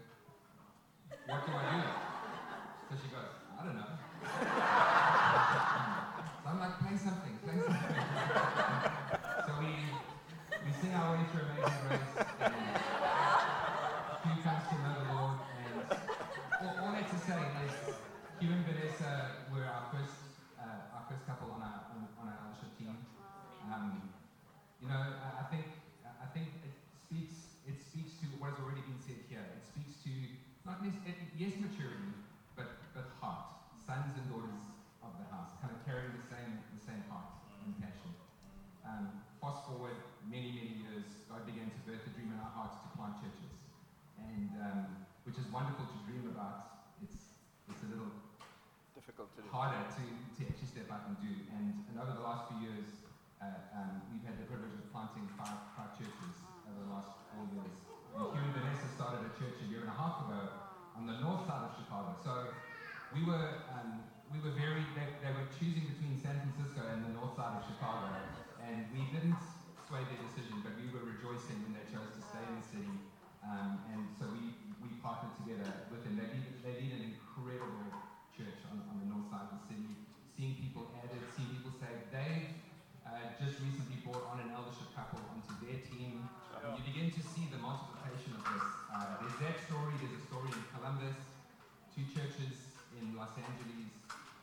What 1.26 1.42
do 1.42 1.52
I 1.58 1.64
do? 1.74 1.90
So 2.86 2.94
she 3.02 3.10
goes, 3.10 3.34
I 3.58 3.66
don't 3.66 3.74
know. 3.82 3.90
so 6.38 6.46
I'm 6.54 6.60
like, 6.62 6.78
Play 6.86 6.98
something, 7.02 7.34
play 7.42 7.58
something. 7.66 7.98
so 9.42 9.52
we, 9.58 9.74
we 10.62 10.70
sing 10.78 10.94
our 10.94 11.18
way 11.18 11.26
through 11.34 11.50
Amazing 11.50 11.82
Grace, 11.82 12.14
and 12.46 12.54
Hugh 14.22 14.38
comes 14.46 14.64
to 14.70 14.76
know 14.86 14.94
the 14.94 15.06
Lord. 15.18 15.42
And 15.66 15.82
all, 16.62 16.78
all 16.78 16.92
that 16.94 17.10
to 17.10 17.18
say 17.26 17.42
is, 17.66 17.74
Hugh 18.38 18.54
and 18.54 18.62
Vanessa 18.70 19.42
were 19.50 19.66
our 19.66 19.90
first, 19.90 20.46
uh, 20.62 20.94
our 20.94 21.10
first 21.10 21.26
couple 21.26 21.50
on 21.58 21.66
our, 21.66 21.90
on, 21.90 22.06
on 22.22 22.30
our 22.30 22.38
eldership 22.46 22.70
team. 22.78 22.94
Um, 23.66 24.14
you 24.78 24.94
know, 24.94 25.02
I, 25.02 25.42
I 25.42 25.50
think 25.50 25.66
I 26.24 26.28
think 26.32 26.48
it 26.64 26.72
speaks 27.04 27.60
it 27.68 27.80
speaks 27.84 28.16
to 28.24 28.28
what 28.40 28.56
has 28.56 28.60
already 28.64 28.82
been 28.88 29.00
said 29.04 29.20
here. 29.28 29.44
It 29.44 29.64
speaks 29.68 30.00
to 30.08 30.12
yes 30.84 31.56
maturity, 31.64 32.12
but 32.60 32.68
but 32.92 33.08
heart, 33.24 33.72
sons 33.80 34.12
and 34.20 34.28
daughters 34.28 34.60
of 35.00 35.16
the 35.16 35.28
house, 35.32 35.56
kind 35.64 35.72
of 35.72 35.80
carrying 35.88 36.12
the 36.12 36.26
same 36.28 36.60
the 36.76 36.84
same 36.84 37.00
heart 37.08 37.40
and 37.64 37.72
passion. 37.80 38.12
Um, 38.84 39.24
fast 39.40 39.64
forward 39.64 39.96
many 40.28 40.52
many 40.52 40.74
years, 40.84 41.08
God 41.32 41.48
began 41.48 41.72
to 41.72 41.80
birth 41.88 42.04
a 42.04 42.12
dream 42.12 42.36
in 42.36 42.40
our 42.44 42.52
hearts 42.52 42.84
to 42.84 42.88
plant 43.00 43.16
churches, 43.24 43.56
and 44.20 44.52
um, 44.60 45.08
which 45.24 45.40
is 45.40 45.48
wonderful 45.56 45.88
to 45.88 45.98
dream 46.04 46.28
about. 46.36 46.92
It's 47.00 47.32
it's 47.72 47.84
a 47.88 47.90
little 47.90 48.12
Difficult 48.92 49.32
to 49.36 49.42
do. 49.42 49.48
harder 49.50 49.88
to, 49.88 50.04
to 50.04 50.42
actually 50.52 50.70
step 50.70 50.92
out 50.92 51.08
and 51.10 51.18
do. 51.24 51.32
And, 51.56 51.88
and 51.90 51.96
over 51.98 52.14
the 52.14 52.22
last 52.22 52.52
few 52.52 52.60
years, 52.70 52.88
uh, 53.42 53.50
um, 53.74 54.04
we've 54.12 54.22
had 54.22 54.38
the 54.38 54.46
privilege 54.46 54.76
of 54.78 54.86
planting 54.94 55.26
five, 55.34 55.58
five 55.74 55.98
churches 55.98 56.36
over 56.70 56.78
the 56.78 56.92
last 56.94 57.10
four 57.34 57.44
years. 57.56 57.74
And 58.14 58.30
Hugh 58.30 58.46
and 58.46 58.54
Vanessa 58.54 58.86
started 58.94 59.26
a 59.26 59.34
church 59.34 59.58
a 59.66 59.68
year 59.68 59.82
and 59.82 59.90
a 59.90 59.98
half 59.98 60.30
ago 60.30 60.63
on 60.98 61.08
the 61.10 61.18
north 61.22 61.46
side 61.50 61.66
of 61.68 61.74
Chicago. 61.76 62.16
So 62.24 62.54
we 63.14 63.26
were, 63.26 63.62
um, 63.74 64.06
we 64.30 64.42
were 64.42 64.54
very, 64.54 64.86
they, 64.98 65.08
they 65.22 65.32
were 65.34 65.46
choosing 65.54 65.86
between 65.90 66.18
San 66.18 66.42
Francisco 66.42 66.82
and 66.90 67.06
the 67.06 67.14
north 67.14 67.38
side 67.38 67.58
of 67.58 67.64
Chicago. 67.66 68.10
And 68.64 68.90
we 68.96 69.06
didn't 69.14 69.38
sway 69.86 70.02
their 70.08 70.22
decision, 70.24 70.64
but 70.66 70.74
we 70.80 70.90
were 70.90 71.04
rejoicing 71.06 71.62
when 71.68 71.78
they 71.78 71.86
chose 71.92 72.10
to 72.18 72.22
stay 72.24 72.42
in 72.42 72.56
the 72.58 72.66
city. 72.66 72.96
Um, 73.44 73.84
and 73.92 74.02
so 74.16 74.26
we, 74.32 74.56
we 74.80 74.90
partnered 75.04 75.36
together 75.44 75.68
with 75.92 76.02
them. 76.08 76.16
They 76.16 76.32
lead, 76.32 76.48
they 76.64 76.74
lead 76.80 76.94
an 76.96 77.04
incredible 77.12 77.92
church 78.32 78.64
on, 78.72 78.82
on 78.88 79.04
the 79.04 79.08
north 79.12 79.28
side 79.30 79.52
of 79.52 79.60
the 79.60 79.64
city, 79.68 79.94
seeing 80.34 80.56
people 80.58 80.90
added, 80.98 81.22
seeing 81.36 81.52
people 81.60 81.76
saved. 81.76 82.08
They've 82.10 82.50
uh, 83.04 83.36
just 83.36 83.60
recently 83.60 84.00
brought 84.02 84.24
on 84.32 84.40
an 84.42 84.56
eldership 84.56 84.90
couple 84.96 85.20
onto 85.28 85.54
their 85.60 85.78
team. 85.84 86.24
And 86.64 86.80
you 86.80 86.84
begin 86.88 87.12
to 87.12 87.22
see 87.22 87.52
the 87.52 87.60
multiplication 87.60 88.40
of 88.40 88.42
this. 88.48 88.66
Uh, 88.88 89.20
there's 89.20 89.38
that 89.44 89.60
story, 89.68 89.92
there's 90.00 90.16
a 90.16 90.23
Columbus, 90.84 91.16
two 91.96 92.04
churches 92.12 92.76
in 93.00 93.16
Los 93.16 93.32
Angeles, 93.40 93.88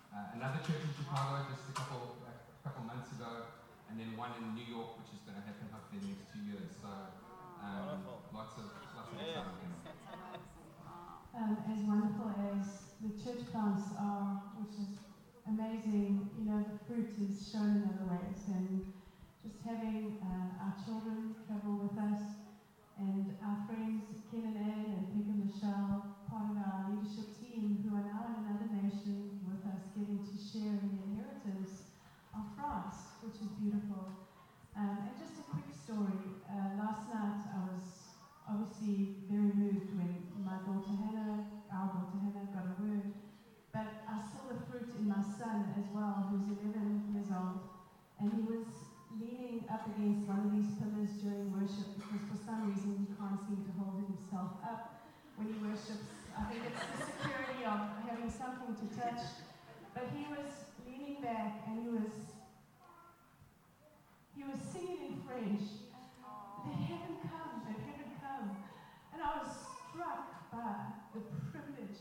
uh, 0.08 0.32
another 0.40 0.56
church 0.64 0.80
in 0.80 0.92
Chicago 0.96 1.44
just 1.52 1.68
a 1.68 1.76
couple, 1.76 2.16
a 2.24 2.32
couple 2.64 2.80
months 2.88 3.12
ago, 3.12 3.52
and 3.92 4.00
then 4.00 4.16
one 4.16 4.32
in 4.40 4.56
New 4.56 4.64
York, 4.64 4.96
which 4.96 5.12
is 5.12 5.20
going 5.28 5.36
to 5.36 5.44
happen 5.44 5.68
hopefully 5.68 6.00
in 6.00 6.08
the 6.08 6.12
next 6.16 6.32
two 6.32 6.40
years. 6.48 6.72
So 6.80 6.88
um, 7.60 8.08
lots 8.32 8.56
of 8.56 8.72
lots 8.96 9.12
of 9.12 9.20
exciting 9.20 9.20
things. 9.20 9.84
Um, 11.36 11.60
as 11.68 11.84
wonderful 11.84 12.32
as 12.56 12.88
the 13.04 13.12
church 13.20 13.44
plants 13.52 13.92
are, 14.00 14.40
which 14.64 14.80
is 14.80 14.96
amazing, 15.44 16.24
you 16.40 16.48
know, 16.48 16.64
the 16.64 16.80
fruit 16.88 17.20
is 17.20 17.52
shown 17.52 17.84
in 17.84 17.92
other 17.92 18.16
ways. 18.16 18.48
And 18.48 18.88
just 19.44 19.60
having 19.60 20.16
uh, 20.24 20.64
our 20.64 20.72
children 20.88 21.36
travel 21.44 21.84
with 21.84 22.00
us 22.00 22.40
and 22.96 23.28
our 23.44 23.60
friends, 23.68 24.08
Ken 24.32 24.40
and 24.40 24.56
Ann 24.56 24.88
and 24.88 25.04
Peg 25.12 25.28
and 25.28 25.44
Michelle, 25.44 26.09
of 26.40 26.56
our 26.56 26.88
leadership 26.88 27.36
team 27.36 27.84
who 27.84 27.92
are 27.92 28.06
now 28.08 28.24
in 28.32 28.48
another 28.48 28.72
nation 28.72 29.44
with 29.44 29.60
us, 29.68 29.92
getting 29.92 30.24
to 30.24 30.36
share 30.40 30.72
in 30.72 30.88
the 30.96 31.02
inheritance 31.12 31.92
of 32.32 32.48
France, 32.56 33.20
which 33.20 33.36
is 33.44 33.52
beautiful. 33.60 34.08
Um, 34.72 35.04
and 35.04 35.12
just 35.20 35.36
a 35.36 35.44
quick 35.52 35.68
story. 35.68 36.40
Uh, 36.48 36.80
last 36.80 37.12
night 37.12 37.44
I 37.44 37.60
was 37.68 38.16
obviously 38.48 39.20
very 39.28 39.52
moved 39.52 39.92
when 39.92 40.32
my 40.40 40.56
daughter 40.64 40.96
Hannah, 40.96 41.44
our 41.68 41.92
daughter 41.92 42.16
Hannah, 42.24 42.48
got 42.56 42.72
a 42.72 42.76
word. 42.80 43.12
But 43.76 44.00
I 44.08 44.16
saw 44.16 44.48
the 44.48 44.64
fruit 44.64 44.96
in 44.96 45.12
my 45.12 45.20
son 45.20 45.76
as 45.76 45.92
well, 45.92 46.24
who's 46.32 46.48
11 46.56 47.12
years 47.12 47.28
old. 47.28 47.68
And 48.16 48.32
he 48.32 48.42
was 48.48 48.64
leaning 49.20 49.68
up 49.68 49.84
against 49.92 50.24
one 50.24 50.40
of 50.40 50.50
these 50.56 50.72
pillars 50.80 51.20
during 51.20 51.52
worship 51.52 51.90
because 52.00 52.24
for 52.32 52.38
some 52.40 52.70
reason 52.70 52.96
he 52.96 53.06
can't 53.18 53.36
seem 53.44 53.60
to 53.60 53.72
hold 53.76 54.00
himself 54.00 54.56
up 54.64 55.04
when 55.36 55.52
he 55.52 55.58
worships. 55.60 56.19
I 56.40 56.44
think 56.48 56.64
it's 56.64 56.80
the 56.80 57.04
security 57.04 57.64
of 57.68 57.80
having 58.08 58.30
something 58.32 58.72
to 58.72 58.86
touch. 58.96 59.20
But 59.92 60.08
he 60.16 60.24
was 60.32 60.48
leaning 60.88 61.20
back 61.20 61.68
and 61.68 61.82
he 61.84 61.88
was 61.88 62.12
he 64.40 64.48
was 64.48 64.56
singing 64.72 65.04
in 65.04 65.14
French. 65.28 65.60
Let 66.64 66.80
heaven 66.88 67.20
come, 67.28 67.60
let 67.68 67.76
heaven 67.76 68.08
come. 68.24 68.56
And 69.12 69.20
I 69.20 69.44
was 69.44 69.52
struck 69.52 70.48
by 70.48 70.96
the 71.12 71.20
privilege 71.52 72.00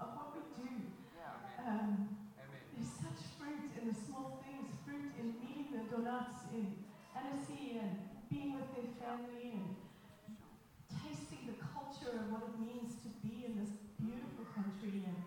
of 0.00 0.16
what 0.16 0.32
we 0.32 0.40
do. 0.56 0.72
Um, 1.60 2.08
there's 2.72 2.88
such 2.88 3.20
fruit 3.36 3.68
in 3.76 3.92
the 3.92 3.96
small 4.00 4.40
things, 4.40 4.72
fruit 4.88 5.12
in 5.20 5.36
meeting 5.44 5.76
the 5.76 5.84
donuts 5.92 6.48
in 6.56 6.72
Annecy 7.12 7.76
and 7.84 8.00
being 8.32 8.56
with 8.56 8.72
their 8.72 8.88
family 8.96 9.60
and 9.60 9.76
tasting 11.04 11.44
the 11.44 11.58
culture 11.60 12.16
of 12.16 12.32
what 12.32 12.48
it 12.48 12.56
means 12.64 12.96
to 13.04 13.12
be 13.20 13.44
in 13.44 13.60
this 13.60 13.76
beautiful 14.00 14.48
country 14.56 15.04
and 15.04 15.20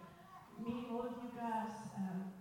meeting 0.58 0.90
all 0.90 1.06
of 1.06 1.14
you 1.22 1.30
guys. 1.38 1.94
Um, 1.98 2.34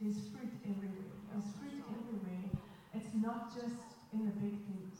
there's, 0.00 0.28
fruit 0.32 0.54
everywhere. 0.64 1.12
There's 1.30 1.50
fruit 1.58 1.82
everywhere. 1.90 2.50
It's 2.94 3.12
not 3.14 3.54
just 3.54 3.98
in 4.12 4.26
the 4.26 4.34
big 4.38 4.56
things. 4.66 4.98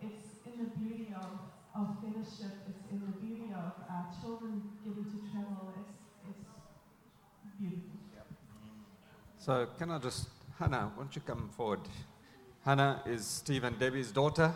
It's 0.00 0.38
in 0.46 0.64
the 0.64 0.70
beauty 0.78 1.14
of, 1.14 1.38
of 1.74 1.98
fellowship. 2.00 2.54
It's 2.70 2.84
in 2.90 3.00
the 3.00 3.14
beauty 3.18 3.50
of 3.54 3.72
our 3.90 4.06
children 4.20 4.62
getting 4.84 5.04
to 5.04 5.18
travel. 5.30 5.74
It's, 6.28 6.38
it's 7.44 7.54
beautiful. 7.58 7.98
So 9.48 9.66
can 9.78 9.90
I 9.90 9.98
just, 9.98 10.28
Hannah, 10.58 10.92
why 10.94 11.04
don't 11.04 11.16
you 11.16 11.22
come 11.22 11.48
forward? 11.56 11.80
Hannah 12.66 13.00
is 13.06 13.24
Steve 13.24 13.64
and 13.64 13.78
Debbie's 13.78 14.12
daughter, 14.12 14.52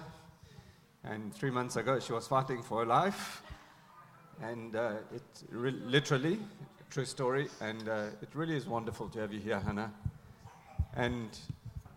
and 1.02 1.32
three 1.34 1.50
months 1.50 1.76
ago 1.76 1.98
she 1.98 2.12
was 2.12 2.26
fighting 2.28 2.62
for 2.62 2.80
her 2.80 2.84
life, 2.84 3.42
and 4.42 4.76
uh, 4.76 4.96
it 5.14 5.22
re- 5.50 5.70
literally, 5.70 6.38
true 6.92 7.04
story, 7.06 7.48
and 7.62 7.88
uh, 7.88 8.08
it 8.20 8.28
really 8.34 8.54
is 8.54 8.66
wonderful 8.66 9.08
to 9.08 9.18
have 9.18 9.32
you 9.32 9.40
here, 9.40 9.58
Hannah. 9.58 9.90
And 10.94 11.30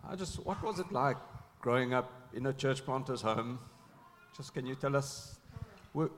I 0.10 0.16
just, 0.16 0.38
what 0.46 0.64
was 0.64 0.80
it 0.80 0.90
like 0.90 1.18
growing 1.60 1.94
up 1.94 2.30
in 2.34 2.46
a 2.46 2.54
church 2.54 2.86
planter's 2.86 3.22
home? 3.22 3.60
Just 4.38 4.54
can 4.54 4.66
you 4.66 4.74
tell 4.74 4.96
us, 4.96 5.38
w- 5.94 6.10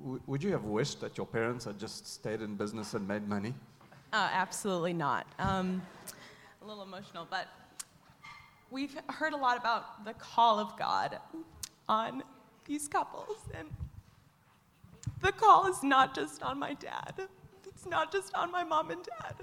w- 0.00 0.20
would 0.26 0.42
you 0.42 0.50
have 0.52 0.64
wished 0.64 1.02
that 1.02 1.18
your 1.18 1.26
parents 1.26 1.66
had 1.66 1.78
just 1.78 2.06
stayed 2.10 2.40
in 2.40 2.54
business 2.56 2.94
and 2.94 3.06
made 3.06 3.28
money? 3.28 3.52
Uh, 4.14 4.30
absolutely 4.32 4.94
not. 4.94 5.26
Um, 5.38 5.82
a 6.62 6.66
little 6.66 6.84
emotional, 6.84 7.26
but 7.28 7.48
we've 8.70 8.96
heard 9.10 9.34
a 9.34 9.36
lot 9.36 9.58
about 9.58 10.06
the 10.06 10.14
call 10.14 10.58
of 10.58 10.74
God 10.78 11.18
on 11.86 12.22
these 12.64 12.88
couples, 12.88 13.36
and 13.52 13.68
the 15.20 15.32
call 15.32 15.66
is 15.66 15.82
not 15.82 16.14
just 16.14 16.42
on 16.42 16.58
my 16.58 16.72
dad. 16.72 17.28
It's 17.84 17.90
not 17.90 18.10
just 18.10 18.34
on 18.34 18.50
my 18.50 18.64
mom 18.64 18.90
and 18.90 19.06
dad. 19.20 19.34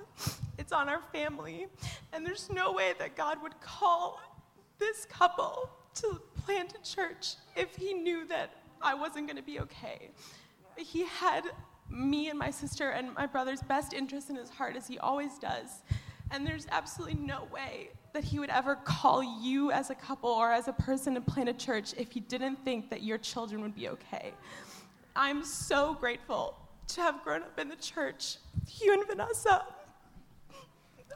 It's 0.57 0.71
on 0.71 0.89
our 0.89 1.03
family. 1.13 1.67
And 2.11 2.25
there's 2.25 2.49
no 2.51 2.71
way 2.71 2.95
that 2.97 3.15
God 3.15 3.37
would 3.43 3.61
call 3.61 4.19
this 4.79 5.05
couple 5.05 5.69
to 5.93 6.19
plant 6.43 6.73
a 6.73 6.83
church 6.83 7.35
if 7.55 7.75
he 7.75 7.93
knew 7.93 8.25
that 8.29 8.49
I 8.81 8.95
wasn't 8.95 9.27
going 9.27 9.37
to 9.37 9.43
be 9.43 9.59
okay. 9.59 10.09
He 10.75 11.05
had 11.05 11.51
me 11.87 12.29
and 12.29 12.39
my 12.39 12.49
sister 12.49 12.89
and 12.89 13.13
my 13.13 13.27
brother's 13.27 13.61
best 13.61 13.93
interest 13.93 14.31
in 14.31 14.37
his 14.37 14.49
heart, 14.49 14.75
as 14.75 14.87
he 14.87 14.97
always 14.97 15.37
does. 15.37 15.83
And 16.31 16.43
there's 16.43 16.65
absolutely 16.71 17.19
no 17.19 17.47
way 17.53 17.89
that 18.13 18.23
He 18.23 18.39
would 18.39 18.49
ever 18.49 18.75
call 18.75 19.21
you 19.21 19.71
as 19.71 19.91
a 19.91 19.95
couple 19.95 20.31
or 20.31 20.51
as 20.51 20.67
a 20.67 20.73
person 20.73 21.13
to 21.13 21.21
plant 21.21 21.49
a 21.49 21.53
church 21.53 21.93
if 21.95 22.11
He 22.11 22.21
didn't 22.21 22.63
think 22.65 22.89
that 22.89 23.03
your 23.03 23.17
children 23.17 23.61
would 23.61 23.75
be 23.75 23.89
okay. 23.89 24.33
I'm 25.15 25.43
so 25.43 25.93
grateful 25.93 26.55
to 26.95 27.01
have 27.01 27.23
grown 27.23 27.41
up 27.43 27.57
in 27.59 27.69
the 27.69 27.75
church. 27.75 28.37
Hugh 28.67 28.93
and 28.93 29.07
Vanessa 29.07 29.65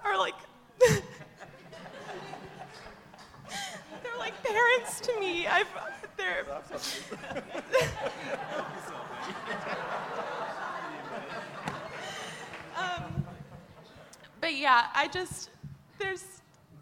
are 0.03 0.17
like, 0.17 0.35
they're 0.79 1.01
like 4.17 4.41
parents 4.43 4.99
to 5.01 5.19
me. 5.19 5.47
I've, 5.47 5.67
they're. 6.17 6.45
um, 12.77 13.25
but 14.39 14.55
yeah, 14.55 14.87
I 14.93 15.07
just, 15.07 15.49
there's 15.99 16.23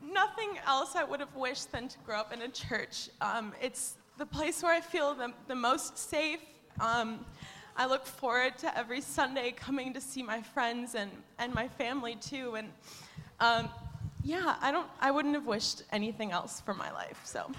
nothing 0.02 0.60
else 0.68 0.96
I 0.96 1.04
would 1.04 1.20
have 1.20 1.36
wished 1.36 1.72
than 1.72 1.88
to 1.88 1.98
grow 2.06 2.18
up 2.18 2.32
in 2.34 2.44
a 2.44 2.50
church. 2.50 3.10
Um, 3.22 3.54
it's 3.62 3.96
the 4.18 4.26
place 4.26 4.62
where 4.62 4.74
I 4.74 4.82
feel 4.82 5.16
the, 5.16 5.34
the 5.48 5.56
most 5.56 5.98
safe. 5.98 6.42
Um, 6.80 7.26
I 7.76 7.88
look 7.88 8.06
forward 8.06 8.60
to 8.60 8.78
every 8.78 9.02
Sunday 9.02 9.52
coming 9.52 9.94
to 9.94 10.02
see 10.02 10.22
my 10.22 10.42
friends 10.42 10.94
and, 10.94 11.10
and 11.40 11.54
my 11.56 11.68
family 11.68 12.16
too. 12.16 12.56
And 12.56 12.70
um, 13.40 13.70
yeah, 14.24 14.58
I 14.62 14.72
don't, 14.72 14.88
I 15.02 15.10
wouldn't 15.10 15.34
have 15.34 15.48
wished 15.48 15.82
anything 15.92 16.32
else 16.32 16.62
for 16.62 16.76
my 16.76 16.92
life. 16.92 17.20
So. 17.24 17.52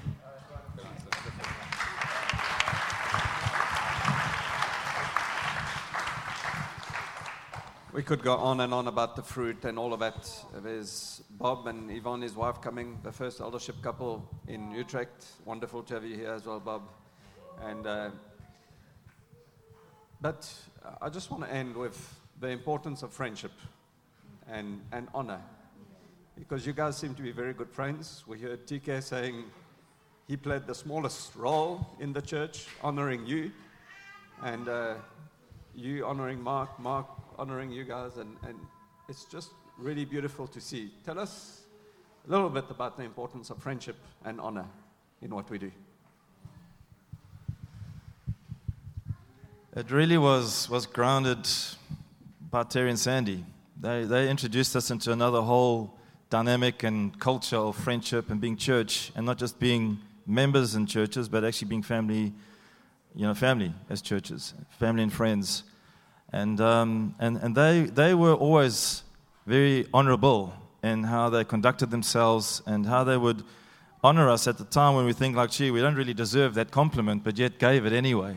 We 7.93 8.03
could 8.03 8.23
go 8.23 8.36
on 8.36 8.61
and 8.61 8.74
on 8.74 8.89
about 8.89 9.15
the 9.15 9.23
fruit 9.23 9.65
and 9.65 9.78
all 9.78 9.93
of 9.93 10.01
that. 10.01 10.28
There's 10.62 11.23
Bob 11.31 11.66
and 11.66 11.91
Yvonne, 11.91 12.23
his 12.23 12.35
wife, 12.35 12.61
coming, 12.61 12.99
the 13.03 13.12
first 13.12 13.41
eldership 13.41 13.82
couple 13.82 14.28
in 14.49 14.70
Utrecht. 14.73 15.27
Wonderful 15.45 15.82
to 15.85 15.95
have 15.95 16.05
you 16.05 16.16
here 16.16 16.32
as 16.32 16.45
well, 16.45 16.59
Bob. 16.61 16.82
And 17.62 17.86
uh, 17.86 18.11
but 20.20 20.53
I 21.01 21.09
just 21.09 21.31
want 21.31 21.45
to 21.45 21.53
end 21.53 21.77
with 21.77 22.20
the 22.41 22.49
importance 22.49 23.03
of 23.03 23.12
friendship 23.12 23.53
and, 24.49 24.81
and 24.93 25.09
honor. 25.15 25.41
Because 26.39 26.66
you 26.66 26.73
guys 26.73 26.97
seem 26.97 27.15
to 27.15 27.23
be 27.23 27.31
very 27.31 27.53
good 27.53 27.70
friends. 27.70 28.24
We 28.27 28.39
heard 28.39 28.66
TK 28.66 29.03
saying 29.03 29.45
he 30.27 30.36
played 30.36 30.66
the 30.66 30.74
smallest 30.74 31.36
role 31.36 31.86
in 32.01 32.12
the 32.12 32.23
church, 32.23 32.66
honoring 32.82 33.27
you. 33.27 33.53
And 34.43 34.69
uh, 34.69 34.95
you 35.74 36.05
honoring 36.05 36.43
Mark, 36.43 36.78
Mark 36.78 37.07
honoring 37.39 37.70
you 37.70 37.85
guys, 37.85 38.16
and, 38.16 38.36
and 38.47 38.59
it's 39.09 39.24
just 39.24 39.51
really 39.78 40.05
beautiful 40.05 40.47
to 40.49 40.61
see. 40.61 40.93
Tell 41.05 41.19
us 41.19 41.62
a 42.27 42.31
little 42.31 42.51
bit 42.51 42.65
about 42.70 42.97
the 42.97 43.05
importance 43.05 43.51
of 43.51 43.59
friendship 43.59 43.97
and 44.24 44.41
honor 44.41 44.66
in 45.23 45.35
what 45.35 45.51
we 45.51 45.59
do. 45.59 45.70
It 49.76 49.90
really 49.90 50.18
was, 50.18 50.70
was 50.70 50.86
grounded 50.86 51.48
by 52.48 52.62
Terry 52.62 52.90
and 52.90 52.98
Sandy. 52.98 53.44
They, 53.80 54.05
they 54.05 54.30
introduced 54.30 54.76
us 54.76 54.92
into 54.92 55.10
another 55.10 55.40
whole 55.42 55.98
dynamic 56.30 56.84
and 56.84 57.18
culture 57.18 57.56
of 57.56 57.74
friendship 57.74 58.30
and 58.30 58.40
being 58.40 58.56
church, 58.56 59.10
and 59.16 59.26
not 59.26 59.36
just 59.36 59.59
being 59.59 59.98
members 60.28 60.76
in 60.76 60.86
churches, 60.86 61.28
but 61.28 61.42
actually 61.42 61.66
being 61.66 61.82
family, 61.82 62.32
you 63.16 63.26
know, 63.26 63.34
family 63.34 63.72
as 63.90 64.01
churches, 64.01 64.55
family 64.78 65.02
and 65.02 65.12
friends. 65.12 65.64
And, 66.32 66.60
um, 66.60 67.16
and, 67.18 67.36
and 67.38 67.56
they, 67.56 67.82
they 67.82 68.14
were 68.14 68.34
always 68.34 69.02
very 69.44 69.88
honorable 69.92 70.52
in 70.84 71.02
how 71.02 71.30
they 71.30 71.42
conducted 71.42 71.90
themselves 71.90 72.62
and 72.64 72.86
how 72.86 73.02
they 73.02 73.16
would 73.16 73.42
honor 74.05 74.28
us 74.28 74.46
at 74.46 74.56
the 74.56 74.64
time 74.66 74.94
when 74.94 75.05
we 75.05 75.12
think 75.12 75.34
like, 75.34 75.51
gee, 75.51 75.72
we 75.72 75.80
don't 75.80 75.96
really 75.96 76.14
deserve 76.14 76.55
that 76.55 76.70
compliment, 76.70 77.24
but 77.24 77.36
yet 77.36 77.59
gave 77.59 77.84
it 77.84 77.92
anyway. 77.92 78.36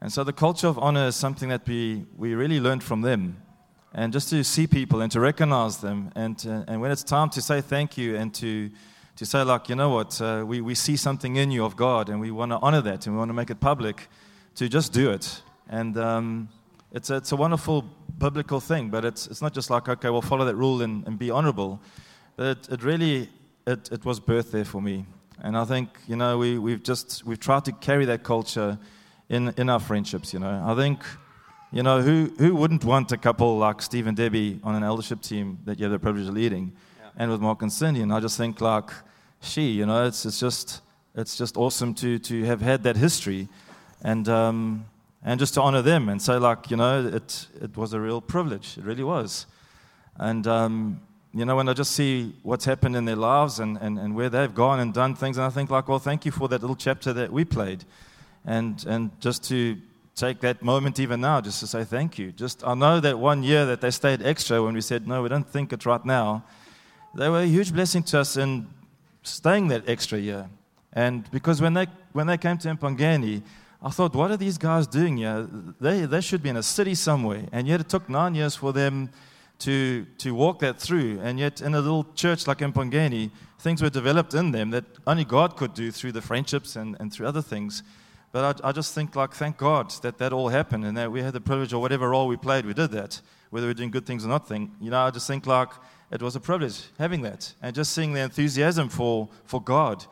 And 0.00 0.12
so 0.12 0.24
the 0.24 0.32
culture 0.32 0.68
of 0.68 0.78
honor 0.78 1.06
is 1.06 1.16
something 1.16 1.48
that 1.48 1.66
we, 1.66 2.04
we 2.16 2.34
really 2.34 2.60
learned 2.60 2.82
from 2.82 3.00
them. 3.00 3.42
And 3.94 4.12
just 4.12 4.28
to 4.30 4.44
see 4.44 4.66
people 4.66 5.00
and 5.00 5.10
to 5.12 5.20
recognize 5.20 5.78
them, 5.78 6.12
and, 6.14 6.38
to, 6.40 6.64
and 6.68 6.80
when 6.80 6.90
it's 6.90 7.02
time 7.02 7.30
to 7.30 7.40
say 7.40 7.62
thank 7.62 7.96
you 7.96 8.14
and 8.14 8.34
to, 8.34 8.70
to 9.16 9.24
say, 9.24 9.42
like, 9.42 9.70
you 9.70 9.74
know 9.74 9.88
what, 9.88 10.20
uh, 10.20 10.44
we, 10.46 10.60
we 10.60 10.74
see 10.74 10.96
something 10.96 11.36
in 11.36 11.50
you 11.50 11.64
of 11.64 11.76
God 11.76 12.10
and 12.10 12.20
we 12.20 12.30
want 12.30 12.52
to 12.52 12.58
honor 12.58 12.82
that 12.82 13.06
and 13.06 13.14
we 13.14 13.18
want 13.18 13.30
to 13.30 13.34
make 13.34 13.50
it 13.50 13.58
public, 13.58 14.08
to 14.56 14.68
just 14.68 14.92
do 14.92 15.10
it. 15.10 15.42
And, 15.68 15.96
um, 15.96 16.48
it's 16.92 17.10
a, 17.10 17.16
it's 17.16 17.32
a 17.32 17.36
wonderful 17.36 17.82
biblical 18.18 18.60
thing, 18.60 18.90
but 18.90 19.04
it's, 19.04 19.26
it's 19.26 19.42
not 19.42 19.52
just 19.52 19.70
like, 19.70 19.88
okay, 19.88 20.10
we'll 20.10 20.22
follow 20.22 20.44
that 20.44 20.56
rule 20.56 20.82
and, 20.82 21.06
and 21.06 21.18
be 21.18 21.30
honorable. 21.30 21.80
But 22.36 22.46
it, 22.46 22.72
it 22.74 22.82
really, 22.82 23.28
it, 23.66 23.90
it 23.90 24.04
was 24.04 24.20
birth 24.20 24.52
there 24.52 24.64
for 24.64 24.80
me. 24.80 25.06
And 25.40 25.56
I 25.56 25.64
think, 25.64 25.90
you 26.06 26.16
know, 26.16 26.38
we, 26.38 26.58
we've 26.58 26.82
just, 26.82 27.24
we've 27.24 27.40
tried 27.40 27.64
to 27.66 27.72
carry 27.72 28.04
that 28.06 28.22
culture 28.22 28.78
in, 29.28 29.52
in 29.56 29.68
our 29.68 29.80
friendships, 29.80 30.32
you 30.32 30.38
know. 30.38 30.64
I 30.66 30.74
think, 30.74 31.02
you 31.72 31.82
know, 31.82 32.00
who, 32.00 32.32
who 32.38 32.54
wouldn't 32.54 32.84
want 32.84 33.12
a 33.12 33.16
couple 33.16 33.58
like 33.58 33.82
Steve 33.82 34.06
and 34.06 34.16
Debbie 34.16 34.60
on 34.62 34.74
an 34.74 34.82
eldership 34.82 35.20
team 35.20 35.58
that 35.64 35.78
you 35.78 35.84
have 35.84 35.92
the 35.92 35.98
privilege 35.98 36.28
of 36.28 36.34
leading? 36.34 36.72
Yeah. 36.98 37.10
And 37.16 37.30
with 37.30 37.40
Mark 37.40 37.62
and 37.62 37.72
Cindy, 37.72 38.02
and 38.02 38.12
I 38.12 38.20
just 38.20 38.36
think 38.36 38.60
like, 38.60 38.90
she, 39.40 39.70
you 39.70 39.86
know, 39.86 40.06
it's, 40.06 40.24
it's 40.24 40.40
just, 40.40 40.82
it's 41.14 41.36
just 41.36 41.56
awesome 41.56 41.94
to, 41.94 42.18
to 42.18 42.44
have 42.44 42.60
had 42.60 42.82
that 42.84 42.96
history. 42.96 43.48
And, 44.02 44.28
um, 44.28 44.86
and 45.24 45.40
just 45.40 45.54
to 45.54 45.62
honor 45.62 45.82
them 45.82 46.08
and 46.08 46.22
say, 46.22 46.36
like, 46.36 46.70
you 46.70 46.76
know, 46.76 47.04
it, 47.04 47.48
it 47.60 47.76
was 47.76 47.92
a 47.92 48.00
real 48.00 48.20
privilege. 48.20 48.78
It 48.78 48.84
really 48.84 49.02
was. 49.02 49.46
And, 50.18 50.46
um, 50.46 51.00
you 51.34 51.44
know, 51.44 51.56
when 51.56 51.68
I 51.68 51.72
just 51.72 51.92
see 51.92 52.32
what's 52.42 52.64
happened 52.64 52.94
in 52.94 53.04
their 53.06 53.16
lives 53.16 53.58
and, 53.58 53.76
and, 53.78 53.98
and 53.98 54.14
where 54.14 54.30
they've 54.30 54.54
gone 54.54 54.80
and 54.80 54.94
done 54.94 55.14
things, 55.14 55.36
and 55.36 55.44
I 55.44 55.50
think, 55.50 55.68
like, 55.68 55.88
well, 55.88 55.98
thank 55.98 56.24
you 56.24 56.32
for 56.32 56.48
that 56.48 56.60
little 56.60 56.76
chapter 56.76 57.12
that 57.12 57.32
we 57.32 57.44
played. 57.44 57.84
And, 58.46 58.84
and 58.86 59.10
just 59.20 59.44
to 59.48 59.76
take 60.14 60.40
that 60.40 60.62
moment 60.62 60.98
even 60.98 61.20
now, 61.20 61.40
just 61.40 61.60
to 61.60 61.66
say 61.66 61.84
thank 61.84 62.18
you. 62.18 62.32
Just, 62.32 62.66
I 62.66 62.74
know 62.74 63.00
that 63.00 63.18
one 63.18 63.42
year 63.42 63.66
that 63.66 63.80
they 63.80 63.90
stayed 63.90 64.22
extra 64.22 64.62
when 64.62 64.74
we 64.74 64.80
said, 64.80 65.06
no, 65.06 65.22
we 65.22 65.28
don't 65.28 65.48
think 65.48 65.72
it 65.72 65.84
right 65.84 66.04
now, 66.04 66.44
they 67.14 67.28
were 67.28 67.40
a 67.40 67.46
huge 67.46 67.72
blessing 67.72 68.02
to 68.04 68.20
us 68.20 68.36
in 68.36 68.66
staying 69.22 69.68
that 69.68 69.88
extra 69.88 70.18
year. 70.18 70.48
And 70.92 71.30
because 71.30 71.60
when 71.60 71.74
they, 71.74 71.86
when 72.12 72.26
they 72.26 72.38
came 72.38 72.56
to 72.58 72.68
Empangeni, 72.68 73.42
I 73.82 73.90
thought, 73.90 74.14
what 74.14 74.30
are 74.30 74.36
these 74.36 74.56
guys 74.58 74.86
doing 74.86 75.18
here? 75.18 75.46
They, 75.80 76.06
they 76.06 76.20
should 76.20 76.42
be 76.42 76.48
in 76.48 76.56
a 76.56 76.62
city 76.62 76.94
somewhere. 76.94 77.44
And 77.52 77.68
yet 77.68 77.80
it 77.80 77.88
took 77.88 78.08
nine 78.08 78.34
years 78.34 78.56
for 78.56 78.72
them 78.72 79.10
to, 79.60 80.06
to 80.18 80.34
walk 80.34 80.60
that 80.60 80.78
through. 80.78 81.20
And 81.22 81.38
yet, 81.38 81.60
in 81.60 81.74
a 81.74 81.80
little 81.80 82.04
church 82.14 82.46
like 82.46 82.58
Empangeni, 82.58 83.30
things 83.58 83.82
were 83.82 83.90
developed 83.90 84.34
in 84.34 84.50
them 84.50 84.70
that 84.70 84.84
only 85.06 85.24
God 85.24 85.56
could 85.56 85.74
do 85.74 85.90
through 85.90 86.12
the 86.12 86.22
friendships 86.22 86.76
and, 86.76 86.96
and 87.00 87.12
through 87.12 87.26
other 87.26 87.42
things. 87.42 87.82
But 88.36 88.62
I, 88.62 88.68
I 88.68 88.72
just 88.72 88.92
think, 88.92 89.16
like, 89.16 89.32
thank 89.32 89.56
God 89.56 89.90
that 90.02 90.18
that 90.18 90.30
all 90.30 90.50
happened 90.50 90.84
and 90.84 90.94
that 90.98 91.10
we 91.10 91.22
had 91.22 91.32
the 91.32 91.40
privilege 91.40 91.72
or 91.72 91.80
whatever 91.80 92.10
role 92.10 92.28
we 92.28 92.36
played, 92.36 92.66
we 92.66 92.74
did 92.74 92.90
that. 92.90 93.18
Whether 93.48 93.66
we're 93.66 93.72
doing 93.72 93.90
good 93.90 94.04
things 94.04 94.26
or 94.26 94.28
not, 94.28 94.46
thing. 94.46 94.72
You 94.78 94.90
know, 94.90 95.00
I 95.00 95.10
just 95.10 95.26
think, 95.26 95.46
like, 95.46 95.70
it 96.10 96.20
was 96.20 96.36
a 96.36 96.40
privilege 96.40 96.82
having 96.98 97.22
that 97.22 97.54
and 97.62 97.74
just 97.74 97.92
seeing 97.92 98.12
the 98.12 98.20
enthusiasm 98.20 98.90
for, 98.90 99.30
for 99.46 99.62
God 99.62 100.04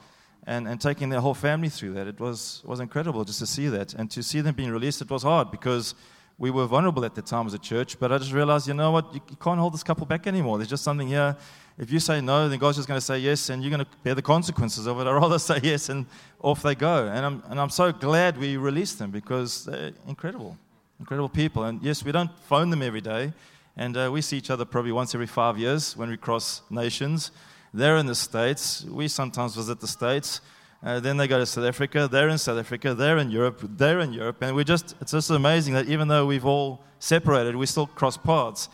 and, 0.46 0.66
and 0.66 0.80
taking 0.80 1.10
their 1.10 1.20
whole 1.20 1.34
family 1.34 1.68
through 1.68 1.92
that. 1.92 2.06
It 2.06 2.18
was, 2.18 2.62
was 2.64 2.80
incredible 2.80 3.26
just 3.26 3.40
to 3.40 3.46
see 3.46 3.68
that. 3.68 3.92
And 3.92 4.10
to 4.12 4.22
see 4.22 4.40
them 4.40 4.54
being 4.54 4.70
released, 4.70 5.02
it 5.02 5.10
was 5.10 5.22
hard 5.22 5.50
because 5.50 5.94
we 6.38 6.50
were 6.50 6.64
vulnerable 6.64 7.04
at 7.04 7.14
the 7.14 7.20
time 7.20 7.46
as 7.46 7.52
a 7.52 7.58
church. 7.58 7.98
But 7.98 8.10
I 8.10 8.16
just 8.16 8.32
realized, 8.32 8.66
you 8.66 8.72
know 8.72 8.90
what, 8.90 9.12
you, 9.12 9.20
you 9.28 9.36
can't 9.36 9.60
hold 9.60 9.74
this 9.74 9.82
couple 9.82 10.06
back 10.06 10.26
anymore. 10.26 10.56
There's 10.56 10.70
just 10.70 10.82
something 10.82 11.08
here. 11.08 11.36
If 11.76 11.90
you 11.92 12.00
say 12.00 12.20
no, 12.20 12.48
then 12.48 12.58
God's 12.58 12.76
just 12.76 12.88
going 12.88 12.98
to 12.98 13.04
say 13.04 13.18
yes, 13.18 13.50
and 13.50 13.62
you're 13.62 13.70
going 13.70 13.84
to 13.84 13.90
bear 14.02 14.14
the 14.14 14.22
consequences 14.22 14.86
of 14.86 14.98
it. 15.00 15.06
I'd 15.06 15.12
rather 15.12 15.38
say 15.50 15.60
yes, 15.62 15.88
and 15.88 16.06
off 16.44 16.62
they 16.62 16.74
go. 16.74 17.08
And 17.08 17.24
I'm, 17.24 17.42
and 17.48 17.58
I'm 17.58 17.70
so 17.70 17.90
glad 17.90 18.38
we 18.38 18.56
released 18.56 18.98
them 18.98 19.10
because 19.10 19.64
they're 19.64 19.92
incredible, 20.06 20.56
incredible 21.00 21.30
people. 21.30 21.64
And 21.64 21.82
yes, 21.82 22.04
we 22.04 22.12
don't 22.12 22.30
phone 22.46 22.70
them 22.70 22.82
every 22.82 23.00
day. 23.00 23.32
And 23.76 23.96
uh, 23.96 24.10
we 24.12 24.20
see 24.20 24.36
each 24.36 24.50
other 24.50 24.64
probably 24.64 24.92
once 24.92 25.14
every 25.14 25.26
five 25.26 25.58
years 25.58 25.96
when 25.96 26.10
we 26.10 26.16
cross 26.16 26.62
nations. 26.70 27.32
They're 27.72 27.96
in 27.96 28.06
the 28.06 28.14
States. 28.14 28.84
We 28.84 29.08
sometimes 29.08 29.56
visit 29.56 29.80
the 29.80 29.88
States. 29.88 30.40
Uh, 30.82 31.00
then 31.00 31.16
they 31.16 31.26
go 31.26 31.38
to 31.38 31.46
South 31.46 31.64
Africa. 31.64 32.06
They're 32.06 32.28
in 32.28 32.38
South 32.38 32.58
Africa. 32.58 32.94
They're 32.94 33.18
in 33.18 33.30
Europe. 33.30 33.60
They're 33.62 34.00
in 34.00 34.12
Europe. 34.12 34.42
And 34.42 34.54
we 34.54 34.64
just, 34.64 34.94
it's 35.00 35.12
just 35.12 35.30
amazing 35.30 35.74
that 35.74 35.88
even 35.88 36.08
though 36.08 36.26
we've 36.26 36.44
all 36.44 36.84
separated, 36.98 37.56
we 37.56 37.66
still 37.66 37.86
cross 37.86 38.18
paths. 38.18 38.68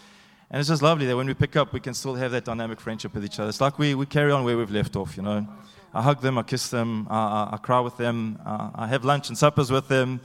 And 0.51 0.59
it's 0.59 0.69
just 0.69 0.83
lovely 0.83 1.07
that 1.07 1.17
when 1.17 1.29
we 1.29 1.35
pick 1.35 1.55
up, 1.55 1.73
we 1.73 1.79
can 1.79 1.95
still 1.95 2.17
have 2.17 2.33
that 2.33 2.45
dynamic 2.45 2.81
friendship 2.81 3.15
with 3.15 3.25
each 3.25 3.39
other. 3.39 3.49
It's 3.49 3.61
like 3.61 3.79
we, 3.79 3.95
we 3.95 4.07
carry 4.07 4.33
on 4.33 4.45
where 4.45 4.57
we've 4.57 4.73
left 4.73 4.97
off, 4.97 5.17
you 5.17 5.23
know. 5.23 5.47
I 5.93 6.03
hug 6.03 6.21
them, 6.21 6.39
I 6.39 6.43
kiss 6.43 6.69
them, 6.69 7.07
I, 7.11 7.51
I, 7.53 7.57
cry 7.57 7.81
with 7.81 7.97
them, 7.97 8.39
I 8.45 8.87
have 8.87 9.05
lunch 9.05 9.29
and 9.29 9.37
suppers 9.37 9.71
with 9.71 9.89
them, 9.89 10.21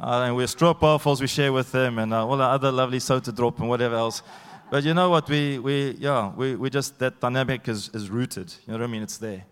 uh, 0.00 0.24
and 0.26 0.34
we're 0.36 0.46
stroopwafels 0.46 1.20
we 1.20 1.28
share 1.28 1.52
with 1.52 1.70
them, 1.70 1.98
and 1.98 2.12
uh, 2.12 2.26
all 2.26 2.36
the 2.36 2.44
other 2.44 2.72
lovely 2.72 2.98
soda 2.98 3.30
drop 3.30 3.60
and 3.60 3.68
whatever 3.68 3.94
else. 3.94 4.22
But 4.70 4.82
you 4.82 4.92
know 4.92 5.10
what? 5.10 5.28
We, 5.28 5.58
we 5.60 5.92
yeah, 6.00 6.32
we, 6.34 6.56
we 6.56 6.68
just, 6.68 6.98
that 6.98 7.20
dynamic 7.20 7.68
is, 7.68 7.90
is 7.94 8.10
rooted. 8.10 8.52
You 8.66 8.72
know 8.72 8.80
what 8.80 8.84
I 8.84 8.88
mean? 8.88 9.02
It's 9.02 9.18
there. 9.18 9.44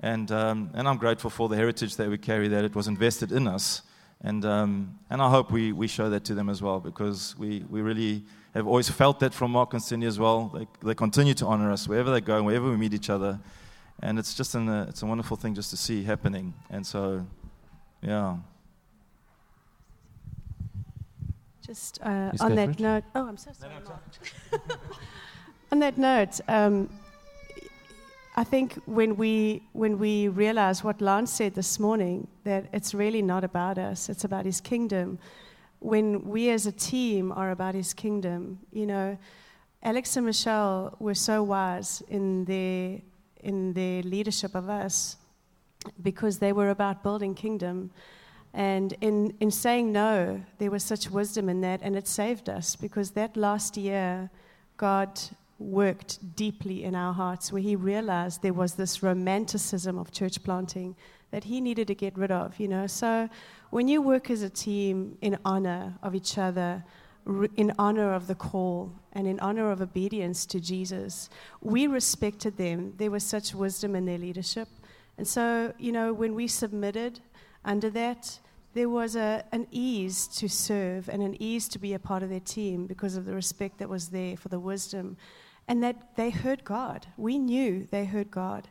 And, 0.00 0.32
um, 0.32 0.70
and 0.72 0.88
I'm 0.88 0.96
grateful 0.96 1.28
for 1.28 1.50
the 1.50 1.56
heritage 1.56 1.96
that 1.96 2.08
we 2.08 2.16
carry, 2.16 2.48
that 2.48 2.64
it 2.64 2.74
was 2.74 2.88
invested 2.88 3.30
in 3.30 3.46
us. 3.46 3.82
And, 4.22 4.44
um, 4.44 4.98
and 5.10 5.20
I 5.20 5.28
hope 5.28 5.50
we, 5.50 5.72
we 5.72 5.86
show 5.86 6.08
that 6.10 6.24
to 6.24 6.34
them 6.34 6.48
as 6.48 6.62
well 6.62 6.80
because 6.80 7.36
we, 7.38 7.64
we 7.68 7.82
really 7.82 8.22
have 8.54 8.66
always 8.66 8.88
felt 8.88 9.20
that 9.20 9.34
from 9.34 9.50
Mark 9.50 9.74
and 9.74 9.82
Cindy 9.82 10.06
as 10.06 10.18
well. 10.18 10.48
They, 10.54 10.66
they 10.82 10.94
continue 10.94 11.34
to 11.34 11.46
honor 11.46 11.70
us 11.70 11.86
wherever 11.86 12.10
they 12.10 12.20
go 12.20 12.42
wherever 12.42 12.70
we 12.70 12.76
meet 12.76 12.94
each 12.94 13.10
other. 13.10 13.38
And 14.02 14.18
it's 14.18 14.34
just 14.34 14.54
an, 14.54 14.68
uh, 14.68 14.86
it's 14.88 15.02
a 15.02 15.06
wonderful 15.06 15.36
thing 15.36 15.54
just 15.54 15.70
to 15.70 15.76
see 15.76 16.02
happening. 16.02 16.54
And 16.70 16.86
so, 16.86 17.26
yeah. 18.02 18.36
Just 21.66 22.00
uh, 22.02 22.32
on 22.40 22.54
that 22.56 22.70
it. 22.70 22.80
note, 22.80 23.04
oh, 23.14 23.28
I'm 23.28 23.36
so 23.36 23.52
sorry. 23.52 23.74
Mark. 23.84 24.00
on 25.72 25.78
that 25.80 25.98
note, 25.98 26.40
um, 26.48 26.88
I 28.36 28.44
think 28.44 28.74
when 28.86 29.16
we 29.16 29.62
when 29.72 29.98
we 29.98 30.28
realize 30.28 30.82
what 30.82 31.00
Lance 31.00 31.32
said 31.32 31.54
this 31.54 31.78
morning, 31.78 32.26
that 32.44 32.66
it's 32.72 32.94
really 32.94 33.22
not 33.22 33.44
about 33.44 33.78
us; 33.78 34.08
it's 34.08 34.24
about 34.24 34.46
His 34.46 34.60
kingdom. 34.60 35.18
When 35.78 36.24
we 36.24 36.50
as 36.50 36.66
a 36.66 36.72
team 36.72 37.32
are 37.32 37.50
about 37.50 37.74
His 37.74 37.94
kingdom, 37.94 38.58
you 38.72 38.86
know, 38.86 39.18
Alex 39.82 40.16
and 40.16 40.26
Michelle 40.26 40.96
were 40.98 41.14
so 41.14 41.42
wise 41.42 42.02
in 42.08 42.44
their 42.46 43.00
in 43.42 43.72
their 43.72 44.02
leadership 44.02 44.54
of 44.54 44.68
us 44.68 45.16
because 46.02 46.38
they 46.38 46.52
were 46.52 46.70
about 46.70 47.02
building 47.02 47.34
kingdom. 47.34 47.90
And 48.52 48.94
in, 49.00 49.34
in 49.40 49.50
saying 49.50 49.92
no, 49.92 50.42
there 50.58 50.70
was 50.70 50.82
such 50.82 51.10
wisdom 51.10 51.48
in 51.48 51.60
that, 51.60 51.80
and 51.82 51.96
it 51.96 52.08
saved 52.08 52.48
us 52.48 52.76
because 52.76 53.12
that 53.12 53.36
last 53.36 53.76
year, 53.76 54.30
God 54.76 55.20
worked 55.58 56.36
deeply 56.36 56.84
in 56.84 56.94
our 56.94 57.12
hearts 57.12 57.52
where 57.52 57.62
He 57.62 57.76
realized 57.76 58.42
there 58.42 58.52
was 58.52 58.74
this 58.74 59.02
romanticism 59.02 59.98
of 59.98 60.10
church 60.10 60.42
planting 60.42 60.96
that 61.30 61.44
He 61.44 61.60
needed 61.60 61.86
to 61.88 61.94
get 61.94 62.16
rid 62.18 62.32
of, 62.32 62.58
you 62.58 62.66
know. 62.66 62.86
So 62.86 63.28
when 63.70 63.86
you 63.86 64.02
work 64.02 64.30
as 64.30 64.42
a 64.42 64.50
team 64.50 65.16
in 65.20 65.38
honor 65.44 65.94
of 66.02 66.14
each 66.14 66.38
other, 66.38 66.82
in 67.56 67.72
honor 67.78 68.12
of 68.12 68.26
the 68.26 68.34
call, 68.34 68.92
and 69.12 69.26
in 69.26 69.38
honor 69.40 69.70
of 69.70 69.80
obedience 69.80 70.46
to 70.46 70.60
Jesus, 70.60 71.28
we 71.60 71.86
respected 71.86 72.56
them. 72.56 72.94
There 72.96 73.10
was 73.10 73.24
such 73.24 73.54
wisdom 73.54 73.94
in 73.94 74.06
their 74.06 74.18
leadership. 74.18 74.68
And 75.18 75.26
so, 75.26 75.74
you 75.78 75.92
know, 75.92 76.12
when 76.12 76.34
we 76.34 76.48
submitted 76.48 77.20
under 77.64 77.90
that, 77.90 78.38
there 78.72 78.88
was 78.88 79.16
a, 79.16 79.44
an 79.52 79.66
ease 79.70 80.26
to 80.28 80.48
serve 80.48 81.08
and 81.08 81.22
an 81.22 81.36
ease 81.42 81.68
to 81.68 81.78
be 81.78 81.92
a 81.94 81.98
part 81.98 82.22
of 82.22 82.30
their 82.30 82.40
team 82.40 82.86
because 82.86 83.16
of 83.16 83.24
the 83.24 83.34
respect 83.34 83.78
that 83.78 83.88
was 83.88 84.08
there 84.08 84.36
for 84.36 84.48
the 84.48 84.60
wisdom. 84.60 85.16
And 85.68 85.82
that 85.82 86.16
they 86.16 86.30
heard 86.30 86.64
God. 86.64 87.06
We 87.16 87.38
knew 87.38 87.86
they 87.90 88.04
heard 88.04 88.30
God. 88.30 88.68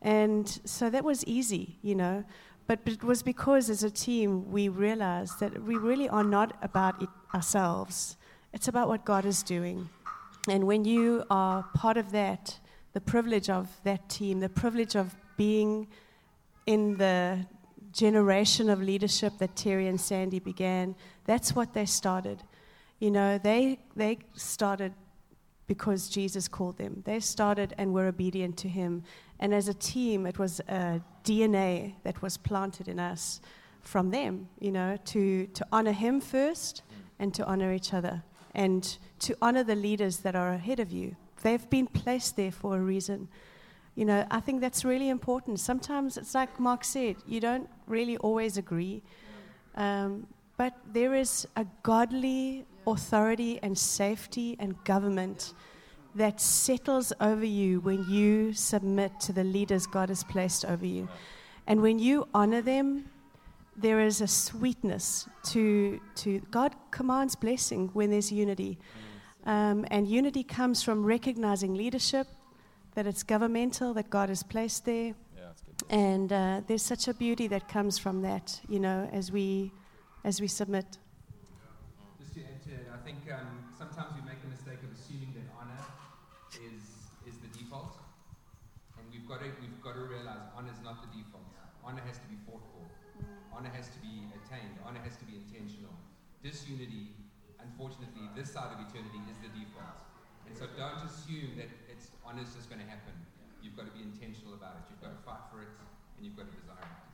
And 0.00 0.48
so 0.64 0.88
that 0.90 1.04
was 1.04 1.24
easy, 1.24 1.78
you 1.82 1.94
know. 1.94 2.24
But, 2.68 2.80
it 2.84 3.02
was 3.02 3.22
because 3.22 3.70
as 3.70 3.82
a 3.82 3.90
team 3.90 4.52
we 4.52 4.68
realized 4.68 5.40
that 5.40 5.64
we 5.64 5.76
really 5.76 6.08
are 6.08 6.22
not 6.22 6.56
about 6.62 7.02
it 7.02 7.08
ourselves, 7.34 8.16
it's 8.52 8.68
about 8.68 8.88
what 8.88 9.04
God 9.04 9.24
is 9.24 9.42
doing. 9.42 9.88
And 10.48 10.66
when 10.66 10.84
you 10.84 11.24
are 11.30 11.64
part 11.74 11.96
of 11.96 12.12
that, 12.12 12.58
the 12.92 13.00
privilege 13.00 13.48
of 13.50 13.68
that 13.84 14.08
team, 14.08 14.40
the 14.40 14.48
privilege 14.48 14.96
of 14.96 15.16
being 15.36 15.88
in 16.66 16.98
the 16.98 17.46
generation 17.92 18.68
of 18.68 18.82
leadership 18.82 19.32
that 19.38 19.56
Terry 19.56 19.86
and 19.86 20.00
Sandy 20.00 20.38
began, 20.38 20.94
that's 21.24 21.56
what 21.56 21.72
they 21.72 21.86
started. 21.86 22.42
You 22.98 23.10
know, 23.10 23.38
they, 23.38 23.78
they 23.96 24.18
started 24.34 24.92
because 25.66 26.08
Jesus 26.08 26.48
called 26.48 26.76
them. 26.76 27.02
They 27.06 27.20
started 27.20 27.74
and 27.78 27.94
were 27.94 28.06
obedient 28.06 28.56
to 28.58 28.68
him. 28.68 29.04
And 29.40 29.54
as 29.54 29.68
a 29.68 29.74
team, 29.74 30.26
it 30.26 30.38
was 30.38 30.60
a 30.68 31.00
DNA 31.28 31.94
that 32.04 32.22
was 32.22 32.36
planted 32.36 32.88
in 32.88 32.98
us 32.98 33.40
from 33.82 34.10
them, 34.10 34.48
you 34.58 34.72
know, 34.72 34.96
to, 35.04 35.46
to 35.48 35.66
honor 35.70 35.92
him 35.92 36.20
first 36.20 36.82
and 37.18 37.34
to 37.34 37.44
honor 37.44 37.72
each 37.72 37.92
other 37.92 38.22
and 38.54 38.98
to 39.18 39.36
honor 39.42 39.62
the 39.62 39.74
leaders 39.74 40.18
that 40.18 40.34
are 40.34 40.52
ahead 40.52 40.80
of 40.80 40.90
you. 40.90 41.14
They've 41.42 41.68
been 41.68 41.86
placed 41.86 42.36
there 42.36 42.50
for 42.50 42.76
a 42.76 42.80
reason. 42.80 43.28
You 43.94 44.04
know, 44.04 44.26
I 44.30 44.40
think 44.40 44.60
that's 44.60 44.84
really 44.84 45.08
important. 45.08 45.60
Sometimes 45.60 46.16
it's 46.16 46.34
like 46.34 46.58
Mark 46.58 46.84
said, 46.84 47.16
you 47.26 47.40
don't 47.40 47.68
really 47.86 48.16
always 48.18 48.56
agree. 48.56 49.02
Um, 49.74 50.26
but 50.56 50.74
there 50.92 51.14
is 51.14 51.46
a 51.56 51.66
godly 51.82 52.64
authority 52.86 53.60
and 53.62 53.76
safety 53.76 54.56
and 54.58 54.82
government 54.84 55.54
that 56.18 56.40
settles 56.40 57.12
over 57.20 57.44
you 57.44 57.80
when 57.80 58.08
you 58.08 58.52
submit 58.52 59.18
to 59.20 59.32
the 59.32 59.44
leaders 59.44 59.86
God 59.86 60.08
has 60.10 60.22
placed 60.22 60.64
over 60.64 60.86
you. 60.86 61.08
And 61.66 61.80
when 61.80 61.98
you 61.98 62.28
honor 62.34 62.62
them, 62.62 63.10
there 63.76 64.00
is 64.00 64.20
a 64.20 64.26
sweetness 64.26 65.28
to, 65.50 66.00
to 66.16 66.40
God 66.50 66.74
commands 66.90 67.34
blessing 67.36 67.90
when 67.92 68.10
there's 68.10 68.30
unity. 68.30 68.78
Um, 69.46 69.86
and 69.90 70.06
unity 70.06 70.42
comes 70.42 70.82
from 70.82 71.04
recognizing 71.04 71.74
leadership, 71.74 72.26
that 72.94 73.06
it's 73.06 73.22
governmental, 73.22 73.94
that 73.94 74.10
God 74.10 74.28
has 74.28 74.42
placed 74.42 74.84
there. 74.84 75.14
And 75.90 76.32
uh, 76.32 76.60
there's 76.66 76.82
such 76.82 77.08
a 77.08 77.14
beauty 77.14 77.46
that 77.48 77.68
comes 77.68 77.98
from 77.98 78.20
that, 78.22 78.60
you 78.68 78.80
know, 78.80 79.08
as 79.12 79.30
we, 79.32 79.72
as 80.24 80.40
we 80.40 80.48
submit. 80.48 80.98
Just 82.18 82.34
to 82.34 82.40
add 82.40 82.62
to 82.64 82.70
it, 82.70 82.88
I 82.92 82.98
think 83.06 83.18
um, 83.32 83.64
sometimes 83.78 84.12
we 84.14 84.28
make 84.28 84.42
the 84.42 84.48
mistake 84.48 84.82
of 84.82 84.90
assuming 84.92 85.32
that 85.32 85.46
honor 85.56 85.80
is, 86.60 86.82
is 87.26 87.38
the 87.40 87.48
default. 87.56 87.96
And 88.98 89.06
we've 89.10 89.17
got, 89.28 89.44
to, 89.44 89.52
we've 89.60 89.78
got 89.84 89.94
to 89.94 90.08
realize 90.08 90.40
honor 90.56 90.72
is 90.72 90.80
not 90.80 91.04
the 91.04 91.10
default. 91.12 91.44
Honor 91.84 92.02
has 92.08 92.16
to 92.18 92.28
be 92.32 92.40
fought 92.48 92.64
for. 92.72 92.84
Honor 93.52 93.70
has 93.76 93.92
to 93.92 94.00
be 94.00 94.24
attained. 94.32 94.80
Honor 94.88 95.04
has 95.04 95.20
to 95.20 95.24
be 95.28 95.36
intentional. 95.36 95.92
Disunity, 96.40 97.12
unfortunately, 97.60 98.24
this 98.32 98.48
side 98.48 98.72
of 98.72 98.80
eternity 98.80 99.20
is 99.28 99.36
the 99.44 99.52
default. 99.52 100.00
And 100.48 100.56
so 100.56 100.64
don't 100.80 101.04
assume 101.04 101.60
that 101.60 101.68
it's 101.92 102.08
honor 102.24 102.40
is 102.40 102.56
just 102.56 102.72
going 102.72 102.80
to 102.80 102.88
happen. 102.88 103.12
You've 103.60 103.76
got 103.76 103.84
to 103.84 103.92
be 103.92 104.00
intentional 104.00 104.56
about 104.56 104.80
it. 104.80 104.88
You've 104.88 105.04
got 105.04 105.12
to 105.12 105.22
fight 105.28 105.44
for 105.52 105.60
it, 105.60 105.68
and 106.16 106.24
you've 106.24 106.36
got 106.36 106.48
to 106.48 106.56
desire 106.56 106.80
it. 106.80 107.08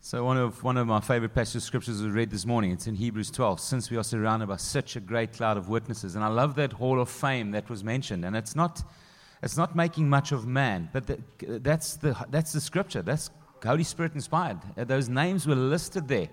So 0.00 0.24
one 0.24 0.38
of 0.38 0.62
one 0.64 0.78
of 0.78 0.86
my 0.86 1.00
favorite 1.00 1.34
passages 1.34 1.56
of 1.56 1.62
scriptures 1.64 2.00
was 2.00 2.12
read 2.12 2.30
this 2.30 2.46
morning. 2.46 2.70
It's 2.72 2.86
in 2.86 2.94
Hebrews 2.94 3.30
12. 3.30 3.60
Since 3.60 3.90
we 3.90 3.98
are 3.98 4.02
surrounded 4.02 4.48
by 4.48 4.56
such 4.56 4.96
a 4.96 5.00
great 5.00 5.34
cloud 5.34 5.58
of 5.58 5.68
witnesses, 5.68 6.14
and 6.14 6.24
I 6.24 6.28
love 6.28 6.54
that 6.54 6.72
hall 6.72 6.98
of 6.98 7.10
fame 7.10 7.50
that 7.50 7.68
was 7.68 7.84
mentioned. 7.84 8.24
And 8.24 8.34
it's 8.34 8.56
not, 8.56 8.82
it's 9.42 9.56
not 9.56 9.76
making 9.76 10.08
much 10.08 10.32
of 10.32 10.46
man, 10.46 10.88
but 10.92 11.06
the, 11.06 11.18
that's 11.60 11.96
the 11.96 12.16
that's 12.30 12.52
the 12.52 12.60
scripture. 12.60 13.02
That's 13.02 13.30
Holy 13.64 13.84
Spirit 13.84 14.14
inspired. 14.14 14.58
Uh, 14.76 14.84
Those 14.84 15.08
names 15.08 15.46
were 15.46 15.54
listed 15.54 16.08
there. 16.08 16.28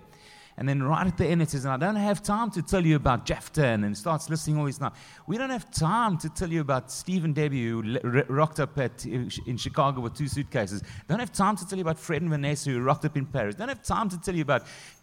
And 0.58 0.66
then 0.66 0.82
right 0.82 1.06
at 1.06 1.18
the 1.18 1.26
end 1.26 1.42
it 1.42 1.50
says, 1.50 1.66
and 1.66 1.74
I 1.74 1.76
don't 1.76 1.96
have 1.96 2.22
time 2.22 2.50
to 2.52 2.62
tell 2.62 2.84
you 2.84 2.96
about 2.96 3.26
Jephthah, 3.26 3.62
and 3.62 3.96
starts 3.96 4.30
listing 4.30 4.56
all 4.58 4.64
these 4.64 4.80
names. 4.80 4.94
We 5.26 5.36
don't 5.36 5.50
have 5.50 5.70
time 5.70 6.16
to 6.18 6.30
tell 6.30 6.50
you 6.50 6.62
about 6.62 6.90
Stephen 6.90 7.34
Debbie 7.34 7.68
who 7.68 7.98
rocked 8.28 8.58
up 8.58 8.78
at, 8.78 9.04
in 9.04 9.56
Chicago 9.58 10.00
with 10.00 10.14
two 10.14 10.28
suitcases. 10.28 10.82
Don't 11.08 11.20
have 11.20 11.32
time 11.32 11.56
to 11.56 11.66
tell 11.68 11.76
you 11.76 11.82
about 11.82 11.98
Fred 11.98 12.22
and 12.22 12.30
Vanessa 12.30 12.70
who 12.70 12.80
rocked 12.80 13.04
up 13.04 13.18
in 13.18 13.26
Paris. 13.26 13.54
Don't 13.54 13.68
have 13.68 13.82
time 13.82 14.08
to 14.08 14.18
tell 14.18 14.34
you 14.34 14.42
about 14.42 14.62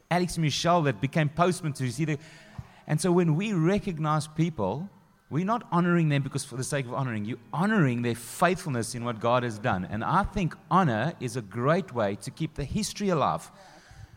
Alex 0.10 0.40
Michelle 0.40 0.82
that 0.84 1.00
became 1.00 1.30
postmen 1.30 1.74
to 1.74 1.92
see 1.92 2.06
the. 2.06 2.18
And 2.88 3.00
so 3.00 3.12
when 3.12 3.36
we 3.36 3.54
recognize 3.54 4.28
people, 4.28 4.90
we're 5.34 5.44
not 5.44 5.68
honoring 5.72 6.10
them 6.10 6.22
because 6.22 6.46
for 6.46 6.58
the 6.58 6.64
sake 6.64 6.86
of 6.86 6.94
honoring. 6.94 7.26
You're 7.26 7.40
honoring 7.52 8.04
their 8.04 8.14
faithfulness 8.14 8.94
in 8.94 9.04
what 9.04 9.20
God 9.20 9.42
has 9.42 9.58
done. 9.58 9.88
And 9.90 10.04
I 10.04 10.22
think 10.22 10.54
honor 10.70 11.14
is 11.20 11.36
a 11.36 11.42
great 11.42 11.92
way 11.92 12.18
to 12.18 12.30
keep 12.30 12.54
the 12.54 12.64
history 12.64 13.10
alive. 13.10 13.52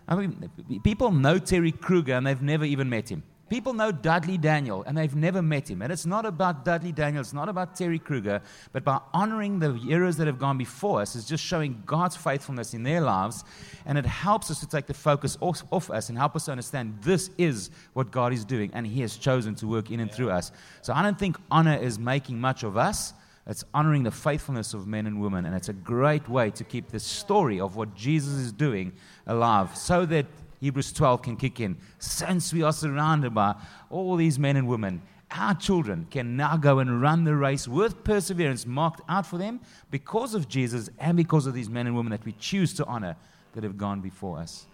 I 0.06 0.14
mean, 0.14 0.50
people 0.84 1.10
know 1.12 1.38
Terry 1.38 1.72
Kruger 1.72 2.12
and 2.12 2.26
they've 2.26 2.42
never 2.42 2.66
even 2.66 2.90
met 2.90 3.08
him. 3.08 3.22
People 3.48 3.74
know 3.74 3.92
Dudley 3.92 4.38
Daniel 4.38 4.82
and 4.86 4.98
they've 4.98 5.14
never 5.14 5.40
met 5.40 5.70
him. 5.70 5.80
And 5.80 5.92
it's 5.92 6.04
not 6.04 6.26
about 6.26 6.64
Dudley 6.64 6.90
Daniel, 6.90 7.20
it's 7.20 7.32
not 7.32 7.48
about 7.48 7.76
Terry 7.76 8.00
Kruger, 8.00 8.42
but 8.72 8.82
by 8.82 9.00
honoring 9.14 9.60
the 9.60 9.74
heroes 9.74 10.16
that 10.16 10.26
have 10.26 10.40
gone 10.40 10.58
before 10.58 11.00
us, 11.00 11.14
is 11.14 11.24
just 11.24 11.44
showing 11.44 11.80
God's 11.86 12.16
faithfulness 12.16 12.74
in 12.74 12.82
their 12.82 13.00
lives. 13.00 13.44
And 13.84 13.98
it 13.98 14.06
helps 14.06 14.50
us 14.50 14.58
to 14.60 14.66
take 14.66 14.86
the 14.86 14.94
focus 14.94 15.38
off, 15.40 15.62
off 15.70 15.90
us 15.90 16.08
and 16.08 16.18
help 16.18 16.34
us 16.34 16.48
understand 16.48 16.98
this 17.02 17.30
is 17.38 17.70
what 17.92 18.10
God 18.10 18.32
is 18.32 18.44
doing 18.44 18.70
and 18.74 18.84
He 18.84 19.00
has 19.02 19.16
chosen 19.16 19.54
to 19.56 19.68
work 19.68 19.92
in 19.92 20.00
and 20.00 20.10
through 20.10 20.30
us. 20.30 20.50
So 20.82 20.92
I 20.92 21.02
don't 21.02 21.18
think 21.18 21.36
honor 21.48 21.76
is 21.76 22.00
making 22.00 22.40
much 22.40 22.64
of 22.64 22.76
us. 22.76 23.12
It's 23.46 23.64
honoring 23.72 24.02
the 24.02 24.10
faithfulness 24.10 24.74
of 24.74 24.88
men 24.88 25.06
and 25.06 25.20
women. 25.20 25.46
And 25.46 25.54
it's 25.54 25.68
a 25.68 25.72
great 25.72 26.28
way 26.28 26.50
to 26.50 26.64
keep 26.64 26.88
the 26.88 26.98
story 26.98 27.60
of 27.60 27.76
what 27.76 27.94
Jesus 27.94 28.34
is 28.34 28.50
doing 28.50 28.92
alive 29.28 29.76
so 29.76 30.04
that 30.06 30.26
Hebrews 30.60 30.92
12 30.92 31.22
can 31.22 31.36
kick 31.36 31.60
in. 31.60 31.76
Since 31.98 32.52
we 32.52 32.62
are 32.62 32.72
surrounded 32.72 33.34
by 33.34 33.54
all 33.90 34.16
these 34.16 34.38
men 34.38 34.56
and 34.56 34.66
women, 34.66 35.02
our 35.30 35.54
children 35.54 36.06
can 36.10 36.36
now 36.36 36.56
go 36.56 36.78
and 36.78 37.02
run 37.02 37.24
the 37.24 37.34
race 37.34 37.66
with 37.66 38.04
perseverance 38.04 38.64
marked 38.64 39.00
out 39.08 39.26
for 39.26 39.38
them 39.38 39.60
because 39.90 40.34
of 40.34 40.48
Jesus 40.48 40.88
and 40.98 41.16
because 41.16 41.46
of 41.46 41.54
these 41.54 41.68
men 41.68 41.86
and 41.86 41.96
women 41.96 42.10
that 42.10 42.24
we 42.24 42.32
choose 42.32 42.72
to 42.74 42.84
honor 42.86 43.16
that 43.52 43.64
have 43.64 43.76
gone 43.76 44.00
before 44.00 44.38
us. 44.38 44.66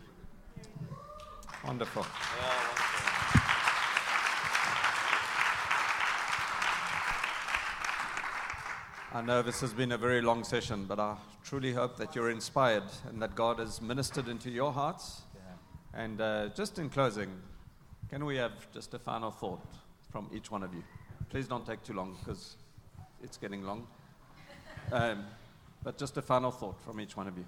Wonderful. 1.65 2.07
I 9.15 9.21
know 9.21 9.43
this 9.43 9.61
has 9.61 9.75
been 9.75 9.93
a 9.93 9.99
very 9.99 10.23
long 10.23 10.43
session, 10.43 10.87
but 10.87 10.99
I 10.99 11.17
truly 11.45 11.73
hope 11.73 11.97
that 11.99 12.15
you're 12.15 12.31
inspired 12.31 12.85
and 13.09 13.21
that 13.21 13.35
God 13.35 13.59
has 13.59 13.81
ministered 13.83 14.27
into 14.29 14.51
your 14.51 14.73
hearts. 14.73 15.22
And 15.95 16.21
uh, 16.21 16.49
just 16.55 16.79
in 16.79 16.89
closing, 16.89 17.31
can 18.09 18.25
we 18.25 18.37
have 18.37 18.53
just 18.73 18.95
a 18.95 18.99
final 18.99 19.31
thought 19.31 19.61
from 20.11 20.31
each 20.35 20.51
one 20.51 20.63
of 20.63 20.73
you? 20.73 20.83
Please 21.29 21.47
don't 21.47 21.67
take 21.67 21.83
too 21.83 21.93
long 21.93 22.17
because 22.19 22.57
it's 23.23 23.37
getting 23.37 23.63
long. 23.63 23.87
Um, 24.91 25.25
but 25.85 25.99
just 25.99 26.17
a 26.17 26.23
final 26.23 26.51
thought 26.51 26.81
from 26.83 26.99
each 27.01 27.17
one 27.17 27.29
of 27.29 27.37
you. 27.37 27.45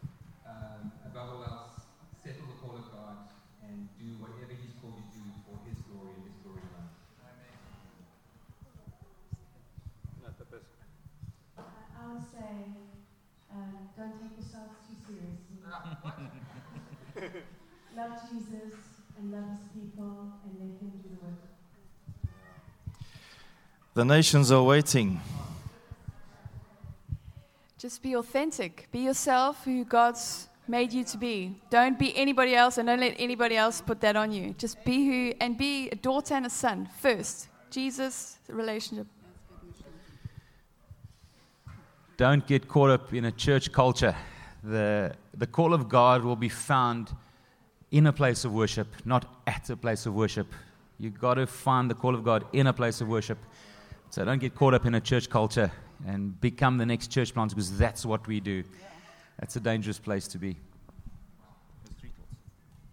Um, 0.47 0.93
above 1.07 1.29
all 1.37 1.45
else, 1.45 1.81
settle 2.23 2.47
the 2.47 2.61
call 2.61 2.77
of 2.77 2.93
God 2.93 3.17
and 3.63 3.89
do 3.99 4.05
whatever 4.21 4.53
He's 4.61 4.75
called 4.81 4.95
you 4.97 5.05
to 5.09 5.19
do 5.25 5.31
for 5.49 5.57
His 5.69 5.81
glory 5.89 6.13
and 6.17 6.25
His 6.25 6.37
glory 6.45 6.61
alone. 6.69 6.93
Amen. 7.25 7.49
Uh, 11.57 11.63
I 11.97 12.13
would 12.13 12.25
say, 12.29 12.77
um, 13.53 13.89
don't 13.97 14.21
take 14.21 14.37
yourselves 14.37 14.77
too 14.85 14.97
seriously. 15.09 15.65
love 17.97 18.19
Jesus 18.31 18.75
and 19.19 19.33
love 19.33 19.45
his 19.75 19.83
people 19.83 20.33
and 20.45 20.53
let 20.59 20.81
him 20.81 20.93
do 21.03 21.09
the 21.11 21.25
work. 21.25 21.35
The 23.95 24.05
nations 24.05 24.51
are 24.51 24.63
waiting. 24.63 25.21
Just 27.79 28.03
be 28.03 28.17
authentic. 28.17 28.89
Be 28.91 29.01
yourself, 29.01 29.65
who 29.65 29.85
God's 29.85 30.49
made 30.67 30.93
you 30.93 31.05
to 31.05 31.19
be. 31.19 31.55
Don't 31.71 31.99
be 31.99 32.17
anybody 32.17 32.55
else 32.55 32.79
and 32.79 32.89
don't 32.89 33.01
let 33.01 33.15
anybody 33.19 33.57
else 33.57 33.81
put 33.81 34.01
that 34.01 34.17
on 34.17 34.33
you. 34.33 34.55
Just 34.59 34.83
be 34.85 35.07
who, 35.07 35.33
and 35.41 35.57
be 35.57 35.91
a 35.91 35.95
daughter 35.95 36.35
and 36.35 36.47
a 36.47 36.51
son 36.51 36.89
first. 36.99 37.49
Jesus, 37.71 38.39
relationship. 38.49 39.07
Don't 42.17 42.47
get 42.47 42.69
caught 42.69 42.91
up 42.91 43.13
in 43.13 43.27
a 43.27 43.33
church 43.33 43.71
culture. 43.73 44.17
The, 44.63 45.15
the 45.37 45.47
call 45.47 45.75
of 45.75 45.89
God 45.89 46.25
will 46.25 46.37
be 46.37 46.49
found 46.49 47.13
in 47.95 48.09
a 48.09 48.13
place 48.13 48.45
of 48.45 48.53
worship, 48.53 48.89
not 49.05 49.25
at 49.47 49.71
a 49.71 49.77
place 49.77 50.05
of 50.05 50.15
worship. 50.15 50.53
You've 50.99 51.21
got 51.21 51.35
to 51.35 51.47
find 51.47 51.89
the 51.89 51.95
call 51.95 52.17
of 52.17 52.25
God 52.25 52.45
in 52.53 52.67
a 52.67 52.73
place 52.73 53.01
of 53.01 53.07
worship. 53.07 53.39
So 54.11 54.25
don't 54.25 54.41
get 54.41 54.57
caught 54.57 54.75
up 54.75 54.85
in 54.85 54.97
a 54.97 55.01
church 55.01 55.31
culture 55.31 55.71
and 56.05 56.39
become 56.41 56.77
the 56.77 56.87
next 56.87 57.13
church 57.13 57.33
plant 57.33 57.51
because 57.51 57.79
that's 57.79 58.05
what 58.05 58.27
we 58.27 58.41
do. 58.41 58.65
That's 59.39 59.55
a 59.55 59.61
dangerous 59.61 60.01
place 60.01 60.27
to 60.29 60.39
be. 60.39 60.57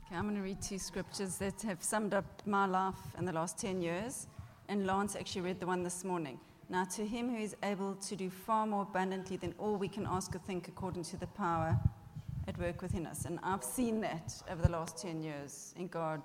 Okay, 0.05 0.15
I'm 0.15 0.25
going 0.25 0.35
to 0.35 0.43
read 0.43 0.61
two 0.61 0.77
scriptures 0.77 1.35
that 1.37 1.59
have 1.63 1.81
summed 1.81 2.13
up 2.13 2.25
my 2.45 2.67
life 2.67 3.01
in 3.17 3.25
the 3.25 3.33
last 3.33 3.57
10 3.57 3.81
years. 3.81 4.27
And 4.69 4.85
Lance 4.85 5.15
actually 5.15 5.41
read 5.41 5.59
the 5.59 5.65
one 5.65 5.81
this 5.81 6.03
morning. 6.03 6.39
Now, 6.69 6.83
to 6.95 7.07
him 7.07 7.31
who 7.31 7.41
is 7.41 7.55
able 7.63 7.95
to 7.95 8.15
do 8.15 8.29
far 8.29 8.67
more 8.67 8.83
abundantly 8.83 9.37
than 9.37 9.55
all 9.57 9.77
we 9.77 9.87
can 9.87 10.05
ask 10.05 10.35
or 10.35 10.39
think 10.39 10.67
according 10.67 11.05
to 11.05 11.17
the 11.17 11.27
power 11.27 11.75
at 12.47 12.57
work 12.57 12.81
within 12.81 13.05
us. 13.05 13.25
And 13.25 13.39
I've 13.43 13.63
seen 13.63 14.01
that 14.01 14.33
over 14.49 14.61
the 14.61 14.71
last 14.71 14.97
10 15.01 15.21
years 15.21 15.73
in 15.77 15.87
God 15.87 16.21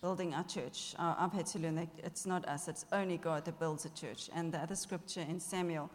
building 0.00 0.34
our 0.34 0.44
church. 0.44 0.94
I've 0.98 1.32
had 1.32 1.46
to 1.46 1.58
learn 1.58 1.74
that 1.76 1.88
it's 2.04 2.24
not 2.24 2.48
us, 2.48 2.68
it's 2.68 2.84
only 2.92 3.16
God 3.16 3.44
that 3.44 3.58
builds 3.58 3.84
a 3.84 3.90
church. 3.90 4.30
And 4.34 4.52
the 4.52 4.58
other 4.58 4.76
scripture 4.76 5.24
in 5.28 5.40
Samuel, 5.40 5.90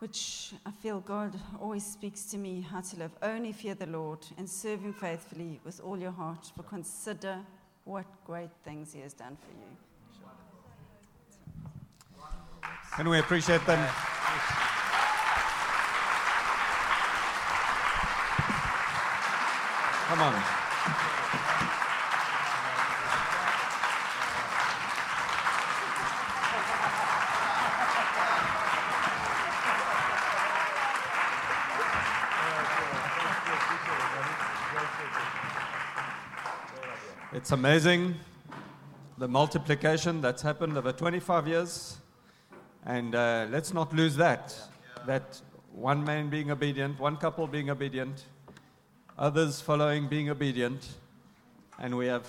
which 0.00 0.52
I 0.66 0.70
feel 0.70 1.00
God 1.00 1.38
always 1.60 1.84
speaks 1.84 2.24
to 2.26 2.38
me 2.38 2.60
how 2.60 2.80
to 2.80 2.96
live. 2.96 3.10
Only 3.22 3.52
fear 3.52 3.74
the 3.74 3.86
Lord 3.86 4.20
and 4.36 4.48
serve 4.48 4.80
Him 4.80 4.92
faithfully 4.92 5.60
with 5.64 5.80
all 5.80 5.98
your 5.98 6.12
heart, 6.12 6.50
for 6.56 6.62
consider 6.64 7.38
what 7.84 8.06
great 8.24 8.50
things 8.64 8.92
He 8.92 9.00
has 9.00 9.12
done 9.12 9.36
for 9.40 9.50
you. 9.52 9.66
Can 12.96 13.08
we 13.08 13.18
appreciate 13.18 13.64
them? 13.66 13.88
Come 20.08 20.20
on. 20.22 20.42
It's 37.34 37.52
amazing 37.52 38.14
the 39.18 39.28
multiplication 39.28 40.22
that's 40.22 40.40
happened 40.40 40.78
over 40.78 40.90
25 40.90 41.48
years. 41.48 41.98
And 42.86 43.14
uh, 43.14 43.46
let's 43.50 43.74
not 43.74 43.92
lose 43.92 44.16
that. 44.16 44.56
That 45.06 45.38
one 45.70 46.02
man 46.02 46.30
being 46.30 46.50
obedient, 46.50 46.98
one 46.98 47.18
couple 47.18 47.46
being 47.46 47.68
obedient, 47.68 48.24
others 49.18 49.60
following 49.60 50.06
being 50.06 50.30
obedient. 50.30 50.86
And 51.78 51.96
we 51.96 52.06
have 52.06 52.26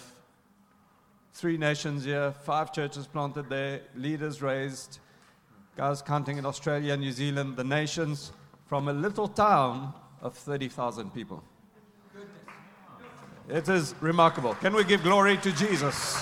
three 1.34 1.58
nations 1.58 2.04
here, 2.04 2.34
five 2.44 2.74
churches 2.74 3.06
planted 3.06 3.50
there, 3.50 3.82
leaders 3.96 4.42
raised, 4.42 5.00
guys 5.78 6.02
counting 6.02 6.38
in 6.38 6.46
Australia, 6.46 6.98
New 6.98 7.12
Zealand, 7.12 7.56
the 7.56 7.64
nations 7.64 8.32
from 8.66 8.88
a 8.88 8.94
little 8.94 9.28
town 9.28 9.94
of 10.22 10.36
30,000 10.36 11.14
people. 11.14 11.44
It 13.48 13.68
is 13.70 13.96
remarkable. 14.02 14.54
Can 14.56 14.74
we 14.74 14.84
give 14.84 15.02
glory 15.02 15.38
to 15.38 15.52
Jesus? 15.52 16.22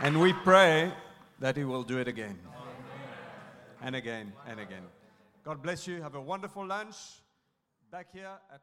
And 0.00 0.20
we 0.20 0.32
pray 0.32 0.92
that 1.38 1.56
He 1.56 1.64
will 1.64 1.82
do 1.82 1.98
it 1.98 2.08
again 2.08 2.38
and 3.82 3.94
again 3.94 4.32
and 4.46 4.60
again. 4.60 4.82
God 5.44 5.62
bless 5.62 5.86
you. 5.86 6.02
Have 6.02 6.14
a 6.14 6.20
wonderful 6.20 6.66
lunch 6.66 6.96
back 7.90 8.08
here 8.12 8.38
at 8.52 8.60